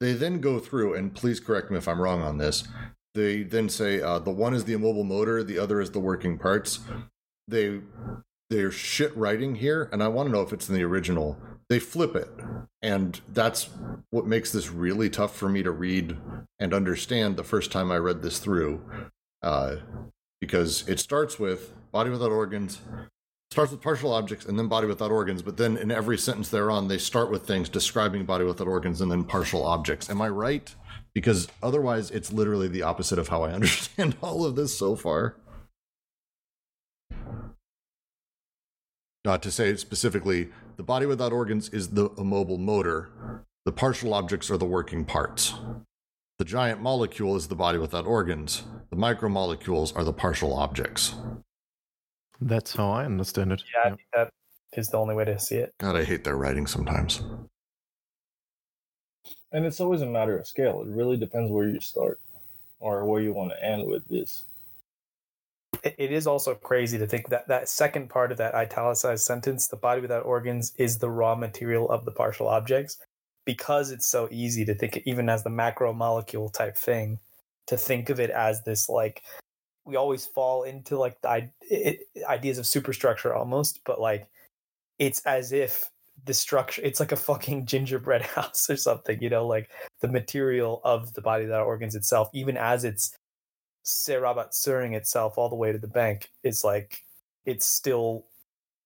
They 0.00 0.14
then 0.14 0.40
go 0.40 0.58
through, 0.58 0.94
and 0.94 1.14
please 1.14 1.40
correct 1.40 1.70
me 1.70 1.76
if 1.76 1.88
I'm 1.88 2.00
wrong 2.00 2.22
on 2.22 2.38
this. 2.38 2.66
They 3.14 3.42
then 3.42 3.68
say 3.68 4.00
uh, 4.00 4.20
the 4.20 4.30
one 4.30 4.54
is 4.54 4.64
the 4.64 4.72
immobile 4.72 5.04
motor, 5.04 5.44
the 5.44 5.58
other 5.58 5.80
is 5.80 5.90
the 5.90 6.00
working 6.00 6.38
parts. 6.38 6.80
They 7.46 7.80
they're 8.48 8.70
shit 8.70 9.14
writing 9.14 9.56
here, 9.56 9.90
and 9.92 10.02
I 10.02 10.08
want 10.08 10.28
to 10.28 10.32
know 10.32 10.40
if 10.40 10.54
it's 10.54 10.70
in 10.70 10.74
the 10.74 10.84
original 10.84 11.38
they 11.68 11.78
flip 11.78 12.16
it. 12.16 12.30
And 12.82 13.20
that's 13.28 13.68
what 14.10 14.26
makes 14.26 14.52
this 14.52 14.70
really 14.70 15.10
tough 15.10 15.36
for 15.36 15.48
me 15.48 15.62
to 15.62 15.70
read 15.70 16.16
and 16.58 16.72
understand 16.72 17.36
the 17.36 17.44
first 17.44 17.70
time 17.70 17.90
i 17.90 17.96
read 17.96 18.22
this 18.22 18.38
through 18.38 18.82
uh, 19.42 19.76
because 20.40 20.86
it 20.88 20.98
starts 20.98 21.38
with 21.38 21.72
body 21.92 22.10
without 22.10 22.30
organs 22.30 22.80
starts 23.50 23.72
with 23.72 23.80
partial 23.80 24.12
objects 24.12 24.44
and 24.44 24.58
then 24.58 24.68
body 24.68 24.86
without 24.86 25.10
organs. 25.10 25.42
But 25.42 25.56
then 25.56 25.76
in 25.76 25.90
every 25.90 26.18
sentence 26.18 26.50
thereon 26.50 26.88
they 26.88 26.98
start 26.98 27.30
with 27.30 27.46
things 27.46 27.68
describing 27.68 28.24
body 28.24 28.44
without 28.44 28.68
organs 28.68 29.00
and 29.00 29.10
then 29.10 29.24
partial 29.24 29.64
objects. 29.64 30.10
Am 30.10 30.20
i 30.20 30.28
right? 30.28 30.74
Because 31.14 31.48
otherwise 31.62 32.10
it's 32.10 32.32
literally 32.32 32.68
the 32.68 32.82
opposite 32.82 33.18
of 33.18 33.28
how 33.28 33.42
i 33.44 33.52
understand 33.58 34.16
all 34.20 34.44
of 34.44 34.54
this 34.54 34.76
so 34.76 34.96
far. 34.96 35.36
Not 39.24 39.42
to 39.42 39.50
say 39.50 39.74
specifically 39.76 40.50
the 40.78 40.84
body 40.84 41.06
without 41.06 41.32
organs 41.32 41.68
is 41.70 41.88
the 41.88 42.08
immobile 42.16 42.56
motor. 42.56 43.44
The 43.64 43.72
partial 43.72 44.14
objects 44.14 44.48
are 44.48 44.56
the 44.56 44.64
working 44.64 45.04
parts. 45.04 45.54
The 46.38 46.44
giant 46.44 46.80
molecule 46.80 47.34
is 47.34 47.48
the 47.48 47.56
body 47.56 47.78
without 47.78 48.06
organs. 48.06 48.62
The 48.90 48.96
micromolecules 48.96 49.94
are 49.96 50.04
the 50.04 50.12
partial 50.12 50.54
objects. 50.54 51.16
That's 52.40 52.76
how 52.76 52.90
I 52.90 53.04
understand 53.04 53.50
it. 53.52 53.62
Yeah, 53.74 53.80
I 53.86 53.88
think 53.96 54.06
that 54.14 54.30
is 54.74 54.86
the 54.86 54.98
only 54.98 55.16
way 55.16 55.24
to 55.24 55.36
see 55.40 55.56
it. 55.56 55.74
God, 55.80 55.96
I 55.96 56.04
hate 56.04 56.22
their 56.22 56.36
writing 56.36 56.68
sometimes. 56.68 57.22
And 59.50 59.66
it's 59.66 59.80
always 59.80 60.02
a 60.02 60.06
matter 60.06 60.38
of 60.38 60.46
scale. 60.46 60.82
It 60.82 60.88
really 60.88 61.16
depends 61.16 61.50
where 61.50 61.66
you 61.66 61.80
start 61.80 62.20
or 62.78 63.04
where 63.04 63.20
you 63.20 63.32
want 63.32 63.50
to 63.50 63.64
end 63.64 63.84
with 63.84 64.06
this. 64.06 64.44
It 65.84 66.12
is 66.12 66.26
also 66.26 66.54
crazy 66.54 66.98
to 66.98 67.06
think 67.06 67.28
that 67.28 67.48
that 67.48 67.68
second 67.68 68.08
part 68.08 68.32
of 68.32 68.38
that 68.38 68.54
italicized 68.54 69.24
sentence, 69.24 69.68
the 69.68 69.76
body 69.76 70.00
without 70.00 70.24
organs, 70.24 70.72
is 70.76 70.98
the 70.98 71.10
raw 71.10 71.34
material 71.34 71.88
of 71.90 72.04
the 72.04 72.10
partial 72.10 72.48
objects, 72.48 72.98
because 73.44 73.90
it's 73.90 74.08
so 74.08 74.28
easy 74.30 74.64
to 74.64 74.74
think, 74.74 75.02
even 75.04 75.28
as 75.28 75.44
the 75.44 75.50
macromolecule 75.50 76.52
type 76.52 76.76
thing, 76.76 77.18
to 77.66 77.76
think 77.76 78.08
of 78.10 78.18
it 78.18 78.30
as 78.30 78.62
this 78.64 78.88
like 78.88 79.22
we 79.84 79.96
always 79.96 80.26
fall 80.26 80.64
into 80.64 80.98
like 80.98 81.20
the 81.22 81.50
it, 81.62 82.00
ideas 82.28 82.58
of 82.58 82.66
superstructure 82.66 83.34
almost, 83.34 83.80
but 83.84 84.00
like 84.00 84.28
it's 84.98 85.20
as 85.24 85.52
if 85.52 85.90
the 86.24 86.34
structure 86.34 86.82
it's 86.84 87.00
like 87.00 87.12
a 87.12 87.16
fucking 87.16 87.64
gingerbread 87.72 88.22
house 88.36 88.68
or 88.68 88.76
something, 88.76 89.22
you 89.22 89.30
know, 89.30 89.46
like 89.46 89.70
the 90.00 90.08
material 90.08 90.80
of 90.84 91.14
the 91.14 91.22
body 91.22 91.44
without 91.44 91.66
organs 91.66 91.94
itself, 91.94 92.28
even 92.34 92.56
as 92.56 92.84
it's 92.84 93.16
Serabat 93.88 94.94
itself 94.94 95.38
all 95.38 95.48
the 95.48 95.56
way 95.56 95.72
to 95.72 95.78
the 95.78 95.88
bank 95.88 96.30
is 96.42 96.62
like 96.62 97.02
it's 97.46 97.66
still 97.66 98.26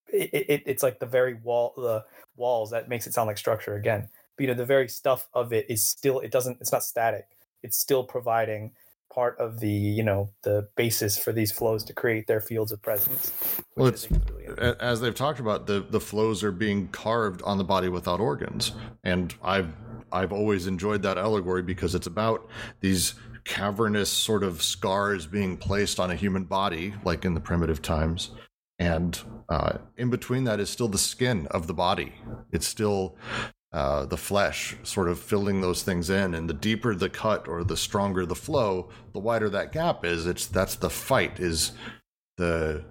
it, 0.07 0.31
it, 0.33 0.63
it's 0.67 0.83
like 0.83 1.01
the 1.01 1.07
very 1.07 1.35
wall 1.35 1.73
the 1.77 2.05
walls 2.37 2.71
that 2.71 2.89
makes 2.89 3.07
it 3.07 3.15
sound 3.15 3.27
like 3.27 3.39
structure 3.39 3.75
again. 3.75 4.09
But 4.37 4.43
you 4.43 4.49
know 4.49 4.55
the 4.55 4.65
very 4.65 4.89
stuff 4.89 5.29
of 5.35 5.53
it 5.53 5.67
is 5.69 5.87
still 5.87 6.21
it 6.21 6.31
doesn't 6.31 6.59
it's 6.61 6.73
not 6.73 6.85
static. 6.85 7.27
It's 7.63 7.77
still 7.77 8.05
providing 8.05 8.73
part 9.13 9.37
of 9.39 9.61
the 9.61 9.69
you 9.69 10.03
know 10.03 10.31
the 10.43 10.69
basis 10.77 11.19
for 11.19 11.33
these 11.33 11.53
flows 11.53 11.85
to 11.85 11.93
create 11.93 12.27
their 12.27 12.41
fields 12.41 12.73
of 12.73 12.81
presence 12.81 13.31
well 13.77 13.87
it's 13.87 14.11
really 14.11 14.47
as 14.81 15.03
they've 15.03 15.15
talked 15.15 15.39
about 15.39 15.67
the 15.67 15.85
the 15.91 16.01
flows 16.01 16.43
are 16.43 16.51
being 16.51 16.89
carved 16.89 17.43
on 17.43 17.59
the 17.59 17.65
body 17.65 17.91
without 17.91 18.21
organs. 18.21 18.73
And 19.05 19.35
i've 19.43 19.71
i've 20.13 20.33
always 20.33 20.67
enjoyed 20.67 21.03
that 21.03 21.19
allegory 21.19 21.63
because 21.63 21.95
it's 21.95 22.07
about 22.07 22.49
these 22.81 23.15
cavernous 23.45 24.11
sort 24.11 24.43
of 24.43 24.63
scars 24.63 25.27
being 25.27 25.57
placed 25.57 25.99
on 25.99 26.11
a 26.11 26.17
human 26.17 26.45
body, 26.45 26.95
like 27.05 27.25
in 27.25 27.35
the 27.35 27.41
primitive 27.41 27.83
times. 27.83 28.31
And 28.79 29.19
uh, 29.49 29.79
in 29.97 30.11
between 30.11 30.45
that 30.45 30.61
is 30.61 30.71
still 30.71 30.89
the 30.89 30.99
skin 30.99 31.47
of 31.51 31.67
the 31.67 31.75
body. 31.75 32.15
It's 32.51 32.67
still 32.67 33.17
uh, 33.73 34.07
the 34.07 34.17
flesh 34.17 34.77
sort 34.83 35.09
of 35.09 35.19
filling 35.19 35.61
those 35.61 35.83
things 35.83 36.11
in. 36.11 36.35
And 36.35 36.49
the 36.49 36.55
deeper 36.55 36.95
the 36.95 37.09
cut 37.09 37.49
or 37.49 37.65
the 37.65 37.77
stronger 37.77 38.27
the 38.27 38.35
flow, 38.35 38.91
the 39.13 39.19
wider 39.19 39.49
that 39.51 39.73
gap 39.73 40.05
is. 40.05 40.27
It's 40.27 40.47
that's 40.47 40.75
the 40.77 40.91
fight 40.91 41.39
is 41.39 41.73
the 42.37 42.85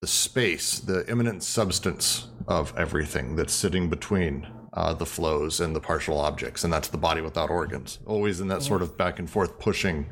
the 0.00 0.06
space, 0.06 0.78
the 0.78 1.08
immanent 1.10 1.42
substance 1.42 2.28
of 2.46 2.72
everything 2.76 3.34
that's 3.34 3.52
sitting 3.52 3.90
between 3.90 4.46
uh, 4.72 4.94
the 4.94 5.06
flows 5.06 5.60
and 5.60 5.74
the 5.74 5.80
partial 5.80 6.18
objects, 6.18 6.64
and 6.64 6.72
that's 6.72 6.88
the 6.88 6.98
body 6.98 7.20
without 7.20 7.50
organs. 7.50 7.98
Always 8.06 8.40
in 8.40 8.48
that 8.48 8.62
sort 8.62 8.82
of 8.82 8.96
back 8.96 9.18
and 9.18 9.28
forth 9.28 9.58
pushing, 9.58 10.10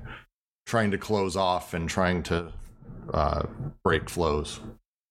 trying 0.67 0.91
to 0.91 0.99
close 0.99 1.37
off 1.37 1.75
and 1.75 1.89
trying 1.89 2.23
to 2.25 2.53
uh, 3.13 3.43
break 3.83 4.09
flows. 4.09 4.61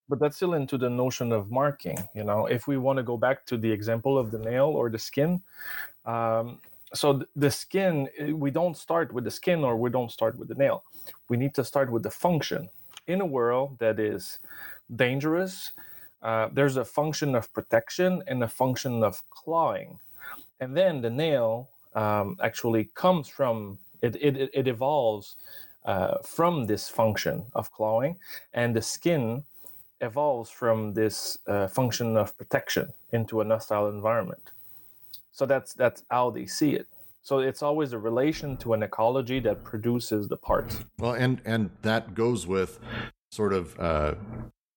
But 0.07 0.19
that's 0.19 0.35
still 0.35 0.53
into 0.53 0.77
the 0.77 0.89
notion 0.89 1.31
of 1.31 1.49
marking. 1.49 1.97
You 2.13 2.23
know, 2.23 2.45
if 2.45 2.67
we 2.67 2.77
want 2.77 2.97
to 2.97 3.03
go 3.03 3.17
back 3.17 3.45
to 3.47 3.57
the 3.57 3.72
example 3.72 4.17
of 4.17 4.31
the 4.31 4.39
nail 4.39 4.67
or 4.67 4.89
the 4.89 4.99
skin, 4.99 5.41
um, 6.05 6.59
so 6.93 7.23
the 7.35 7.51
skin, 7.51 8.07
eh, 8.17 8.31
we 8.31 8.51
don't 8.51 8.77
start 8.77 9.11
with 9.11 9.23
the 9.23 9.31
skin 9.31 9.63
or 9.63 9.76
we 9.76 9.89
don't 9.89 10.11
start 10.11 10.38
with 10.38 10.47
the 10.47 10.55
nail. 10.55 10.84
We 11.30 11.38
need 11.38 11.53
to 11.55 11.63
start 11.63 11.91
with 11.91 12.03
the 12.03 12.11
function. 12.11 12.69
In 13.07 13.22
a 13.22 13.26
world 13.26 13.77
that 13.80 13.99
is 13.99 14.39
dangerous, 14.95 15.72
uh, 16.26 16.49
there's 16.52 16.76
a 16.76 16.84
function 16.84 17.35
of 17.35 17.53
protection 17.53 18.23
and 18.27 18.43
a 18.43 18.47
function 18.47 19.03
of 19.03 19.22
clawing. 19.30 19.99
And 20.60 20.76
then 20.76 21.02
the 21.02 21.10
nail 21.11 21.69
um, 21.93 22.38
actually 22.41 22.85
comes 22.95 23.27
from 23.30 23.77
it. 24.02 24.15
It, 24.19 24.49
it 24.53 24.68
evolves 24.68 25.35
uh, 25.85 26.18
from 26.23 26.65
this 26.65 26.89
function 26.89 27.45
of 27.53 27.72
clawing, 27.72 28.18
and 28.53 28.76
the 28.76 28.81
skin 28.81 29.43
evolves 30.02 30.49
from 30.49 30.93
this 30.93 31.38
uh, 31.47 31.68
function 31.68 32.18
of 32.18 32.35
protection 32.38 32.91
into 33.11 33.41
a 33.41 33.45
hostile 33.45 33.88
environment. 33.88 34.49
So 35.31 35.45
that's 35.45 35.73
that's 35.73 36.03
how 36.10 36.31
they 36.31 36.47
see 36.47 36.73
it. 36.73 36.88
So 37.22 37.39
it's 37.39 37.61
always 37.61 37.93
a 37.93 37.99
relation 37.99 38.57
to 38.57 38.73
an 38.73 38.81
ecology 38.81 39.39
that 39.41 39.64
produces 39.64 40.27
the 40.27 40.38
parts. 40.38 40.80
Well, 40.97 41.14
and 41.14 41.39
and 41.45 41.69
that 41.84 42.15
goes 42.15 42.47
with 42.47 42.80
sort 43.30 43.53
of 43.53 43.80
uh, 43.80 44.15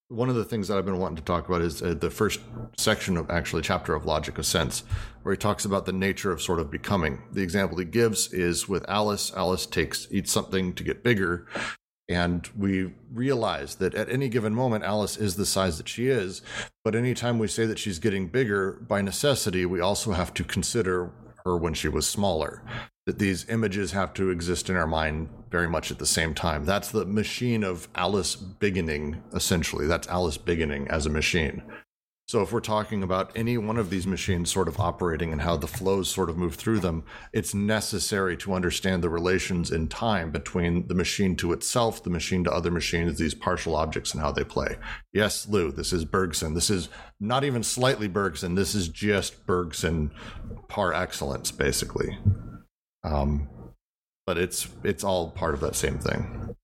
one 0.09 0.31
of 0.31 0.37
the 0.37 0.45
things 0.45 0.69
that 0.69 0.79
I've 0.79 0.87
been 0.87 0.99
wanting 0.99 1.17
to 1.17 1.23
talk 1.23 1.49
about 1.49 1.61
is 1.61 1.83
uh, 1.83 1.93
the 1.93 2.11
first 2.11 2.41
section 2.79 3.17
of 3.19 3.31
actually 3.31 3.63
chapter 3.63 3.95
of 3.95 4.07
Logic 4.07 4.37
of 4.39 4.47
Sense, 4.47 4.83
where 5.23 5.35
he 5.35 5.39
talks 5.39 5.67
about 5.67 5.85
the 5.85 5.93
nature 5.93 6.33
of 6.33 6.41
sort 6.41 6.61
of 6.61 6.71
becoming. 6.71 7.23
The 7.33 7.43
example 7.43 7.79
he 7.79 7.85
gives 7.85 8.33
is 8.33 8.69
with 8.69 8.89
Alice. 8.89 9.33
Alice 9.37 9.67
takes 9.67 10.09
eats 10.11 10.33
something 10.33 10.73
to 10.75 10.83
get 10.83 11.05
bigger, 11.05 11.47
and 12.09 12.49
we 12.57 12.95
realize 13.13 13.75
that 13.77 13.95
at 13.95 14.09
any 14.09 14.31
given 14.31 14.55
moment, 14.55 14.83
Alice 14.83 15.19
is 15.19 15.37
the 15.37 15.45
size 15.45 15.77
that 15.77 15.89
she 15.89 16.09
is. 16.09 16.41
But 16.85 16.95
anytime 16.95 17.39
we 17.39 17.47
say 17.47 17.67
that 17.67 17.79
she's 17.79 17.99
getting 17.99 18.29
bigger, 18.29 18.73
by 18.89 19.03
necessity, 19.03 19.67
we 19.67 19.81
also 19.81 20.13
have 20.13 20.33
to 20.35 20.45
consider 20.45 21.11
her 21.45 21.59
when 21.59 21.75
she 21.75 21.89
was 21.89 22.09
smaller. 22.09 22.63
That 23.09 23.19
these 23.19 23.49
images 23.49 23.93
have 23.93 24.13
to 24.15 24.29
exist 24.29 24.69
in 24.69 24.77
our 24.77 24.87
mind 24.87 25.31
very 25.51 25.67
much 25.67 25.91
at 25.91 25.99
the 25.99 26.05
same 26.05 26.35
time. 26.35 26.67
That's 26.67 26.91
the 26.91 27.07
machine 27.07 27.65
of 27.65 27.89
Alice 27.95 28.37
beginning, 28.37 29.23
essentially. 29.33 29.87
That's 29.87 30.07
Alice 30.09 30.37
beginning 30.37 30.89
as 30.89 31.07
a 31.07 31.11
machine. 31.11 31.63
So 32.27 32.43
if 32.43 32.53
we're 32.53 32.61
talking 32.61 33.03
about 33.03 33.33
any 33.35 33.57
one 33.57 33.79
of 33.79 33.89
these 33.89 34.07
machines 34.07 34.53
sort 34.53 34.69
of 34.69 34.79
operating 34.79 35.33
and 35.33 35.41
how 35.41 35.57
the 35.57 35.67
flows 35.67 36.11
sort 36.11 36.29
of 36.29 36.37
move 36.37 36.57
through 36.57 36.81
them, 36.81 37.03
it's 37.33 37.55
necessary 37.55 38.37
to 38.37 38.53
understand 38.53 39.03
the 39.03 39.09
relations 39.09 39.71
in 39.71 39.89
time 39.89 40.31
between 40.31 40.87
the 40.89 40.95
machine 40.95 41.35
to 41.37 41.55
itself, 41.55 42.03
the 42.03 42.11
machine 42.11 42.45
to 42.45 42.53
other 42.53 42.71
machines, 42.71 43.17
these 43.17 43.33
partial 43.33 43.75
objects 43.75 44.13
and 44.13 44.21
how 44.21 44.33
they 44.33 44.45
play. 44.45 44.77
Yes, 45.15 45.49
Lou, 45.49 45.73
this 45.73 45.95
is 45.95 46.05
Bergson. 46.05 46.53
This 46.53 46.69
is 46.69 46.91
not 47.19 47.43
even 47.43 47.63
slightly 47.63 48.09
Bergson. 48.09 48.55
This 48.55 48.75
is 48.75 48.89
just 48.89 49.47
Bergson 49.47 50.11
par 50.69 50.93
excellence, 50.93 51.51
basically. 51.51 52.19
Um, 53.05 53.49
but 54.27 54.39
it's 54.39 54.69
it's 54.85 55.05
all 55.05 55.31
part 55.31 55.55
of 55.55 55.61
that 55.61 55.77
same 55.77 55.99
thing. 55.99 56.55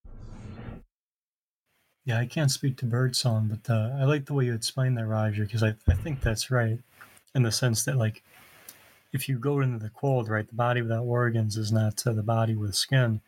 Yeah, 2.05 2.19
I 2.19 2.27
can't 2.27 2.51
speak 2.51 2.77
to 2.79 2.85
Bergson, 2.85 3.49
but 3.49 3.73
uh, 3.73 3.97
I 3.99 4.05
like 4.05 4.27
the 4.27 4.35
way 4.35 4.45
you 4.45 4.55
explained 4.55 4.99
that, 4.99 5.07
Roger, 5.07 5.45
because 5.45 5.63
I, 5.63 5.75
I 5.89 5.95
think 5.95 6.21
that's 6.21 6.51
right 6.51 6.79
in 7.35 7.45
the 7.45 7.51
sense 7.51 7.83
that, 7.85 7.97
like, 7.97 8.23
if 9.15 9.27
you 9.27 9.39
go 9.39 9.61
into 9.61 9.79
the 9.79 9.89
cold, 9.89 10.29
right, 10.29 10.47
the 10.47 10.55
body 10.55 10.83
without 10.83 11.05
organs 11.05 11.57
is 11.57 11.73
not 11.73 12.07
uh, 12.07 12.13
the 12.13 12.23
body 12.23 12.55
with 12.57 12.75
skin, 12.75 13.23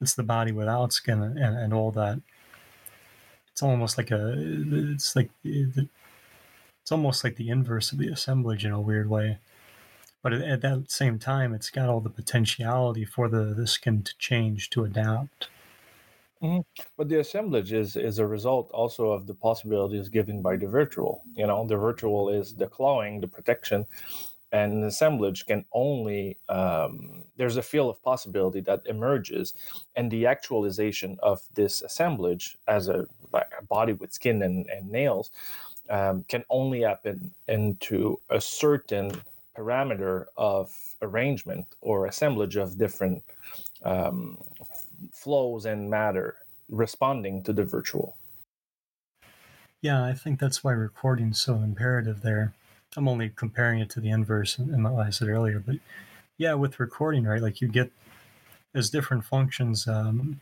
it's 0.00 0.14
the 0.14 0.24
body 0.24 0.50
without 0.50 0.92
skin 0.92 1.22
and, 1.22 1.38
and 1.38 1.72
all 1.72 1.92
that. 1.92 2.20
It's 3.52 3.62
almost 3.62 3.96
like 3.96 4.10
a, 4.10 4.34
it's 4.36 5.14
like, 5.14 5.30
it's 5.44 6.90
almost 6.90 7.22
like 7.22 7.36
the 7.36 7.48
inverse 7.48 7.92
of 7.92 7.98
the 7.98 8.08
assemblage 8.08 8.64
in 8.64 8.72
a 8.72 8.80
weird 8.80 9.08
way. 9.08 9.38
But 10.22 10.32
at, 10.34 10.42
at 10.42 10.60
that 10.62 10.90
same 10.90 11.18
time, 11.18 11.54
it's 11.54 11.70
got 11.70 11.88
all 11.88 12.00
the 12.00 12.10
potentiality 12.10 13.04
for 13.04 13.28
the, 13.28 13.54
the 13.54 13.66
skin 13.66 14.02
to 14.02 14.12
change, 14.18 14.70
to 14.70 14.84
adapt. 14.84 15.48
Mm-hmm. 16.42 16.60
But 16.96 17.08
the 17.08 17.20
assemblage 17.20 17.72
is 17.72 17.96
is 17.96 18.18
a 18.18 18.26
result 18.26 18.70
also 18.72 19.10
of 19.10 19.26
the 19.26 19.34
possibilities 19.34 20.08
given 20.08 20.40
by 20.40 20.56
the 20.56 20.66
virtual. 20.66 21.22
You 21.36 21.46
know, 21.46 21.66
the 21.66 21.76
virtual 21.76 22.30
is 22.30 22.54
the 22.54 22.66
clawing, 22.66 23.20
the 23.20 23.28
protection, 23.28 23.84
and 24.50 24.82
the 24.82 24.86
assemblage 24.86 25.44
can 25.44 25.66
only 25.72 26.38
um, 26.48 27.24
there's 27.36 27.58
a 27.58 27.62
field 27.62 27.90
of 27.90 28.02
possibility 28.02 28.60
that 28.62 28.82
emerges, 28.86 29.52
and 29.96 30.10
the 30.10 30.26
actualization 30.26 31.18
of 31.22 31.42
this 31.54 31.82
assemblage 31.82 32.56
as 32.66 32.88
a, 32.88 33.06
a 33.34 33.62
body 33.68 33.92
with 33.92 34.12
skin 34.12 34.42
and, 34.42 34.66
and 34.70 34.90
nails 34.90 35.30
um, 35.90 36.24
can 36.28 36.42
only 36.48 36.80
happen 36.82 37.32
into 37.48 38.18
a 38.30 38.40
certain 38.40 39.12
parameter 39.60 40.24
of 40.36 40.72
arrangement 41.02 41.66
or 41.80 42.06
assemblage 42.06 42.56
of 42.56 42.78
different 42.78 43.22
um, 43.84 44.38
flows 45.12 45.66
and 45.66 45.90
matter 45.90 46.36
responding 46.68 47.42
to 47.42 47.52
the 47.52 47.64
virtual. 47.64 48.16
Yeah, 49.82 50.04
I 50.04 50.14
think 50.14 50.38
that's 50.38 50.62
why 50.62 50.72
recording 50.72 51.30
is 51.30 51.40
so 51.40 51.56
imperative 51.56 52.22
there. 52.22 52.52
I'm 52.96 53.08
only 53.08 53.30
comparing 53.34 53.80
it 53.80 53.90
to 53.90 54.00
the 54.00 54.10
inverse 54.10 54.58
in 54.58 54.82
what 54.82 55.06
I 55.06 55.10
said 55.10 55.28
earlier, 55.28 55.58
but 55.58 55.76
yeah, 56.36 56.54
with 56.54 56.80
recording, 56.80 57.24
right, 57.24 57.42
like 57.42 57.60
you 57.60 57.68
get 57.68 57.92
as 58.74 58.90
different 58.90 59.24
functions 59.24 59.86
um, 59.86 60.40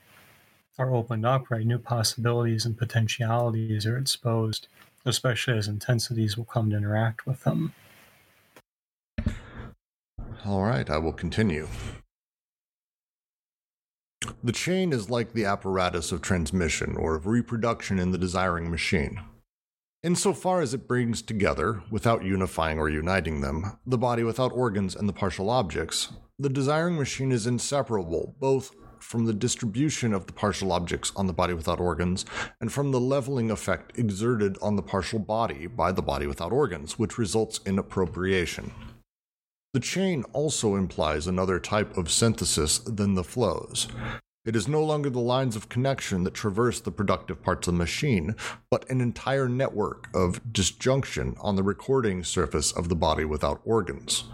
are 0.78 0.94
opened 0.94 1.26
up, 1.26 1.50
right, 1.50 1.66
new 1.66 1.78
possibilities 1.78 2.64
and 2.64 2.78
potentialities 2.78 3.86
are 3.86 3.98
exposed, 3.98 4.68
especially 5.04 5.58
as 5.58 5.68
intensities 5.68 6.36
will 6.36 6.44
come 6.44 6.70
to 6.70 6.76
interact 6.76 7.26
with 7.26 7.44
them. 7.44 7.74
All 10.48 10.62
right, 10.62 10.88
I 10.88 10.96
will 10.96 11.12
continue. 11.12 11.68
The 14.42 14.52
chain 14.52 14.94
is 14.94 15.10
like 15.10 15.34
the 15.34 15.44
apparatus 15.44 16.10
of 16.10 16.22
transmission 16.22 16.96
or 16.96 17.16
of 17.16 17.26
reproduction 17.26 17.98
in 17.98 18.12
the 18.12 18.18
desiring 18.18 18.70
machine. 18.70 19.20
Insofar 20.02 20.62
as 20.62 20.72
it 20.72 20.88
brings 20.88 21.20
together, 21.20 21.82
without 21.90 22.24
unifying 22.24 22.78
or 22.78 22.88
uniting 22.88 23.42
them, 23.42 23.78
the 23.86 23.98
body 23.98 24.22
without 24.22 24.50
organs 24.52 24.96
and 24.96 25.06
the 25.06 25.12
partial 25.12 25.50
objects, 25.50 26.14
the 26.38 26.48
desiring 26.48 26.96
machine 26.96 27.30
is 27.30 27.46
inseparable 27.46 28.34
both 28.40 28.74
from 29.00 29.26
the 29.26 29.34
distribution 29.34 30.14
of 30.14 30.26
the 30.26 30.32
partial 30.32 30.72
objects 30.72 31.12
on 31.14 31.26
the 31.26 31.34
body 31.34 31.52
without 31.52 31.78
organs 31.78 32.24
and 32.58 32.72
from 32.72 32.90
the 32.90 33.00
leveling 33.00 33.50
effect 33.50 33.98
exerted 33.98 34.56
on 34.62 34.76
the 34.76 34.82
partial 34.82 35.18
body 35.18 35.66
by 35.66 35.92
the 35.92 36.00
body 36.00 36.26
without 36.26 36.52
organs, 36.52 36.98
which 36.98 37.18
results 37.18 37.60
in 37.66 37.78
appropriation. 37.78 38.72
The 39.74 39.80
chain 39.80 40.24
also 40.32 40.76
implies 40.76 41.26
another 41.26 41.60
type 41.60 41.96
of 41.98 42.10
synthesis 42.10 42.78
than 42.78 43.14
the 43.14 43.24
flows. 43.24 43.86
It 44.46 44.56
is 44.56 44.66
no 44.66 44.82
longer 44.82 45.10
the 45.10 45.20
lines 45.20 45.56
of 45.56 45.68
connection 45.68 46.24
that 46.24 46.32
traverse 46.32 46.80
the 46.80 46.90
productive 46.90 47.42
parts 47.42 47.68
of 47.68 47.74
the 47.74 47.78
machine, 47.78 48.34
but 48.70 48.88
an 48.88 49.02
entire 49.02 49.46
network 49.46 50.08
of 50.14 50.40
disjunction 50.50 51.36
on 51.42 51.56
the 51.56 51.62
recording 51.62 52.24
surface 52.24 52.72
of 52.72 52.88
the 52.88 52.96
body 52.96 53.26
without 53.26 53.60
organs. 53.62 54.24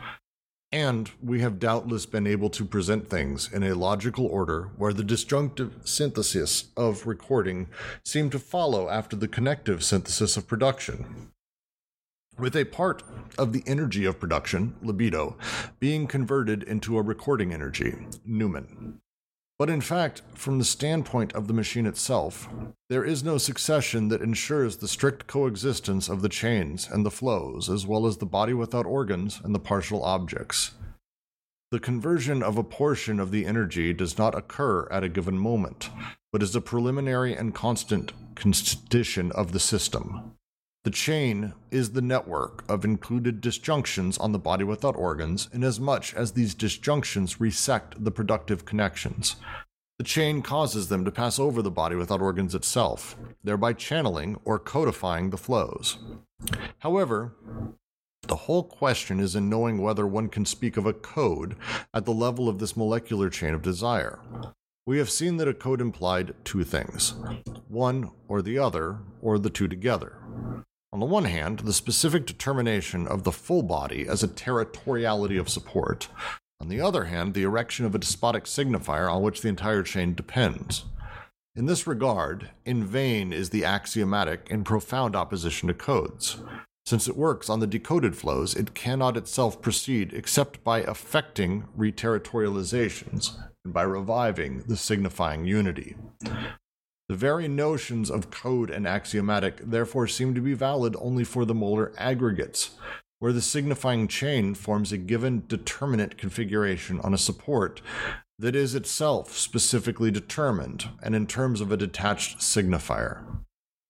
And 0.70 1.10
we 1.20 1.40
have 1.40 1.58
doubtless 1.58 2.06
been 2.06 2.28
able 2.28 2.50
to 2.50 2.64
present 2.64 3.10
things 3.10 3.52
in 3.52 3.64
a 3.64 3.74
logical 3.74 4.26
order 4.26 4.70
where 4.76 4.92
the 4.92 5.02
disjunctive 5.02 5.80
synthesis 5.84 6.66
of 6.76 7.08
recording 7.08 7.68
seemed 8.04 8.30
to 8.32 8.38
follow 8.38 8.88
after 8.88 9.16
the 9.16 9.28
connective 9.28 9.82
synthesis 9.82 10.36
of 10.36 10.46
production 10.46 11.32
with 12.38 12.56
a 12.56 12.64
part 12.64 13.02
of 13.38 13.52
the 13.52 13.62
energy 13.66 14.04
of 14.04 14.20
production, 14.20 14.74
libido, 14.82 15.36
being 15.78 16.06
converted 16.06 16.62
into 16.62 16.98
a 16.98 17.02
recording 17.02 17.52
energy, 17.52 17.94
numen. 18.28 18.98
But 19.58 19.70
in 19.70 19.80
fact, 19.80 20.22
from 20.34 20.58
the 20.58 20.64
standpoint 20.64 21.32
of 21.32 21.46
the 21.46 21.54
machine 21.54 21.86
itself, 21.86 22.48
there 22.88 23.04
is 23.04 23.22
no 23.22 23.38
succession 23.38 24.08
that 24.08 24.20
ensures 24.20 24.78
the 24.78 24.88
strict 24.88 25.28
coexistence 25.28 26.08
of 26.08 26.22
the 26.22 26.28
chains 26.28 26.88
and 26.90 27.06
the 27.06 27.10
flows, 27.10 27.70
as 27.70 27.86
well 27.86 28.06
as 28.06 28.16
the 28.16 28.26
body 28.26 28.52
without 28.52 28.84
organs 28.84 29.40
and 29.44 29.54
the 29.54 29.60
partial 29.60 30.02
objects. 30.02 30.72
The 31.70 31.78
conversion 31.78 32.42
of 32.42 32.58
a 32.58 32.64
portion 32.64 33.20
of 33.20 33.30
the 33.30 33.46
energy 33.46 33.92
does 33.92 34.18
not 34.18 34.36
occur 34.36 34.88
at 34.90 35.04
a 35.04 35.08
given 35.08 35.38
moment, 35.38 35.88
but 36.32 36.42
is 36.42 36.54
a 36.56 36.60
preliminary 36.60 37.34
and 37.34 37.54
constant 37.54 38.12
condition 38.34 39.30
of 39.32 39.52
the 39.52 39.60
system. 39.60 40.34
The 40.84 40.90
chain 40.90 41.54
is 41.70 41.92
the 41.92 42.02
network 42.02 42.62
of 42.68 42.84
included 42.84 43.40
disjunctions 43.40 44.18
on 44.18 44.32
the 44.32 44.38
body 44.38 44.64
without 44.64 44.94
organs, 44.96 45.48
inasmuch 45.50 46.12
as 46.12 46.32
these 46.32 46.54
disjunctions 46.54 47.40
resect 47.40 48.04
the 48.04 48.10
productive 48.10 48.66
connections. 48.66 49.36
The 49.96 50.04
chain 50.04 50.42
causes 50.42 50.88
them 50.88 51.06
to 51.06 51.10
pass 51.10 51.38
over 51.38 51.62
the 51.62 51.70
body 51.70 51.96
without 51.96 52.20
organs 52.20 52.54
itself, 52.54 53.16
thereby 53.42 53.72
channeling 53.72 54.38
or 54.44 54.58
codifying 54.58 55.30
the 55.30 55.38
flows. 55.38 55.96
However, 56.80 57.34
the 58.28 58.36
whole 58.36 58.64
question 58.64 59.20
is 59.20 59.34
in 59.34 59.48
knowing 59.48 59.80
whether 59.80 60.06
one 60.06 60.28
can 60.28 60.44
speak 60.44 60.76
of 60.76 60.84
a 60.84 60.92
code 60.92 61.56
at 61.94 62.04
the 62.04 62.12
level 62.12 62.46
of 62.46 62.58
this 62.58 62.76
molecular 62.76 63.30
chain 63.30 63.54
of 63.54 63.62
desire. 63.62 64.18
We 64.86 64.98
have 64.98 65.08
seen 65.08 65.38
that 65.38 65.48
a 65.48 65.54
code 65.54 65.80
implied 65.80 66.34
two 66.44 66.62
things 66.62 67.14
one 67.68 68.10
or 68.28 68.42
the 68.42 68.58
other, 68.58 68.98
or 69.22 69.38
the 69.38 69.48
two 69.48 69.66
together. 69.66 70.18
On 70.94 71.00
the 71.00 71.06
one 71.06 71.24
hand, 71.24 71.58
the 71.58 71.72
specific 71.72 72.24
determination 72.24 73.08
of 73.08 73.24
the 73.24 73.32
full 73.32 73.64
body 73.64 74.06
as 74.06 74.22
a 74.22 74.28
territoriality 74.28 75.40
of 75.40 75.48
support. 75.48 76.06
On 76.60 76.68
the 76.68 76.80
other 76.80 77.06
hand, 77.06 77.34
the 77.34 77.42
erection 77.42 77.84
of 77.84 77.96
a 77.96 77.98
despotic 77.98 78.44
signifier 78.44 79.12
on 79.12 79.20
which 79.20 79.40
the 79.40 79.48
entire 79.48 79.82
chain 79.82 80.14
depends. 80.14 80.84
In 81.56 81.66
this 81.66 81.88
regard, 81.88 82.50
in 82.64 82.84
vain 82.84 83.32
is 83.32 83.50
the 83.50 83.64
axiomatic 83.64 84.46
in 84.48 84.62
profound 84.62 85.16
opposition 85.16 85.66
to 85.66 85.74
codes. 85.74 86.36
Since 86.86 87.08
it 87.08 87.16
works 87.16 87.50
on 87.50 87.58
the 87.58 87.66
decoded 87.66 88.14
flows, 88.14 88.54
it 88.54 88.74
cannot 88.74 89.16
itself 89.16 89.60
proceed 89.60 90.12
except 90.12 90.62
by 90.62 90.82
affecting 90.82 91.64
reterritorializations 91.76 93.36
and 93.64 93.74
by 93.74 93.82
reviving 93.82 94.62
the 94.68 94.76
signifying 94.76 95.44
unity. 95.44 95.96
The 97.08 97.16
very 97.16 97.48
notions 97.48 98.10
of 98.10 98.30
code 98.30 98.70
and 98.70 98.86
axiomatic 98.86 99.58
therefore 99.58 100.06
seem 100.06 100.34
to 100.34 100.40
be 100.40 100.54
valid 100.54 100.96
only 100.98 101.24
for 101.24 101.44
the 101.44 101.54
molar 101.54 101.92
aggregates, 101.98 102.70
where 103.18 103.32
the 103.32 103.42
signifying 103.42 104.08
chain 104.08 104.54
forms 104.54 104.90
a 104.90 104.96
given 104.96 105.44
determinate 105.46 106.16
configuration 106.16 107.00
on 107.00 107.12
a 107.12 107.18
support 107.18 107.82
that 108.38 108.56
is 108.56 108.74
itself 108.74 109.36
specifically 109.36 110.10
determined 110.10 110.88
and 111.02 111.14
in 111.14 111.26
terms 111.26 111.60
of 111.60 111.70
a 111.70 111.76
detached 111.76 112.38
signifier. 112.38 113.22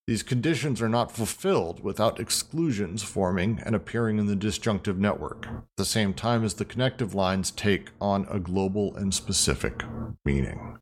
These 0.06 0.22
conditions 0.22 0.82
are 0.82 0.88
not 0.88 1.12
fulfilled 1.12 1.82
without 1.82 2.20
exclusions 2.20 3.02
forming 3.02 3.60
and 3.64 3.74
appearing 3.74 4.18
in 4.18 4.26
the 4.26 4.36
disjunctive 4.36 4.98
network, 4.98 5.46
at 5.46 5.62
the 5.76 5.84
same 5.84 6.12
time 6.12 6.44
as 6.44 6.54
the 6.54 6.66
connective 6.66 7.14
lines 7.14 7.50
take 7.50 7.90
on 8.00 8.26
a 8.28 8.38
global 8.38 8.94
and 8.96 9.14
specific 9.14 9.82
meaning. 10.24 10.78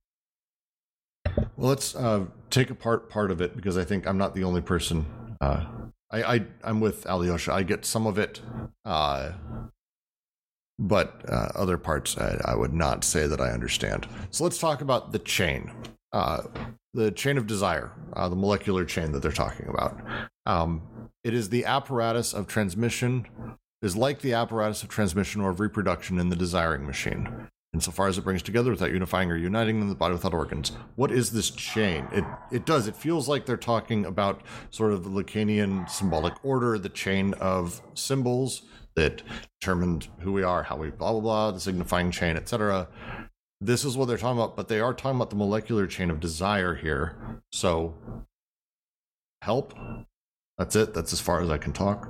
Well, 1.36 1.68
let's 1.68 1.94
uh, 1.94 2.26
take 2.50 2.70
apart 2.70 3.10
part 3.10 3.30
of 3.30 3.40
it 3.40 3.56
because 3.56 3.76
I 3.78 3.84
think 3.84 4.06
I'm 4.06 4.18
not 4.18 4.34
the 4.34 4.44
only 4.44 4.60
person. 4.60 5.06
Uh, 5.40 5.64
I, 6.10 6.22
I 6.22 6.46
I'm 6.64 6.80
with 6.80 7.06
Alyosha. 7.06 7.52
I 7.52 7.62
get 7.62 7.84
some 7.84 8.06
of 8.06 8.18
it, 8.18 8.40
uh, 8.84 9.32
but 10.78 11.22
uh, 11.28 11.48
other 11.54 11.78
parts 11.78 12.16
I, 12.18 12.40
I, 12.44 12.54
would 12.54 12.74
not 12.74 13.04
say 13.04 13.26
that 13.26 13.40
I 13.40 13.50
understand. 13.50 14.06
So 14.30 14.44
let's 14.44 14.58
talk 14.58 14.80
about 14.80 15.12
the 15.12 15.18
chain, 15.18 15.72
uh, 16.12 16.42
the 16.94 17.10
chain 17.10 17.38
of 17.38 17.46
desire, 17.46 17.92
uh, 18.14 18.28
the 18.28 18.36
molecular 18.36 18.84
chain 18.84 19.12
that 19.12 19.22
they're 19.22 19.32
talking 19.32 19.68
about. 19.68 19.98
Um, 20.46 20.82
it 21.24 21.34
is 21.34 21.48
the 21.48 21.64
apparatus 21.64 22.34
of 22.34 22.46
transmission. 22.46 23.26
Is 23.80 23.96
like 23.96 24.20
the 24.20 24.32
apparatus 24.32 24.84
of 24.84 24.90
transmission 24.90 25.40
or 25.40 25.50
of 25.50 25.58
reproduction 25.58 26.20
in 26.20 26.28
the 26.28 26.36
desiring 26.36 26.86
machine 26.86 27.48
insofar 27.74 28.08
as 28.08 28.18
it 28.18 28.24
brings 28.24 28.42
together 28.42 28.70
without 28.70 28.92
unifying 28.92 29.30
or 29.30 29.36
uniting 29.36 29.80
in 29.80 29.88
the 29.88 29.94
body 29.94 30.12
without 30.12 30.34
organs. 30.34 30.72
What 30.96 31.10
is 31.10 31.32
this 31.32 31.50
chain? 31.50 32.06
It 32.12 32.24
it 32.50 32.66
does. 32.66 32.86
It 32.86 32.96
feels 32.96 33.28
like 33.28 33.46
they're 33.46 33.56
talking 33.56 34.04
about 34.04 34.42
sort 34.70 34.92
of 34.92 35.04
the 35.04 35.10
Lacanian 35.10 35.88
symbolic 35.88 36.34
order, 36.44 36.78
the 36.78 36.88
chain 36.88 37.34
of 37.34 37.80
symbols 37.94 38.62
that 38.94 39.22
determined 39.60 40.08
who 40.20 40.32
we 40.32 40.42
are, 40.42 40.64
how 40.64 40.76
we 40.76 40.90
blah 40.90 41.12
blah 41.12 41.20
blah, 41.20 41.50
the 41.50 41.60
signifying 41.60 42.10
chain, 42.10 42.36
etc. 42.36 42.88
This 43.60 43.84
is 43.84 43.96
what 43.96 44.06
they're 44.06 44.18
talking 44.18 44.38
about, 44.38 44.56
but 44.56 44.68
they 44.68 44.80
are 44.80 44.92
talking 44.92 45.16
about 45.16 45.30
the 45.30 45.36
molecular 45.36 45.86
chain 45.86 46.10
of 46.10 46.20
desire 46.20 46.74
here. 46.74 47.40
So 47.52 47.94
help. 49.40 49.74
That's 50.58 50.76
it. 50.76 50.92
That's 50.94 51.12
as 51.12 51.20
far 51.20 51.40
as 51.40 51.48
I 51.48 51.58
can 51.58 51.72
talk. 51.72 52.08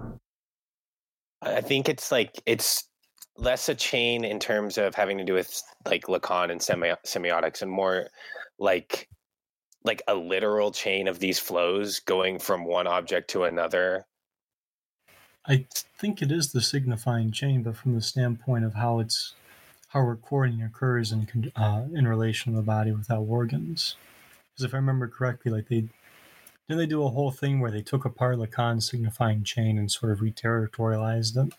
I 1.40 1.60
think 1.60 1.88
it's 1.88 2.10
like 2.10 2.40
it's 2.46 2.88
less 3.36 3.68
a 3.68 3.74
chain 3.74 4.24
in 4.24 4.38
terms 4.38 4.78
of 4.78 4.94
having 4.94 5.18
to 5.18 5.24
do 5.24 5.34
with 5.34 5.62
like 5.86 6.04
Lacan 6.04 6.50
and 6.50 6.62
semi- 6.62 6.94
semiotics, 7.04 7.62
and 7.62 7.70
more 7.70 8.08
like 8.58 9.08
like 9.84 10.02
a 10.06 10.14
literal 10.14 10.70
chain 10.70 11.08
of 11.08 11.18
these 11.18 11.38
flows 11.38 12.00
going 12.00 12.38
from 12.38 12.64
one 12.64 12.86
object 12.86 13.30
to 13.30 13.44
another. 13.44 14.06
I 15.46 15.66
think 15.98 16.22
it 16.22 16.30
is 16.30 16.52
the 16.52 16.60
signifying 16.60 17.32
chain, 17.32 17.64
but 17.64 17.76
from 17.76 17.94
the 17.94 18.00
standpoint 18.00 18.64
of 18.64 18.74
how 18.74 19.00
it's 19.00 19.34
how 19.88 20.00
recording 20.00 20.62
occurs 20.62 21.12
in 21.12 21.52
uh, 21.56 21.84
in 21.92 22.06
relation 22.06 22.52
to 22.52 22.56
the 22.56 22.64
body 22.64 22.92
without 22.92 23.22
organs. 23.22 23.96
Because 24.50 24.64
if 24.64 24.74
I 24.74 24.78
remember 24.78 25.08
correctly, 25.08 25.50
like 25.50 25.68
they 25.68 25.88
didn't 26.68 26.78
they 26.78 26.86
do 26.86 27.04
a 27.04 27.10
whole 27.10 27.30
thing 27.30 27.60
where 27.60 27.70
they 27.70 27.82
took 27.82 28.04
apart 28.04 28.38
Lacan's 28.38 28.88
signifying 28.88 29.44
chain 29.44 29.78
and 29.78 29.90
sort 29.90 30.12
of 30.12 30.20
reterritorialized 30.20 31.46
it. 31.46 31.54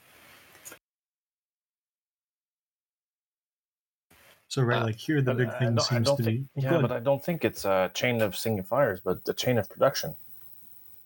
So 4.47 4.61
right, 4.61 4.81
uh, 4.81 4.85
like 4.85 4.97
here, 4.97 5.21
the 5.21 5.33
big 5.33 5.57
thing 5.57 5.79
seems 5.79 6.11
to 6.11 6.23
think, 6.23 6.53
be. 6.55 6.61
Yeah, 6.61 6.79
but 6.79 6.91
I 6.91 6.99
don't 6.99 7.23
think 7.23 7.43
it's 7.43 7.65
a 7.65 7.89
chain 7.93 8.21
of 8.21 8.33
signifiers, 8.33 8.99
but 9.03 9.25
the 9.25 9.33
chain 9.33 9.57
of 9.57 9.67
production. 9.69 10.15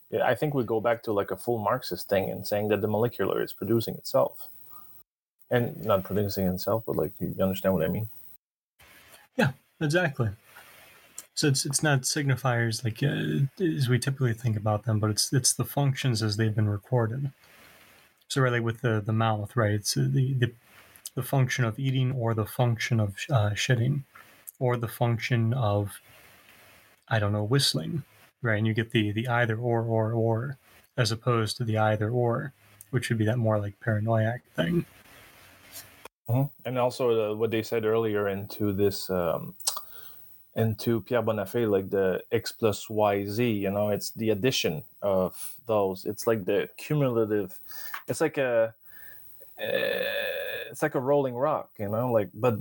Yeah, 0.10 0.26
I 0.26 0.36
think 0.36 0.54
we 0.54 0.64
go 0.64 0.82
back 0.82 1.04
to 1.04 1.14
like 1.14 1.32
a 1.32 1.38
full 1.38 1.58
Marxist 1.58 2.10
thing 2.10 2.30
and 2.30 2.46
saying 2.46 2.70
that 2.70 2.82
the 2.82 2.88
molecular 2.88 3.42
is 3.42 3.54
producing 3.54 3.96
itself, 3.96 4.50
and 5.50 5.84
not 5.86 6.04
producing 6.04 6.48
itself, 6.48 6.84
but 6.86 6.96
like 6.96 7.14
you 7.20 7.36
understand 7.42 7.74
what 7.74 7.84
I 7.84 7.88
mean. 7.88 8.10
Yeah, 9.38 9.52
exactly. 9.80 10.30
So 11.38 11.48
it's 11.48 11.66
it's 11.66 11.84
not 11.84 12.02
signifiers 12.02 12.84
like 12.84 13.04
uh, 13.04 13.46
as 13.64 13.88
we 13.88 14.00
typically 14.00 14.34
think 14.34 14.58
about 14.58 14.86
them, 14.86 15.00
but 15.00 15.12
it's 15.12 15.32
it's 15.32 15.54
the 15.54 15.66
functions 15.66 16.24
as 16.24 16.36
they've 16.36 16.56
been 16.56 16.68
recorded. 16.70 17.32
So 18.28 18.42
really, 18.42 18.60
with 18.60 18.82
the 18.82 19.02
the 19.06 19.14
mouth, 19.14 19.56
right? 19.56 19.74
It's 19.74 19.94
the 19.94 20.34
the 20.34 20.52
the 21.18 21.24
function 21.24 21.66
of 21.66 21.80
eating 21.80 22.12
or 22.12 22.36
the 22.36 22.46
function 22.46 23.00
of 23.00 23.16
uh, 23.32 23.50
shitting 23.50 24.04
or 24.60 24.78
the 24.78 24.88
function 24.88 25.52
of 25.52 26.00
I 27.10 27.18
don't 27.18 27.32
know 27.32 27.44
whistling, 27.44 28.04
right? 28.44 28.60
And 28.60 28.68
you 28.68 28.76
get 28.76 28.92
the 28.92 29.12
the 29.12 29.28
either 29.28 29.58
or 29.58 29.82
or 29.82 30.14
or 30.14 30.60
as 30.96 31.12
opposed 31.12 31.58
to 31.58 31.64
the 31.64 31.80
either 31.80 32.12
or, 32.12 32.54
which 32.92 33.10
would 33.10 33.18
be 33.18 33.26
that 33.26 33.40
more 33.40 33.58
like 33.60 33.80
paranoiac 33.80 34.44
thing. 34.56 34.86
Mm-hmm. 36.30 36.44
And 36.68 36.78
also 36.78 37.32
uh, 37.32 37.36
what 37.36 37.50
they 37.50 37.64
said 37.64 37.84
earlier 37.84 38.28
into 38.28 38.72
this 38.72 39.10
um, 39.10 39.56
into 40.56 41.02
Pierre 41.02 41.24
Bonnafé, 41.24 41.68
like 41.68 41.90
the 41.90 42.22
x 42.32 42.52
plus 42.52 42.92
y 42.92 43.26
z. 43.26 43.50
You 43.50 43.72
know, 43.72 43.90
it's 43.90 44.12
the 44.12 44.30
addition 44.30 44.84
of 45.02 45.56
those. 45.66 46.06
It's 46.06 46.28
like 46.28 46.46
the 46.46 46.70
cumulative. 46.78 47.60
It's 48.08 48.22
like 48.22 48.38
a. 48.38 48.76
Uh, 49.60 50.47
it's 50.70 50.82
like 50.82 50.96
a 50.96 51.00
rolling 51.00 51.36
rock, 51.36 51.70
you 51.80 51.90
know, 51.90 52.12
like 52.12 52.30
but 52.34 52.56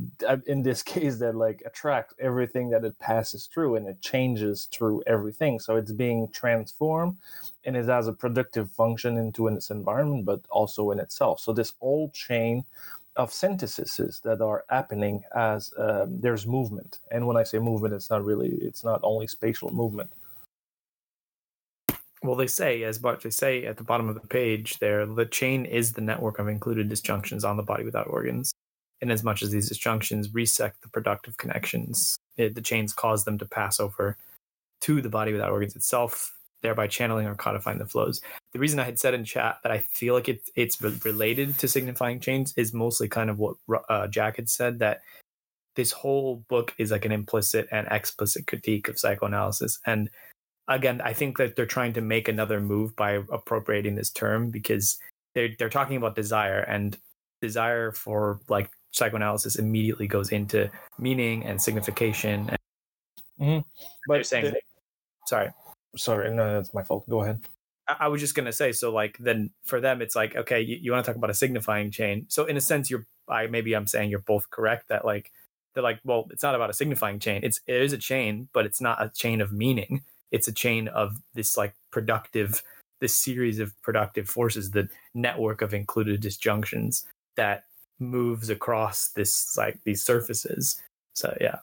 in 0.46 0.62
this 0.62 0.82
case 0.94 1.18
that 1.18 1.34
like 1.34 1.62
attracts 1.66 2.14
everything 2.18 2.70
that 2.70 2.84
it 2.84 2.98
passes 2.98 3.46
through 3.46 3.76
and 3.76 3.86
it 3.86 4.00
changes 4.00 4.68
through 4.72 5.02
everything. 5.06 5.58
So 5.58 5.76
it's 5.76 5.92
being 5.92 6.28
transformed 6.30 7.16
and 7.64 7.76
it 7.76 7.86
has 7.86 8.08
a 8.08 8.12
productive 8.12 8.70
function 8.70 9.18
into 9.18 9.48
its 9.48 9.70
environment, 9.70 10.24
but 10.24 10.40
also 10.50 10.90
in 10.90 11.00
itself. 11.00 11.40
So 11.40 11.52
this 11.52 11.74
whole 11.80 12.10
chain 12.10 12.64
of 13.16 13.32
syntheses 13.32 14.20
that 14.24 14.42
are 14.42 14.64
happening 14.68 15.24
as 15.34 15.72
um, 15.78 16.20
there's 16.20 16.46
movement. 16.46 16.98
And 17.10 17.26
when 17.26 17.36
I 17.36 17.42
say 17.44 17.58
movement, 17.58 17.94
it's 17.94 18.10
not 18.10 18.24
really, 18.24 18.58
it's 18.60 18.84
not 18.84 19.00
only 19.02 19.26
spatial 19.26 19.72
movement 19.72 20.10
well, 22.26 22.36
they 22.36 22.46
say, 22.46 22.82
as 22.82 22.98
but 22.98 23.22
they 23.22 23.30
say 23.30 23.64
at 23.64 23.76
the 23.76 23.84
bottom 23.84 24.08
of 24.08 24.14
the 24.14 24.26
page 24.26 24.78
there, 24.78 25.06
the 25.06 25.26
chain 25.26 25.64
is 25.64 25.92
the 25.92 26.00
network 26.00 26.38
of 26.38 26.48
included 26.48 26.88
disjunctions 26.88 27.44
on 27.44 27.56
the 27.56 27.62
body 27.62 27.84
without 27.84 28.08
organs. 28.08 28.52
In 29.00 29.10
as 29.10 29.22
much 29.22 29.42
as 29.42 29.50
these 29.50 29.68
disjunctions 29.68 30.34
resect 30.34 30.82
the 30.82 30.88
productive 30.88 31.36
connections, 31.36 32.16
it, 32.36 32.54
the 32.54 32.62
chains 32.62 32.92
cause 32.92 33.24
them 33.24 33.36
to 33.38 33.44
pass 33.44 33.78
over 33.78 34.16
to 34.82 35.02
the 35.02 35.10
body 35.10 35.32
without 35.32 35.50
organs 35.50 35.76
itself, 35.76 36.34
thereby 36.62 36.86
channeling 36.86 37.26
or 37.26 37.34
codifying 37.34 37.78
the 37.78 37.86
flows. 37.86 38.20
The 38.52 38.58
reason 38.58 38.80
I 38.80 38.84
had 38.84 38.98
said 38.98 39.12
in 39.14 39.24
chat 39.24 39.58
that 39.62 39.72
I 39.72 39.78
feel 39.78 40.14
like 40.14 40.28
it, 40.28 40.48
it's 40.54 40.80
related 40.80 41.58
to 41.58 41.68
signifying 41.68 42.20
chains 42.20 42.54
is 42.56 42.72
mostly 42.72 43.08
kind 43.08 43.28
of 43.28 43.38
what 43.38 43.56
uh, 43.88 44.06
Jack 44.06 44.36
had 44.36 44.48
said 44.48 44.78
that 44.78 45.02
this 45.74 45.92
whole 45.92 46.36
book 46.48 46.74
is 46.78 46.90
like 46.90 47.04
an 47.04 47.12
implicit 47.12 47.68
and 47.70 47.86
explicit 47.90 48.46
critique 48.46 48.88
of 48.88 48.98
psychoanalysis. 48.98 49.78
And 49.86 50.10
again, 50.68 51.00
I 51.04 51.12
think 51.12 51.38
that 51.38 51.56
they're 51.56 51.66
trying 51.66 51.92
to 51.94 52.00
make 52.00 52.28
another 52.28 52.60
move 52.60 52.96
by 52.96 53.22
appropriating 53.30 53.94
this 53.94 54.10
term 54.10 54.50
because 54.50 54.98
they're 55.34 55.50
they're 55.58 55.68
talking 55.68 55.96
about 55.96 56.16
desire 56.16 56.60
and 56.60 56.96
desire 57.40 57.92
for 57.92 58.40
like 58.48 58.70
psychoanalysis 58.92 59.56
immediately 59.56 60.06
goes 60.06 60.32
into 60.32 60.70
meaning 60.98 61.44
and 61.44 61.60
signification. 61.60 62.48
And 62.48 62.58
mm-hmm. 63.40 63.68
But 64.08 64.26
saying, 64.26 64.46
the, 64.46 64.60
sorry, 65.26 65.50
sorry, 65.96 66.34
no, 66.34 66.54
that's 66.54 66.74
my 66.74 66.82
fault. 66.82 67.08
Go 67.08 67.22
ahead. 67.22 67.40
I, 67.88 67.96
I 68.00 68.08
was 68.08 68.20
just 68.20 68.34
gonna 68.34 68.52
say, 68.52 68.72
so 68.72 68.92
like 68.92 69.16
then 69.18 69.50
for 69.64 69.80
them, 69.80 70.02
it's 70.02 70.16
like 70.16 70.34
okay, 70.36 70.60
you, 70.60 70.78
you 70.80 70.92
want 70.92 71.04
to 71.04 71.10
talk 71.10 71.16
about 71.16 71.30
a 71.30 71.34
signifying 71.34 71.90
chain. 71.90 72.26
So 72.28 72.46
in 72.46 72.56
a 72.56 72.60
sense, 72.60 72.90
you're 72.90 73.06
I 73.28 73.46
maybe 73.46 73.74
I'm 73.74 73.86
saying 73.86 74.10
you're 74.10 74.20
both 74.20 74.50
correct 74.50 74.88
that 74.88 75.04
like 75.04 75.30
they're 75.74 75.82
like, 75.82 76.00
well, 76.04 76.26
it's 76.30 76.42
not 76.42 76.54
about 76.54 76.70
a 76.70 76.74
signifying 76.74 77.18
chain. 77.20 77.42
It's 77.44 77.60
it 77.66 77.82
is 77.82 77.92
a 77.92 77.98
chain, 77.98 78.48
but 78.52 78.66
it's 78.66 78.80
not 78.80 79.04
a 79.04 79.10
chain 79.10 79.40
of 79.40 79.52
meaning 79.52 80.02
it's 80.30 80.48
a 80.48 80.52
chain 80.52 80.88
of 80.88 81.20
this 81.34 81.56
like 81.56 81.74
productive 81.90 82.62
this 83.00 83.14
series 83.14 83.58
of 83.58 83.80
productive 83.82 84.28
forces 84.28 84.70
the 84.70 84.88
network 85.14 85.60
of 85.60 85.74
included 85.74 86.20
disjunctions 86.20 87.06
that 87.36 87.64
moves 87.98 88.48
across 88.48 89.08
this 89.08 89.56
like 89.56 89.78
these 89.84 90.02
surfaces. 90.02 90.82
So 91.14 91.36
yeah. 91.40 91.58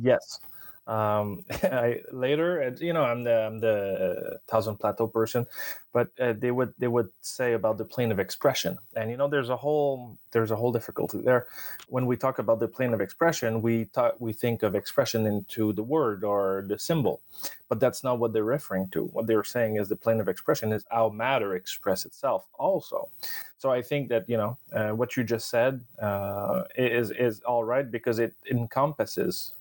Yes 0.00 0.40
um, 0.88 1.44
I, 1.62 2.00
later, 2.10 2.62
uh, 2.62 2.76
you 2.80 2.92
know, 2.94 3.04
I'm 3.04 3.22
the 3.22 3.46
I'm 3.46 3.60
the 3.60 4.40
Thousand 4.48 4.78
Plateau 4.78 5.06
person, 5.06 5.46
but 5.92 6.08
uh, 6.18 6.32
they 6.32 6.50
would 6.50 6.72
they 6.78 6.88
would 6.88 7.10
say 7.20 7.52
about 7.52 7.78
the 7.78 7.84
plane 7.84 8.10
of 8.10 8.18
expression, 8.18 8.78
and 8.96 9.10
you 9.10 9.16
know, 9.16 9.28
there's 9.28 9.50
a 9.50 9.56
whole 9.56 10.16
there's 10.32 10.50
a 10.50 10.56
whole 10.56 10.72
difficulty 10.72 11.20
there. 11.20 11.46
When 11.88 12.06
we 12.06 12.16
talk 12.16 12.38
about 12.38 12.58
the 12.58 12.68
plane 12.68 12.94
of 12.94 13.00
expression, 13.02 13.60
we 13.62 13.84
talk 13.86 14.14
we 14.18 14.32
think 14.32 14.62
of 14.62 14.74
expression 14.74 15.26
into 15.26 15.74
the 15.74 15.82
word 15.82 16.24
or 16.24 16.64
the 16.66 16.78
symbol, 16.78 17.20
but 17.68 17.80
that's 17.80 18.02
not 18.02 18.18
what 18.18 18.32
they're 18.32 18.44
referring 18.44 18.88
to. 18.90 19.04
What 19.04 19.26
they're 19.26 19.44
saying 19.44 19.76
is 19.76 19.88
the 19.88 19.96
plane 19.96 20.20
of 20.20 20.28
expression 20.28 20.72
is 20.72 20.86
how 20.90 21.10
matter 21.10 21.54
express 21.54 22.06
itself 22.06 22.46
also. 22.58 23.10
So 23.58 23.70
I 23.70 23.82
think 23.82 24.08
that 24.08 24.26
you 24.28 24.38
know 24.38 24.56
uh, 24.72 24.90
what 24.90 25.16
you 25.18 25.24
just 25.24 25.50
said 25.50 25.82
uh, 26.00 26.64
is 26.76 27.10
is 27.10 27.40
all 27.40 27.64
right 27.64 27.90
because 27.90 28.18
it 28.18 28.34
encompasses 28.50 29.52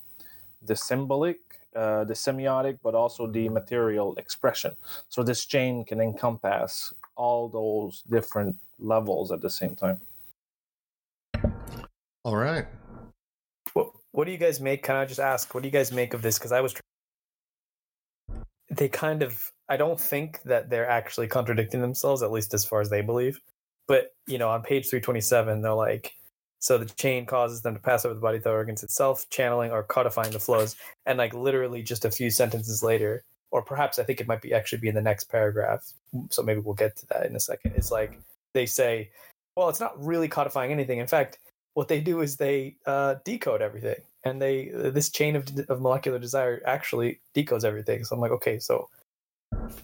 the 0.61 0.75
symbolic, 0.75 1.39
uh, 1.75 2.03
the 2.03 2.13
semiotic, 2.13 2.79
but 2.83 2.95
also 2.95 3.27
the 3.27 3.49
material 3.49 4.15
expression. 4.15 4.75
So 5.09 5.23
this 5.23 5.45
chain 5.45 5.85
can 5.85 6.01
encompass 6.01 6.93
all 7.15 7.49
those 7.49 8.01
different 8.09 8.55
levels 8.79 9.31
at 9.31 9.41
the 9.41 9.49
same 9.49 9.75
time. 9.75 9.99
All 12.23 12.35
right. 12.35 12.65
What 13.73 13.91
What 14.11 14.25
do 14.25 14.31
you 14.31 14.37
guys 14.37 14.59
make? 14.59 14.83
Can 14.83 14.95
I 14.95 15.05
just 15.05 15.19
ask? 15.19 15.53
What 15.53 15.63
do 15.63 15.67
you 15.67 15.71
guys 15.71 15.91
make 15.91 16.13
of 16.13 16.21
this? 16.21 16.37
Because 16.37 16.51
I 16.51 16.61
was. 16.61 16.75
They 18.69 18.89
kind 18.89 19.23
of. 19.23 19.51
I 19.69 19.77
don't 19.77 19.99
think 19.99 20.41
that 20.43 20.69
they're 20.69 20.89
actually 20.89 21.27
contradicting 21.27 21.81
themselves, 21.81 22.23
at 22.23 22.31
least 22.31 22.53
as 22.53 22.65
far 22.65 22.81
as 22.81 22.89
they 22.89 23.01
believe. 23.01 23.39
But 23.87 24.13
you 24.25 24.37
know, 24.37 24.49
on 24.49 24.61
page 24.61 24.89
three 24.89 24.99
twenty 24.99 25.21
seven, 25.21 25.61
they're 25.61 25.73
like, 25.73 26.13
so 26.59 26.77
the 26.77 26.85
chain 26.85 27.25
causes 27.25 27.61
them 27.61 27.75
to 27.75 27.79
pass 27.79 28.05
over 28.05 28.13
the 28.13 28.21
body 28.21 28.39
through 28.39 28.51
organs 28.51 28.83
itself, 28.83 29.29
channeling 29.29 29.71
or 29.71 29.83
codifying 29.83 30.31
the 30.31 30.39
flows. 30.39 30.75
And 31.05 31.17
like 31.17 31.33
literally 31.33 31.83
just 31.83 32.05
a 32.05 32.11
few 32.11 32.29
sentences 32.29 32.81
later, 32.81 33.23
or 33.51 33.61
perhaps 33.61 33.99
I 33.99 34.03
think 34.03 34.19
it 34.19 34.27
might 34.27 34.41
be 34.41 34.53
actually 34.53 34.79
be 34.79 34.87
in 34.89 34.95
the 34.95 35.01
next 35.01 35.25
paragraph. 35.25 35.91
So 36.29 36.41
maybe 36.43 36.59
we'll 36.59 36.73
get 36.75 36.95
to 36.97 37.07
that 37.07 37.25
in 37.25 37.35
a 37.35 37.39
second. 37.39 37.73
It's 37.75 37.91
like 37.91 38.19
they 38.53 38.65
say, 38.65 39.11
well, 39.55 39.69
it's 39.69 39.79
not 39.79 40.03
really 40.03 40.27
codifying 40.27 40.71
anything. 40.71 40.99
In 40.99 41.07
fact, 41.07 41.39
what 41.73 41.87
they 41.87 42.01
do 42.01 42.21
is 42.21 42.37
they 42.37 42.75
uh, 42.87 43.15
decode 43.23 43.61
everything, 43.61 44.01
and 44.23 44.41
they 44.41 44.71
this 44.73 45.09
chain 45.09 45.35
of, 45.35 45.47
of 45.69 45.79
molecular 45.79 46.17
desire 46.17 46.61
actually 46.65 47.19
decodes 47.35 47.63
everything. 47.63 48.03
So 48.03 48.15
I'm 48.15 48.21
like, 48.21 48.31
okay, 48.31 48.57
so 48.57 48.89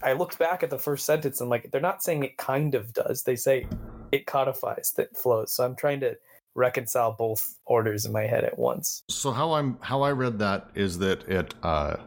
I 0.01 0.13
looked 0.13 0.39
back 0.39 0.63
at 0.63 0.69
the 0.69 0.79
first 0.79 1.05
sentence. 1.05 1.39
And 1.39 1.45
I'm 1.45 1.51
like, 1.51 1.69
they're 1.71 1.81
not 1.81 2.03
saying 2.03 2.23
it 2.23 2.37
kind 2.37 2.75
of 2.75 2.93
does. 2.93 3.23
They 3.23 3.35
say 3.35 3.67
it 4.11 4.25
codifies 4.25 4.93
that 4.97 5.15
flows. 5.15 5.51
So 5.53 5.63
I'm 5.63 5.75
trying 5.75 5.99
to 6.01 6.17
reconcile 6.55 7.11
both 7.11 7.59
orders 7.65 8.05
in 8.05 8.11
my 8.11 8.23
head 8.23 8.43
at 8.43 8.57
once. 8.57 9.03
So 9.09 9.31
how 9.31 9.53
I'm 9.53 9.77
how 9.81 10.01
I 10.01 10.11
read 10.11 10.39
that 10.39 10.69
is 10.75 10.99
that 10.99 11.27
it 11.27 11.53
uh 11.63 11.97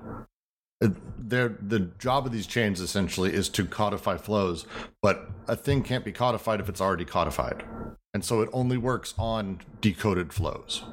their 1.19 1.57
the 1.61 1.81
job 1.99 2.27
of 2.27 2.33
these 2.33 2.47
chains 2.47 2.81
essentially 2.81 3.33
is 3.33 3.49
to 3.51 3.65
codify 3.65 4.17
flows, 4.17 4.67
but 5.03 5.31
a 5.49 5.57
thing 5.57 5.83
can't 5.83 6.05
be 6.05 6.13
codified 6.13 6.61
if 6.61 6.69
it's 6.69 6.81
already 6.81 7.05
codified. 7.05 7.65
And 8.13 8.25
so 8.25 8.41
it 8.41 8.49
only 8.53 8.77
works 8.77 9.15
on 9.19 9.61
decoded 9.81 10.33
flows. 10.33 10.85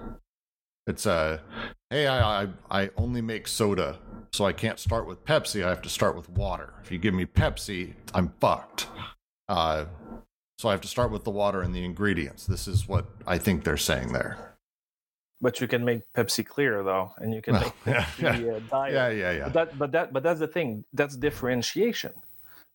It's 0.87 1.05
a 1.05 1.11
uh, 1.11 1.37
hey, 1.89 2.07
I, 2.07 2.43
I 2.43 2.47
I 2.71 2.89
only 2.97 3.21
make 3.21 3.47
soda, 3.47 3.99
so 4.31 4.45
I 4.45 4.53
can't 4.53 4.79
start 4.79 5.07
with 5.07 5.23
Pepsi. 5.25 5.63
I 5.65 5.69
have 5.69 5.81
to 5.83 5.89
start 5.89 6.15
with 6.15 6.29
water. 6.29 6.73
If 6.83 6.91
you 6.91 6.97
give 6.97 7.13
me 7.13 7.25
Pepsi, 7.25 7.93
I'm 8.13 8.33
fucked. 8.39 8.87
Uh, 9.47 9.85
so 10.63 10.69
I 10.69 10.71
have 10.71 10.79
to 10.79 10.87
start 10.87 11.11
with 11.11 11.25
the 11.25 11.29
water 11.29 11.61
and 11.61 11.75
the 11.75 11.83
ingredients. 11.83 12.45
This 12.45 12.69
is 12.69 12.87
what 12.87 13.05
I 13.27 13.37
think 13.37 13.65
they're 13.65 13.75
saying 13.75 14.13
there. 14.13 14.55
But 15.41 15.59
you 15.59 15.67
can 15.67 15.83
make 15.83 16.03
Pepsi 16.13 16.45
clear 16.45 16.81
though, 16.83 17.11
and 17.17 17.33
you 17.33 17.41
can 17.41 17.55
make 17.55 17.73
yeah, 17.85 18.05
Pepsi, 18.05 18.45
yeah. 18.45 18.53
uh, 18.53 18.59
diet. 18.69 18.93
yeah, 18.93 19.09
yeah, 19.09 19.31
yeah. 19.39 19.49
But 19.49 19.53
that, 19.53 19.77
but 19.77 19.91
that, 19.91 20.13
but 20.13 20.23
that's 20.23 20.39
the 20.39 20.47
thing. 20.47 20.85
That's 20.93 21.17
differentiation. 21.17 22.13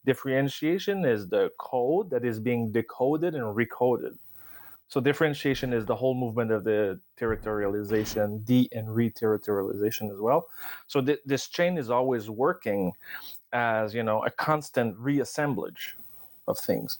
Differentiation 0.04 1.06
is 1.06 1.28
the 1.28 1.50
code 1.58 2.10
that 2.10 2.26
is 2.26 2.38
being 2.38 2.70
decoded 2.72 3.34
and 3.34 3.56
recoded. 3.56 4.18
So 4.88 5.00
differentiation 5.00 5.72
is 5.72 5.86
the 5.86 5.96
whole 5.96 6.14
movement 6.14 6.50
of 6.50 6.64
the 6.64 7.00
territorialization, 7.18 8.44
de 8.44 8.68
and 8.70 8.94
re-territorialization 8.94 10.12
as 10.12 10.20
well. 10.20 10.44
So 10.88 11.00
th- 11.00 11.20
this 11.24 11.48
chain 11.48 11.78
is 11.78 11.88
always 11.88 12.28
working 12.28 12.92
as 13.54 13.94
you 13.94 14.02
know 14.02 14.22
a 14.26 14.30
constant 14.30 14.94
reassemblage 14.98 15.96
of 16.46 16.58
things. 16.58 16.98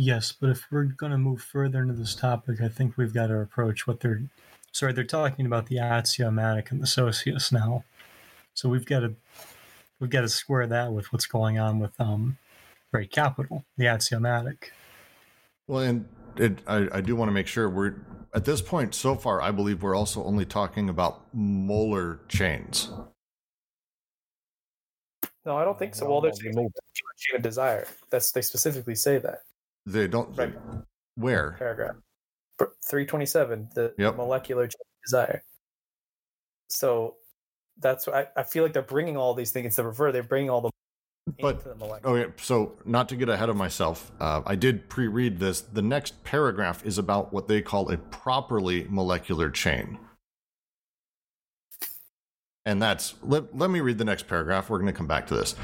Yes, 0.00 0.30
but 0.30 0.50
if 0.50 0.64
we're 0.70 0.84
going 0.84 1.10
to 1.10 1.18
move 1.18 1.42
further 1.42 1.82
into 1.82 1.92
this 1.92 2.14
topic, 2.14 2.60
I 2.60 2.68
think 2.68 2.96
we've 2.96 3.12
got 3.12 3.26
to 3.26 3.40
approach 3.40 3.88
what 3.88 3.98
they're. 3.98 4.22
Sorry, 4.70 4.92
they're 4.92 5.02
talking 5.02 5.44
about 5.44 5.66
the 5.66 5.80
axiomatic 5.80 6.70
and 6.70 6.80
the 6.80 6.86
socius 6.86 7.50
now, 7.50 7.82
so 8.54 8.68
we've 8.68 8.86
got 8.86 9.00
to 9.00 9.16
we've 9.98 10.08
got 10.08 10.20
to 10.20 10.28
square 10.28 10.68
that 10.68 10.92
with 10.92 11.12
what's 11.12 11.26
going 11.26 11.58
on 11.58 11.80
with 11.80 12.00
um, 12.00 12.38
right 12.92 13.10
capital, 13.10 13.64
the 13.76 13.88
axiomatic. 13.88 14.70
Well, 15.66 15.82
and 15.82 16.08
it, 16.36 16.60
I, 16.68 16.86
I 16.92 17.00
do 17.00 17.16
want 17.16 17.30
to 17.30 17.32
make 17.32 17.48
sure 17.48 17.68
we're 17.68 17.96
at 18.32 18.44
this 18.44 18.62
point 18.62 18.94
so 18.94 19.16
far. 19.16 19.42
I 19.42 19.50
believe 19.50 19.82
we're 19.82 19.96
also 19.96 20.22
only 20.22 20.44
talking 20.44 20.88
about 20.88 21.22
molar 21.34 22.20
chains. 22.28 22.92
No, 25.44 25.56
I 25.56 25.64
don't 25.64 25.76
think 25.76 25.96
so. 25.96 26.08
Well, 26.08 26.20
there's 26.20 26.38
a 26.38 26.44
chain 26.44 26.70
of 27.34 27.42
desire. 27.42 27.88
That's 28.10 28.30
they 28.30 28.42
specifically 28.42 28.94
say 28.94 29.18
that. 29.18 29.42
They 29.92 30.06
don't. 30.06 30.36
Right. 30.36 30.54
Where? 31.16 31.56
Paragraph 31.58 31.96
three 32.88 33.06
twenty 33.06 33.26
seven. 33.26 33.68
The 33.74 33.94
Yep. 33.98 34.16
molecular 34.16 34.68
desire. 35.04 35.42
So 36.68 37.16
that's 37.80 38.06
why 38.06 38.22
I, 38.22 38.40
I 38.40 38.42
feel 38.42 38.62
like 38.62 38.72
they're 38.72 38.82
bringing 38.82 39.16
all 39.16 39.34
these 39.34 39.50
things 39.50 39.76
to 39.76 39.84
refer. 39.84 40.12
They're 40.12 40.22
bringing 40.22 40.50
all 40.50 40.60
the 40.60 40.70
But 41.40 41.64
the 41.64 42.00
okay, 42.04 42.32
so 42.40 42.76
not 42.84 43.08
to 43.10 43.16
get 43.16 43.28
ahead 43.28 43.48
of 43.48 43.56
myself, 43.56 44.10
uh, 44.20 44.42
I 44.44 44.54
did 44.56 44.88
pre-read 44.88 45.38
this. 45.38 45.60
The 45.60 45.82
next 45.82 46.22
paragraph 46.24 46.84
is 46.84 46.98
about 46.98 47.32
what 47.32 47.48
they 47.48 47.62
call 47.62 47.90
a 47.90 47.96
properly 47.96 48.86
molecular 48.90 49.50
chain. 49.50 49.98
And 52.66 52.82
that's 52.82 53.14
let, 53.22 53.56
let 53.56 53.70
me 53.70 53.80
read 53.80 53.96
the 53.96 54.04
next 54.04 54.28
paragraph. 54.28 54.68
We're 54.68 54.78
going 54.78 54.92
to 54.92 54.96
come 54.96 55.06
back 55.06 55.26
to 55.28 55.36
this. 55.36 55.54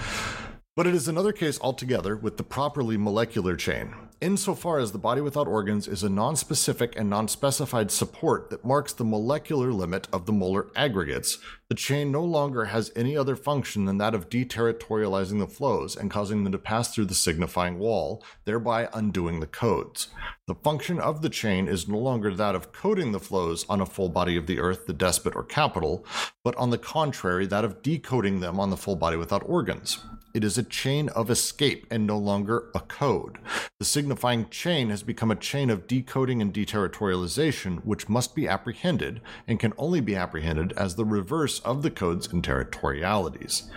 But 0.76 0.88
it 0.88 0.94
is 0.96 1.06
another 1.06 1.30
case 1.30 1.60
altogether 1.60 2.16
with 2.16 2.36
the 2.36 2.42
properly 2.42 2.96
molecular 2.96 3.54
chain. 3.54 3.94
Insofar 4.20 4.80
as 4.80 4.90
the 4.90 4.98
body 4.98 5.20
without 5.20 5.46
organs 5.46 5.86
is 5.86 6.02
a 6.02 6.08
non-specific 6.08 6.98
and 6.98 7.08
non-specified 7.08 7.92
support 7.92 8.50
that 8.50 8.64
marks 8.64 8.92
the 8.92 9.04
molecular 9.04 9.70
limit 9.72 10.08
of 10.12 10.26
the 10.26 10.32
molar 10.32 10.72
aggregates, 10.74 11.38
the 11.68 11.76
chain 11.76 12.10
no 12.10 12.24
longer 12.24 12.64
has 12.64 12.90
any 12.96 13.16
other 13.16 13.36
function 13.36 13.84
than 13.84 13.98
that 13.98 14.14
of 14.14 14.28
deterritorializing 14.28 15.38
the 15.38 15.46
flows 15.46 15.94
and 15.94 16.10
causing 16.10 16.42
them 16.42 16.50
to 16.50 16.58
pass 16.58 16.92
through 16.92 17.04
the 17.04 17.14
signifying 17.14 17.78
wall, 17.78 18.24
thereby 18.44 18.88
undoing 18.92 19.38
the 19.38 19.46
codes. 19.46 20.08
The 20.48 20.56
function 20.56 20.98
of 20.98 21.22
the 21.22 21.30
chain 21.30 21.68
is 21.68 21.86
no 21.86 21.98
longer 21.98 22.34
that 22.34 22.56
of 22.56 22.72
coding 22.72 23.12
the 23.12 23.20
flows 23.20 23.64
on 23.68 23.80
a 23.80 23.86
full 23.86 24.08
body 24.08 24.36
of 24.36 24.48
the 24.48 24.58
earth, 24.58 24.86
the 24.86 24.92
despot 24.92 25.36
or 25.36 25.44
capital, 25.44 26.04
but 26.42 26.56
on 26.56 26.70
the 26.70 26.78
contrary, 26.78 27.46
that 27.46 27.64
of 27.64 27.80
decoding 27.80 28.40
them 28.40 28.58
on 28.58 28.70
the 28.70 28.76
full 28.76 28.96
body 28.96 29.16
without 29.16 29.48
organs. 29.48 30.02
It 30.34 30.42
is 30.42 30.58
a 30.58 30.64
chain 30.64 31.08
of 31.10 31.30
escape 31.30 31.86
and 31.92 32.08
no 32.08 32.18
longer 32.18 32.64
a 32.74 32.80
code. 32.80 33.38
The 33.78 33.84
signifying 33.84 34.48
chain 34.50 34.90
has 34.90 35.04
become 35.04 35.30
a 35.30 35.36
chain 35.36 35.70
of 35.70 35.86
decoding 35.86 36.42
and 36.42 36.52
deterritorialization, 36.52 37.84
which 37.84 38.08
must 38.08 38.34
be 38.34 38.48
apprehended 38.48 39.20
and 39.46 39.60
can 39.60 39.72
only 39.78 40.00
be 40.00 40.16
apprehended 40.16 40.72
as 40.72 40.96
the 40.96 41.04
reverse 41.04 41.60
of 41.60 41.82
the 41.82 41.90
codes 41.90 42.26
and 42.32 42.42
territorialities. 42.42 43.70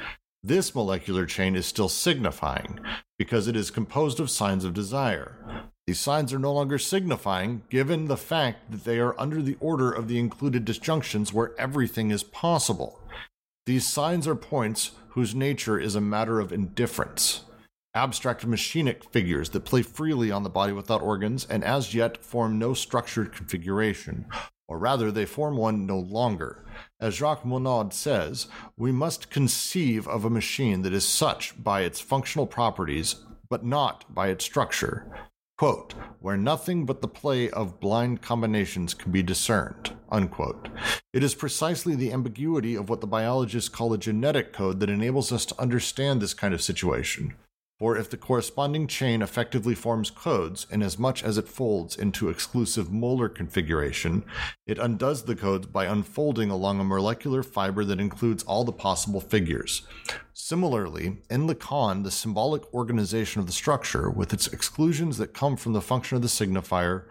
This 0.43 0.73
molecular 0.73 1.27
chain 1.27 1.55
is 1.55 1.67
still 1.67 1.89
signifying 1.89 2.79
because 3.19 3.47
it 3.47 3.55
is 3.55 3.69
composed 3.69 4.19
of 4.19 4.31
signs 4.31 4.65
of 4.65 4.73
desire. 4.73 5.37
These 5.85 5.99
signs 5.99 6.33
are 6.33 6.39
no 6.39 6.53
longer 6.53 6.79
signifying 6.79 7.61
given 7.69 8.05
the 8.05 8.17
fact 8.17 8.71
that 8.71 8.83
they 8.83 8.99
are 8.99 9.19
under 9.19 9.43
the 9.43 9.57
order 9.59 9.91
of 9.91 10.07
the 10.07 10.17
included 10.17 10.65
disjunctions 10.65 11.31
where 11.31 11.53
everything 11.59 12.09
is 12.09 12.23
possible. 12.23 12.99
These 13.67 13.85
signs 13.85 14.27
are 14.27 14.35
points 14.35 14.91
whose 15.17 15.33
nature 15.33 15.79
is 15.79 15.95
a 15.95 15.99
matter 15.99 16.39
of 16.39 16.53
indifference. 16.53 17.41
Abstract 17.95 18.47
machinic 18.47 19.03
figures 19.03 19.49
that 19.49 19.65
play 19.65 19.81
freely 19.81 20.29
on 20.29 20.43
the 20.43 20.49
body 20.49 20.71
without 20.71 21.01
organs 21.01 21.43
and 21.49 21.63
as 21.63 21.95
yet 21.95 22.23
form 22.23 22.59
no 22.59 22.75
structured 22.75 23.33
configuration, 23.33 24.27
or 24.67 24.77
rather, 24.77 25.11
they 25.11 25.25
form 25.25 25.57
one 25.57 25.87
no 25.87 25.97
longer. 25.97 26.63
As 26.99 27.15
Jacques 27.15 27.41
Monod 27.41 27.93
says, 27.93 28.47
we 28.77 28.91
must 28.91 29.31
conceive 29.31 30.07
of 30.07 30.23
a 30.23 30.29
machine 30.29 30.83
that 30.83 30.93
is 30.93 31.07
such 31.07 31.63
by 31.63 31.81
its 31.81 31.99
functional 31.99 32.45
properties, 32.45 33.15
but 33.49 33.65
not 33.65 34.05
by 34.13 34.27
its 34.27 34.45
structure. 34.45 35.11
Quote, 35.57 35.95
where 36.19 36.37
nothing 36.37 36.85
but 36.85 37.01
the 37.01 37.07
play 37.07 37.49
of 37.49 37.79
blind 37.79 38.21
combinations 38.21 38.93
can 38.93 39.11
be 39.11 39.23
discerned. 39.23 39.95
Unquote. 40.11 40.69
It 41.13 41.23
is 41.23 41.33
precisely 41.33 41.95
the 41.95 42.13
ambiguity 42.13 42.75
of 42.75 42.89
what 42.89 43.01
the 43.01 43.07
biologists 43.07 43.67
call 43.67 43.91
a 43.91 43.97
genetic 43.97 44.53
code 44.53 44.79
that 44.79 44.89
enables 44.89 45.31
us 45.31 45.47
to 45.47 45.59
understand 45.59 46.21
this 46.21 46.35
kind 46.35 46.53
of 46.53 46.61
situation. 46.61 47.33
For 47.79 47.95
if 47.95 48.09
the 48.09 48.17
corresponding 48.17 48.87
chain 48.87 49.21
effectively 49.21 49.75
forms 49.75 50.09
codes, 50.09 50.65
inasmuch 50.71 51.23
as 51.23 51.37
it 51.37 51.47
folds 51.47 51.95
into 51.95 52.27
exclusive 52.27 52.91
molar 52.91 53.29
configuration, 53.29 54.25
it 54.65 54.79
undoes 54.79 55.23
the 55.23 55.35
codes 55.35 55.67
by 55.67 55.85
unfolding 55.85 56.49
along 56.49 56.79
a 56.79 56.83
molecular 56.83 57.43
fiber 57.43 57.85
that 57.85 57.99
includes 57.99 58.41
all 58.43 58.63
the 58.63 58.71
possible 58.71 59.21
figures. 59.21 59.83
Similarly, 60.33 61.17
in 61.29 61.47
Lacan, 61.47 62.03
the 62.03 62.09
symbolic 62.09 62.73
organization 62.73 63.41
of 63.41 63.45
the 63.45 63.53
structure, 63.53 64.09
with 64.09 64.33
its 64.33 64.47
exclusions 64.47 65.19
that 65.19 65.35
come 65.35 65.55
from 65.55 65.73
the 65.73 65.81
function 65.81 66.15
of 66.15 66.23
the 66.23 66.29
signifier, 66.29 67.03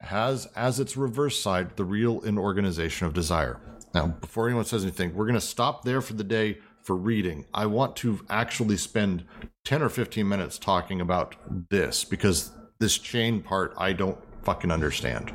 has 0.00 0.46
as 0.56 0.80
its 0.80 0.96
reverse 0.96 1.40
side 1.40 1.76
the 1.76 1.84
real 1.84 2.22
inorganization 2.22 3.06
of 3.06 3.14
desire. 3.14 3.60
Now, 3.94 4.08
before 4.08 4.48
anyone 4.48 4.64
says 4.64 4.82
anything, 4.82 5.14
we're 5.14 5.26
going 5.26 5.34
to 5.34 5.40
stop 5.40 5.84
there 5.84 6.00
for 6.00 6.14
the 6.14 6.24
day 6.24 6.58
for 6.88 6.96
reading. 6.96 7.44
I 7.52 7.66
want 7.66 7.96
to 7.96 8.24
actually 8.30 8.78
spend 8.78 9.24
10 9.66 9.82
or 9.82 9.90
15 9.90 10.26
minutes 10.26 10.58
talking 10.58 11.02
about 11.02 11.36
this 11.68 12.02
because 12.02 12.50
this 12.78 12.96
chain 12.96 13.42
part 13.42 13.74
I 13.76 13.92
don't 13.92 14.16
fucking 14.42 14.70
understand. 14.70 15.30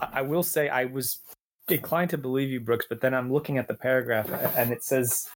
I 0.00 0.22
will 0.22 0.42
say 0.42 0.70
I 0.70 0.86
was 0.86 1.20
inclined 1.68 2.08
to 2.08 2.16
believe 2.16 2.48
you, 2.48 2.60
Brooks, 2.60 2.86
but 2.88 3.02
then 3.02 3.12
I'm 3.12 3.30
looking 3.30 3.58
at 3.58 3.68
the 3.68 3.74
paragraph 3.74 4.30
and 4.56 4.72
it 4.72 4.82
says 4.82 5.28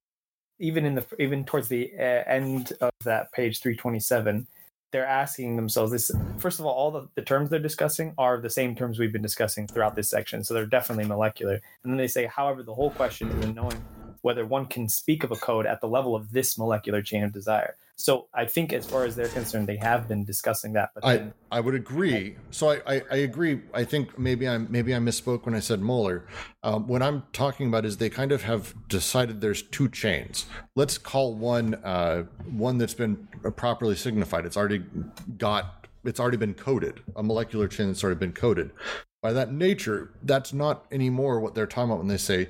even 0.57 0.85
in 0.85 0.95
the 0.95 1.05
even 1.19 1.45
towards 1.45 1.67
the 1.67 1.91
uh, 1.93 2.23
end 2.25 2.73
of 2.81 2.93
that 3.05 3.31
page 3.31 3.61
327 3.61 4.47
they're 4.93 5.05
asking 5.05 5.55
themselves 5.57 5.91
this 5.91 6.11
first 6.37 6.59
of 6.59 6.65
all 6.65 6.73
all 6.73 6.91
the, 6.91 7.09
the 7.15 7.21
terms 7.21 7.49
they're 7.49 7.59
discussing 7.59 8.13
are 8.17 8.39
the 8.39 8.49
same 8.49 8.75
terms 8.75 8.99
we've 8.99 9.11
been 9.11 9.23
discussing 9.23 9.67
throughout 9.67 9.95
this 9.95 10.09
section 10.09 10.43
so 10.43 10.53
they're 10.53 10.65
definitely 10.67 11.03
molecular. 11.03 11.59
And 11.83 11.91
then 11.91 11.97
they 11.97 12.07
say 12.07 12.27
however 12.27 12.63
the 12.63 12.75
whole 12.75 12.91
question 12.91 13.29
is 13.29 13.43
in 13.43 13.55
knowing 13.55 13.83
whether 14.21 14.45
one 14.45 14.67
can 14.67 14.87
speak 14.87 15.23
of 15.23 15.31
a 15.31 15.35
code 15.35 15.65
at 15.65 15.81
the 15.81 15.87
level 15.87 16.15
of 16.15 16.31
this 16.31 16.57
molecular 16.57 17.01
chain 17.01 17.23
of 17.23 17.33
desire 17.33 17.75
so 17.95 18.27
i 18.33 18.45
think 18.45 18.73
as 18.73 18.85
far 18.85 19.05
as 19.05 19.15
they're 19.15 19.27
concerned 19.29 19.67
they 19.67 19.77
have 19.77 20.07
been 20.07 20.25
discussing 20.25 20.73
that 20.73 20.89
but 20.95 21.05
I, 21.05 21.17
then, 21.17 21.33
I 21.51 21.59
would 21.59 21.75
agree. 21.75 22.35
So 22.51 22.71
I, 22.71 22.81
I, 22.87 23.01
I 23.11 23.15
agree. 23.17 23.61
I 23.73 23.83
think 23.83 24.17
maybe 24.17 24.47
I 24.47 24.57
maybe 24.57 24.95
I 24.95 24.97
misspoke 24.97 25.45
when 25.45 25.53
I 25.53 25.59
said 25.59 25.81
molar. 25.81 26.25
Um, 26.63 26.87
what 26.87 27.03
I'm 27.03 27.23
talking 27.33 27.67
about 27.67 27.85
is 27.85 27.97
they 27.97 28.09
kind 28.09 28.31
of 28.31 28.43
have 28.43 28.73
decided 28.87 29.41
there's 29.41 29.61
two 29.61 29.89
chains. 29.89 30.45
Let's 30.75 30.97
call 30.97 31.35
one 31.35 31.75
uh, 31.75 32.23
one 32.45 32.77
that's 32.77 32.93
been 32.93 33.27
properly 33.55 33.95
signified. 33.95 34.45
It's 34.45 34.57
already 34.57 34.83
got 35.37 35.87
it's 36.03 36.19
already 36.19 36.37
been 36.37 36.53
coded. 36.53 37.01
A 37.15 37.23
molecular 37.23 37.67
chain 37.67 37.87
that's 37.87 38.03
already 38.03 38.19
been 38.19 38.33
coded. 38.33 38.71
By 39.21 39.33
that 39.33 39.53
nature, 39.53 40.11
that's 40.23 40.53
not 40.53 40.85
anymore 40.91 41.39
what 41.39 41.55
they're 41.55 41.67
talking 41.67 41.91
about 41.91 41.99
when 41.99 42.07
they 42.07 42.17
say 42.17 42.49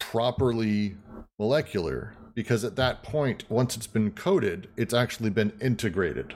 properly 0.00 0.96
molecular. 1.38 2.14
Because 2.34 2.64
at 2.64 2.76
that 2.76 3.02
point, 3.02 3.44
once 3.48 3.76
it's 3.76 3.86
been 3.86 4.10
coded, 4.10 4.68
it's 4.76 4.92
actually 4.92 5.30
been 5.30 5.52
integrated. 5.60 6.34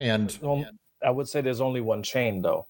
And 0.00 0.38
I 1.04 1.10
would 1.10 1.28
say 1.28 1.40
there's 1.40 1.60
only 1.60 1.80
one 1.80 2.02
chain 2.02 2.42
though. 2.42 2.66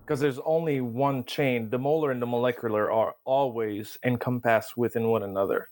Because 0.00 0.20
there's 0.20 0.38
only 0.44 0.80
one 0.80 1.24
chain. 1.24 1.70
The 1.70 1.78
molar 1.78 2.10
and 2.10 2.20
the 2.20 2.26
molecular 2.26 2.90
are 2.90 3.14
always 3.24 3.98
encompassed 4.04 4.76
within 4.76 5.08
one 5.08 5.22
another. 5.22 5.68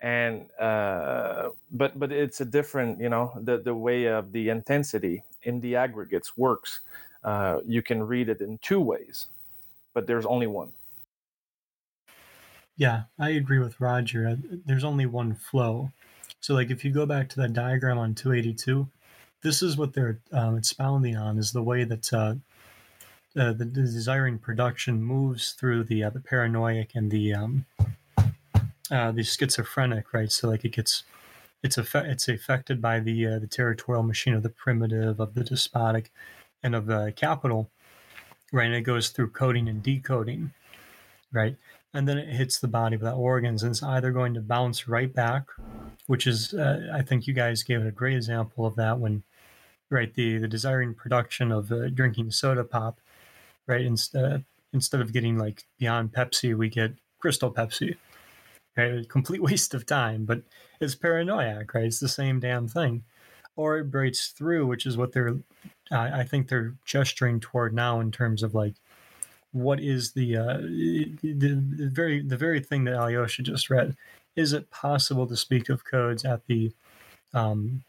And 0.00 0.48
uh, 0.60 1.50
but 1.72 1.98
but 1.98 2.12
it's 2.12 2.40
a 2.40 2.44
different, 2.44 3.00
you 3.00 3.08
know, 3.08 3.32
the, 3.42 3.58
the 3.58 3.74
way 3.74 4.06
of 4.06 4.30
the 4.30 4.48
intensity 4.48 5.24
in 5.42 5.60
the 5.60 5.74
aggregates 5.74 6.36
works. 6.36 6.82
Uh, 7.24 7.58
you 7.66 7.82
can 7.82 8.04
read 8.04 8.28
it 8.28 8.40
in 8.40 8.58
two 8.58 8.80
ways, 8.80 9.26
but 9.94 10.06
there's 10.06 10.24
only 10.24 10.46
one. 10.46 10.70
Yeah, 12.78 13.02
I 13.18 13.30
agree 13.30 13.58
with 13.58 13.80
Roger. 13.80 14.26
Uh, 14.28 14.36
There's 14.64 14.84
only 14.84 15.04
one 15.04 15.34
flow. 15.34 15.90
So, 16.40 16.54
like, 16.54 16.70
if 16.70 16.84
you 16.84 16.92
go 16.92 17.06
back 17.06 17.28
to 17.30 17.36
that 17.40 17.52
diagram 17.52 17.98
on 17.98 18.14
282, 18.14 18.88
this 19.42 19.62
is 19.62 19.76
what 19.76 19.92
they're 19.92 20.20
um, 20.32 20.56
expounding 20.56 21.16
on: 21.16 21.38
is 21.38 21.52
the 21.52 21.62
way 21.62 21.82
that 21.82 22.12
uh, 22.12 22.34
uh, 23.36 23.52
the, 23.52 23.64
desiring 23.64 24.38
production 24.38 25.02
moves 25.02 25.50
through 25.50 25.84
the 25.84 26.04
uh, 26.04 26.10
the 26.10 26.20
paranoid 26.20 26.88
and 26.94 27.10
the 27.10 27.34
um, 27.34 27.66
uh, 28.92 29.10
the 29.10 29.24
schizophrenic, 29.24 30.14
right? 30.14 30.30
So, 30.30 30.48
like, 30.48 30.64
it 30.64 30.72
gets 30.72 31.02
it's 31.64 31.78
it's 31.94 32.28
affected 32.28 32.80
by 32.80 33.00
the 33.00 33.26
uh, 33.26 33.38
the 33.40 33.48
territorial 33.48 34.04
machine 34.04 34.34
of 34.34 34.44
the 34.44 34.50
primitive, 34.50 35.18
of 35.18 35.34
the 35.34 35.42
despotic, 35.42 36.12
and 36.62 36.76
of 36.76 36.86
the 36.86 37.12
capital, 37.16 37.70
right? 38.52 38.66
And 38.66 38.74
it 38.76 38.82
goes 38.82 39.08
through 39.08 39.30
coding 39.30 39.68
and 39.68 39.82
decoding, 39.82 40.52
right? 41.32 41.56
And 41.94 42.06
then 42.06 42.18
it 42.18 42.28
hits 42.28 42.58
the 42.58 42.68
body 42.68 42.96
without 42.96 43.16
organs 43.16 43.62
and 43.62 43.70
it's 43.70 43.82
either 43.82 44.12
going 44.12 44.34
to 44.34 44.40
bounce 44.40 44.88
right 44.88 45.12
back 45.12 45.46
which 46.06 46.26
is 46.26 46.54
uh, 46.54 46.88
i 46.92 47.02
think 47.02 47.26
you 47.26 47.34
guys 47.34 47.62
gave 47.62 47.84
a 47.84 47.90
great 47.90 48.16
example 48.16 48.66
of 48.66 48.76
that 48.76 48.98
when 48.98 49.22
right 49.90 50.14
the 50.14 50.38
the 50.38 50.48
desiring 50.48 50.94
production 50.94 51.50
of 51.50 51.72
uh, 51.72 51.88
drinking 51.88 52.30
soda 52.30 52.64
pop 52.64 53.00
right 53.66 53.82
instead 53.82 54.44
instead 54.72 55.00
of 55.00 55.12
getting 55.12 55.38
like 55.38 55.64
beyond 55.78 56.12
pepsi 56.12 56.56
we 56.56 56.68
get 56.68 56.92
crystal 57.20 57.52
pepsi 57.52 57.96
right? 58.76 59.00
A 59.00 59.04
complete 59.04 59.42
waste 59.48 59.74
of 59.74 59.86
time 59.86 60.24
but 60.24 60.42
it's 60.80 60.94
paranoiac 60.94 61.74
right? 61.74 61.84
It's 61.84 62.00
the 62.00 62.08
same 62.08 62.40
damn 62.40 62.68
thing. 62.68 63.04
Or 63.56 63.78
it 63.78 63.90
breaks 63.90 64.28
through 64.28 64.66
which 64.66 64.86
is 64.86 64.96
what 64.96 65.12
they're 65.12 65.36
I 65.90 66.22
think 66.24 66.48
they're 66.48 66.74
gesturing 66.84 67.40
toward 67.40 67.74
now 67.74 68.00
in 68.00 68.12
terms 68.12 68.42
of 68.42 68.54
like 68.54 68.74
what 69.52 69.80
is 69.80 70.12
the 70.12 70.36
uh, 70.36 70.58
the, 70.58 71.90
very 71.92 72.22
the 72.22 72.36
very 72.36 72.60
thing 72.60 72.84
that 72.84 72.94
Alyosha 72.94 73.42
just 73.42 73.70
read? 73.70 73.96
Is 74.36 74.52
it 74.52 74.70
possible 74.70 75.26
to 75.26 75.36
speak 75.36 75.68
of 75.68 75.84
codes 75.84 76.24
at 76.24 76.46
the 76.46 76.72
um, 77.34 77.82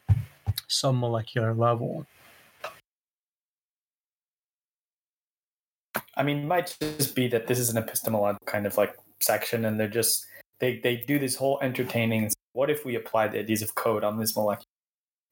submolecular 0.68 1.58
level? 1.58 2.06
I 6.16 6.24
mean, 6.24 6.40
it 6.40 6.46
might 6.46 6.76
just 6.82 7.16
be 7.16 7.28
that 7.30 7.48
this 7.48 7.60
is 7.60 7.70
an 7.70 7.78
epistemological 7.78 8.46
kind 8.46 8.66
of 8.66 8.78
like 8.78 8.96
section, 9.22 9.66
and 9.66 9.80
they're 9.80 9.88
just 9.88 10.26
they 10.60 10.80
they 10.80 10.98
do 10.98 11.20
this 11.20 11.36
whole 11.36 11.60
entertaining. 11.62 12.32
What 12.54 12.70
if 12.70 12.86
we 12.86 12.96
apply 12.96 13.28
the 13.28 13.40
ideas 13.40 13.62
of 13.62 13.76
code 13.76 14.04
on 14.04 14.18
this 14.18 14.36
molecule? 14.36 14.66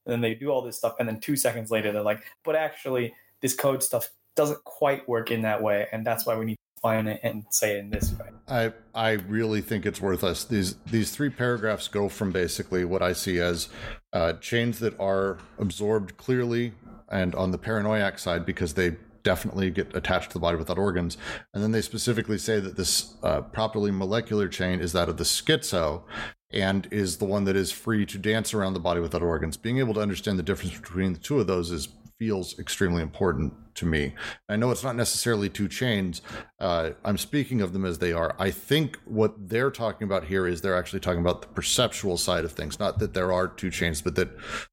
And 0.06 0.14
then 0.14 0.22
they 0.22 0.36
do 0.36 0.50
all 0.50 0.62
this 0.62 0.78
stuff, 0.78 0.96
and 1.00 1.08
then 1.08 1.20
two 1.20 1.36
seconds 1.36 1.72
later, 1.72 1.92
they're 1.92 2.02
like, 2.02 2.24
"But 2.46 2.56
actually, 2.56 3.14
this 3.42 3.56
code 3.56 3.84
stuff 3.84 4.10
doesn't 4.38 4.64
quite 4.64 5.08
work 5.10 5.32
in 5.32 5.42
that 5.42 5.62
way, 5.62 5.88
and 5.92 6.08
that's 6.08 6.26
why 6.26 6.38
we 6.38 6.46
need 6.46 6.56
to 6.56 6.76
define 6.78 7.08
it 7.08 7.20
and 7.24 7.44
say 7.50 7.76
it 7.76 7.80
in 7.80 7.90
this 7.90 8.14
way." 8.14 8.28
I 8.48 8.72
I 8.96 9.12
really 9.12 9.62
think 9.62 9.86
it's 9.86 10.00
worthless. 10.00 10.46
These 10.46 10.76
these 10.86 11.12
three 11.12 11.30
paragraphs 11.30 11.90
go 11.90 12.08
from 12.08 12.32
basically 12.32 12.86
what 12.86 13.02
I 13.02 13.12
see 13.12 13.40
as 13.40 13.68
uh, 14.14 14.34
chains 14.34 14.80
that 14.80 14.98
are 15.00 15.40
absorbed 15.60 16.16
clearly 16.16 16.74
and 17.10 17.36
on 17.36 17.52
the 17.52 17.58
paranoiac 17.58 18.20
side 18.20 18.46
because 18.46 18.76
they 18.76 18.96
definitely 19.24 19.70
get 19.70 19.94
attached 19.94 20.30
to 20.30 20.34
the 20.36 20.40
body 20.40 20.58
without 20.58 20.78
organs, 20.78 21.18
and 21.54 21.62
then 21.62 21.72
they 21.72 21.82
specifically 21.82 22.38
say 22.38 22.62
that 22.62 22.78
this 22.78 23.16
uh, 23.24 23.42
properly 23.42 23.92
molecular 23.92 24.48
chain 24.48 24.80
is 24.80 24.94
that 24.94 25.10
of 25.10 25.18
the 25.18 25.26
schizo 25.26 26.04
and 26.52 26.88
is 26.92 27.18
the 27.18 27.26
one 27.26 27.44
that 27.46 27.56
is 27.56 27.72
free 27.72 28.06
to 28.06 28.18
dance 28.18 28.54
around 28.54 28.74
the 28.74 28.80
body 28.80 29.00
without 29.00 29.22
organs. 29.22 29.58
Being 29.58 29.80
able 29.80 29.94
to 29.96 30.02
understand 30.02 30.40
the 30.40 30.44
difference 30.44 30.78
between 30.80 31.14
the 31.14 31.20
two 31.20 31.40
of 31.40 31.48
those 31.48 31.72
is 31.72 31.90
feels 32.20 32.58
extremely 32.58 33.02
important 33.02 33.54
to 33.76 33.86
me. 33.86 34.16
I 34.50 34.56
know 34.56 34.72
it's 34.72 34.84
not 34.84 34.96
necessarily 34.96 35.50
two 35.50 35.68
chains. 35.68 36.22
Uh, 36.60 36.92
I'm 37.06 37.18
speaking 37.18 37.62
of 37.62 37.74
them 37.74 37.86
as 37.86 38.00
they 38.00 38.12
are. 38.12 38.36
I 38.40 38.50
think 38.50 38.98
what 39.06 39.50
they're 39.50 39.70
talking 39.70 40.06
about 40.06 40.24
here 40.24 40.48
is 40.48 40.62
they're 40.62 40.78
actually 40.78 41.00
talking 41.00 41.22
about 41.22 41.42
the 41.42 41.48
perceptual 41.50 42.18
side 42.18 42.44
of 42.44 42.52
things, 42.52 42.80
not 42.80 42.98
that 43.00 43.14
there 43.14 43.32
are 43.32 43.48
two 43.48 43.70
chains, 43.70 44.02
but 44.02 44.16
that 44.16 44.30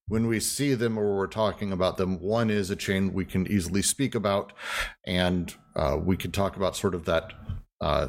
when 0.08 0.26
we 0.26 0.40
see 0.40 0.74
them 0.74 0.96
or 0.96 1.16
we're 1.16 1.26
talking 1.26 1.70
about 1.70 1.98
them, 1.98 2.18
one 2.18 2.48
is 2.48 2.70
a 2.70 2.76
chain 2.76 3.12
we 3.12 3.26
can 3.26 3.46
easily 3.46 3.82
speak 3.82 4.14
about, 4.14 4.52
and 5.06 5.54
uh, 5.76 5.98
we 6.02 6.16
can 6.16 6.30
talk 6.30 6.56
about 6.56 6.76
sort 6.76 6.94
of 6.94 7.04
that. 7.04 7.32
Uh, 7.80 8.08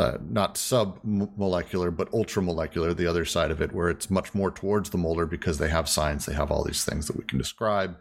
uh, 0.00 0.16
not 0.30 0.56
sub-molecular 0.56 1.90
but 1.90 2.10
ultramolecular 2.12 2.96
the 2.96 3.06
other 3.06 3.26
side 3.26 3.50
of 3.50 3.60
it 3.60 3.74
where 3.74 3.90
it's 3.90 4.08
much 4.08 4.34
more 4.34 4.50
towards 4.50 4.88
the 4.88 4.96
molar 4.96 5.26
because 5.26 5.58
they 5.58 5.68
have 5.68 5.86
science 5.86 6.24
they 6.24 6.32
have 6.32 6.50
all 6.50 6.64
these 6.64 6.86
things 6.86 7.06
that 7.06 7.16
we 7.16 7.24
can 7.24 7.36
describe. 7.36 7.98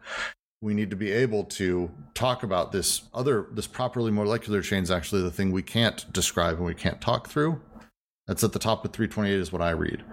We 0.62 0.74
need 0.74 0.90
to 0.92 0.96
be 0.96 1.12
able 1.12 1.44
to 1.44 1.92
talk 2.14 2.44
about 2.44 2.72
this 2.72 3.04
other 3.14 3.48
this 3.52 3.68
properly 3.68 4.12
molecular 4.12 4.62
chain 4.62 4.84
is 4.84 4.92
actually 4.92 5.24
the 5.24 5.32
thing 5.32 5.52
we 5.52 5.62
can't 5.62 6.12
describe 6.14 6.56
and 6.56 6.66
we 6.66 6.74
can't 6.74 7.02
talk 7.02 7.28
through. 7.28 7.62
That's 8.28 8.46
at 8.46 8.54
the 8.54 8.60
top 8.60 8.86
of 8.86 8.94
328 8.94 9.38
is 9.38 9.52
what 9.52 9.62
i 9.62 9.72
read 9.72 10.04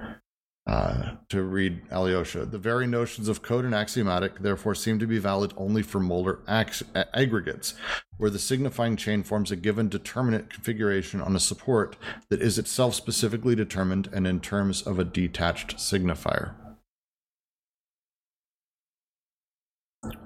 uh, 0.67 1.13
to 1.29 1.43
read 1.43 1.83
Alyosha. 1.91 2.45
The 2.45 2.59
very 2.59 2.87
notions 2.87 3.29
of 3.29 3.43
code 3.43 3.65
and 3.65 3.75
axiomatic 3.75 4.41
therefore 4.41 4.75
seem 4.75 4.99
to 4.99 5.07
be 5.07 5.19
valid 5.19 5.53
only 5.57 5.83
for 5.83 6.01
molar 6.01 6.41
ax- 6.49 6.83
aggregates, 7.15 7.75
where 8.17 8.31
the 8.31 8.39
signifying 8.39 8.97
chain 8.97 9.23
forms 9.23 9.53
a 9.53 9.57
given 9.57 9.89
determinate 9.89 10.51
configuration 10.51 11.21
on 11.21 11.37
a 11.37 11.41
support 11.41 11.97
that 12.31 12.43
is 12.43 12.59
itself 12.59 12.95
specifically 12.95 13.55
determined 13.55 14.09
and 14.13 14.27
in 14.27 14.41
terms 14.41 14.83
of 14.83 14.99
a 14.99 15.05
detached 15.05 15.77
signifier. 15.77 16.55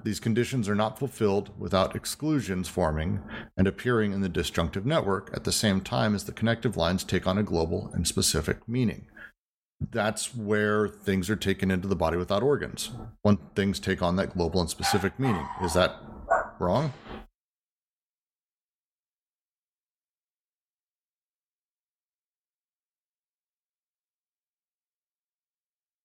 These 0.03 0.19
conditions 0.19 0.67
are 0.67 0.75
not 0.75 0.99
fulfilled 0.99 1.51
without 1.57 1.95
exclusions 1.95 2.67
forming 2.67 3.21
and 3.57 3.67
appearing 3.67 4.11
in 4.11 4.21
the 4.21 4.29
disjunctive 4.29 4.85
network 4.85 5.31
at 5.33 5.43
the 5.43 5.51
same 5.51 5.81
time 5.81 6.15
as 6.15 6.25
the 6.25 6.31
connective 6.31 6.77
lines 6.77 7.03
take 7.03 7.27
on 7.27 7.37
a 7.37 7.43
global 7.43 7.89
and 7.93 8.07
specific 8.07 8.67
meaning. 8.67 9.07
That's 9.89 10.35
where 10.35 10.87
things 10.87 11.29
are 11.29 11.35
taken 11.35 11.71
into 11.71 11.87
the 11.87 11.95
body 11.95 12.17
without 12.17 12.43
organs. 12.43 12.91
When 13.23 13.37
things 13.55 13.79
take 13.79 14.01
on 14.01 14.15
that 14.17 14.33
global 14.33 14.61
and 14.61 14.69
specific 14.69 15.19
meaning. 15.19 15.47
Is 15.63 15.73
that 15.73 15.95
wrong? 16.59 16.93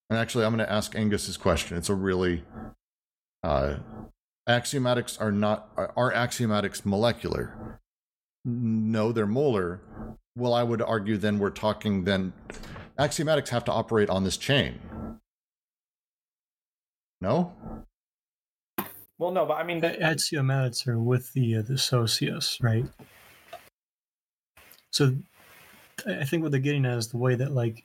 And 0.08 0.18
actually, 0.18 0.44
I'm 0.44 0.54
going 0.54 0.66
to 0.66 0.72
ask 0.72 0.94
Angus 0.94 1.26
his 1.26 1.36
question. 1.36 1.76
It's 1.76 1.88
a 1.88 1.94
really 1.94 2.44
uh, 3.42 3.76
axiomatics 4.48 5.20
are 5.20 5.32
not 5.32 5.68
are, 5.76 5.92
are 5.96 6.12
axiomatics 6.12 6.86
molecular? 6.86 7.80
No, 8.44 9.10
they're 9.10 9.26
molar. 9.26 9.80
Well, 10.36 10.54
I 10.54 10.62
would 10.62 10.80
argue 10.80 11.16
then 11.16 11.38
we're 11.38 11.50
talking 11.50 12.04
then 12.04 12.32
axiomatics 12.98 13.48
have 13.50 13.64
to 13.64 13.72
operate 13.72 14.10
on 14.10 14.24
this 14.24 14.36
chain. 14.36 14.78
No? 17.20 17.52
Well, 19.18 19.30
no, 19.30 19.46
but 19.46 19.54
I 19.54 19.62
mean, 19.62 19.80
the 19.80 19.90
Axiomatics 19.90 20.86
are 20.86 20.98
with 20.98 21.32
the 21.32 21.56
uh, 21.56 21.62
the 21.62 21.78
socius, 21.78 22.58
right? 22.60 22.84
So 24.90 25.16
I 26.06 26.20
I 26.20 26.24
think 26.24 26.42
what 26.42 26.52
they're 26.52 26.60
getting 26.60 26.84
at 26.84 26.98
is 26.98 27.08
the 27.08 27.16
way 27.16 27.34
that 27.34 27.52
like 27.52 27.84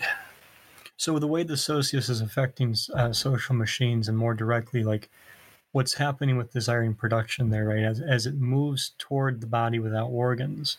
so 0.96 1.18
the 1.18 1.26
way 1.26 1.42
the 1.42 1.56
socius 1.56 2.08
is 2.08 2.20
affecting 2.20 2.76
uh, 2.94 3.12
social 3.12 3.54
machines 3.54 4.08
and 4.08 4.18
more 4.18 4.34
directly 4.34 4.82
like 4.84 5.08
what's 5.72 5.94
happening 5.94 6.36
with 6.36 6.52
desiring 6.52 6.94
production 6.94 7.50
there 7.50 7.66
right 7.66 7.82
as, 7.82 8.00
as 8.00 8.26
it 8.26 8.34
moves 8.34 8.92
toward 8.98 9.40
the 9.40 9.46
body 9.46 9.78
without 9.78 10.08
organs 10.08 10.78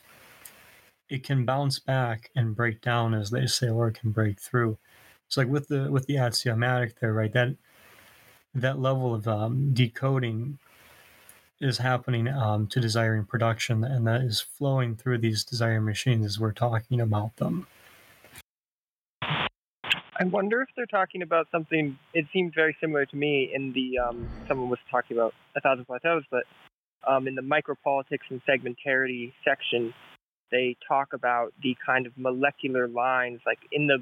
it 1.10 1.24
can 1.24 1.46
bounce 1.46 1.80
back 1.80 2.30
and 2.36 2.56
break 2.56 2.82
down 2.82 3.14
as 3.14 3.30
they 3.30 3.46
say 3.46 3.70
or 3.70 3.88
it 3.88 4.00
can 4.00 4.12
break 4.12 4.40
through 4.40 4.78
so 5.28 5.42
like 5.42 5.50
with 5.50 5.68
the 5.68 5.92
with 5.92 6.06
the 6.08 6.18
axiomatic 6.18 7.00
there 7.00 7.14
right 7.14 7.34
that 7.34 7.56
that 8.54 8.80
level 8.80 9.14
of 9.14 9.28
um, 9.28 9.74
decoding 9.74 10.58
is 11.60 11.78
happening 11.78 12.28
um, 12.28 12.68
to 12.68 12.80
desiring 12.80 13.26
production 13.26 13.84
and 13.84 14.08
that 14.08 14.22
is 14.22 14.42
flowing 14.42 14.96
through 14.96 15.18
these 15.18 15.44
desiring 15.44 15.86
machines 15.86 16.26
as 16.26 16.40
we're 16.40 16.52
talking 16.52 17.02
about 17.02 17.36
them 17.38 17.68
I 20.18 20.24
wonder 20.24 20.62
if 20.62 20.70
they're 20.78 20.86
talking 20.86 21.22
about 21.24 21.48
something. 21.52 21.98
It 22.14 22.26
seemed 22.32 22.54
very 22.56 22.76
similar 22.80 23.06
to 23.06 23.16
me 23.18 23.52
in 23.54 23.74
the 23.74 24.00
um, 24.00 24.30
someone 24.48 24.70
was 24.70 24.80
talking 24.90 25.18
about 25.18 25.34
a 25.58 25.62
thousand 25.62 25.86
plateaus, 25.86 26.24
but 26.32 26.44
um, 27.06 27.28
in 27.28 27.36
the 27.36 27.42
micropolitics 27.42 28.24
and 28.30 28.42
segmentarity 28.48 29.34
section, 29.44 29.94
they 30.52 30.78
talk 30.88 31.14
about 31.14 31.54
the 31.62 31.76
kind 31.86 32.06
of 32.06 32.14
molecular 32.18 32.88
lines, 32.88 33.42
like 33.46 33.60
in 33.72 33.88
the 33.88 34.00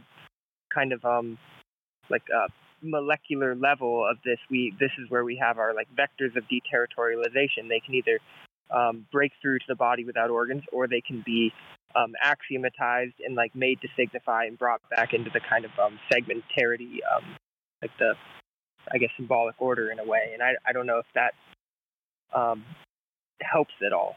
kind 0.74 0.94
of 0.94 1.04
um, 1.06 1.38
like 2.10 2.24
uh, 2.36 2.48
molecular 2.82 3.56
level 3.56 4.06
of 4.10 4.18
this. 4.26 4.40
We 4.50 4.74
this 4.80 4.92
is 5.00 5.10
where 5.10 5.24
we 5.24 5.38
have 5.42 5.58
our 5.58 5.74
like 5.74 5.88
vectors 5.96 6.36
of 6.36 6.44
deterritorialization. 6.46 7.70
They 7.70 7.80
can 7.80 7.96
either 7.96 8.20
um, 8.72 9.06
break 9.12 9.32
through 9.42 9.60
to 9.60 9.66
the 9.68 9.76
body 9.76 10.04
without 10.06 10.30
organs, 10.30 10.64
or 10.72 10.88
they 10.88 11.02
can 11.02 11.24
be 11.26 11.52
um, 11.96 12.14
axiomatized 12.24 13.14
and 13.26 13.36
like 13.36 13.56
made 13.56 13.80
to 13.82 13.88
signify 13.96 14.46
and 14.46 14.58
brought 14.58 14.82
back 14.90 15.14
into 15.14 15.30
the 15.34 15.42
kind 15.48 15.66
of 15.66 15.72
um, 15.80 16.00
segmentarity, 16.12 16.98
um, 17.16 17.24
like 17.82 17.92
the, 18.00 18.14
I 18.92 18.98
guess, 18.98 19.10
symbolic 19.18 19.56
order 19.60 19.92
in 19.92 20.00
a 20.00 20.06
way. 20.06 20.32
And 20.34 20.42
I, 20.42 20.54
I 20.68 20.74
don't 20.74 20.88
know 20.88 21.00
if 21.00 21.06
that 21.16 21.34
um, 22.38 22.64
helps 23.42 23.74
at 23.86 23.94
all. 23.94 24.16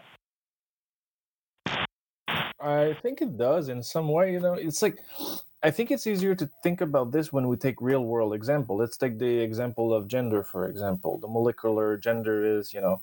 I 2.61 2.95
think 3.03 3.21
it 3.21 3.37
does 3.37 3.69
in 3.69 3.83
some 3.83 4.09
way. 4.09 4.33
You 4.33 4.41
know, 4.41 4.55
it's 4.55 4.83
like 4.83 4.99
I 5.63 5.71
think 5.71 5.91
it's 5.91 6.07
easier 6.07 6.35
to 6.35 6.49
think 6.63 6.81
about 6.81 7.13
this 7.13 7.33
when 7.33 7.49
we 7.49 7.57
take 7.57 7.81
real 7.81 8.05
world 8.05 8.35
example. 8.35 8.77
Let's 8.77 8.97
take 8.97 9.19
the 9.19 9.39
example 9.41 9.93
of 9.93 10.09
gender, 10.09 10.43
for 10.43 10.69
example. 10.69 11.19
The 11.19 11.29
molecular 11.29 11.97
gender 11.97 12.45
is, 12.59 12.73
you 12.73 12.81
know, 12.81 13.01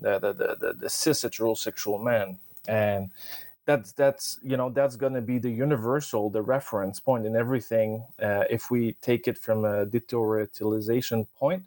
the 0.00 0.18
the 0.18 0.32
the, 0.32 0.56
the, 0.60 0.72
the 0.74 0.90
cis 0.90 1.24
heterosexual 1.24 2.02
man, 2.02 2.38
and 2.68 3.10
that's 3.64 3.92
that's 3.92 4.38
you 4.42 4.56
know 4.56 4.70
that's 4.70 4.96
going 4.96 5.14
to 5.14 5.20
be 5.20 5.38
the 5.38 5.50
universal, 5.50 6.30
the 6.30 6.42
reference 6.42 7.00
point 7.00 7.26
in 7.26 7.34
everything. 7.36 8.04
Uh, 8.22 8.44
if 8.48 8.70
we 8.70 8.92
take 9.02 9.26
it 9.26 9.36
from 9.36 9.64
a 9.64 9.86
deterritorialization 9.86 11.26
point 11.38 11.64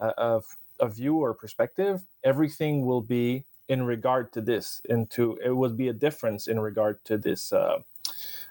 uh, 0.00 0.12
of 0.16 0.56
a 0.80 0.88
view 0.88 1.16
or 1.16 1.34
perspective, 1.34 2.02
everything 2.24 2.84
will 2.86 3.02
be 3.02 3.44
in 3.68 3.82
regard 3.84 4.32
to 4.32 4.40
this 4.40 4.80
into 4.88 5.38
it 5.44 5.50
would 5.50 5.76
be 5.76 5.88
a 5.88 5.92
difference 5.92 6.46
in 6.46 6.60
regard 6.60 7.04
to 7.04 7.16
this 7.16 7.52
uh, 7.52 7.78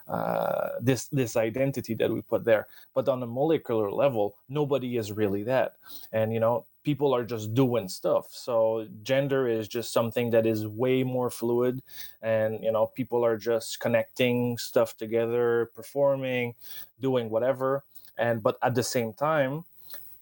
uh, 0.08 0.70
this 0.82 1.08
this 1.08 1.36
identity 1.36 1.94
that 1.96 2.12
we 2.12 2.22
put 2.22 2.44
there. 2.44 2.68
But 2.94 3.08
on 3.08 3.24
a 3.24 3.28
molecular 3.28 3.92
level 3.92 4.36
nobody 4.50 4.98
is 4.98 5.12
really 5.12 5.44
that. 5.44 5.76
And 6.12 6.34
you 6.34 6.40
know 6.40 6.66
people 6.84 7.14
are 7.14 7.24
just 7.24 7.54
doing 7.54 7.88
stuff. 7.88 8.28
So 8.32 8.88
gender 9.04 9.48
is 9.48 9.68
just 9.68 9.94
something 9.94 10.32
that 10.32 10.48
is 10.48 10.68
way 10.68 11.04
more 11.04 11.30
fluid. 11.30 11.82
And 12.22 12.64
you 12.64 12.72
know 12.72 12.88
people 12.88 13.24
are 13.24 13.38
just 13.38 13.80
connecting 13.80 14.58
stuff 14.58 14.98
together 14.98 15.72
performing 15.76 16.56
doing 17.00 17.30
whatever. 17.30 17.84
And 18.18 18.42
but 18.44 18.58
at 18.62 18.76
the 18.76 18.84
same 18.84 19.14
time 19.14 19.66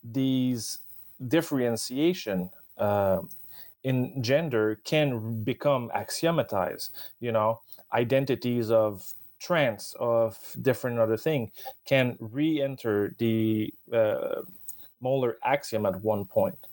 these 0.04 0.80
differentiation 1.28 2.50
uh, 2.78 3.20
in 3.84 4.22
gender 4.22 4.80
can 4.84 5.44
become 5.44 5.90
axiomatized 5.96 6.90
you 7.20 7.32
know? 7.32 7.62
Identities 7.94 8.72
of 8.72 9.14
trans 9.40 9.96
of 10.00 10.38
different 10.62 11.00
other 11.00 11.18
thing 11.18 11.52
can 11.86 12.18
re-enter 12.20 13.16
the 13.18 13.74
uh, 13.94 14.42
molar 15.02 15.38
axiom 15.44 15.86
at 15.86 16.02
one 16.04 16.26
point. 16.26 16.68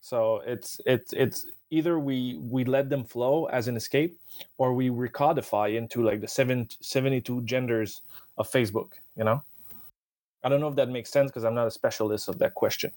So 0.00 0.42
it's 0.46 0.80
it's 0.84 1.12
it's 1.12 1.46
either 1.70 1.98
we 1.98 2.38
we 2.38 2.64
let 2.64 2.90
them 2.90 3.04
flow 3.04 3.46
as 3.46 3.68
an 3.68 3.76
escape 3.76 4.18
or 4.58 4.74
we 4.74 4.90
recodify 4.90 5.76
into 5.76 6.02
like 6.02 6.20
the 6.20 6.28
seven, 6.28 6.68
72 6.80 7.42
genders 7.42 8.02
of 8.38 8.50
facebook 8.50 8.90
you 9.16 9.24
know? 9.24 9.42
I 10.44 10.48
don't 10.48 10.60
know 10.60 10.68
if 10.68 10.76
that 10.76 10.88
makes 10.88 11.10
sense 11.10 11.30
because 11.30 11.44
i'm 11.44 11.54
not 11.54 11.68
a 11.68 11.70
specialist 11.70 12.28
of 12.28 12.38
that 12.38 12.54
question 12.54 12.92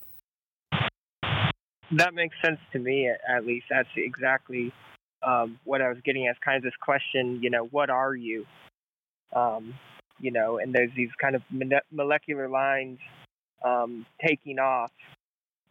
That 1.92 2.14
makes 2.14 2.36
sense 2.44 2.60
to 2.74 2.80
me, 2.80 3.10
at- 3.10 3.46
least. 3.46 3.68
That's 3.70 3.90
exactly 3.96 4.74
um, 5.24 5.60
what 5.64 5.82
I 5.82 5.90
was 5.90 5.98
getting 6.04 6.28
as 6.28 6.36
kind 6.44 6.58
of 6.58 6.64
this 6.64 6.74
question, 6.82 7.40
you 7.42 7.50
know, 7.50 7.66
what 7.66 7.90
are 7.90 8.16
you? 8.16 8.46
Um, 9.36 9.74
you 10.20 10.32
know, 10.32 10.60
and 10.60 10.74
there's 10.74 10.92
these 10.96 11.10
kind 11.22 11.36
of 11.36 11.42
molecular 11.92 12.48
lines 12.48 13.00
um, 13.64 14.06
taking 14.26 14.60
off 14.60 14.92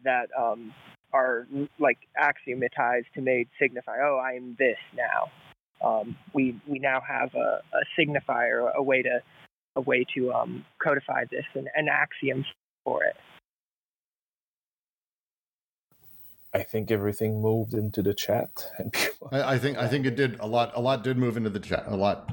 that 0.03 0.27
um, 0.37 0.73
are 1.13 1.47
like 1.79 1.97
axiomatized 2.21 3.05
to 3.15 3.21
made 3.21 3.47
signify, 3.59 3.97
oh, 4.03 4.17
I 4.23 4.33
am 4.33 4.55
this 4.59 4.77
now. 4.95 5.31
Um, 5.85 6.15
we 6.33 6.59
we 6.67 6.79
now 6.79 7.01
have 7.07 7.33
a, 7.35 7.61
a 7.73 7.99
signifier, 7.99 8.73
a 8.73 8.81
way 8.81 9.01
to 9.01 9.19
a 9.75 9.81
way 9.81 10.05
to 10.15 10.31
um, 10.33 10.65
codify 10.81 11.25
this, 11.29 11.45
and 11.53 11.67
an 11.75 11.87
axiom 11.89 12.45
for 12.83 13.03
it. 13.03 13.15
I 16.55 16.63
think 16.63 16.89
everything 16.89 17.41
moved 17.41 17.73
into 17.73 18.01
the 18.01 18.13
chat 18.13 18.71
and 18.79 18.91
people 18.91 19.15
I, 19.31 19.53
I 19.53 19.59
think 19.59 19.77
I 19.77 19.87
think 19.87 20.05
it 20.05 20.15
did 20.15 20.39
a 20.39 20.47
lot. 20.47 20.71
A 20.75 20.81
lot 20.81 21.03
did 21.03 21.17
move 21.17 21.37
into 21.37 21.49
the 21.49 21.59
chat. 21.59 21.85
A 21.87 21.95
lot. 21.95 22.31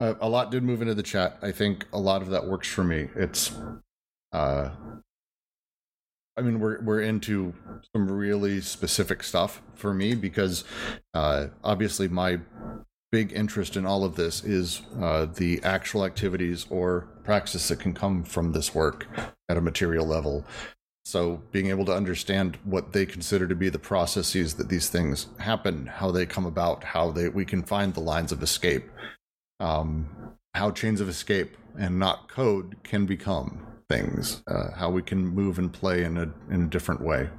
A, 0.00 0.16
a 0.20 0.28
lot 0.28 0.50
did 0.50 0.62
move 0.62 0.80
into 0.80 0.94
the 0.94 1.02
chat. 1.02 1.38
I 1.42 1.52
think 1.52 1.86
a 1.92 1.98
lot 1.98 2.22
of 2.22 2.30
that 2.30 2.46
works 2.46 2.68
for 2.68 2.84
me. 2.84 3.08
It's, 3.16 3.52
uh, 4.32 4.70
I 6.36 6.40
mean, 6.40 6.60
we're 6.60 6.80
we're 6.82 7.00
into 7.00 7.54
some 7.94 8.10
really 8.10 8.60
specific 8.60 9.22
stuff 9.22 9.60
for 9.74 9.92
me 9.92 10.14
because, 10.14 10.64
uh, 11.14 11.48
obviously 11.64 12.08
my 12.08 12.38
big 13.10 13.32
interest 13.32 13.76
in 13.76 13.86
all 13.86 14.04
of 14.04 14.16
this 14.16 14.44
is 14.44 14.82
uh, 15.00 15.24
the 15.24 15.60
actual 15.64 16.04
activities 16.04 16.66
or 16.68 17.08
praxis 17.24 17.66
that 17.68 17.80
can 17.80 17.94
come 17.94 18.22
from 18.22 18.52
this 18.52 18.74
work 18.74 19.06
at 19.48 19.56
a 19.56 19.60
material 19.60 20.06
level. 20.06 20.44
So 21.08 21.40
being 21.52 21.68
able 21.68 21.86
to 21.86 21.94
understand 21.94 22.58
what 22.64 22.92
they 22.92 23.06
consider 23.06 23.48
to 23.48 23.54
be 23.54 23.70
the 23.70 23.78
processes 23.78 24.52
that 24.56 24.68
these 24.68 24.90
things 24.90 25.28
happen, 25.38 25.86
how 25.86 26.10
they 26.10 26.26
come 26.26 26.44
about, 26.44 26.84
how 26.84 27.10
they 27.12 27.30
we 27.30 27.46
can 27.46 27.62
find 27.62 27.94
the 27.94 28.00
lines 28.00 28.30
of 28.30 28.42
escape, 28.42 28.90
um, 29.58 30.06
how 30.52 30.70
chains 30.70 31.00
of 31.00 31.08
escape 31.08 31.56
and 31.78 31.98
not 31.98 32.28
code 32.28 32.76
can 32.82 33.06
become 33.06 33.66
things, 33.88 34.42
uh, 34.48 34.72
how 34.72 34.90
we 34.90 35.00
can 35.00 35.26
move 35.26 35.58
and 35.58 35.72
play 35.72 36.04
in 36.04 36.18
a 36.18 36.30
in 36.50 36.64
a 36.64 36.66
different 36.66 37.00
way 37.00 37.30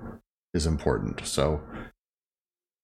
is 0.55 0.65
important. 0.65 1.21
So 1.27 1.61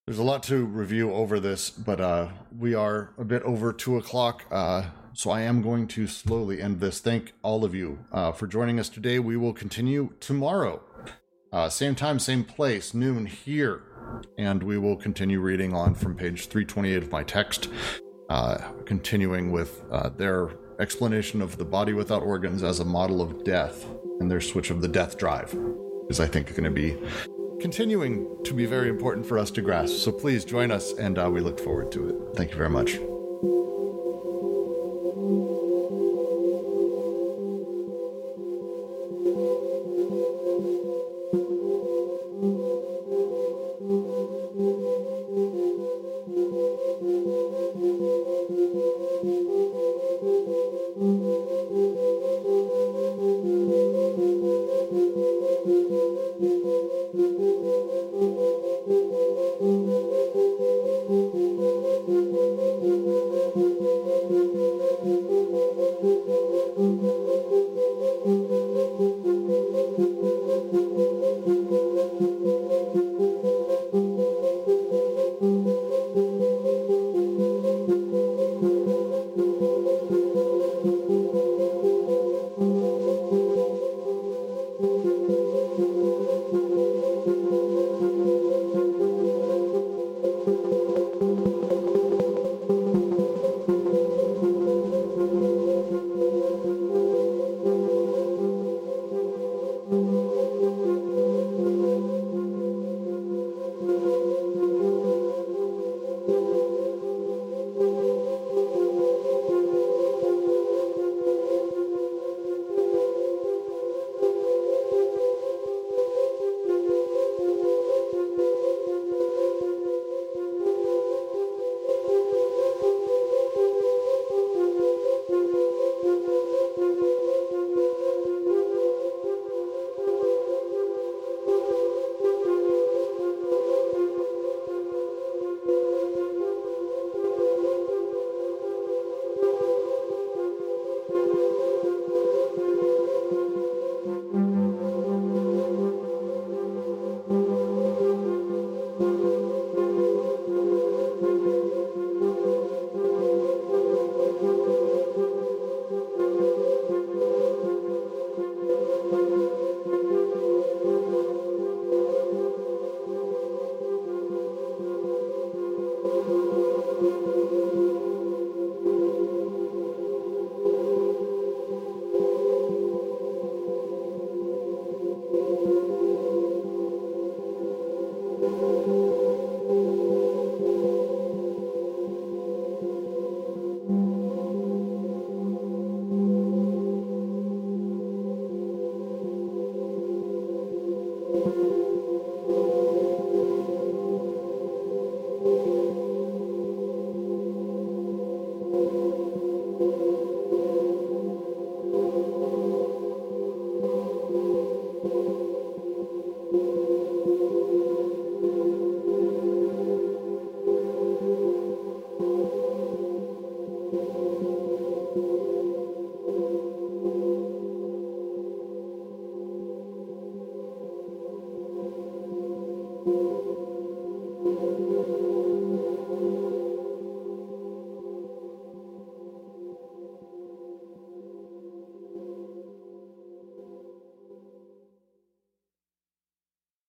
there's 0.05 0.19
a 0.19 0.23
lot 0.23 0.43
to 0.43 0.65
review 0.65 1.11
over 1.11 1.39
this, 1.39 1.71
but 1.71 1.99
uh, 1.99 2.27
we 2.55 2.75
are 2.75 3.09
a 3.17 3.25
bit 3.25 3.41
over 3.41 3.73
two 3.73 3.97
o'clock. 3.97 4.43
Uh, 4.51 4.83
so 5.15 5.31
I 5.31 5.41
am 5.41 5.61
going 5.61 5.87
to 5.89 6.07
slowly 6.07 6.61
end 6.61 6.79
this. 6.79 6.99
Thank 6.99 7.33
all 7.41 7.63
of 7.63 7.73
you 7.73 7.99
uh, 8.11 8.31
for 8.33 8.47
joining 8.47 8.79
us 8.79 8.89
today. 8.89 9.19
We 9.19 9.37
will 9.37 9.53
continue 9.53 10.13
tomorrow. 10.19 10.81
Uh, 11.53 11.69
same 11.69 11.95
time, 11.95 12.19
same 12.19 12.43
place, 12.43 12.93
noon 12.93 13.25
here. 13.25 13.83
And 14.37 14.61
we 14.61 14.77
will 14.77 14.97
continue 14.97 15.39
reading 15.39 15.73
on 15.73 15.95
from 15.95 16.15
page 16.15 16.47
328 16.47 17.03
of 17.03 17.11
my 17.11 17.23
text, 17.23 17.69
uh, 18.29 18.57
continuing 18.85 19.51
with 19.51 19.83
uh, 19.89 20.09
their 20.09 20.51
explanation 20.79 21.41
of 21.41 21.57
the 21.57 21.65
body 21.65 21.93
without 21.93 22.21
organs 22.21 22.61
as 22.61 22.81
a 22.81 22.85
model 22.85 23.21
of 23.21 23.45
death 23.45 23.85
and 24.19 24.29
their 24.29 24.41
switch 24.41 24.69
of 24.69 24.81
the 24.81 24.87
death 24.87 25.17
drive 25.17 25.57
is, 26.09 26.19
I 26.19 26.27
think, 26.27 26.49
going 26.49 26.65
to 26.65 26.71
be 26.71 26.97
continuing 27.61 28.27
to 28.43 28.53
be 28.53 28.65
very 28.65 28.89
important 28.89 29.25
for 29.25 29.39
us 29.39 29.49
to 29.51 29.61
grasp. 29.61 29.95
So 29.95 30.11
please 30.11 30.43
join 30.43 30.71
us, 30.71 30.93
and 30.93 31.17
uh, 31.17 31.29
we 31.31 31.39
look 31.39 31.59
forward 31.59 31.91
to 31.93 32.09
it. 32.09 32.15
Thank 32.35 32.51
you 32.51 32.57
very 32.57 32.69
much. 32.69 32.97